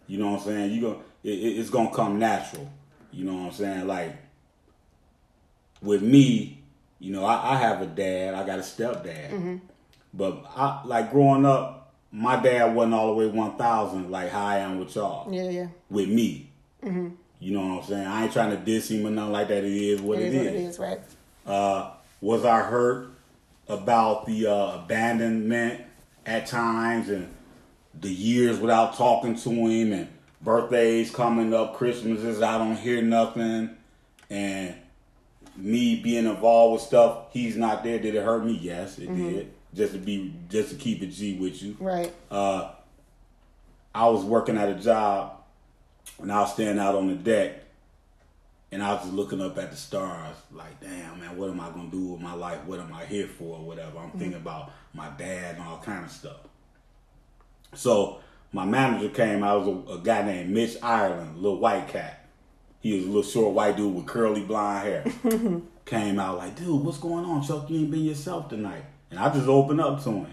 You 0.08 0.18
know 0.18 0.32
what 0.32 0.40
I'm 0.40 0.46
saying? 0.46 0.72
You 0.72 0.80
go. 0.80 1.02
It, 1.22 1.38
it- 1.38 1.58
it's 1.60 1.70
gonna 1.70 1.94
come 1.94 2.18
natural. 2.18 2.68
You 3.12 3.26
know 3.26 3.34
what 3.34 3.46
I'm 3.46 3.52
saying? 3.52 3.86
Like 3.86 4.16
with 5.82 6.02
me, 6.02 6.62
you 6.98 7.12
know, 7.12 7.24
I, 7.24 7.54
I 7.54 7.56
have 7.56 7.82
a 7.82 7.86
dad. 7.86 8.34
I 8.34 8.46
got 8.46 8.58
a 8.58 8.62
stepdad. 8.62 9.60
But 10.14 10.44
I 10.56 10.82
like 10.84 11.10
growing 11.10 11.44
up, 11.46 11.92
my 12.10 12.36
dad 12.40 12.74
wasn't 12.74 12.94
all 12.94 13.08
the 13.08 13.14
way 13.14 13.26
one 13.26 13.56
thousand 13.56 14.10
like 14.10 14.30
how 14.30 14.44
I 14.44 14.58
am 14.58 14.78
with 14.78 14.94
y'all. 14.94 15.32
yeah, 15.32 15.48
yeah. 15.48 15.66
With 15.90 16.08
me. 16.08 16.50
You 16.84 17.50
know 17.52 17.60
what 17.74 17.82
I'm 17.82 17.88
saying? 17.88 18.06
I 18.06 18.24
ain't 18.24 18.32
trying 18.32 18.50
to 18.50 18.56
diss 18.56 18.90
him 18.90 19.06
or 19.06 19.10
nothing 19.10 19.32
like 19.32 19.48
that. 19.48 19.64
It 19.64 19.72
is 19.72 20.00
what 20.00 20.18
It 20.18 20.26
it 20.26 20.34
is 20.34 20.36
what 20.36 20.46
it 20.46 20.54
is. 20.56 20.68
is, 20.74 20.78
right? 20.78 21.00
Uh, 21.46 21.90
was 22.20 22.44
I 22.44 22.60
hurt 22.62 23.08
about 23.68 24.26
the 24.26 24.46
uh, 24.46 24.74
abandonment 24.76 25.80
at 26.26 26.46
times 26.46 27.08
and 27.08 27.32
the 27.98 28.10
years 28.10 28.58
without 28.60 28.96
talking 28.96 29.34
to 29.36 29.50
him 29.50 29.92
and 29.92 30.08
birthdays 30.40 31.10
coming 31.10 31.52
up, 31.54 31.76
Christmases, 31.76 32.42
I 32.42 32.58
don't 32.58 32.76
hear 32.76 33.02
nothing, 33.02 33.70
and 34.30 34.74
me 35.56 35.96
being 35.96 36.26
involved 36.26 36.74
with 36.74 36.82
stuff, 36.82 37.26
he's 37.32 37.56
not 37.56 37.84
there. 37.84 37.98
Did 37.98 38.14
it 38.14 38.22
hurt 38.22 38.44
me? 38.44 38.58
Yes, 38.60 38.98
it 38.98 39.14
did. 39.14 39.52
Just 39.74 39.92
to 39.92 39.98
be, 39.98 40.34
just 40.48 40.70
to 40.70 40.76
keep 40.76 41.02
it 41.02 41.08
G 41.08 41.38
with 41.38 41.62
you. 41.62 41.76
Right. 41.80 42.12
Uh, 42.30 42.72
I 43.94 44.08
was 44.08 44.24
working 44.24 44.56
at 44.56 44.68
a 44.68 44.74
job 44.74 45.42
and 46.20 46.32
I 46.32 46.40
was 46.40 46.52
standing 46.54 46.78
out 46.78 46.94
on 46.94 47.08
the 47.08 47.14
deck 47.14 47.62
and 48.70 48.82
I 48.82 48.94
was 48.94 49.02
just 49.02 49.12
looking 49.12 49.40
up 49.42 49.58
at 49.58 49.70
the 49.70 49.76
stars 49.76 50.34
like, 50.50 50.80
damn, 50.80 51.20
man, 51.20 51.36
what 51.36 51.50
am 51.50 51.60
I 51.60 51.70
going 51.70 51.90
to 51.90 51.96
do 51.96 52.06
with 52.06 52.20
my 52.20 52.32
life? 52.32 52.64
What 52.64 52.80
am 52.80 52.92
I 52.92 53.04
here 53.04 53.26
for? 53.26 53.58
Or 53.58 53.64
whatever. 53.64 53.98
I'm 53.98 54.10
thinking 54.12 54.40
about 54.40 54.72
my 54.94 55.10
dad 55.10 55.56
and 55.56 55.64
all 55.64 55.78
kind 55.78 56.04
of 56.04 56.10
stuff. 56.10 56.38
So 57.74 58.20
my 58.52 58.64
manager 58.64 59.10
came. 59.10 59.42
I 59.42 59.54
was 59.54 59.68
a, 59.68 59.92
a 59.92 59.98
guy 59.98 60.22
named 60.22 60.50
Mitch 60.50 60.76
Ireland, 60.82 61.36
little 61.36 61.58
white 61.58 61.88
cat. 61.88 62.21
He 62.82 62.96
was 62.96 63.04
a 63.04 63.06
little 63.06 63.22
short 63.22 63.54
white 63.54 63.76
dude 63.76 63.94
with 63.94 64.06
curly 64.06 64.42
blonde 64.42 64.82
hair. 64.82 65.04
came 65.84 66.18
out 66.18 66.38
like, 66.38 66.56
dude, 66.56 66.84
what's 66.84 66.98
going 66.98 67.24
on, 67.24 67.42
Chuck? 67.42 67.68
You 67.68 67.80
ain't 67.80 67.90
been 67.90 68.04
yourself 68.04 68.48
tonight. 68.48 68.84
And 69.10 69.18
I 69.18 69.32
just 69.32 69.48
opened 69.48 69.80
up 69.80 70.02
to 70.04 70.10
him 70.10 70.26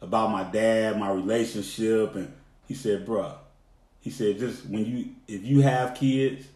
about 0.00 0.30
my 0.30 0.42
dad, 0.44 0.98
my 0.98 1.10
relationship, 1.10 2.14
and 2.16 2.32
he 2.66 2.74
said, 2.74 3.06
bruh, 3.06 3.34
he 4.00 4.10
said, 4.10 4.38
just 4.38 4.66
when 4.66 4.84
you, 4.84 5.08
if 5.28 5.44
you 5.44 5.60
have 5.60 5.94
kids, 5.94 6.46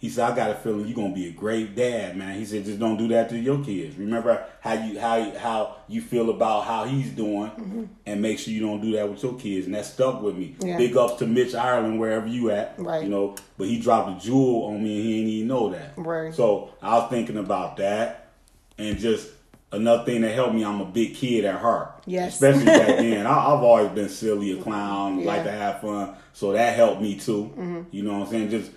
he 0.00 0.08
said, 0.08 0.32
I 0.32 0.34
got 0.34 0.50
a 0.50 0.54
feeling 0.54 0.86
you're 0.86 0.96
gonna 0.96 1.12
be 1.14 1.28
a 1.28 1.32
great 1.32 1.76
dad, 1.76 2.16
man. 2.16 2.38
He 2.38 2.46
said, 2.46 2.64
just 2.64 2.78
don't 2.78 2.96
do 2.96 3.06
that 3.08 3.28
to 3.28 3.38
your 3.38 3.62
kids. 3.62 3.98
Remember 3.98 4.42
how 4.60 4.72
you 4.72 4.98
how 4.98 5.30
how 5.38 5.76
you 5.88 6.00
feel 6.00 6.30
about 6.30 6.64
how 6.64 6.84
he's 6.84 7.10
doing, 7.10 7.50
mm-hmm. 7.50 7.84
and 8.06 8.22
make 8.22 8.38
sure 8.38 8.54
you 8.54 8.60
don't 8.60 8.80
do 8.80 8.92
that 8.92 9.06
with 9.10 9.22
your 9.22 9.34
kids. 9.34 9.66
And 9.66 9.74
that 9.74 9.84
stuck 9.84 10.22
with 10.22 10.36
me. 10.36 10.56
Yeah. 10.58 10.78
Big 10.78 10.96
ups 10.96 11.18
to 11.18 11.26
Mitch 11.26 11.54
Ireland 11.54 12.00
wherever 12.00 12.26
you 12.26 12.50
at, 12.50 12.76
Right. 12.78 13.02
You 13.02 13.10
know, 13.10 13.36
but 13.58 13.68
he 13.68 13.78
dropped 13.78 14.22
a 14.22 14.26
jewel 14.26 14.64
on 14.68 14.82
me, 14.82 14.96
and 14.96 15.04
he 15.04 15.16
didn't 15.18 15.28
even 15.28 15.48
know 15.48 15.68
that. 15.68 15.92
Right. 15.98 16.34
So 16.34 16.70
I 16.80 16.96
was 16.96 17.10
thinking 17.10 17.36
about 17.36 17.76
that, 17.76 18.30
and 18.78 18.98
just 18.98 19.28
another 19.72 20.04
thing 20.04 20.22
that 20.22 20.34
helped 20.34 20.54
me. 20.54 20.64
I'm 20.64 20.80
a 20.80 20.86
big 20.86 21.14
kid 21.14 21.44
at 21.44 21.60
heart. 21.60 22.02
Yes. 22.06 22.34
Especially 22.34 22.64
back 22.64 22.86
then, 22.96 23.26
I, 23.26 23.32
I've 23.32 23.62
always 23.62 23.90
been 23.90 24.08
silly, 24.08 24.58
a 24.58 24.62
clown, 24.62 25.20
Yeah. 25.20 25.26
like 25.26 25.44
to 25.44 25.52
have 25.52 25.80
fun. 25.82 26.14
So 26.32 26.52
that 26.52 26.74
helped 26.74 27.02
me 27.02 27.16
too. 27.16 27.52
Mm-hmm. 27.56 27.82
You 27.90 28.02
know 28.02 28.18
what 28.18 28.26
I'm 28.26 28.30
saying? 28.32 28.50
Just 28.50 28.70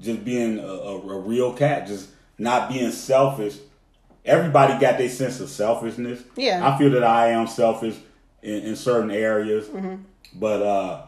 just 0.00 0.24
being 0.24 0.58
a, 0.58 0.62
a, 0.66 0.98
a 0.98 1.18
real 1.20 1.52
cat, 1.52 1.86
just 1.86 2.10
not 2.38 2.68
being 2.68 2.90
selfish. 2.90 3.56
Everybody 4.24 4.78
got 4.78 4.98
their 4.98 5.08
sense 5.08 5.40
of 5.40 5.48
selfishness. 5.48 6.22
Yeah. 6.36 6.66
I 6.66 6.78
feel 6.78 6.90
that 6.90 7.04
I 7.04 7.28
am 7.28 7.46
selfish 7.46 7.96
in, 8.42 8.62
in 8.62 8.76
certain 8.76 9.10
areas, 9.10 9.68
but 10.34 10.62
uh, 10.62 11.02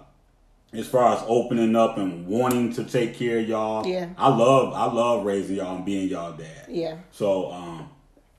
as 0.73 0.87
far 0.89 1.15
as 1.15 1.23
opening 1.27 1.77
up 1.77 1.99
and 1.99 2.27
wanting 2.27 2.73
to 2.75 2.85
take 2.85 3.15
care 3.15 3.39
of 3.39 3.49
y'all, 3.49 3.87
Yeah. 3.87 4.09
I 4.17 4.29
love 4.29 4.73
I 4.73 4.87
love 4.93 5.25
raising 5.25 5.57
y'all 5.57 5.77
and 5.77 5.85
being 5.85 6.09
y'all 6.09 6.33
dad. 6.33 6.67
Yeah. 6.69 6.99
So 7.11 7.53
um, 7.53 7.91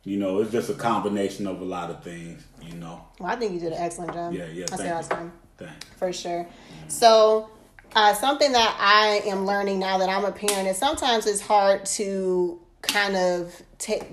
you 0.03 0.17
know, 0.17 0.39
it's 0.41 0.51
just 0.51 0.69
a 0.69 0.73
combination 0.73 1.47
of 1.47 1.61
a 1.61 1.65
lot 1.65 1.89
of 1.89 2.03
things. 2.03 2.43
You 2.61 2.75
know. 2.75 3.05
Well, 3.19 3.31
I 3.31 3.35
think 3.35 3.53
you 3.53 3.59
did 3.59 3.73
an 3.73 3.79
excellent 3.79 4.13
job. 4.13 4.33
Yeah, 4.33 4.45
yeah. 4.47 4.65
I 4.71 4.75
say 4.75 4.83
thank 4.83 4.95
all 4.95 5.01
you. 5.01 5.07
the 5.07 5.15
time. 5.15 5.31
Thanks. 5.57 5.85
for 5.97 6.11
sure. 6.11 6.47
So, 6.87 7.49
uh, 7.95 8.13
something 8.13 8.51
that 8.51 8.75
I 8.79 9.21
am 9.27 9.45
learning 9.45 9.79
now 9.79 9.97
that 9.99 10.09
I'm 10.09 10.25
a 10.25 10.31
parent 10.31 10.67
is 10.67 10.77
sometimes 10.77 11.25
it's 11.25 11.41
hard 11.41 11.85
to 11.85 12.59
kind 12.81 13.15
of 13.15 13.61
take, 13.77 14.03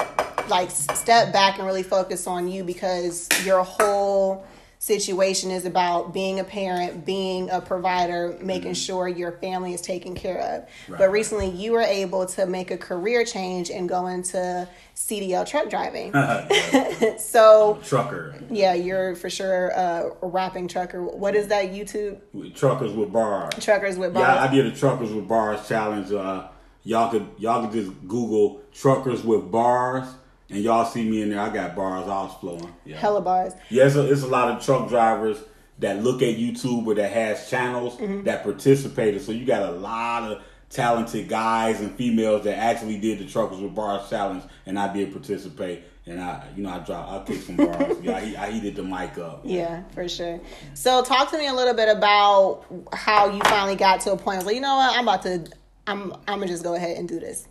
like, 0.49 0.71
step 0.71 1.33
back 1.33 1.59
and 1.59 1.67
really 1.67 1.83
focus 1.83 2.27
on 2.27 2.49
you 2.49 2.65
because 2.65 3.29
your 3.45 3.63
whole 3.63 4.47
situation 4.81 5.51
is 5.51 5.67
about 5.67 6.15
being 6.15 6.41
a 6.41 6.45
parent, 6.45 7.05
being 7.05 7.51
a 7.51 7.61
provider, 7.61 8.39
making 8.41 8.73
sure 8.73 9.07
your 9.07 9.31
family 9.31 9.75
is 9.75 9.83
taken 9.83 10.15
care 10.15 10.39
of. 10.39 10.69
Right. 10.89 10.99
But 10.99 11.11
recently, 11.11 11.51
you 11.51 11.73
were 11.73 11.83
able 11.83 12.25
to 12.27 12.47
make 12.47 12.71
a 12.71 12.79
career 12.79 13.23
change 13.27 13.71
and 13.71 13.87
go 13.87 14.07
into 14.07 14.67
CDL 14.97 15.47
truck 15.47 15.69
driving. 15.71 16.13
So, 17.21 17.79
trucker, 17.85 18.35
yeah, 18.51 18.75
you're 18.75 19.15
for 19.15 19.29
sure 19.29 19.69
a 19.69 20.11
rapping 20.23 20.69
trucker. 20.69 21.03
What 21.03 21.35
is 21.35 21.49
that 21.49 21.73
YouTube? 21.73 22.21
truckers 22.55 22.93
with 22.93 23.13
bars. 23.13 23.53
Truckers 23.61 23.99
with 23.99 24.15
bars. 24.15 24.27
Yeah, 24.27 24.43
I 24.43 24.49
did 24.49 24.67
a 24.67 24.73
truckers 24.73 25.13
with 25.13 25.29
bars 25.29 25.69
challenge. 25.69 26.11
Uh, 26.13 26.49
y'all 26.85 27.11
could 27.11 27.29
y'all 27.39 27.67
could 27.67 27.73
just 27.73 28.09
Google 28.09 28.63
truckers 28.73 29.23
with 29.23 29.51
bars, 29.51 30.07
and 30.51 30.61
y'all 30.63 30.85
see 30.85 31.09
me 31.09 31.23
in 31.23 31.31
there. 31.31 31.41
I 31.41 31.49
got 31.51 31.75
bars. 31.77 32.05
I 32.05 32.23
was 32.23 32.35
flowing. 32.41 32.73
Yeah, 32.85 32.97
Hella 32.99 33.21
bars. 33.21 33.53
yeah. 33.69 33.87
It's 33.87 33.97
a, 33.97 34.11
it's 34.11 34.23
a 34.23 34.27
lot 34.27 34.49
of 34.57 34.65
truck 34.65 34.89
drivers 34.89 35.39
that 35.79 36.03
look 36.03 36.21
at 36.23 36.37
YouTube 36.37 36.87
or 36.87 36.95
that 36.95 37.11
has 37.13 37.49
channels 37.49 37.97
Mm-hmm. 37.97 38.25
that 38.25 38.43
participated. 38.43 39.23
So 39.23 39.33
you 39.33 39.47
got 39.47 39.63
a 39.63 39.73
lot 39.73 40.31
of 40.31 40.43
talented 40.69 41.29
guys 41.29 41.81
and 41.81 41.95
females 41.97 42.45
that 42.45 42.57
actually 42.59 42.99
did 42.99 43.19
the 43.19 43.27
truckers 43.27 43.59
with 43.61 43.75
bars 43.75 44.09
challenge, 44.11 44.45
and 44.67 44.79
I 44.79 44.93
did 44.93 45.11
participate. 45.13 45.85
And 46.07 46.21
I, 46.21 46.45
you 46.57 46.63
know, 46.63 46.71
I 46.71 46.79
dropped, 46.81 47.11
I 47.13 47.33
kicked 47.33 47.45
some 47.47 47.57
bars. 47.57 47.97
yeah, 48.03 48.17
I, 48.17 48.47
I 48.47 48.51
heated 48.51 48.75
the 48.75 48.83
mic 48.83 49.17
up. 49.19 49.43
Yeah, 49.45 49.83
for 49.95 50.09
sure. 50.09 50.41
So 50.75 51.03
talk 51.03 51.31
to 51.31 51.39
me 51.39 51.47
a 51.47 51.53
little 51.55 51.75
bit 51.75 51.89
about 51.95 52.65
how 52.93 53.31
you 53.31 53.41
finally 53.43 53.77
got 53.77 54.01
to 54.03 54.13
a 54.13 54.17
point 54.17 54.45
where 54.45 54.55
you 54.55 54.61
know 54.61 54.77
what 54.77 54.97
I'm 54.97 55.05
about 55.07 55.23
to. 55.23 55.47
I'm 55.87 56.13
I'm 56.27 56.39
gonna 56.41 56.47
just 56.49 56.63
go 56.65 56.75
ahead 56.75 56.97
and 56.99 57.09
do 57.09 57.21
this. 57.21 57.47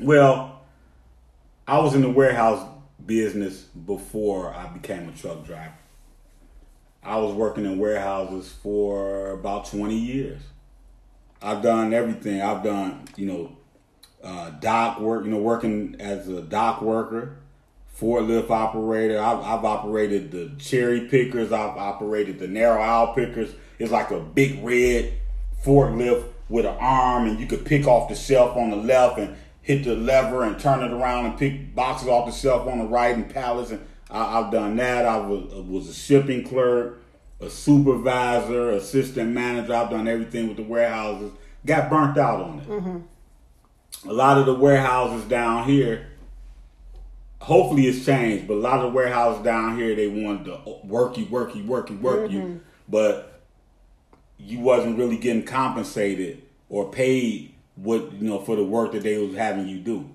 Well, 0.00 0.60
I 1.66 1.78
was 1.78 1.94
in 1.94 2.02
the 2.02 2.10
warehouse 2.10 2.68
business 3.06 3.62
before 3.62 4.52
I 4.52 4.66
became 4.66 5.08
a 5.08 5.12
truck 5.12 5.46
driver. 5.46 5.72
I 7.02 7.16
was 7.16 7.34
working 7.34 7.64
in 7.64 7.78
warehouses 7.78 8.52
for 8.62 9.30
about 9.30 9.66
20 9.66 9.96
years. 9.96 10.42
I've 11.40 11.62
done 11.62 11.94
everything. 11.94 12.42
I've 12.42 12.62
done, 12.62 13.04
you 13.16 13.26
know, 13.26 13.56
uh, 14.22 14.50
dock 14.50 15.00
work, 15.00 15.24
you 15.24 15.30
know, 15.30 15.38
working 15.38 15.96
as 16.00 16.28
a 16.28 16.42
dock 16.42 16.82
worker, 16.82 17.38
forklift 17.98 18.50
operator. 18.50 19.18
I've, 19.18 19.38
I've 19.38 19.64
operated 19.64 20.30
the 20.32 20.52
cherry 20.58 21.08
pickers. 21.08 21.50
I've 21.50 21.76
operated 21.78 22.38
the 22.38 22.48
narrow 22.48 22.80
aisle 22.80 23.14
pickers. 23.14 23.50
It's 23.78 23.92
like 23.92 24.10
a 24.10 24.20
big 24.20 24.62
red 24.62 25.14
forklift 25.64 26.24
with 26.50 26.66
an 26.66 26.76
arm, 26.78 27.26
and 27.26 27.40
you 27.40 27.46
could 27.46 27.64
pick 27.64 27.86
off 27.86 28.10
the 28.10 28.14
shelf 28.14 28.56
on 28.56 28.70
the 28.70 28.76
left 28.76 29.18
and 29.18 29.34
hit 29.64 29.82
the 29.82 29.96
lever 29.96 30.44
and 30.44 30.60
turn 30.60 30.82
it 30.82 30.92
around 30.92 31.24
and 31.24 31.38
pick 31.38 31.74
boxes 31.74 32.06
off 32.06 32.26
the 32.26 32.32
shelf 32.32 32.68
on 32.68 32.78
the 32.78 32.84
right 32.84 33.16
and 33.16 33.28
pallets. 33.32 33.70
And 33.70 33.84
I, 34.10 34.38
I've 34.38 34.52
done 34.52 34.76
that. 34.76 35.06
I 35.06 35.16
was, 35.16 35.52
uh, 35.52 35.62
was 35.62 35.88
a 35.88 35.94
shipping 35.94 36.46
clerk, 36.46 37.02
a 37.40 37.48
supervisor, 37.48 38.72
assistant 38.72 39.32
manager. 39.32 39.74
I've 39.74 39.88
done 39.88 40.06
everything 40.06 40.48
with 40.48 40.58
the 40.58 40.62
warehouses. 40.62 41.32
Got 41.64 41.88
burnt 41.88 42.18
out 42.18 42.40
on 42.40 42.58
it. 42.58 42.68
Mm-hmm. 42.68 44.10
A 44.10 44.12
lot 44.12 44.36
of 44.36 44.44
the 44.44 44.54
warehouses 44.54 45.24
down 45.24 45.64
here, 45.66 46.08
hopefully 47.40 47.86
it's 47.86 48.04
changed, 48.04 48.46
but 48.46 48.54
a 48.54 48.60
lot 48.60 48.80
of 48.80 48.82
the 48.92 48.96
warehouses 48.96 49.42
down 49.42 49.78
here, 49.78 49.96
they 49.96 50.08
wanted 50.08 50.44
to 50.44 50.60
work 50.84 51.16
you, 51.16 51.24
work 51.26 51.54
you, 51.54 51.64
work 51.64 51.88
you, 51.88 51.96
work 51.96 52.30
you, 52.30 52.60
but 52.86 53.40
you 54.36 54.60
wasn't 54.60 54.98
really 54.98 55.16
getting 55.16 55.42
compensated 55.42 56.42
or 56.68 56.90
paid 56.90 57.53
what 57.76 58.12
you 58.12 58.28
know 58.28 58.40
for 58.40 58.56
the 58.56 58.64
work 58.64 58.92
that 58.92 59.02
they 59.02 59.18
was 59.18 59.36
having 59.36 59.68
you 59.68 59.78
do. 59.78 60.10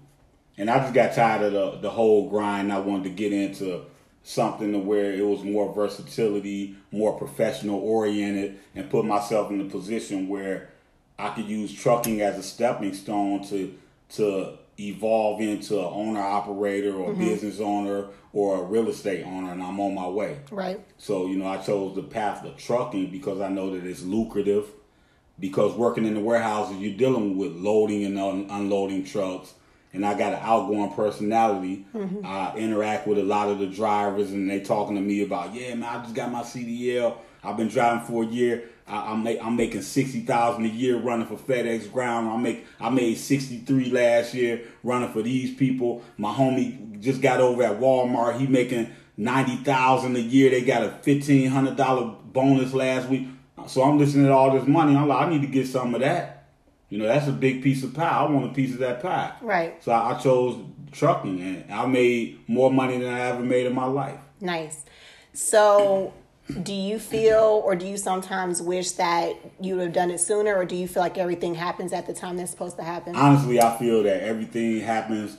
And 0.58 0.70
I 0.70 0.80
just 0.80 0.94
got 0.94 1.14
tired 1.14 1.42
of 1.44 1.54
the, 1.54 1.80
the 1.82 1.90
whole 1.90 2.30
grind. 2.30 2.72
I 2.72 2.80
wanted 2.80 3.04
to 3.06 3.10
get 3.12 3.32
into 3.32 3.86
something 4.24 4.74
to 4.74 4.80
where 4.80 5.14
it 5.14 5.26
was 5.26 5.44
more 5.44 5.74
versatility, 5.74 6.76
more 6.92 7.18
professional 7.18 7.80
oriented, 7.80 8.60
and 8.76 8.90
put 8.90 9.06
myself 9.06 9.52
in 9.52 9.62
a 9.62 9.66
position 9.66 10.28
where 10.28 10.70
I 11.18 11.30
could 11.30 11.46
use 11.46 11.74
trucking 11.74 12.22
as 12.22 12.38
a 12.38 12.44
stepping 12.44 12.94
stone 12.94 13.44
to 13.48 13.78
to 14.10 14.58
evolve 14.80 15.42
into 15.42 15.78
an 15.78 15.86
owner 15.86 16.22
operator 16.22 16.96
or 16.96 17.12
mm-hmm. 17.12 17.26
business 17.26 17.60
owner 17.60 18.08
or 18.32 18.62
a 18.62 18.64
real 18.64 18.88
estate 18.90 19.26
owner, 19.26 19.52
and 19.52 19.62
I'm 19.62 19.80
on 19.80 19.96
my 19.96 20.08
way. 20.08 20.40
Right. 20.52 20.80
So, 20.98 21.28
you 21.28 21.38
know, 21.38 21.48
I 21.48 21.58
chose 21.58 21.96
the 21.96 22.04
path 22.04 22.46
of 22.46 22.58
trucking 22.58 23.12
because 23.12 23.42
I 23.42 23.50
know 23.50 23.72
that 23.76 23.86
it's 23.86 24.04
lucrative. 24.04 24.68
Because 25.40 25.74
working 25.74 26.06
in 26.06 26.16
the 26.16 26.20
warehouses, 26.20 26.78
you're 26.78 26.98
dealing 26.98 27.38
with 27.38 27.54
loading 27.54 28.04
and 28.06 28.20
un- 28.20 28.48
unloading 28.50 29.06
trucks. 29.06 29.54
And 29.94 30.06
I 30.06 30.14
got 30.14 30.34
an 30.34 30.40
outgoing 30.42 30.94
personality. 30.94 31.86
Mm-hmm. 31.96 32.26
I 32.26 32.56
interact 32.56 33.08
with 33.08 33.18
a 33.18 33.24
lot 33.24 33.50
of 33.50 33.58
the 33.58 33.68
drivers, 33.68 34.32
and 34.32 34.50
they 34.50 34.60
talking 34.60 34.96
to 34.96 35.02
me 35.02 35.24
about, 35.24 35.56
yeah, 35.56 35.74
man, 35.74 35.90
I 35.90 36.04
just 36.04 36.14
got 36.14 36.32
my 36.32 36.44
CDL. 36.44 37.18
I've 37.44 37.58
been 37.58 37.70
driving 37.70 38.06
for 38.06 38.24
a 38.24 38.28
year. 38.28 38.70
I, 38.90 39.12
I'm, 39.12 39.24
make, 39.24 39.44
I'm 39.44 39.56
making 39.56 39.84
sixty 39.84 40.22
thousand 40.22 40.66
a 40.66 40.70
year 40.70 40.98
running 40.98 41.28
for 41.28 41.38
FedEx 41.38 41.92
Ground. 41.92 42.28
I 42.30 42.38
make 42.38 42.66
I 42.80 42.90
made 42.90 43.16
sixty 43.18 43.60
three 43.60 43.90
last 43.92 44.34
year 44.34 44.62
running 44.84 45.12
for 45.12 45.22
these 45.22 45.56
people. 45.56 46.04
My 46.18 46.34
homie 46.34 47.00
just 47.00 47.22
got 47.22 47.40
over 47.40 47.64
at 47.64 47.80
Walmart. 47.80 48.40
He 48.40 48.48
making 48.48 48.92
ninety 49.16 49.58
thousand 49.58 50.16
a 50.16 50.22
year. 50.22 50.50
They 50.50 50.62
got 50.62 50.84
a 50.84 50.90
fifteen 50.90 51.50
hundred 51.50 51.76
dollar 51.78 52.16
bonus 52.26 52.74
last 52.74 53.08
week. 53.08 53.28
So 53.70 53.84
I'm 53.84 54.00
listening 54.00 54.26
to 54.26 54.34
all 54.34 54.52
this 54.52 54.68
money. 54.68 54.96
I'm 54.96 55.08
like, 55.08 55.28
I 55.28 55.30
need 55.30 55.42
to 55.42 55.48
get 55.48 55.68
some 55.68 55.94
of 55.94 56.02
that. 56.02 56.48
You 56.90 56.98
know, 56.98 57.06
that's 57.06 57.28
a 57.28 57.32
big 57.32 57.62
piece 57.62 57.84
of 57.84 57.94
pie. 57.94 58.10
I 58.10 58.24
want 58.24 58.50
a 58.50 58.54
piece 58.54 58.74
of 58.74 58.80
that 58.80 59.00
pie. 59.00 59.34
Right. 59.42 59.82
So 59.84 59.92
I, 59.92 60.16
I 60.16 60.20
chose 60.20 60.60
trucking, 60.92 61.40
and 61.40 61.72
I 61.72 61.86
made 61.86 62.40
more 62.48 62.72
money 62.72 62.98
than 62.98 63.14
I 63.14 63.20
ever 63.22 63.42
made 63.42 63.68
in 63.68 63.76
my 63.76 63.86
life. 63.86 64.20
Nice. 64.42 64.86
So, 65.34 66.14
do 66.64 66.74
you 66.74 66.98
feel, 66.98 67.62
or 67.64 67.76
do 67.76 67.86
you 67.86 67.96
sometimes 67.96 68.60
wish 68.60 68.94
that 68.94 69.34
you 69.62 69.76
would 69.76 69.84
have 69.84 69.94
done 69.94 70.10
it 70.10 70.20
sooner, 70.20 70.56
or 70.56 70.66
do 70.66 70.76
you 70.76 70.88
feel 70.88 71.04
like 71.04 71.20
everything 71.20 71.54
happens 71.54 71.94
at 71.94 72.08
the 72.08 72.14
time 72.14 72.38
that's 72.38 72.50
supposed 72.50 72.78
to 72.78 72.84
happen? 72.84 73.16
Honestly, 73.16 73.62
I 73.62 73.78
feel 73.78 74.02
that 74.02 74.24
everything 74.24 74.80
happens 74.80 75.38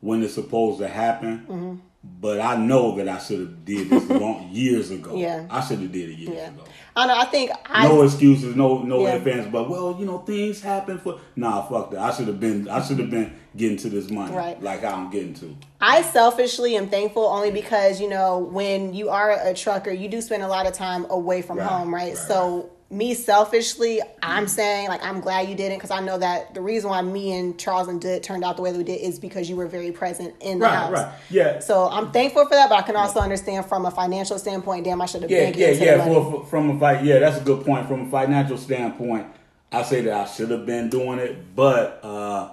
when 0.00 0.20
it's 0.24 0.34
supposed 0.34 0.80
to 0.80 0.88
happen. 0.88 1.38
Mm-hmm. 1.40 1.74
But 2.20 2.40
I 2.40 2.56
know 2.56 2.96
that 2.96 3.08
I 3.08 3.18
should 3.18 3.40
have 3.40 3.64
did 3.64 3.90
this 3.90 4.08
long, 4.08 4.48
years 4.52 4.90
ago. 4.90 5.16
Yeah. 5.16 5.46
I 5.50 5.60
should 5.60 5.80
have 5.80 5.92
did 5.92 6.10
it 6.10 6.14
years 6.14 6.36
yeah. 6.36 6.48
ago. 6.48 6.64
I 6.98 7.06
know. 7.06 7.16
I 7.16 7.24
think 7.26 7.50
I. 7.66 7.86
No 7.88 8.02
excuses, 8.02 8.56
no 8.56 8.82
no 8.82 9.02
Yeah. 9.02 9.14
ifs, 9.16 9.46
but 9.50 9.70
well, 9.70 9.96
you 9.98 10.04
know, 10.04 10.18
things 10.18 10.60
happen 10.60 10.98
for 10.98 11.20
nah, 11.36 11.62
fuck 11.62 11.90
that. 11.92 12.00
I 12.00 12.10
should 12.12 12.26
have 12.28 12.40
been 12.40 12.68
I 12.68 12.82
should 12.82 12.98
have 12.98 13.10
been 13.10 13.32
getting 13.56 13.76
to 13.78 13.88
this 13.88 14.10
money. 14.10 14.34
Right. 14.34 14.60
Like 14.62 14.84
I'm 14.84 15.10
getting 15.10 15.34
to. 15.34 15.56
I 15.80 16.02
selfishly 16.02 16.76
am 16.76 16.88
thankful 16.88 17.24
only 17.24 17.50
because 17.52 18.00
you 18.00 18.08
know 18.08 18.38
when 18.38 18.94
you 18.94 19.10
are 19.10 19.30
a 19.30 19.54
trucker, 19.54 19.92
you 19.92 20.08
do 20.08 20.20
spend 20.20 20.42
a 20.42 20.48
lot 20.48 20.66
of 20.66 20.72
time 20.72 21.06
away 21.10 21.40
from 21.42 21.58
Right, 21.58 21.68
home, 21.68 21.94
right? 21.94 22.08
right, 22.08 22.16
So 22.16 22.70
me 22.90 23.12
selfishly, 23.12 24.00
I'm 24.22 24.48
saying 24.48 24.88
like 24.88 25.04
I'm 25.04 25.20
glad 25.20 25.48
you 25.48 25.54
didn't 25.54 25.76
because 25.76 25.90
I 25.90 26.00
know 26.00 26.16
that 26.18 26.54
the 26.54 26.62
reason 26.62 26.88
why 26.88 27.02
me 27.02 27.38
and 27.38 27.58
Charles 27.58 27.86
and 27.86 28.00
did 28.00 28.22
turned 28.22 28.44
out 28.44 28.56
the 28.56 28.62
way 28.62 28.72
that 28.72 28.78
we 28.78 28.84
did 28.84 29.00
is 29.02 29.18
because 29.18 29.48
you 29.48 29.56
were 29.56 29.66
very 29.66 29.92
present 29.92 30.34
in 30.40 30.58
the 30.58 30.64
Right, 30.64 30.74
house. 30.74 30.92
right. 30.92 31.12
Yeah. 31.28 31.58
So 31.58 31.88
I'm 31.90 32.10
thankful 32.12 32.44
for 32.44 32.54
that, 32.54 32.70
but 32.70 32.78
I 32.78 32.82
can 32.82 32.96
also 32.96 33.20
understand 33.20 33.66
from 33.66 33.84
a 33.84 33.90
financial 33.90 34.38
standpoint. 34.38 34.84
Damn, 34.84 35.02
I 35.02 35.06
should 35.06 35.22
have 35.22 35.30
Yeah, 35.30 35.50
been 35.50 35.58
yeah, 35.58 35.68
yeah. 35.70 36.04
For, 36.06 36.30
for, 36.30 36.46
from 36.46 36.70
a 36.70 36.78
fight, 36.80 37.04
yeah, 37.04 37.18
that's 37.18 37.38
a 37.38 37.44
good 37.44 37.64
point. 37.64 37.86
From 37.88 38.06
a 38.06 38.10
financial 38.10 38.56
standpoint, 38.56 39.26
I 39.70 39.82
say 39.82 40.00
that 40.02 40.14
I 40.14 40.24
should 40.24 40.50
have 40.50 40.64
been 40.64 40.88
doing 40.88 41.18
it, 41.18 41.54
but 41.54 42.00
uh, 42.02 42.50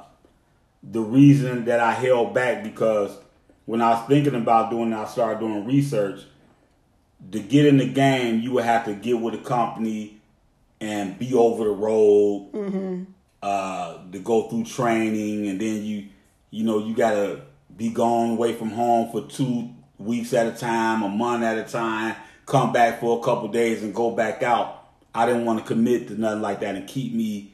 the 0.84 1.02
reason 1.02 1.64
that 1.66 1.80
I 1.80 1.94
held 1.94 2.34
back 2.34 2.62
because 2.62 3.18
when 3.66 3.82
I 3.82 3.92
was 3.92 4.08
thinking 4.10 4.36
about 4.36 4.70
doing 4.70 4.92
it, 4.92 4.96
I 4.98 5.06
started 5.06 5.40
doing 5.40 5.66
research. 5.66 6.22
To 7.32 7.40
get 7.40 7.66
in 7.66 7.78
the 7.78 7.88
game, 7.88 8.42
you 8.42 8.52
would 8.52 8.66
have 8.66 8.84
to 8.86 8.94
get 8.94 9.20
with 9.20 9.34
a 9.34 9.38
company 9.40 10.20
and 10.82 11.18
be 11.18 11.34
over 11.34 11.64
the 11.64 11.70
road 11.72 13.08
uh, 13.42 13.98
to 14.12 14.20
go 14.20 14.50
through 14.50 14.66
training, 14.66 15.48
and 15.48 15.60
then 15.60 15.84
you, 15.84 16.06
you 16.52 16.64
know, 16.64 16.80
you 16.80 16.96
gotta 16.96 17.42
be 17.76 17.90
gone 17.90 18.32
away 18.32 18.54
from 18.54 18.70
home 18.70 19.12
for 19.12 19.28
two 19.30 19.70
weeks 19.98 20.34
at 20.34 20.48
a 20.48 20.52
time, 20.52 21.04
a 21.04 21.10
month 21.10 21.44
at 21.44 21.58
a 21.58 21.64
time, 21.64 22.16
come 22.46 22.72
back 22.74 23.00
for 23.00 23.20
a 23.20 23.24
couple 23.24 23.48
days 23.48 23.84
and 23.84 23.94
go 23.94 24.12
back 24.12 24.44
out. 24.44 24.88
I 25.14 25.26
didn't 25.26 25.46
want 25.46 25.60
to 25.60 25.66
commit 25.66 26.08
to 26.10 26.20
nothing 26.20 26.42
like 26.42 26.60
that 26.60 26.76
and 26.76 26.88
keep 26.88 27.14
me, 27.14 27.54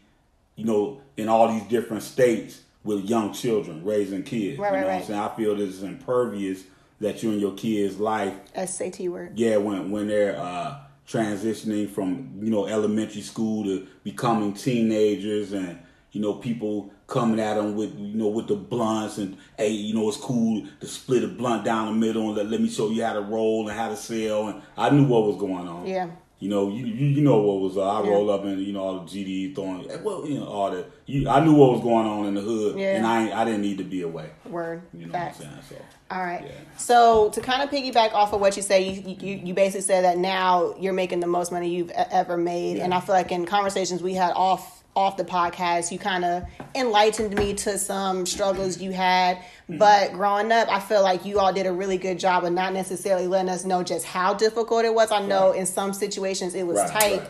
you 0.55 0.65
know, 0.65 1.01
in 1.17 1.30
all 1.30 1.47
these 1.51 1.63
different 1.63 2.03
states 2.03 2.61
with 2.84 3.05
young 3.05 3.34
children, 3.34 3.84
raising 3.86 4.24
kids. 4.24 4.57
Right, 4.57 4.69
you 4.69 4.74
right, 4.76 4.82
know 4.82 4.88
what. 4.88 4.95
I'm 4.95 5.03
saying? 5.03 5.19
I 5.19 5.36
feel 5.36 5.55
this 5.55 5.69
is 5.69 5.84
impervious 5.84 6.63
that 6.99 7.22
you 7.22 7.32
and 7.32 7.41
your 7.41 7.53
kids' 7.53 7.99
life 7.99 8.34
SAT 8.65 8.99
word. 9.01 9.38
yeah, 9.38 9.57
when 9.57 9.91
when 9.91 10.07
they're 10.07 10.38
uh, 10.39 10.78
transitioning 11.08 11.89
from 11.89 12.39
you 12.41 12.49
know 12.49 12.68
elementary 12.68 13.22
school 13.22 13.64
to 13.66 13.88
becoming 14.04 14.54
teenagers, 14.54 15.54
and 15.54 15.80
you 16.12 16.20
know, 16.20 16.34
people 16.34 16.91
coming 17.08 17.39
at 17.39 17.56
them 17.56 17.76
with, 17.76 17.97
you 17.97 18.16
know, 18.16 18.28
with 18.28 18.47
the 18.47 18.56
blunts 18.56 19.18
and, 19.18 19.38
hey, 19.58 19.70
you 19.70 19.93
know, 19.93 20.08
it's 20.10 20.18
cool 20.18 20.66
to 20.80 20.88
split 20.88 21.24
a 21.24 21.28
blunt 21.28 21.64
down 21.64 21.88
the 21.88 21.93
middle 21.93 22.28
and 22.28 22.36
let, 22.36 22.47
let 22.47 22.62
me 22.62 22.70
show 22.70 22.89
you 22.89 23.04
how 23.04 23.14
to 23.14 23.22
roll 23.22 23.68
and 23.68 23.78
how 23.78 23.89
to 23.89 23.95
sell. 23.95 24.49
And 24.49 24.62
I 24.78 24.89
knew 24.89 25.06
what 25.06 25.26
was 25.26 25.38
going 25.38 25.68
on. 25.68 25.88
Yeah. 25.88 26.10
You 26.42 26.50
know, 26.50 26.70
you 26.70 26.88
you, 26.88 27.06
you 27.08 27.22
know 27.22 27.38
what 27.39 27.60
was. 27.62 27.78
Uh, 27.78 27.88
I 27.88 28.04
Yeah. 28.04 28.10
roll 28.10 28.32
up 28.32 28.44
and 28.44 28.60
you 28.60 28.74
know 28.74 28.80
all 28.82 29.00
the 29.00 29.06
GD 29.06 29.54
throwing. 29.54 29.88
Well, 30.04 30.26
you 30.26 30.39
know 30.39 30.48
all 30.48 30.72
the. 30.72 30.88
You, 31.06 31.30
I 31.30 31.39
knew 31.46 31.54
what 31.54 31.72
was 31.74 31.82
going 31.82 32.08
on 32.08 32.26
in 32.26 32.34
the 32.34 32.42
hood, 32.42 32.80
Yeah. 32.80 32.96
and 32.98 33.06
I 33.06 33.42
I 33.42 33.46
didn't 33.46 33.62
need 33.62 33.78
to 33.78 33.84
be 33.84 34.02
away. 34.02 34.32
Word. 34.50 34.82
You 34.92 35.06
know 35.06 35.12
Facts. 35.14 35.38
what 35.38 35.48
I'm 35.50 35.54
saying? 35.62 35.82
So 36.10 36.16
All 36.16 36.22
right. 36.24 36.42
Yeah. 36.44 36.52
So 36.78 37.30
to 37.30 37.42
kind 37.42 37.62
of 37.62 37.70
piggyback 37.70 38.14
off 38.14 38.34
of 38.34 38.42
what 38.42 38.58
you 38.58 38.64
say, 38.64 38.89
you, 38.89 39.16
you 39.20 39.42
you 39.46 39.54
basically 39.54 39.82
said 39.82 40.04
that 40.04 40.18
now 40.18 40.74
you're 40.80 40.94
making 40.94 41.20
the 41.20 41.28
most 41.28 41.52
money 41.52 41.70
you've 41.70 41.92
ever 41.92 42.38
made, 42.38 42.78
and 42.78 42.92
I 42.92 43.02
feel 43.02 43.14
like 43.14 43.32
in 43.32 43.46
conversations 43.46 44.02
we 44.02 44.16
had 44.16 44.34
off 44.36 44.81
off 44.96 45.16
the 45.18 45.24
podcast, 45.24 45.92
you 45.92 45.98
kind 45.98 46.26
of 46.26 46.44
enlightened 46.76 47.34
me 47.38 47.54
to 47.54 47.78
some 47.78 48.26
struggles 48.26 48.80
you 48.82 48.92
had. 48.92 49.38
Mm-hmm. 49.38 49.78
But 49.78 50.12
growing 50.14 50.52
up, 50.52 50.68
I 50.70 50.80
feel 50.82 51.02
like 51.02 51.24
you 51.26 51.39
all 51.39 51.54
did 51.54 51.66
a 51.66 51.72
really 51.72 51.98
good 51.98 52.20
job 52.20 52.44
of 52.44 52.52
not 52.52 52.74
necessarily 52.74 53.26
letting 53.28 53.50
us 53.50 53.64
know 53.64 53.84
just 53.84 54.06
how 54.06 54.34
difficult 54.34 54.84
it 54.84 54.94
was. 54.94 55.12
I 55.12 55.26
know 55.26 55.52
Right. 55.52 55.60
in 55.60 55.66
some 55.66 55.94
situations 55.94 56.56
it 56.56 56.68
was 56.68 56.78
Right, 56.80 56.89
tight, 56.92 57.20
right. 57.22 57.30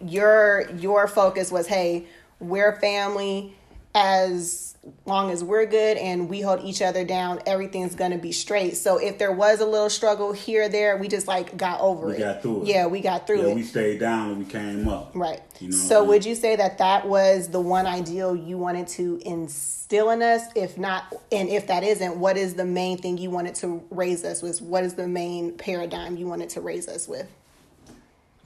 but 0.00 0.10
your 0.10 0.70
your 0.78 1.06
focus 1.06 1.52
was, 1.52 1.66
hey, 1.66 2.06
we're 2.38 2.74
family. 2.80 3.54
As 3.94 4.69
long 5.04 5.30
as 5.30 5.44
we're 5.44 5.66
good 5.66 5.98
and 5.98 6.28
we 6.28 6.40
hold 6.40 6.64
each 6.64 6.80
other 6.80 7.04
down, 7.04 7.40
everything's 7.46 7.94
gonna 7.94 8.16
be 8.16 8.32
straight. 8.32 8.76
So 8.76 8.96
if 8.96 9.18
there 9.18 9.30
was 9.32 9.60
a 9.60 9.66
little 9.66 9.90
struggle 9.90 10.32
here 10.32 10.64
or 10.64 10.68
there, 10.70 10.96
we 10.96 11.06
just 11.08 11.28
like 11.28 11.56
got 11.56 11.80
over 11.80 12.06
We 12.06 12.14
it. 12.14 12.18
got 12.18 12.42
through 12.42 12.62
it. 12.62 12.68
Yeah, 12.68 12.86
we 12.86 13.00
got 13.00 13.26
through 13.26 13.42
yeah, 13.42 13.48
it. 13.48 13.54
we 13.56 13.62
stayed 13.62 14.00
down 14.00 14.30
and 14.30 14.38
we 14.38 14.44
came 14.46 14.88
up. 14.88 15.12
Right. 15.14 15.42
You 15.60 15.68
know 15.68 15.76
so 15.76 16.02
I'm 16.02 16.08
would 16.08 16.24
you 16.24 16.34
say 16.34 16.56
that 16.56 16.78
that 16.78 17.06
was 17.06 17.48
the 17.48 17.60
one 17.60 17.86
ideal 17.86 18.34
you 18.34 18.56
wanted 18.56 18.88
to 18.88 19.20
instill 19.24 20.10
in 20.10 20.22
us? 20.22 20.44
If 20.56 20.78
not, 20.78 21.12
and 21.30 21.50
if 21.50 21.66
that 21.66 21.82
isn't, 21.84 22.16
what 22.16 22.38
is 22.38 22.54
the 22.54 22.64
main 22.64 22.96
thing 22.96 23.18
you 23.18 23.28
wanted 23.28 23.54
to 23.56 23.82
raise 23.90 24.24
us 24.24 24.40
with? 24.40 24.62
What 24.62 24.84
is 24.84 24.94
the 24.94 25.06
main 25.06 25.58
paradigm 25.58 26.16
you 26.16 26.26
wanted 26.26 26.48
to 26.50 26.62
raise 26.62 26.88
us 26.88 27.06
with? 27.06 27.28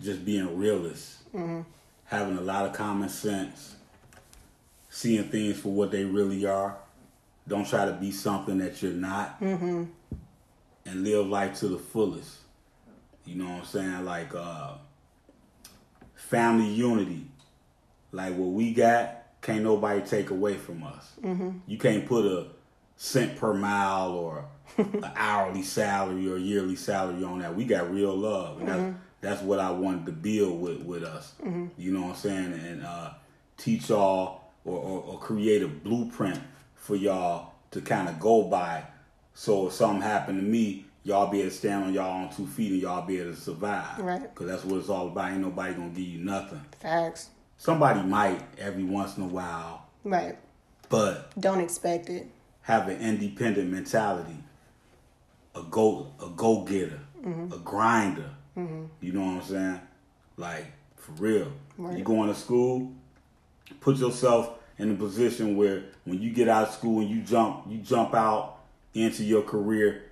Just 0.02 0.24
being 0.24 0.58
realist, 0.58 1.12
Mm-hmm. 1.32 1.60
having 2.06 2.36
a 2.38 2.40
lot 2.40 2.64
of 2.66 2.72
common 2.72 3.08
sense, 3.08 3.73
seeing 4.94 5.24
things 5.24 5.58
for 5.58 5.70
what 5.70 5.90
they 5.90 6.04
really 6.04 6.46
are. 6.46 6.76
Don't 7.48 7.68
try 7.68 7.84
to 7.84 7.92
be 7.94 8.12
something 8.12 8.58
that 8.58 8.80
you're 8.80 8.92
not, 8.92 9.40
Mm-hmm. 9.40 9.84
and 10.86 11.02
live 11.02 11.26
life 11.26 11.58
to 11.58 11.68
the 11.68 11.78
fullest. 11.78 12.36
You 13.26 13.34
know 13.34 13.44
what 13.46 13.58
I'm 13.58 13.64
saying? 13.64 14.04
Like 14.04 14.32
uh, 14.36 14.74
family 16.14 16.68
unity. 16.68 17.26
Like 18.12 18.36
what 18.36 18.50
we 18.50 18.72
got, 18.72 19.22
can't 19.42 19.64
nobody 19.64 20.00
take 20.02 20.30
away 20.30 20.54
from 20.54 20.84
us. 20.84 21.10
Mm-hmm. 21.20 21.50
You 21.66 21.76
can't 21.76 22.06
put 22.06 22.24
a 22.24 22.46
cent 22.96 23.36
per 23.36 23.52
mile 23.52 24.12
or 24.12 24.44
an 24.78 25.10
hourly 25.16 25.62
salary 25.64 26.30
or 26.30 26.36
yearly 26.36 26.76
salary 26.76 27.24
on 27.24 27.40
that. 27.40 27.56
We 27.56 27.64
got 27.64 27.92
real 27.92 28.14
love. 28.16 28.60
And 28.60 28.68
that's, 28.68 28.94
that's 29.20 29.42
what 29.42 29.58
I 29.58 29.72
wanted 29.72 30.06
to 30.06 30.12
build 30.12 30.60
with, 30.62 30.82
with 30.82 31.02
us. 31.02 31.32
You 31.76 31.92
know 31.92 32.02
what 32.02 32.10
I'm 32.10 32.14
saying? 32.14 32.52
And 32.52 32.84
uh, 32.86 33.10
teach 33.56 33.88
y'all 33.88 34.43
or, 34.64 34.78
or, 34.78 35.00
or 35.02 35.18
create 35.18 35.62
a 35.62 35.68
blueprint 35.68 36.40
for 36.74 36.96
y'all 36.96 37.52
to 37.70 37.80
kind 37.80 38.08
of 38.08 38.18
go 38.20 38.44
by. 38.44 38.84
So 39.34 39.66
if 39.66 39.72
something 39.74 40.00
happened 40.02 40.40
to 40.40 40.46
me, 40.46 40.86
y'all 41.02 41.30
be 41.30 41.40
able 41.40 41.50
to 41.50 41.56
stand 41.56 41.84
on 41.84 41.92
y'all 41.94 42.10
on 42.24 42.34
two 42.34 42.46
feet 42.46 42.72
and 42.72 42.80
y'all 42.80 43.06
be 43.06 43.20
able 43.20 43.32
to 43.32 43.36
survive. 43.40 43.98
Right. 43.98 44.22
Because 44.22 44.46
that's 44.48 44.64
what 44.64 44.78
it's 44.80 44.88
all 44.88 45.08
about. 45.08 45.32
Ain't 45.32 45.40
nobody 45.40 45.74
gonna 45.74 45.88
give 45.90 45.98
you 46.06 46.18
nothing. 46.24 46.60
Facts. 46.80 47.30
Somebody 47.56 48.02
might 48.02 48.42
every 48.58 48.84
once 48.84 49.16
in 49.16 49.22
a 49.22 49.26
while, 49.28 49.86
Right. 50.02 50.36
but 50.88 51.30
Don't 51.40 51.60
expect 51.60 52.10
it. 52.10 52.26
have 52.62 52.88
an 52.88 53.00
independent 53.00 53.70
mentality, 53.70 54.36
a 55.54 55.62
go 55.62 56.08
a 56.22 56.28
go 56.36 56.62
getter, 56.62 57.00
mm-hmm. 57.22 57.52
a 57.52 57.58
grinder. 57.58 58.30
Mm-hmm. 58.56 58.84
You 59.00 59.12
know 59.12 59.20
what 59.20 59.34
I'm 59.36 59.42
saying? 59.42 59.80
Like 60.36 60.66
for 60.96 61.12
real. 61.12 61.52
Right. 61.78 61.98
You 61.98 62.04
going 62.04 62.28
to 62.28 62.34
school, 62.34 62.92
put 63.80 63.96
yourself 63.96 64.50
in 64.78 64.90
a 64.90 64.94
position 64.94 65.56
where 65.56 65.84
when 66.04 66.20
you 66.20 66.30
get 66.32 66.48
out 66.48 66.68
of 66.68 66.74
school 66.74 67.00
and 67.00 67.08
you 67.10 67.22
jump 67.22 67.64
you 67.68 67.78
jump 67.78 68.14
out 68.14 68.58
into 68.94 69.24
your 69.24 69.42
career, 69.42 70.02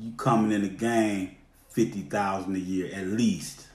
you 0.00 0.12
coming 0.16 0.52
in 0.52 0.62
the 0.62 0.68
game 0.68 1.36
fifty 1.70 2.02
thousand 2.02 2.56
a 2.56 2.58
year 2.58 2.90
at 2.94 3.06
least. 3.06 3.66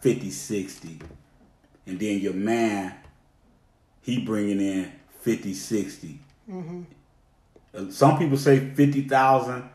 50, 0.00 0.30
60. 0.30 0.98
And 1.86 1.98
then 1.98 2.18
your 2.20 2.32
man, 2.34 2.94
he 4.02 4.20
bringing 4.24 4.60
in 4.60 4.92
50, 5.20 5.52
60. 5.52 6.18
Uh, 7.74 7.90
Some 7.90 8.16
people 8.18 8.36
say 8.36 8.70
50,000 8.70 9.68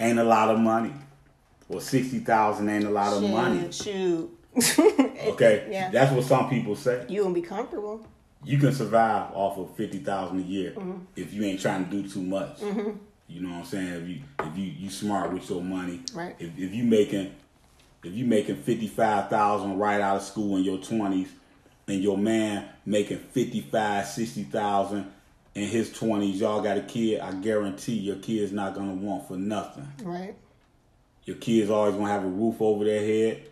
ain't 0.00 0.18
a 0.18 0.24
lot 0.24 0.48
of 0.50 0.58
money. 0.58 0.92
Or 1.68 1.80
60,000 1.80 2.68
ain't 2.68 2.84
a 2.84 2.90
lot 2.90 3.12
of 3.12 3.22
money. 3.22 3.70
Shoot. 3.70 4.36
Okay? 5.32 5.68
Yeah. 5.70 5.90
That's 5.90 6.12
what 6.12 6.24
some 6.24 6.48
people 6.50 6.74
say. 6.76 7.04
You 7.08 7.22
won't 7.22 7.34
be 7.34 7.42
comfortable. 7.42 8.04
You 8.44 8.58
can 8.58 8.72
survive 8.74 9.30
off 9.34 9.56
of 9.56 9.74
50,000 9.76 10.38
a 10.38 10.42
year 10.42 10.72
Mm-hmm. 10.72 10.98
if 11.16 11.32
you 11.32 11.44
ain't 11.44 11.60
trying 11.60 11.84
to 11.84 11.90
do 12.02 12.08
too 12.08 12.22
much. 12.22 12.60
You 13.28 13.40
know 13.40 13.50
what 13.50 13.58
I'm 13.60 13.64
saying? 13.64 13.92
If 14.02 14.08
you 14.08 14.18
if 14.40 14.58
you 14.58 14.64
you 14.64 14.90
smart 14.90 15.32
with 15.32 15.48
your 15.48 15.62
money. 15.62 16.00
Right. 16.12 16.34
If 16.38 16.50
if 16.58 16.74
you 16.74 16.84
making 16.84 17.32
if 18.04 18.12
you 18.12 18.24
making 18.26 18.56
55,000 18.56 19.78
right 19.78 20.00
out 20.00 20.16
of 20.16 20.22
school 20.22 20.56
in 20.56 20.64
your 20.64 20.78
20s 20.78 21.28
and 21.88 22.02
your 22.02 22.18
man 22.18 22.68
making 22.84 23.18
55, 23.18 24.06
60,000 24.06 25.12
in 25.54 25.68
his 25.68 25.90
20s, 25.90 26.40
y'all 26.40 26.60
got 26.62 26.76
a 26.78 26.82
kid, 26.82 27.20
I 27.20 27.32
guarantee 27.34 27.94
your 27.94 28.16
kid's 28.16 28.50
not 28.52 28.74
going 28.74 28.88
to 28.88 29.06
want 29.06 29.28
for 29.28 29.36
nothing. 29.36 29.86
Right. 30.02 30.34
Your 31.24 31.36
kids 31.36 31.70
always 31.70 31.94
gonna 31.94 32.08
have 32.08 32.24
a 32.24 32.28
roof 32.28 32.60
over 32.60 32.84
their 32.84 33.00
head. 33.00 33.48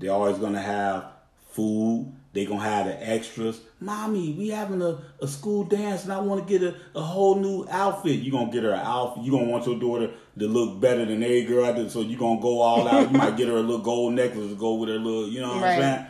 They're 0.00 0.10
always 0.12 0.38
gonna 0.38 0.60
have 0.62 1.04
food. 1.52 2.12
They 2.32 2.46
gonna 2.46 2.62
have 2.62 2.86
the 2.86 3.08
extras. 3.08 3.60
Mommy, 3.80 4.32
we 4.32 4.48
having 4.48 4.80
a, 4.82 4.98
a 5.20 5.26
school 5.26 5.64
dance 5.64 6.04
and 6.04 6.12
I 6.12 6.20
wanna 6.20 6.42
get 6.42 6.62
a, 6.62 6.74
a 6.94 7.02
whole 7.02 7.34
new 7.36 7.66
outfit. 7.68 8.20
You 8.20 8.30
gonna 8.32 8.50
get 8.52 8.62
her 8.64 8.70
an 8.72 8.80
outfit. 8.80 9.24
You 9.24 9.32
gonna 9.32 9.46
want 9.50 9.66
your 9.66 9.78
daughter 9.78 10.10
to 10.38 10.46
look 10.48 10.80
better 10.80 11.04
than 11.04 11.22
every 11.22 11.42
girl 11.44 11.64
out 11.66 11.76
there, 11.76 11.88
so 11.90 12.00
you 12.00 12.16
gonna 12.16 12.40
go 12.40 12.60
all 12.60 12.88
out. 12.88 13.10
You 13.10 13.18
might 13.18 13.36
get 13.36 13.48
her 13.48 13.56
a 13.56 13.60
little 13.60 13.78
gold 13.82 14.14
necklace 14.14 14.48
to 14.48 14.54
go 14.56 14.74
with 14.74 14.88
her 14.88 14.98
little, 14.98 15.28
you 15.28 15.40
know 15.40 15.54
what 15.54 15.62
Right. 15.62 15.82
I'm 15.82 15.82
saying? 15.82 16.06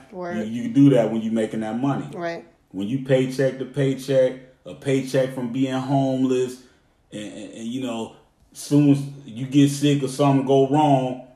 You, 0.53 0.63
you 0.65 0.73
do 0.73 0.91
that 0.91 1.11
when 1.11 1.23
you 1.23 1.33
making 1.33 1.61
that 1.61 1.79
money. 1.79 2.09
Right. 2.17 2.47
When 2.71 2.87
you 2.87 3.05
paycheck 3.05 3.59
to 3.59 3.65
paycheck, 3.65 4.35
a 4.67 4.75
paycheck 4.75 5.35
from 5.35 5.53
being 5.53 5.73
homeless, 5.75 6.63
and, 7.13 7.33
and, 7.33 7.53
and, 7.55 7.67
you 7.67 7.81
know, 7.83 8.15
soon 8.53 8.91
as 8.91 9.03
you 9.25 9.47
get 9.47 9.71
sick 9.71 10.03
or 10.03 10.09
something 10.09 10.47
go 10.47 10.69
wrong, 10.69 11.27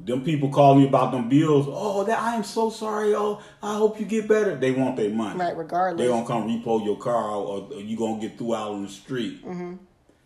them 0.00 0.24
people 0.24 0.48
call 0.48 0.76
me 0.76 0.86
about 0.86 1.12
them 1.12 1.28
bills. 1.28 1.66
Oh, 1.68 2.04
that 2.04 2.18
I 2.18 2.36
am 2.36 2.44
so 2.44 2.70
sorry. 2.70 3.14
Oh, 3.14 3.40
I 3.62 3.76
hope 3.76 3.98
you 3.98 4.06
get 4.06 4.28
better. 4.28 4.54
They 4.54 4.70
want 4.70 4.96
their 4.96 5.10
money. 5.10 5.38
Right. 5.38 5.56
Regardless. 5.56 6.00
They 6.00 6.08
gonna 6.08 6.26
come 6.26 6.48
repo 6.48 6.84
your 6.84 6.96
car, 6.96 7.30
or, 7.30 7.68
or 7.72 7.80
you 7.80 7.96
gonna 7.96 8.20
get 8.20 8.38
through 8.38 8.54
out 8.54 8.72
on 8.72 8.84
the 8.84 8.88
street. 8.88 9.44
Mm-hmm. 9.44 9.74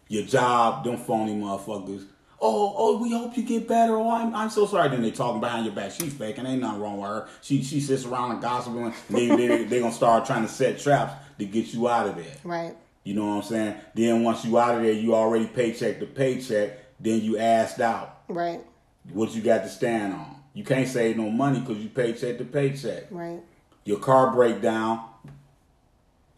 Your 0.09 0.25
job, 0.25 0.85
them 0.85 0.99
phony 0.99 1.35
motherfuckers. 1.35 2.07
Oh, 2.45 2.75
oh, 2.77 2.99
we 2.99 3.13
hope 3.13 3.37
you 3.37 3.45
get 3.45 3.69
better. 3.69 3.97
Oh, 3.97 4.11
I'm, 4.11 4.35
I'm 4.35 4.51
so 4.51 4.67
sorry. 4.67 4.89
Then 4.89 5.01
they 5.01 5.13
talking 5.13 5.41
behind 5.41 5.65
your 5.65 5.75
back. 5.75 5.93
She's 5.93 6.13
faking. 6.13 6.45
Ain't 6.45 6.61
nothing 6.61 6.81
wrong 6.81 7.01
with 7.01 7.09
her. 7.09 7.29
She 7.41 7.63
she 7.63 7.81
sits 7.81 8.05
around 8.05 8.33
and 8.33 8.43
gossiping. 8.43 8.85
And 8.87 8.95
they 9.09 9.29
they 9.29 9.65
they 9.65 9.81
gonna 9.81 9.93
start 9.93 10.27
trying 10.27 10.43
to 10.43 10.49
set 10.49 10.79
traps 10.79 11.15
to 11.39 11.47
get 11.47 11.73
you 11.73 11.89
out 11.89 12.09
of 12.09 12.17
there. 12.17 12.37
Right. 12.45 12.77
You 13.05 13.15
know 13.15 13.27
what 13.27 13.33
I'm 13.35 13.43
saying? 13.43 13.75
Then 13.95 14.23
once 14.23 14.45
you 14.45 14.59
out 14.59 14.77
of 14.77 14.83
there, 14.83 14.93
you 14.93 15.15
already 15.15 15.47
paycheck 15.47 15.99
to 16.01 16.07
paycheck. 16.07 16.79
Then 17.01 17.21
you 17.21 17.39
asked 17.39 17.81
out. 17.81 18.23
Right. 18.29 18.61
What 19.11 19.35
you 19.35 19.43
got 19.43 19.63
to 19.63 19.69
stand 19.69 20.15
on? 20.15 20.37
You 20.55 20.65
can't 20.65 20.89
save 20.89 21.17
no 21.17 21.31
money 21.31 21.61
because 21.61 21.79
you 21.79 21.89
paycheck 21.89 22.39
to 22.39 22.45
paycheck. 22.45 23.05
Right. 23.11 23.41
Your 23.85 23.99
car 23.99 24.33
breakdown. 24.33 25.05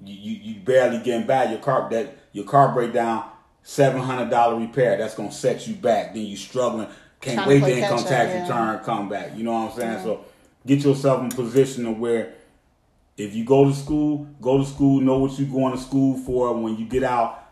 You, 0.05 0.15
you 0.15 0.55
you 0.55 0.61
barely 0.61 1.03
getting 1.03 1.27
by. 1.27 1.45
Your 1.45 1.59
car 1.59 1.89
that 1.91 2.17
your 2.33 2.45
car 2.45 2.73
breakdown. 2.73 3.31
Seven 3.63 4.01
hundred 4.01 4.31
dollar 4.31 4.59
repair. 4.59 4.97
That's 4.97 5.15
gonna 5.15 5.33
set 5.33 5.67
you 5.67 5.75
back. 5.75 6.15
Then 6.15 6.25
you 6.27 6.37
struggling. 6.37 6.89
Can't 7.21 7.37
Trying 7.37 7.49
wait 7.49 7.61
play 7.61 7.75
the 7.75 7.81
income 7.81 8.05
tax 8.05 8.33
yeah. 8.33 8.43
return 8.43 8.85
come 8.85 9.09
back. 9.09 9.37
You 9.37 9.45
know 9.45 9.53
what 9.53 9.73
I'm 9.73 9.79
saying? 9.79 10.05
So 10.05 10.25
get 10.67 10.81
yourself 10.81 11.23
in 11.23 11.31
position 11.31 11.85
to 11.85 11.91
where 11.91 12.35
if 13.17 13.35
you 13.35 13.45
go 13.45 13.65
to 13.65 13.75
school, 13.75 14.29
go 14.41 14.59
to 14.59 14.67
school, 14.67 15.01
know 15.01 15.19
what 15.19 15.39
you're 15.39 15.49
going 15.49 15.73
to 15.73 15.79
school 15.79 16.19
for. 16.19 16.53
When 16.53 16.77
you 16.77 16.85
get 16.85 17.05
out, 17.05 17.49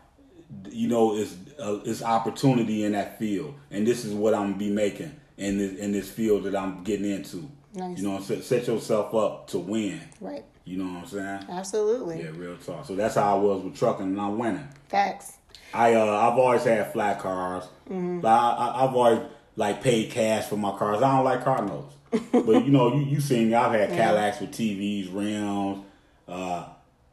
you 0.69 0.87
know 0.87 1.15
it's 1.15 1.35
uh, 1.63 1.79
it's 1.85 2.03
opportunity 2.03 2.83
in 2.83 2.91
that 2.91 3.19
field, 3.19 3.55
and 3.71 3.87
this 3.87 4.05
is 4.05 4.13
what 4.13 4.33
I'm 4.33 4.47
gonna 4.47 4.57
be 4.57 4.69
making 4.69 5.15
in 5.37 5.57
this 5.57 5.79
in 5.79 5.91
this 5.91 6.09
field 6.09 6.43
that 6.43 6.55
I'm 6.55 6.83
getting 6.83 7.09
into. 7.09 7.49
Nice. 7.73 7.97
You 7.97 8.07
know, 8.07 8.19
set, 8.19 8.43
set 8.43 8.67
yourself 8.67 9.15
up 9.15 9.47
to 9.47 9.59
win. 9.59 10.01
Right. 10.21 10.45
You 10.65 10.77
know 10.77 10.93
what 10.93 11.03
I'm 11.03 11.07
saying? 11.07 11.45
Absolutely. 11.49 12.21
Yeah, 12.21 12.29
real 12.35 12.57
talk. 12.57 12.85
So 12.85 12.95
that's 12.95 13.15
how 13.15 13.37
I 13.37 13.39
was 13.41 13.63
with 13.63 13.75
trucking, 13.75 14.05
and 14.05 14.21
I'm 14.21 14.37
winning. 14.37 14.67
Facts. 14.89 15.37
I 15.73 15.95
uh, 15.95 16.05
I've 16.05 16.37
always 16.37 16.63
had 16.63 16.91
flat 16.93 17.19
cars. 17.19 17.63
Mm-hmm. 17.89 18.19
But 18.19 18.29
I, 18.29 18.51
I, 18.51 18.83
I've 18.83 18.95
always 18.95 19.19
like 19.55 19.81
paid 19.81 20.11
cash 20.11 20.45
for 20.45 20.57
my 20.57 20.77
cars. 20.77 21.01
I 21.01 21.15
don't 21.15 21.25
like 21.25 21.43
car 21.43 21.65
notes. 21.65 21.95
but 22.31 22.65
you 22.65 22.71
know, 22.71 22.93
you 22.95 23.03
you 23.05 23.19
seen 23.19 23.49
me. 23.49 23.55
I've 23.55 23.71
had 23.71 23.89
Cadillacs 23.89 24.39
with 24.39 24.51
TVs, 24.51 25.13
rims. 25.13 25.83
uh, 26.27 26.65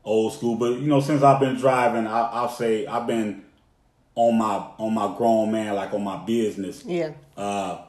old 0.04 0.34
school. 0.34 0.56
But 0.56 0.78
you 0.78 0.86
know, 0.86 1.00
since 1.00 1.22
I've 1.22 1.40
been 1.40 1.56
driving, 1.56 2.06
I, 2.06 2.20
I'll 2.20 2.48
say 2.50 2.86
I've 2.86 3.06
been 3.06 3.44
on 4.14 4.38
my 4.38 4.64
on 4.78 4.94
my 4.94 5.14
grown 5.16 5.52
man, 5.52 5.74
like 5.74 5.92
on 5.94 6.02
my 6.04 6.16
business. 6.24 6.84
Yeah. 6.84 7.12
Uh, 7.36 7.82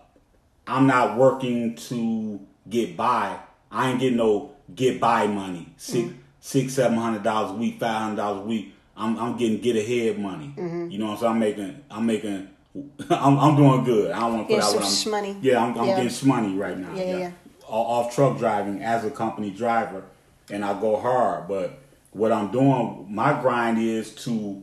I'm 0.68 0.88
not 0.88 1.18
working 1.18 1.76
to 1.76 2.40
get 2.70 2.96
by. 2.96 3.40
I 3.72 3.90
ain't 3.92 4.00
getting 4.00 4.18
no 4.18 4.52
get 4.74 5.00
by 5.00 5.28
money. 5.28 5.74
6 5.78 6.14
six, 6.44 6.74
seven 6.74 6.98
hundred 6.98 7.24
dollars 7.24 7.52
a 7.52 7.54
week, 7.54 7.80
five 7.80 8.02
hundred 8.02 8.16
dollars 8.18 8.42
a 8.42 8.46
week. 8.46 8.74
I'm 8.98 9.18
I'm 9.18 9.38
getting 9.38 9.60
get 9.60 9.76
ahead 9.76 10.20
money. 10.20 10.54
You 10.58 10.98
know 10.98 11.06
what 11.08 11.12
I'm 11.14 11.18
saying? 11.20 11.32
I'm 11.34 11.40
making 11.40 11.84
I'm 11.90 12.06
making 12.06 12.50
I'm 13.10 13.40
I'm 13.40 13.56
doing 13.56 13.84
good. 13.84 14.12
I 14.12 14.20
don't 14.20 14.34
want 14.36 14.48
to 14.50 14.56
put 14.56 14.64
out 14.64 14.74
what 14.76 14.84
I'm 14.84 14.90
shmoney. 14.90 15.38
Yeah, 15.42 15.64
I'm, 15.64 15.78
I'm 15.78 15.88
Yeah. 15.88 15.96
getting 15.96 16.10
shmoney 16.10 16.60
right 16.60 16.78
now. 16.78 16.94
Yeah, 16.96 17.04
yeah, 17.04 17.18
yeah. 17.18 17.32
Off 17.68 18.14
truck 18.14 18.38
driving 18.38 18.82
as 18.82 19.06
a 19.06 19.12
company 19.12 19.50
driver, 19.50 20.04
and 20.50 20.66
I 20.66 20.80
go 20.80 20.98
hard. 20.98 21.48
But 21.48 21.80
what 22.12 22.32
I'm 22.34 22.52
doing, 22.52 23.08
my 23.10 23.40
grind 23.42 23.78
is 23.80 24.14
to, 24.26 24.62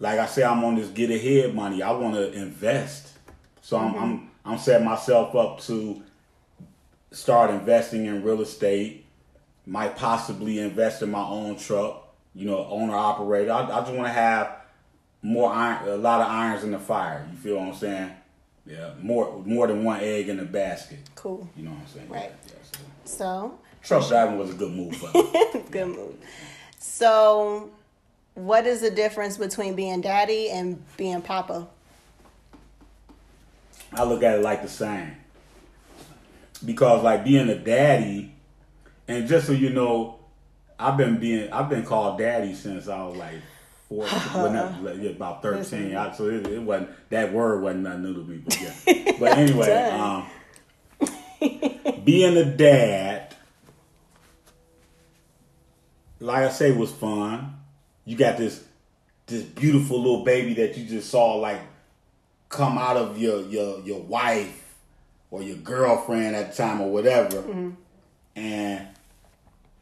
like 0.00 0.18
I 0.18 0.26
say, 0.26 0.44
I'm 0.44 0.64
on 0.64 0.76
this 0.76 0.88
get 0.88 1.10
ahead 1.10 1.54
money. 1.54 1.82
I 1.82 1.90
want 1.92 2.14
to 2.14 2.32
invest, 2.32 3.16
so 3.60 3.76
I'm 3.76 3.92
Mm-hmm. 3.94 4.02
I'm 4.02 4.30
I'm 4.44 4.58
setting 4.58 4.86
myself 4.86 5.34
up 5.34 5.60
to 5.62 6.02
start 7.10 7.50
investing 7.50 8.06
in 8.06 8.22
real 8.22 8.40
estate. 8.40 9.04
Might 9.66 9.96
possibly 9.96 10.58
invest 10.58 11.02
in 11.02 11.10
my 11.10 11.22
own 11.22 11.56
truck. 11.56 12.04
You 12.34 12.46
know, 12.46 12.66
owner 12.66 12.94
operator. 12.94 13.52
I, 13.52 13.64
I 13.64 13.80
just 13.80 13.92
want 13.92 14.06
to 14.06 14.12
have 14.12 14.56
more 15.22 15.52
iron, 15.52 15.88
a 15.88 15.96
lot 15.96 16.20
of 16.20 16.28
irons 16.28 16.64
in 16.64 16.70
the 16.70 16.78
fire. 16.78 17.26
You 17.30 17.36
feel 17.36 17.56
what 17.56 17.68
I'm 17.68 17.74
saying? 17.74 18.10
Yeah, 18.66 18.92
more 19.00 19.42
more 19.44 19.66
than 19.66 19.82
one 19.84 20.00
egg 20.00 20.28
in 20.28 20.36
the 20.36 20.44
basket. 20.44 20.98
Cool. 21.14 21.48
You 21.56 21.64
know 21.64 21.70
what 21.70 21.80
I'm 21.80 21.86
saying? 21.86 22.08
Right. 22.08 22.32
Yeah, 22.46 22.52
so. 22.62 22.78
So, 23.04 23.58
Truck 23.82 24.06
driving 24.08 24.38
was 24.38 24.50
a 24.50 24.54
good 24.54 24.70
move 24.72 25.00
good 25.70 25.86
move. 25.88 26.14
So, 26.78 27.70
what 28.38 28.66
is 28.66 28.80
the 28.80 28.90
difference 28.90 29.36
between 29.36 29.74
being 29.74 30.00
daddy 30.00 30.48
and 30.50 30.82
being 30.96 31.20
papa? 31.20 31.66
I 33.92 34.04
look 34.04 34.22
at 34.22 34.38
it 34.38 34.42
like 34.42 34.62
the 34.62 34.68
same. 34.68 35.16
Because 36.64 37.02
like 37.02 37.24
being 37.24 37.48
a 37.48 37.58
daddy, 37.58 38.32
and 39.06 39.26
just 39.26 39.46
so 39.46 39.52
you 39.52 39.70
know, 39.70 40.20
I've 40.78 40.96
been 40.96 41.18
being 41.18 41.52
I've 41.52 41.68
been 41.68 41.84
called 41.84 42.18
daddy 42.18 42.54
since 42.54 42.88
I 42.88 43.04
was 43.04 43.16
like 43.16 43.36
four, 43.88 44.06
well, 44.34 44.52
not, 44.52 44.96
yeah, 44.96 45.10
about 45.10 45.42
thirteen. 45.42 45.94
I, 45.96 46.12
so 46.12 46.26
it, 46.26 46.46
it 46.46 46.62
wasn't 46.62 46.90
that 47.10 47.32
word 47.32 47.62
wasn't 47.62 47.84
nothing 47.84 48.02
new 48.02 48.14
to 48.14 48.24
me. 48.24 48.38
But 48.44 48.60
yeah. 48.60 49.12
But 49.18 49.38
anyway, 49.38 49.72
um, 49.90 50.26
being 52.04 52.36
a 52.36 52.44
dad, 52.44 53.34
like 56.20 56.44
I 56.44 56.50
say, 56.50 56.72
was 56.72 56.92
fun. 56.92 57.57
You 58.08 58.16
got 58.16 58.38
this 58.38 58.64
this 59.26 59.42
beautiful 59.42 59.98
little 59.98 60.24
baby 60.24 60.54
that 60.54 60.78
you 60.78 60.86
just 60.86 61.10
saw 61.10 61.34
like 61.34 61.60
come 62.48 62.78
out 62.78 62.96
of 62.96 63.18
your 63.18 63.42
your 63.42 63.80
your 63.80 64.00
wife 64.00 64.76
or 65.30 65.42
your 65.42 65.58
girlfriend 65.58 66.34
at 66.34 66.52
the 66.52 66.56
time 66.56 66.80
or 66.80 66.90
whatever, 66.90 67.36
mm-hmm. 67.42 67.70
and 68.34 68.88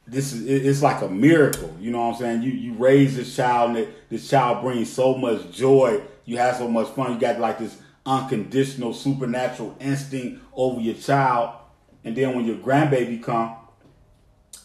this 0.09 0.32
is 0.32 0.44
it's 0.66 0.82
like 0.82 1.03
a 1.03 1.09
miracle. 1.09 1.73
You 1.78 1.93
know 1.93 2.01
what 2.01 2.15
I'm 2.15 2.20
saying? 2.20 2.43
You 2.43 2.51
you 2.51 2.74
raise 2.74 3.15
this 3.16 3.36
child, 3.36 3.70
and 3.70 3.78
it- 3.78 4.09
this 4.11 4.28
child 4.28 4.61
brings 4.61 4.93
so 4.93 5.15
much 5.16 5.53
joy. 5.53 6.01
You 6.24 6.39
have 6.39 6.57
so 6.57 6.66
much 6.69 6.89
fun. 6.89 7.12
You 7.12 7.20
got 7.20 7.39
like 7.39 7.61
this 7.61 7.77
unconditional 8.05 8.93
supernatural 8.93 9.77
instinct 9.78 10.43
over 10.53 10.81
your 10.81 10.97
child, 10.97 11.55
and 12.03 12.16
then 12.16 12.35
when 12.35 12.44
your 12.44 12.57
grandbaby 12.57 13.23
come, 13.23 13.55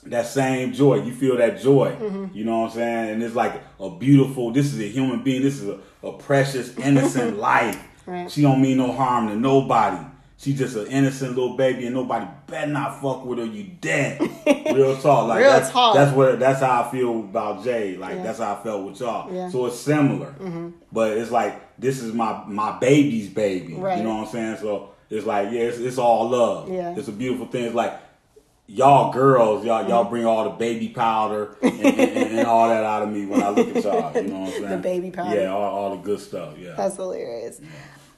that 0.04 0.26
same 0.28 0.74
joy. 0.74 0.96
You 1.04 1.14
feel 1.14 1.38
that 1.38 1.60
joy. 1.62 1.96
You 2.34 2.44
know 2.46 2.62
what 2.62 2.72
I'm 2.72 2.76
saying? 2.76 3.10
And 3.12 3.24
it's 3.24 3.36
like 3.36 3.62
a 3.80 3.90
beautiful. 3.90 4.52
This 4.52 4.74
is 4.74 4.80
a 4.80 4.88
human 4.88 5.24
being. 5.24 5.42
This 5.42 5.62
is 5.62 5.68
a, 5.70 5.80
a 6.08 6.14
precious, 6.14 6.78
innocent 6.78 7.38
life. 7.50 7.82
Right. 8.06 8.30
She 8.32 8.42
don't 8.42 8.62
mean 8.62 8.78
no 8.78 8.92
harm 8.92 9.28
to 9.28 9.36
nobody. 9.36 10.06
She 10.38 10.56
just 10.56 10.76
an 10.76 10.88
innocent 10.88 11.36
little 11.36 11.56
baby, 11.56 11.86
and 11.86 11.94
nobody 11.94 12.26
better 12.48 12.72
not 12.72 13.00
fuck 13.00 13.24
with 13.26 13.38
her. 13.38 13.46
You 13.46 13.64
dead. 13.80 14.20
Real 14.48 14.98
talk. 14.98 15.28
Like 15.28 15.42
Real 15.42 15.52
that's, 15.52 15.70
talk. 15.70 15.94
That's 15.94 16.16
what. 16.16 16.40
That's 16.40 16.62
how 16.62 16.82
I 16.84 16.92
feel 16.92 17.20
about 17.20 17.64
Jay. 17.64 17.96
Like 17.96 18.16
Yeah. 18.16 18.24
that's 18.24 18.40
how 18.40 18.56
I 18.56 18.64
felt 18.64 18.84
with 18.90 19.00
y'all. 19.00 19.32
Yeah. 19.32 19.42
Mm-hmm. 19.42 19.52
So 19.52 19.68
it's 19.68 19.80
similar, 19.80 20.34
but 20.92 21.16
it's 21.16 21.30
like 21.30 21.78
this 21.78 22.02
is 22.02 22.12
my 22.14 22.44
my 22.48 22.80
baby's 22.80 23.30
baby. 23.30 23.76
Right. 23.76 24.00
You 24.00 24.04
know 24.04 24.16
what 24.16 24.28
I'm 24.28 24.32
saying? 24.32 24.58
So 24.58 24.90
it's 25.12 25.28
like 25.28 25.52
yeah, 25.52 25.62
it's, 25.62 25.78
it's 25.78 26.00
all 26.00 26.30
love. 26.30 26.70
Yeah. 26.72 26.96
It's 26.98 27.08
a 27.08 27.12
beautiful 27.12 27.46
thing. 27.46 27.66
It's 27.66 27.76
like 27.76 28.00
y'all 28.74 29.12
girls, 29.12 29.66
y'all 29.66 29.82
Mm-hmm. 29.82 29.90
y'all 29.90 30.04
bring 30.06 30.26
all 30.26 30.44
the 30.46 30.50
baby 30.52 30.90
powder 30.90 31.58
and, 31.62 31.74
and, 31.74 32.00
and, 32.00 32.40
and 32.40 32.48
all 32.54 32.70
that 32.70 32.84
out 32.84 33.04
of 33.04 33.10
me 33.10 33.26
when 33.26 33.42
I 33.44 33.50
look 33.50 33.76
at 33.76 33.84
y'all. 33.84 34.14
You 34.16 34.30
know 34.30 34.40
what 34.40 34.48
I'm 34.48 34.52
saying? 34.52 34.70
The 34.70 34.78
baby 34.78 35.12
powder. 35.12 35.40
Yeah, 35.40 35.48
all, 35.54 35.62
all 35.62 35.96
the 35.98 36.02
good 36.04 36.20
stuff. 36.20 36.58
Yeah. 36.58 36.74
That's 36.78 36.96
hilarious. 36.96 37.60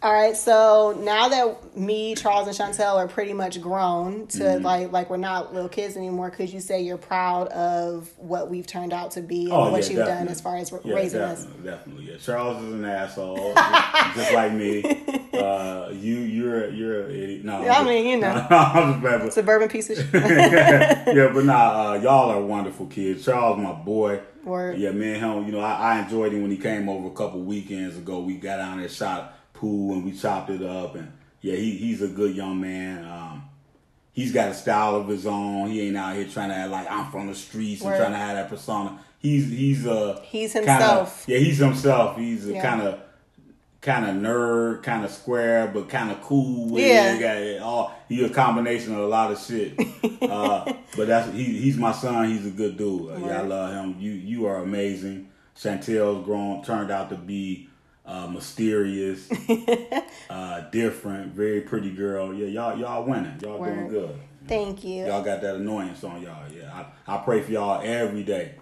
All 0.03 0.11
right, 0.11 0.35
so 0.35 0.99
now 1.01 1.29
that 1.29 1.77
me, 1.77 2.13
Charles, 2.13 2.47
and 2.49 2.57
Chantel 2.75 2.95
are 2.95 3.07
pretty 3.07 3.31
much 3.31 3.61
grown 3.61 4.27
to 4.27 4.37
Mm-hmm. 4.43 4.65
like 4.65 4.91
like 4.91 5.09
we're 5.09 5.15
not 5.15 5.53
little 5.53 5.69
kids 5.69 5.95
anymore, 5.95 6.29
could 6.29 6.51
you 6.51 6.59
say 6.59 6.81
you're 6.81 6.97
proud 6.97 7.47
of 7.47 8.09
what 8.17 8.49
we've 8.49 8.67
turned 8.67 8.91
out 8.91 9.11
to 9.11 9.21
be 9.21 9.43
and 9.43 9.53
Oh, 9.53 9.71
what 9.71 9.83
yeah, 9.89 9.95
you've 9.97 10.05
done 10.05 10.27
as 10.27 10.41
far 10.41 10.57
as 10.57 10.73
Yeah, 10.83 10.93
raising 10.93 11.21
us? 11.21 11.45
definitely, 11.45 11.71
Definitely, 11.71 12.11
yeah. 12.11 12.17
Charles 12.17 12.61
is 12.63 12.73
an 12.73 12.83
asshole, 12.83 13.53
just, 13.55 14.15
just 14.15 14.33
like 14.33 14.51
me. 14.53 14.83
Uh, 15.33 15.89
you, 15.91 16.19
you're, 16.19 16.69
you're 16.69 17.05
an 17.07 17.11
idiot. 17.11 17.43
No, 17.43 17.67
I 17.67 17.83
mean, 17.83 18.05
you 18.05 18.17
know. 18.17 18.29
I'm 18.49 18.93
just 18.93 19.03
bad, 19.03 19.21
but 19.21 19.33
Suburban 19.33 19.67
piece 19.67 19.89
of 19.89 19.97
shit. 19.97 20.13
yeah, 20.13 21.31
but 21.33 21.43
nah, 21.43 21.91
uh, 21.91 21.93
y'all 21.95 22.29
are 22.29 22.39
wonderful 22.39 22.85
kids. 22.85 23.25
Charles, 23.25 23.57
my 23.57 23.73
boy. 23.73 24.21
Word. 24.43 24.77
Yeah, 24.77 24.91
me 24.91 25.13
and 25.15 25.17
him, 25.17 25.45
you 25.47 25.51
know, 25.51 25.59
I, 25.59 25.95
I 25.95 25.99
enjoyed 26.03 26.33
him 26.33 26.43
when 26.43 26.51
he 26.51 26.57
came 26.57 26.87
over 26.87 27.07
a 27.07 27.11
couple 27.11 27.41
weekends 27.41 27.97
ago. 27.97 28.19
We 28.21 28.35
got 28.35 28.57
down 28.57 28.77
there, 28.79 28.87
shot 28.87 29.35
pool, 29.63 29.93
and 29.93 30.03
we 30.05 30.11
chopped 30.11 30.49
it 30.49 30.61
up. 30.61 30.95
And 30.95 31.11
yeah, 31.41 31.55
he, 31.55 31.77
he's 31.77 32.01
a 32.01 32.07
good 32.09 32.35
young 32.35 32.59
man. 32.59 33.05
Um, 33.05 33.43
he's 34.11 34.31
got 34.33 34.49
a 34.49 34.53
style 34.53 34.95
of 34.95 35.07
his 35.07 35.25
own. 35.25 35.69
He 35.69 35.87
ain't 35.87 35.95
out 35.97 36.15
here 36.15 36.27
trying 36.27 36.49
to 36.49 36.55
act 36.55 36.69
like 36.71 36.91
I'm 36.91 37.09
from 37.11 37.27
the 37.27 37.35
streets 37.35 37.81
Word. 37.81 37.91
and 37.93 37.99
trying 37.99 38.11
to 38.11 38.17
have 38.17 38.35
that 38.35 38.49
persona. 38.49 38.99
He's 39.19 39.49
he's 39.49 39.85
a 39.85 40.19
He's 40.23 40.51
kinda- 40.53 40.71
himself. 40.73 41.23
yeah, 41.27 41.37
he's 41.37 41.57
himself. 41.59 42.17
He's 42.17 42.45
a 42.47 42.53
Yeah. 42.53 42.61
kind 42.61 42.81
of 42.81 42.99
kind 43.79 44.05
of 44.05 44.15
nerd, 44.15 44.81
kind 44.83 45.03
of 45.03 45.11
square, 45.11 45.69
but 45.73 45.89
kind 45.89 46.09
of 46.11 46.21
cool. 46.21 46.69
With 46.69 46.85
Yeah. 46.85 47.15
it. 47.15 47.61
All. 47.61 47.93
He's 48.09 48.23
a 48.23 48.29
combination 48.29 48.93
of 48.93 48.99
a 48.99 49.07
lot 49.07 49.31
of 49.31 49.39
shit. 49.39 49.77
uh, 50.21 50.71
but 50.97 51.07
that's 51.07 51.31
he, 51.33 51.43
he's 51.43 51.77
my 51.77 51.91
son. 51.93 52.29
He's 52.29 52.45
a 52.45 52.51
good 52.51 52.77
dude. 52.77 53.09
Yeah, 53.21 53.39
I 53.39 53.41
love 53.43 53.73
him. 53.73 53.95
You 53.99 54.11
you 54.11 54.45
are 54.45 54.57
amazing. 54.57 55.29
Chantel's 55.57 56.25
grown 56.25 56.63
turned 56.63 56.91
out 56.91 57.09
to 57.11 57.15
be 57.15 57.69
uh, 58.05 58.27
mysterious, 58.27 59.29
uh, 60.29 60.61
different, 60.71 61.33
very 61.33 61.61
pretty 61.61 61.91
girl. 61.91 62.33
Yeah, 62.33 62.47
y'all 62.47 62.77
y'all 62.79 63.03
winning. 63.05 63.37
Y'all 63.41 63.63
doing 63.63 63.87
good. 63.87 64.19
Thank 64.47 64.83
you. 64.83 65.05
Y'all 65.05 65.23
got 65.23 65.41
that 65.41 65.55
annoyance 65.55 66.03
on 66.03 66.21
y'all. 66.21 66.51
Yeah, 66.51 66.85
I, 67.07 67.15
I 67.15 67.17
pray 67.19 67.41
for 67.41 67.51
y'all 67.51 67.81
every 67.83 68.23
day. 68.23 68.55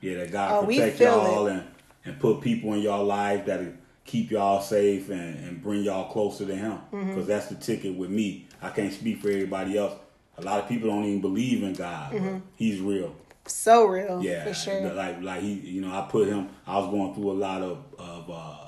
Yeah, 0.00 0.18
that 0.18 0.32
God 0.32 0.64
Oh, 0.64 0.66
protect 0.66 1.00
y'all 1.00 1.46
it. 1.46 1.52
and, 1.52 1.62
and 2.06 2.18
put 2.20 2.40
people 2.40 2.72
in 2.72 2.80
y'all 2.80 3.04
life 3.04 3.44
that 3.46 3.60
keep 4.04 4.30
y'all 4.30 4.62
safe 4.62 5.10
and, 5.10 5.44
and 5.44 5.62
bring 5.62 5.82
y'all 5.82 6.10
closer 6.10 6.46
to 6.46 6.54
Him. 6.56 6.78
Because 6.90 7.06
Mm-hmm. 7.06 7.24
that's 7.26 7.46
the 7.48 7.54
ticket 7.56 7.94
with 7.96 8.08
me. 8.08 8.46
I 8.62 8.70
can't 8.70 8.92
speak 8.92 9.20
for 9.20 9.28
everybody 9.28 9.76
else. 9.76 9.92
A 10.38 10.42
lot 10.42 10.60
of 10.60 10.68
people 10.68 10.88
don't 10.88 11.04
even 11.04 11.20
believe 11.20 11.62
in 11.62 11.74
God. 11.74 12.12
but 12.12 12.40
He's 12.56 12.80
real. 12.80 13.14
so 13.46 13.84
real, 13.86 14.22
Yeah, 14.22 14.44
Mm-hmm. 14.44 14.48
for 14.48 14.54
sure. 14.54 14.92
like 14.94 15.20
like 15.22 15.42
he, 15.42 15.52
you 15.54 15.80
know, 15.82 15.90
I 15.92 16.06
put 16.10 16.28
him. 16.28 16.48
I 16.66 16.78
was 16.78 16.88
going 16.90 17.14
through 17.14 17.32
a 17.32 17.38
lot 17.38 17.60
of 17.62 17.84
of 17.98 18.30
uh, 18.30 18.65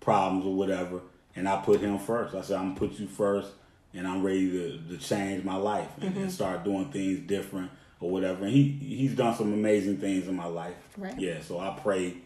problems 0.00 0.46
or 0.46 0.54
whatever, 0.54 1.00
and 1.36 1.48
I 1.48 1.60
put 1.60 1.80
him 1.80 1.98
first. 1.98 2.34
I 2.34 2.40
said, 2.42 2.56
I'm 2.58 2.74
gonna 2.74 2.88
put 2.88 2.98
you 2.98 3.06
first, 3.06 3.50
and 3.94 4.06
I'm 4.06 4.22
ready 4.22 4.50
to, 4.50 4.78
to 4.88 4.96
change 4.98 5.44
my 5.44 5.56
life 5.56 5.88
and, 6.00 6.10
Mm-hmm. 6.12 6.22
and 6.22 6.32
start 6.32 6.64
doing 6.64 6.90
things 6.90 7.20
different 7.26 7.70
or 8.00 8.10
whatever. 8.10 8.44
And 8.44 8.52
he 8.52 8.62
he's 8.80 9.14
done 9.14 9.34
some 9.36 9.52
amazing 9.52 9.98
things 9.98 10.26
in 10.28 10.34
my 10.36 10.46
life. 10.46 10.74
Right. 10.96 11.18
Yeah, 11.18 11.40
so 11.42 11.58
I 11.60 11.78
pray 11.82 12.16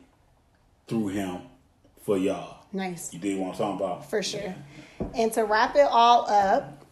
through 0.86 1.08
him 1.08 1.38
for 2.02 2.16
y'all. 2.18 2.58
Nice. 2.72 3.12
You 3.12 3.18
did 3.18 3.38
what 3.38 3.52
I'm 3.52 3.56
talking 3.56 3.76
about? 3.86 4.10
For 4.10 4.22
sure. 4.22 4.54
And 5.14 5.32
to 5.34 5.42
wrap 5.44 5.76
it 5.76 5.86
all 5.90 6.28
up, 6.28 6.84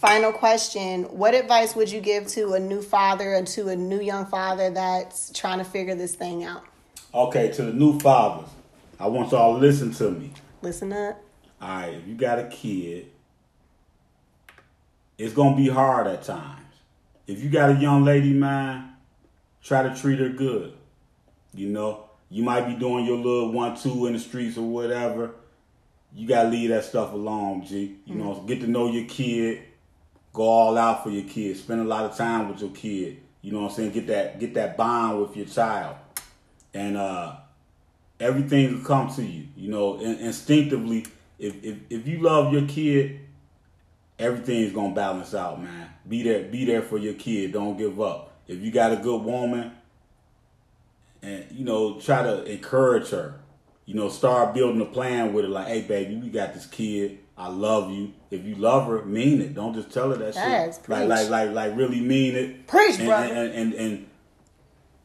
final 0.00 0.32
question 0.32 1.04
What 1.04 1.34
advice 1.34 1.76
would 1.76 1.90
you 1.90 2.00
give 2.00 2.26
to 2.28 2.54
a 2.54 2.60
new 2.60 2.80
father 2.82 3.34
or 3.34 3.42
to 3.42 3.68
a 3.68 3.76
new 3.76 4.00
young 4.00 4.26
father 4.26 4.70
that's 4.70 5.30
trying 5.32 5.58
to 5.58 5.64
figure 5.64 5.94
this 5.94 6.14
thing 6.14 6.42
out? 6.44 6.64
Okay, 7.14 7.50
to 7.52 7.62
the 7.62 7.72
new 7.72 7.98
fathers, 8.00 8.48
I 9.00 9.06
want 9.06 9.32
y'all 9.32 9.54
to 9.54 9.60
listen 9.60 9.92
to 9.94 10.10
me. 10.10 10.30
Listen 10.60 10.92
up. 10.92 11.18
All 11.58 11.68
right, 11.68 11.94
if 11.94 12.06
you 12.06 12.14
got 12.14 12.38
a 12.38 12.48
kid, 12.48 13.06
it's 15.16 15.32
gonna 15.32 15.56
be 15.56 15.68
hard 15.68 16.06
at 16.06 16.22
times. 16.22 16.60
If 17.26 17.42
you 17.42 17.48
got 17.48 17.70
a 17.70 17.74
young 17.76 18.04
lady, 18.04 18.34
man, 18.34 18.92
try 19.62 19.82
to 19.84 19.96
treat 19.96 20.18
her 20.18 20.28
good. 20.28 20.74
You 21.54 21.70
know, 21.70 22.10
you 22.28 22.42
might 22.42 22.66
be 22.66 22.74
doing 22.74 23.06
your 23.06 23.16
little 23.16 23.50
one 23.52 23.74
two 23.74 24.04
in 24.04 24.12
the 24.12 24.18
streets 24.18 24.58
or 24.58 24.68
whatever. 24.68 25.30
You 26.14 26.28
gotta 26.28 26.50
leave 26.50 26.68
that 26.68 26.84
stuff 26.84 27.14
alone, 27.14 27.64
G. 27.64 27.96
You 28.04 28.16
know, 28.16 28.44
get 28.46 28.60
to 28.60 28.66
know 28.66 28.90
your 28.90 29.06
kid. 29.06 29.62
Go 30.34 30.42
all 30.42 30.76
out 30.76 31.04
for 31.04 31.10
your 31.10 31.24
kid. 31.24 31.56
Spend 31.56 31.80
a 31.80 31.84
lot 31.84 32.04
of 32.04 32.18
time 32.18 32.50
with 32.50 32.60
your 32.60 32.70
kid. 32.70 33.22
You 33.40 33.52
know 33.52 33.62
what 33.62 33.70
I'm 33.70 33.76
saying? 33.76 33.92
Get 33.92 34.06
that 34.08 34.38
get 34.38 34.52
that 34.54 34.76
bond 34.76 35.22
with 35.22 35.36
your 35.38 35.46
child, 35.46 35.96
and 36.74 36.98
uh, 36.98 37.36
everything 38.20 38.76
will 38.76 38.84
come 38.84 39.12
to 39.14 39.24
you. 39.24 39.46
You 39.56 39.70
know, 39.70 39.98
in, 39.98 40.16
instinctively. 40.18 41.06
If, 41.38 41.64
if 41.64 41.78
if 41.88 42.06
you 42.06 42.18
love 42.20 42.52
your 42.52 42.66
kid, 42.68 43.20
everything's 44.18 44.72
gonna 44.72 44.94
balance 44.94 45.34
out, 45.34 45.62
man. 45.62 45.88
Be 46.06 46.22
there, 46.22 46.44
be 46.44 46.64
there 46.64 46.82
for 46.82 46.98
your 46.98 47.14
kid. 47.14 47.52
Don't 47.52 47.76
give 47.76 48.00
up. 48.00 48.32
If 48.46 48.60
you 48.60 48.70
got 48.70 48.92
a 48.92 48.96
good 48.96 49.22
woman, 49.22 49.72
and 51.22 51.46
you 51.50 51.64
know, 51.64 51.98
try 52.00 52.22
to 52.22 52.44
encourage 52.44 53.10
her. 53.10 53.40
You 53.86 53.94
know, 53.94 54.08
start 54.08 54.54
building 54.54 54.80
a 54.80 54.84
plan 54.84 55.32
with 55.32 55.44
her. 55.44 55.50
Like, 55.50 55.66
hey, 55.66 55.82
baby, 55.82 56.16
we 56.16 56.28
got 56.28 56.54
this 56.54 56.66
kid. 56.66 57.18
I 57.36 57.48
love 57.48 57.90
you. 57.90 58.12
If 58.30 58.44
you 58.44 58.54
love 58.54 58.86
her, 58.86 59.04
mean 59.04 59.40
it. 59.40 59.54
Don't 59.54 59.74
just 59.74 59.90
tell 59.90 60.10
her 60.10 60.16
that 60.16 60.34
Yes, 60.34 60.76
shit. 60.76 60.88
Like, 60.88 61.00
preach. 61.00 61.08
like, 61.08 61.30
like, 61.30 61.50
like, 61.52 61.76
really 61.76 62.00
mean 62.00 62.36
it. 62.36 62.66
Preach, 62.66 62.98
and, 62.98 63.06
brother. 63.06 63.34
And, 63.34 63.52
and, 63.54 63.74
and 63.74 64.09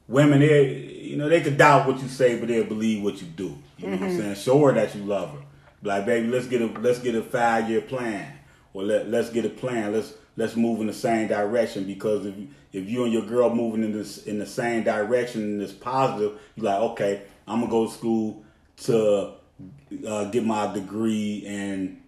women, 0.08 0.40
they, 0.40 0.76
you 0.76 1.18
know, 1.18 1.30
they 1.30 1.42
could 1.42 1.58
doubt 1.58 1.88
what 1.88 2.02
you 2.02 2.08
say, 2.08 2.38
but 2.40 2.48
they'll 2.48 2.66
believe 2.66 3.04
what 3.04 3.22
you 3.22 3.28
do. 3.28 3.58
You 3.78 3.88
know 3.88 3.98
what 3.98 4.02
Mm-hmm. 4.02 4.04
I'm 4.06 4.18
saying? 4.18 4.36
Show 4.36 4.60
her 4.66 4.74
that 4.74 4.96
you 4.96 5.04
love 5.04 5.32
her. 5.32 5.40
Like, 5.84 6.06
baby, 6.06 6.28
let's 6.28 6.48
get 6.48 6.62
a 6.62 6.68
let's 6.80 7.00
get 7.00 7.16
a 7.16 7.22
five 7.22 7.70
year 7.70 7.82
plan, 7.82 8.32
or 8.74 8.84
let 8.84 9.10
let's 9.10 9.30
get 9.30 9.46
a 9.46 9.50
plan. 9.50 9.94
Let's 9.94 10.14
let's 10.38 10.56
move 10.56 10.82
in 10.82 10.88
the 10.88 10.94
same 10.94 11.28
direction 11.28 11.84
because 11.86 12.26
if 12.26 12.36
you, 12.38 12.48
if 12.74 12.90
you 12.90 13.04
and 13.04 13.14
your 13.14 13.22
girl 13.24 13.54
moving 13.54 13.84
in 13.84 13.92
this 13.92 14.24
in 14.26 14.40
the 14.40 14.46
same 14.48 14.84
direction 14.84 15.44
and 15.44 15.62
it's 15.62 15.72
positive, 15.74 16.40
you're 16.56 16.66
like, 16.66 16.80
okay, 16.92 17.22
I'm 17.48 17.60
gonna 17.60 17.72
go 17.72 17.86
to 17.86 17.92
school 17.94 18.44
to 18.78 19.34
uh, 20.08 20.26
get 20.26 20.46
my 20.46 20.74
degree 20.74 21.44
in 21.46 22.02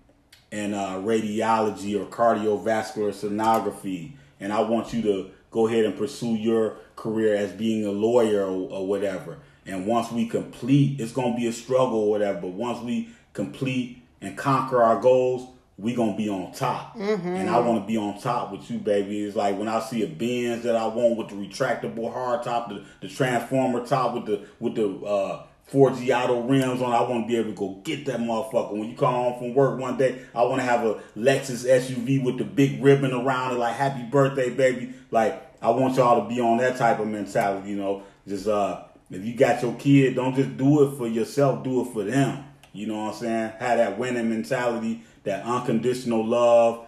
in 0.52 0.74
uh, 0.74 0.95
radiology 0.95 1.99
or 1.99 2.06
cardiovascular 2.06 3.11
sonography, 3.14 4.14
and 4.40 4.52
I 4.53 4.61
want 4.61 4.94
you 4.94 5.02
to 5.03 5.30
go 5.52 5.68
ahead 5.68 5.86
and 5.86 5.98
pursue 5.98 6.36
your 6.36 6.78
career 6.98 7.36
as 7.36 7.53
being 7.53 7.86
a 7.86 7.91
lawyer 7.91 8.44
or, 8.44 8.69
or 8.69 8.86
whatever. 8.88 9.38
And 9.65 9.86
once 9.86 10.11
we 10.11 10.28
complete, 10.28 10.99
it's 10.99 11.14
gonna 11.14 11.36
be 11.36 11.48
a 11.48 11.53
struggle 11.53 11.99
or 11.99 12.10
whatever. 12.10 12.41
But 12.41 12.52
once 12.52 12.84
we 12.84 13.10
complete 13.34 14.03
and 14.19 14.38
conquer 14.38 14.82
our 14.84 14.99
goals, 14.99 15.48
we 15.78 15.94
gonna 15.94 16.18
be 16.18 16.28
on 16.28 16.52
top. 16.53 16.95
And 17.38 17.49
I 17.49 17.60
want 17.60 17.84
to 17.84 17.88
be 17.88 17.98
on 17.98 18.19
top 18.19 18.52
with 18.52 18.69
you, 18.72 18.80
baby. 18.80 19.22
It's 19.24 19.36
like 19.36 19.57
when 19.57 19.68
I 19.68 19.80
see 19.80 20.03
a 20.03 20.07
Benz 20.07 20.64
that 20.64 20.76
I 20.76 20.88
want 20.88 21.18
with 21.18 21.30
the 21.30 21.36
retractable 21.36 22.11
hard 22.11 22.44
top, 22.44 22.69
the, 22.69 22.84
the 23.02 23.07
transformer 23.07 23.86
top 23.86 24.15
with 24.15 24.26
the 24.26 24.41
with 24.60 24.76
the 24.76 25.06
uh, 25.06 25.44
Forgiato 25.72 26.49
rims 26.49 26.82
on. 26.82 26.94
I 26.94 27.02
want 27.02 27.26
to 27.26 27.28
be 27.28 27.36
able 27.38 27.52
to 27.52 27.56
go 27.56 27.82
get 27.84 28.06
that 28.06 28.19
motherfucker. 28.19 28.72
When 28.72 28.90
you 28.90 28.95
come 28.95 29.14
home 29.14 29.38
from 29.38 29.53
work 29.53 29.80
one 29.80 29.98
day, 29.98 30.22
I 30.34 30.44
want 30.44 30.61
to 30.61 30.65
have 30.65 30.84
a 30.84 30.95
Lexus 31.15 31.65
SUV 31.68 32.24
with 32.24 32.38
the 32.38 32.45
big 32.45 32.82
ribbon 32.82 33.14
around 33.14 33.53
it, 33.53 33.60
like 33.60 33.76
"Happy 33.76 34.03
Birthday, 34.03 34.49
baby." 34.49 34.94
Like 35.11 35.47
I 35.62 35.70
want 35.72 35.96
y'all 35.96 36.24
to 36.24 36.34
be 36.34 36.40
on 36.40 36.58
that 36.58 36.78
type 36.78 37.00
of 37.00 37.08
mentality. 37.08 37.70
You 37.70 37.78
know, 37.78 38.04
just 38.28 38.48
uh, 38.48 38.84
if 39.10 39.24
you 39.24 39.36
got 39.36 39.62
your 39.62 39.74
kid, 39.76 40.16
don't 40.16 40.36
just 40.36 40.58
do 40.58 40.84
it 40.88 40.98
for 40.98 41.08
yourself. 41.08 41.64
Do 41.64 41.82
it 41.82 41.94
for 41.94 42.04
them. 42.04 42.46
You 42.74 42.88
know 42.88 43.06
what 43.06 43.14
I'm 43.14 43.20
saying? 43.20 43.52
Have 43.60 43.78
that 43.78 43.98
winning 43.98 44.30
mentality, 44.30 45.04
that 45.24 45.44
unconditional 45.46 46.26
love. 46.26 46.86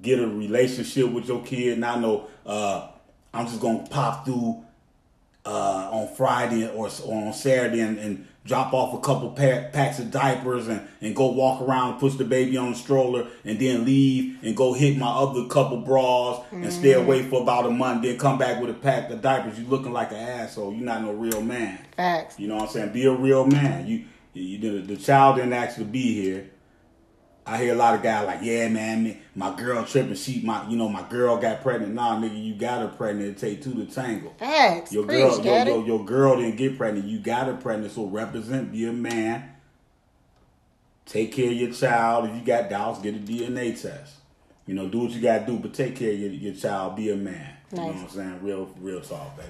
Get 0.00 0.18
a 0.18 0.26
relationship 0.26 1.10
with 1.10 1.26
your 1.26 1.42
kid. 1.42 1.78
Not 1.78 2.00
no, 2.00 2.28
uh, 2.46 2.88
I'm 3.34 3.46
just 3.46 3.60
gonna 3.60 3.86
pop 3.90 4.24
through 4.24 4.64
uh, 5.44 5.90
on 5.92 6.14
Friday 6.14 6.68
or, 6.68 6.88
or 7.04 7.26
on 7.26 7.32
Saturday 7.32 7.80
and, 7.80 7.98
and 7.98 8.26
drop 8.50 8.74
off 8.74 8.92
a 8.92 8.98
couple 8.98 9.30
pa- 9.30 9.68
packs 9.72 10.00
of 10.00 10.10
diapers 10.10 10.66
and, 10.66 10.84
and 11.00 11.14
go 11.14 11.28
walk 11.28 11.62
around 11.62 11.92
and 11.92 12.00
push 12.00 12.14
the 12.14 12.24
baby 12.24 12.56
on 12.56 12.72
the 12.72 12.76
stroller 12.76 13.28
and 13.44 13.60
then 13.60 13.84
leave 13.84 14.42
and 14.42 14.56
go 14.56 14.72
hit 14.72 14.98
my 14.98 15.06
other 15.06 15.46
couple 15.46 15.76
bras 15.76 16.44
and 16.50 16.72
stay 16.72 16.94
mm. 16.94 17.00
away 17.00 17.22
for 17.22 17.42
about 17.42 17.64
a 17.64 17.70
month, 17.70 18.02
then 18.02 18.18
come 18.18 18.38
back 18.38 18.60
with 18.60 18.68
a 18.68 18.74
pack 18.74 19.08
of 19.08 19.22
diapers. 19.22 19.56
You 19.56 19.66
looking 19.66 19.92
like 19.92 20.10
an 20.10 20.16
asshole. 20.16 20.72
You're 20.72 20.84
not 20.84 21.00
no 21.02 21.12
real 21.12 21.40
man. 21.40 21.78
Facts. 21.96 22.40
You 22.40 22.48
know 22.48 22.56
what 22.56 22.64
I'm 22.64 22.70
saying? 22.70 22.92
Be 22.92 23.06
a 23.06 23.12
real 23.12 23.46
man. 23.46 23.86
You, 23.86 24.04
you 24.34 24.58
the, 24.58 24.94
the 24.94 24.96
child 24.96 25.36
didn't 25.36 25.52
actually 25.52 25.84
be 25.84 26.20
here. 26.20 26.50
I 27.50 27.58
hear 27.58 27.74
a 27.74 27.76
lot 27.76 27.96
of 27.96 28.02
guys 28.04 28.28
like, 28.28 28.38
yeah, 28.42 28.68
man, 28.68 29.18
my 29.34 29.52
girl 29.56 29.84
tripping. 29.84 30.14
She, 30.14 30.40
my, 30.42 30.68
you 30.68 30.76
know, 30.76 30.88
my 30.88 31.02
girl 31.08 31.36
got 31.36 31.62
pregnant. 31.62 31.92
Nah, 31.92 32.16
nigga, 32.16 32.40
you 32.40 32.54
got 32.54 32.80
her 32.80 32.86
pregnant. 32.86 33.36
It 33.36 33.38
take 33.40 33.60
two 33.60 33.74
to 33.74 33.92
tangle. 33.92 34.32
Facts. 34.38 34.92
Your 34.92 35.04
Preach, 35.04 35.18
girl, 35.18 35.44
your, 35.44 35.66
your, 35.66 35.86
your 35.86 36.04
girl 36.04 36.36
didn't 36.36 36.54
get 36.54 36.78
pregnant. 36.78 37.08
You 37.08 37.18
got 37.18 37.48
her 37.48 37.56
pregnant. 37.56 37.92
So 37.92 38.06
represent, 38.06 38.70
be 38.70 38.86
a 38.86 38.92
man. 38.92 39.50
Take 41.06 41.32
care 41.32 41.46
of 41.50 41.54
your 41.56 41.72
child. 41.72 42.28
If 42.28 42.36
you 42.36 42.42
got 42.42 42.70
doubts, 42.70 43.00
get 43.00 43.16
a 43.16 43.18
DNA 43.18 43.72
test. 43.72 44.14
You 44.64 44.74
know, 44.74 44.88
do 44.88 45.00
what 45.00 45.10
you 45.10 45.20
gotta 45.20 45.44
do, 45.44 45.58
but 45.58 45.74
take 45.74 45.96
care 45.96 46.12
of 46.12 46.20
your, 46.20 46.30
your 46.30 46.54
child. 46.54 46.94
Be 46.94 47.10
a 47.10 47.16
man. 47.16 47.52
You 47.72 47.78
know 47.78 47.86
Nice. 47.86 47.94
what 47.96 48.02
I'm 48.02 48.08
saying? 48.10 48.38
Real, 48.44 48.72
real 48.78 49.00
talk, 49.00 49.36
baby. 49.36 49.48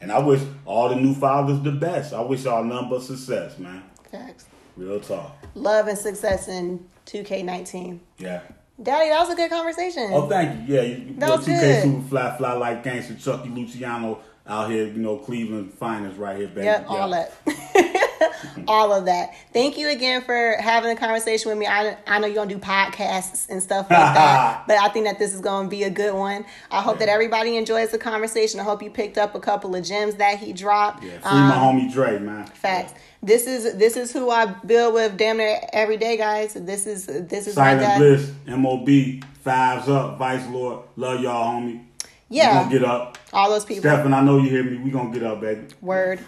And 0.00 0.10
I 0.10 0.18
wish 0.18 0.40
all 0.64 0.88
the 0.88 0.96
new 0.96 1.14
fathers 1.14 1.60
the 1.60 1.70
best. 1.70 2.12
I 2.12 2.22
wish 2.22 2.42
y'all 2.42 2.64
nothing 2.64 2.90
but 2.90 3.02
success, 3.02 3.56
man. 3.56 3.84
Facts. 4.10 4.46
Real 4.76 4.98
talk. 4.98 5.36
Love 5.54 5.86
and 5.86 5.96
success 5.96 6.48
in 6.48 6.84
2K19. 7.06 7.98
Yeah. 8.18 8.40
Daddy, 8.82 9.08
that 9.08 9.20
was 9.20 9.30
a 9.30 9.34
good 9.36 9.50
conversation. 9.50 10.10
Oh, 10.12 10.28
thank 10.28 10.68
you. 10.68 10.74
Yeah, 10.76 10.82
you, 10.82 11.14
That 11.18 11.26
you 11.30 11.36
was 11.36 11.46
2K 11.46 11.60
good. 11.60 11.82
Super 11.82 12.08
Fly 12.08 12.36
Fly 12.36 12.52
like 12.52 12.84
gangster 12.84 13.14
Chucky 13.14 13.48
Luciano 13.48 14.18
out 14.46 14.70
here. 14.70 14.86
You 14.86 14.98
know, 14.98 15.16
Cleveland 15.16 15.72
finest 15.72 16.18
right 16.18 16.36
here, 16.36 16.48
baby. 16.48 16.64
Yep, 16.66 16.86
Yeah. 16.90 16.96
all 16.96 17.10
that. 17.10 17.32
all 18.68 18.92
of 18.92 19.04
that. 19.06 19.34
Thank 19.52 19.76
you 19.78 19.88
again 19.88 20.22
for 20.22 20.56
having 20.60 20.90
a 20.90 20.96
conversation 20.96 21.48
with 21.50 21.58
me. 21.58 21.66
I, 21.66 21.96
I 22.06 22.18
know 22.18 22.26
you're 22.26 22.36
going 22.36 22.48
to 22.48 22.54
do 22.54 22.60
podcasts 22.60 23.48
and 23.48 23.62
stuff 23.62 23.90
like 23.90 24.14
that, 24.14 24.64
but 24.68 24.76
I 24.78 24.88
think 24.88 25.06
that 25.06 25.18
this 25.18 25.34
is 25.34 25.40
going 25.40 25.66
to 25.66 25.70
be 25.70 25.82
a 25.84 25.90
good 25.90 26.14
one. 26.14 26.44
I 26.70 26.80
hope 26.82 26.98
that 26.98 27.08
everybody 27.08 27.56
enjoys 27.56 27.90
the 27.90 27.98
conversation. 27.98 28.60
I 28.60 28.64
hope 28.64 28.82
you 28.82 28.90
picked 28.90 29.18
up 29.18 29.34
a 29.34 29.40
couple 29.40 29.74
of 29.74 29.84
gems 29.84 30.16
that 30.16 30.38
he 30.38 30.52
dropped. 30.52 31.02
Yeah, 31.02 31.18
free 31.18 31.30
my 31.30 31.56
homie 31.56 31.92
Dre, 31.92 32.18
man. 32.18 32.40
Um, 32.42 32.46
Facts. 32.46 32.94
This 33.22 33.46
is 33.46 33.76
this 33.76 33.96
is 33.96 34.12
who 34.12 34.30
I 34.30 34.46
build 34.46 34.94
with 34.94 35.16
damn 35.16 35.38
near 35.38 35.58
every 35.72 35.96
day, 35.96 36.16
guys. 36.16 36.54
This 36.54 36.86
is 36.86 37.06
this 37.06 37.46
is 37.48 37.56
my 37.56 37.76
Silent 37.76 37.80
dad. 37.80 37.98
Bliss, 37.98 38.30
MOB, 38.46 39.24
Fives 39.42 39.88
Up, 39.88 40.18
Vice 40.18 40.46
Lord. 40.48 40.84
Love 40.96 41.20
y'all, 41.20 41.54
homie. 41.60 41.82
Yeah. 42.28 42.28
We 42.28 42.36
Yeah, 42.36 42.62
gonna 42.62 42.70
get 42.70 42.84
up. 42.84 43.18
all 43.32 43.50
those 43.50 43.64
people. 43.64 43.82
Stephen, 43.90 44.12
I 44.12 44.20
know 44.20 44.38
you 44.38 44.48
hear 44.50 44.62
me. 44.62 44.76
We're 44.76 44.92
gonna 44.92 45.12
get 45.12 45.22
up, 45.24 45.40
baby. 45.40 45.62
Word. 45.80 46.20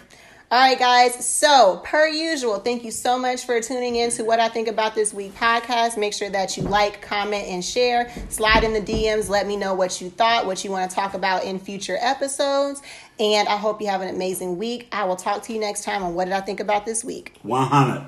All 0.51 0.59
right, 0.59 0.79
guys. 0.79 1.23
So, 1.23 1.79
per 1.85 2.07
usual, 2.07 2.57
thank 2.57 2.83
you 2.83 2.89
so 2.89 3.19
much 3.19 3.45
for 3.45 3.61
tuning 3.61 3.97
in 3.97 4.09
to 4.11 4.23
what 4.23 4.39
I 4.39 4.49
think 4.49 4.67
about 4.67 4.95
this 4.95 5.13
week 5.13 5.35
podcast. 5.35 5.95
Make 5.95 6.11
sure 6.11 6.31
that 6.31 6.57
you 6.57 6.63
like, 6.63 7.03
comment, 7.03 7.47
and 7.47 7.63
share. 7.63 8.11
Slide 8.29 8.63
in 8.63 8.73
the 8.73 8.81
DMs. 8.81 9.29
Let 9.29 9.45
me 9.45 9.55
know 9.55 9.75
what 9.75 10.01
you 10.01 10.09
thought, 10.09 10.47
what 10.47 10.63
you 10.63 10.71
want 10.71 10.89
to 10.89 10.95
talk 10.95 11.13
about 11.13 11.43
in 11.43 11.59
future 11.59 11.99
episodes. 12.01 12.81
And 13.19 13.47
I 13.47 13.57
hope 13.57 13.79
you 13.79 13.89
have 13.89 14.01
an 14.01 14.07
amazing 14.07 14.57
week. 14.57 14.87
I 14.91 15.03
will 15.03 15.17
talk 15.17 15.43
to 15.43 15.53
you 15.53 15.59
next 15.59 15.83
time 15.83 16.01
on 16.01 16.15
what 16.15 16.25
did 16.25 16.33
I 16.33 16.41
think 16.41 16.59
about 16.59 16.83
this 16.83 17.03
week. 17.03 17.37
100. 17.43 18.07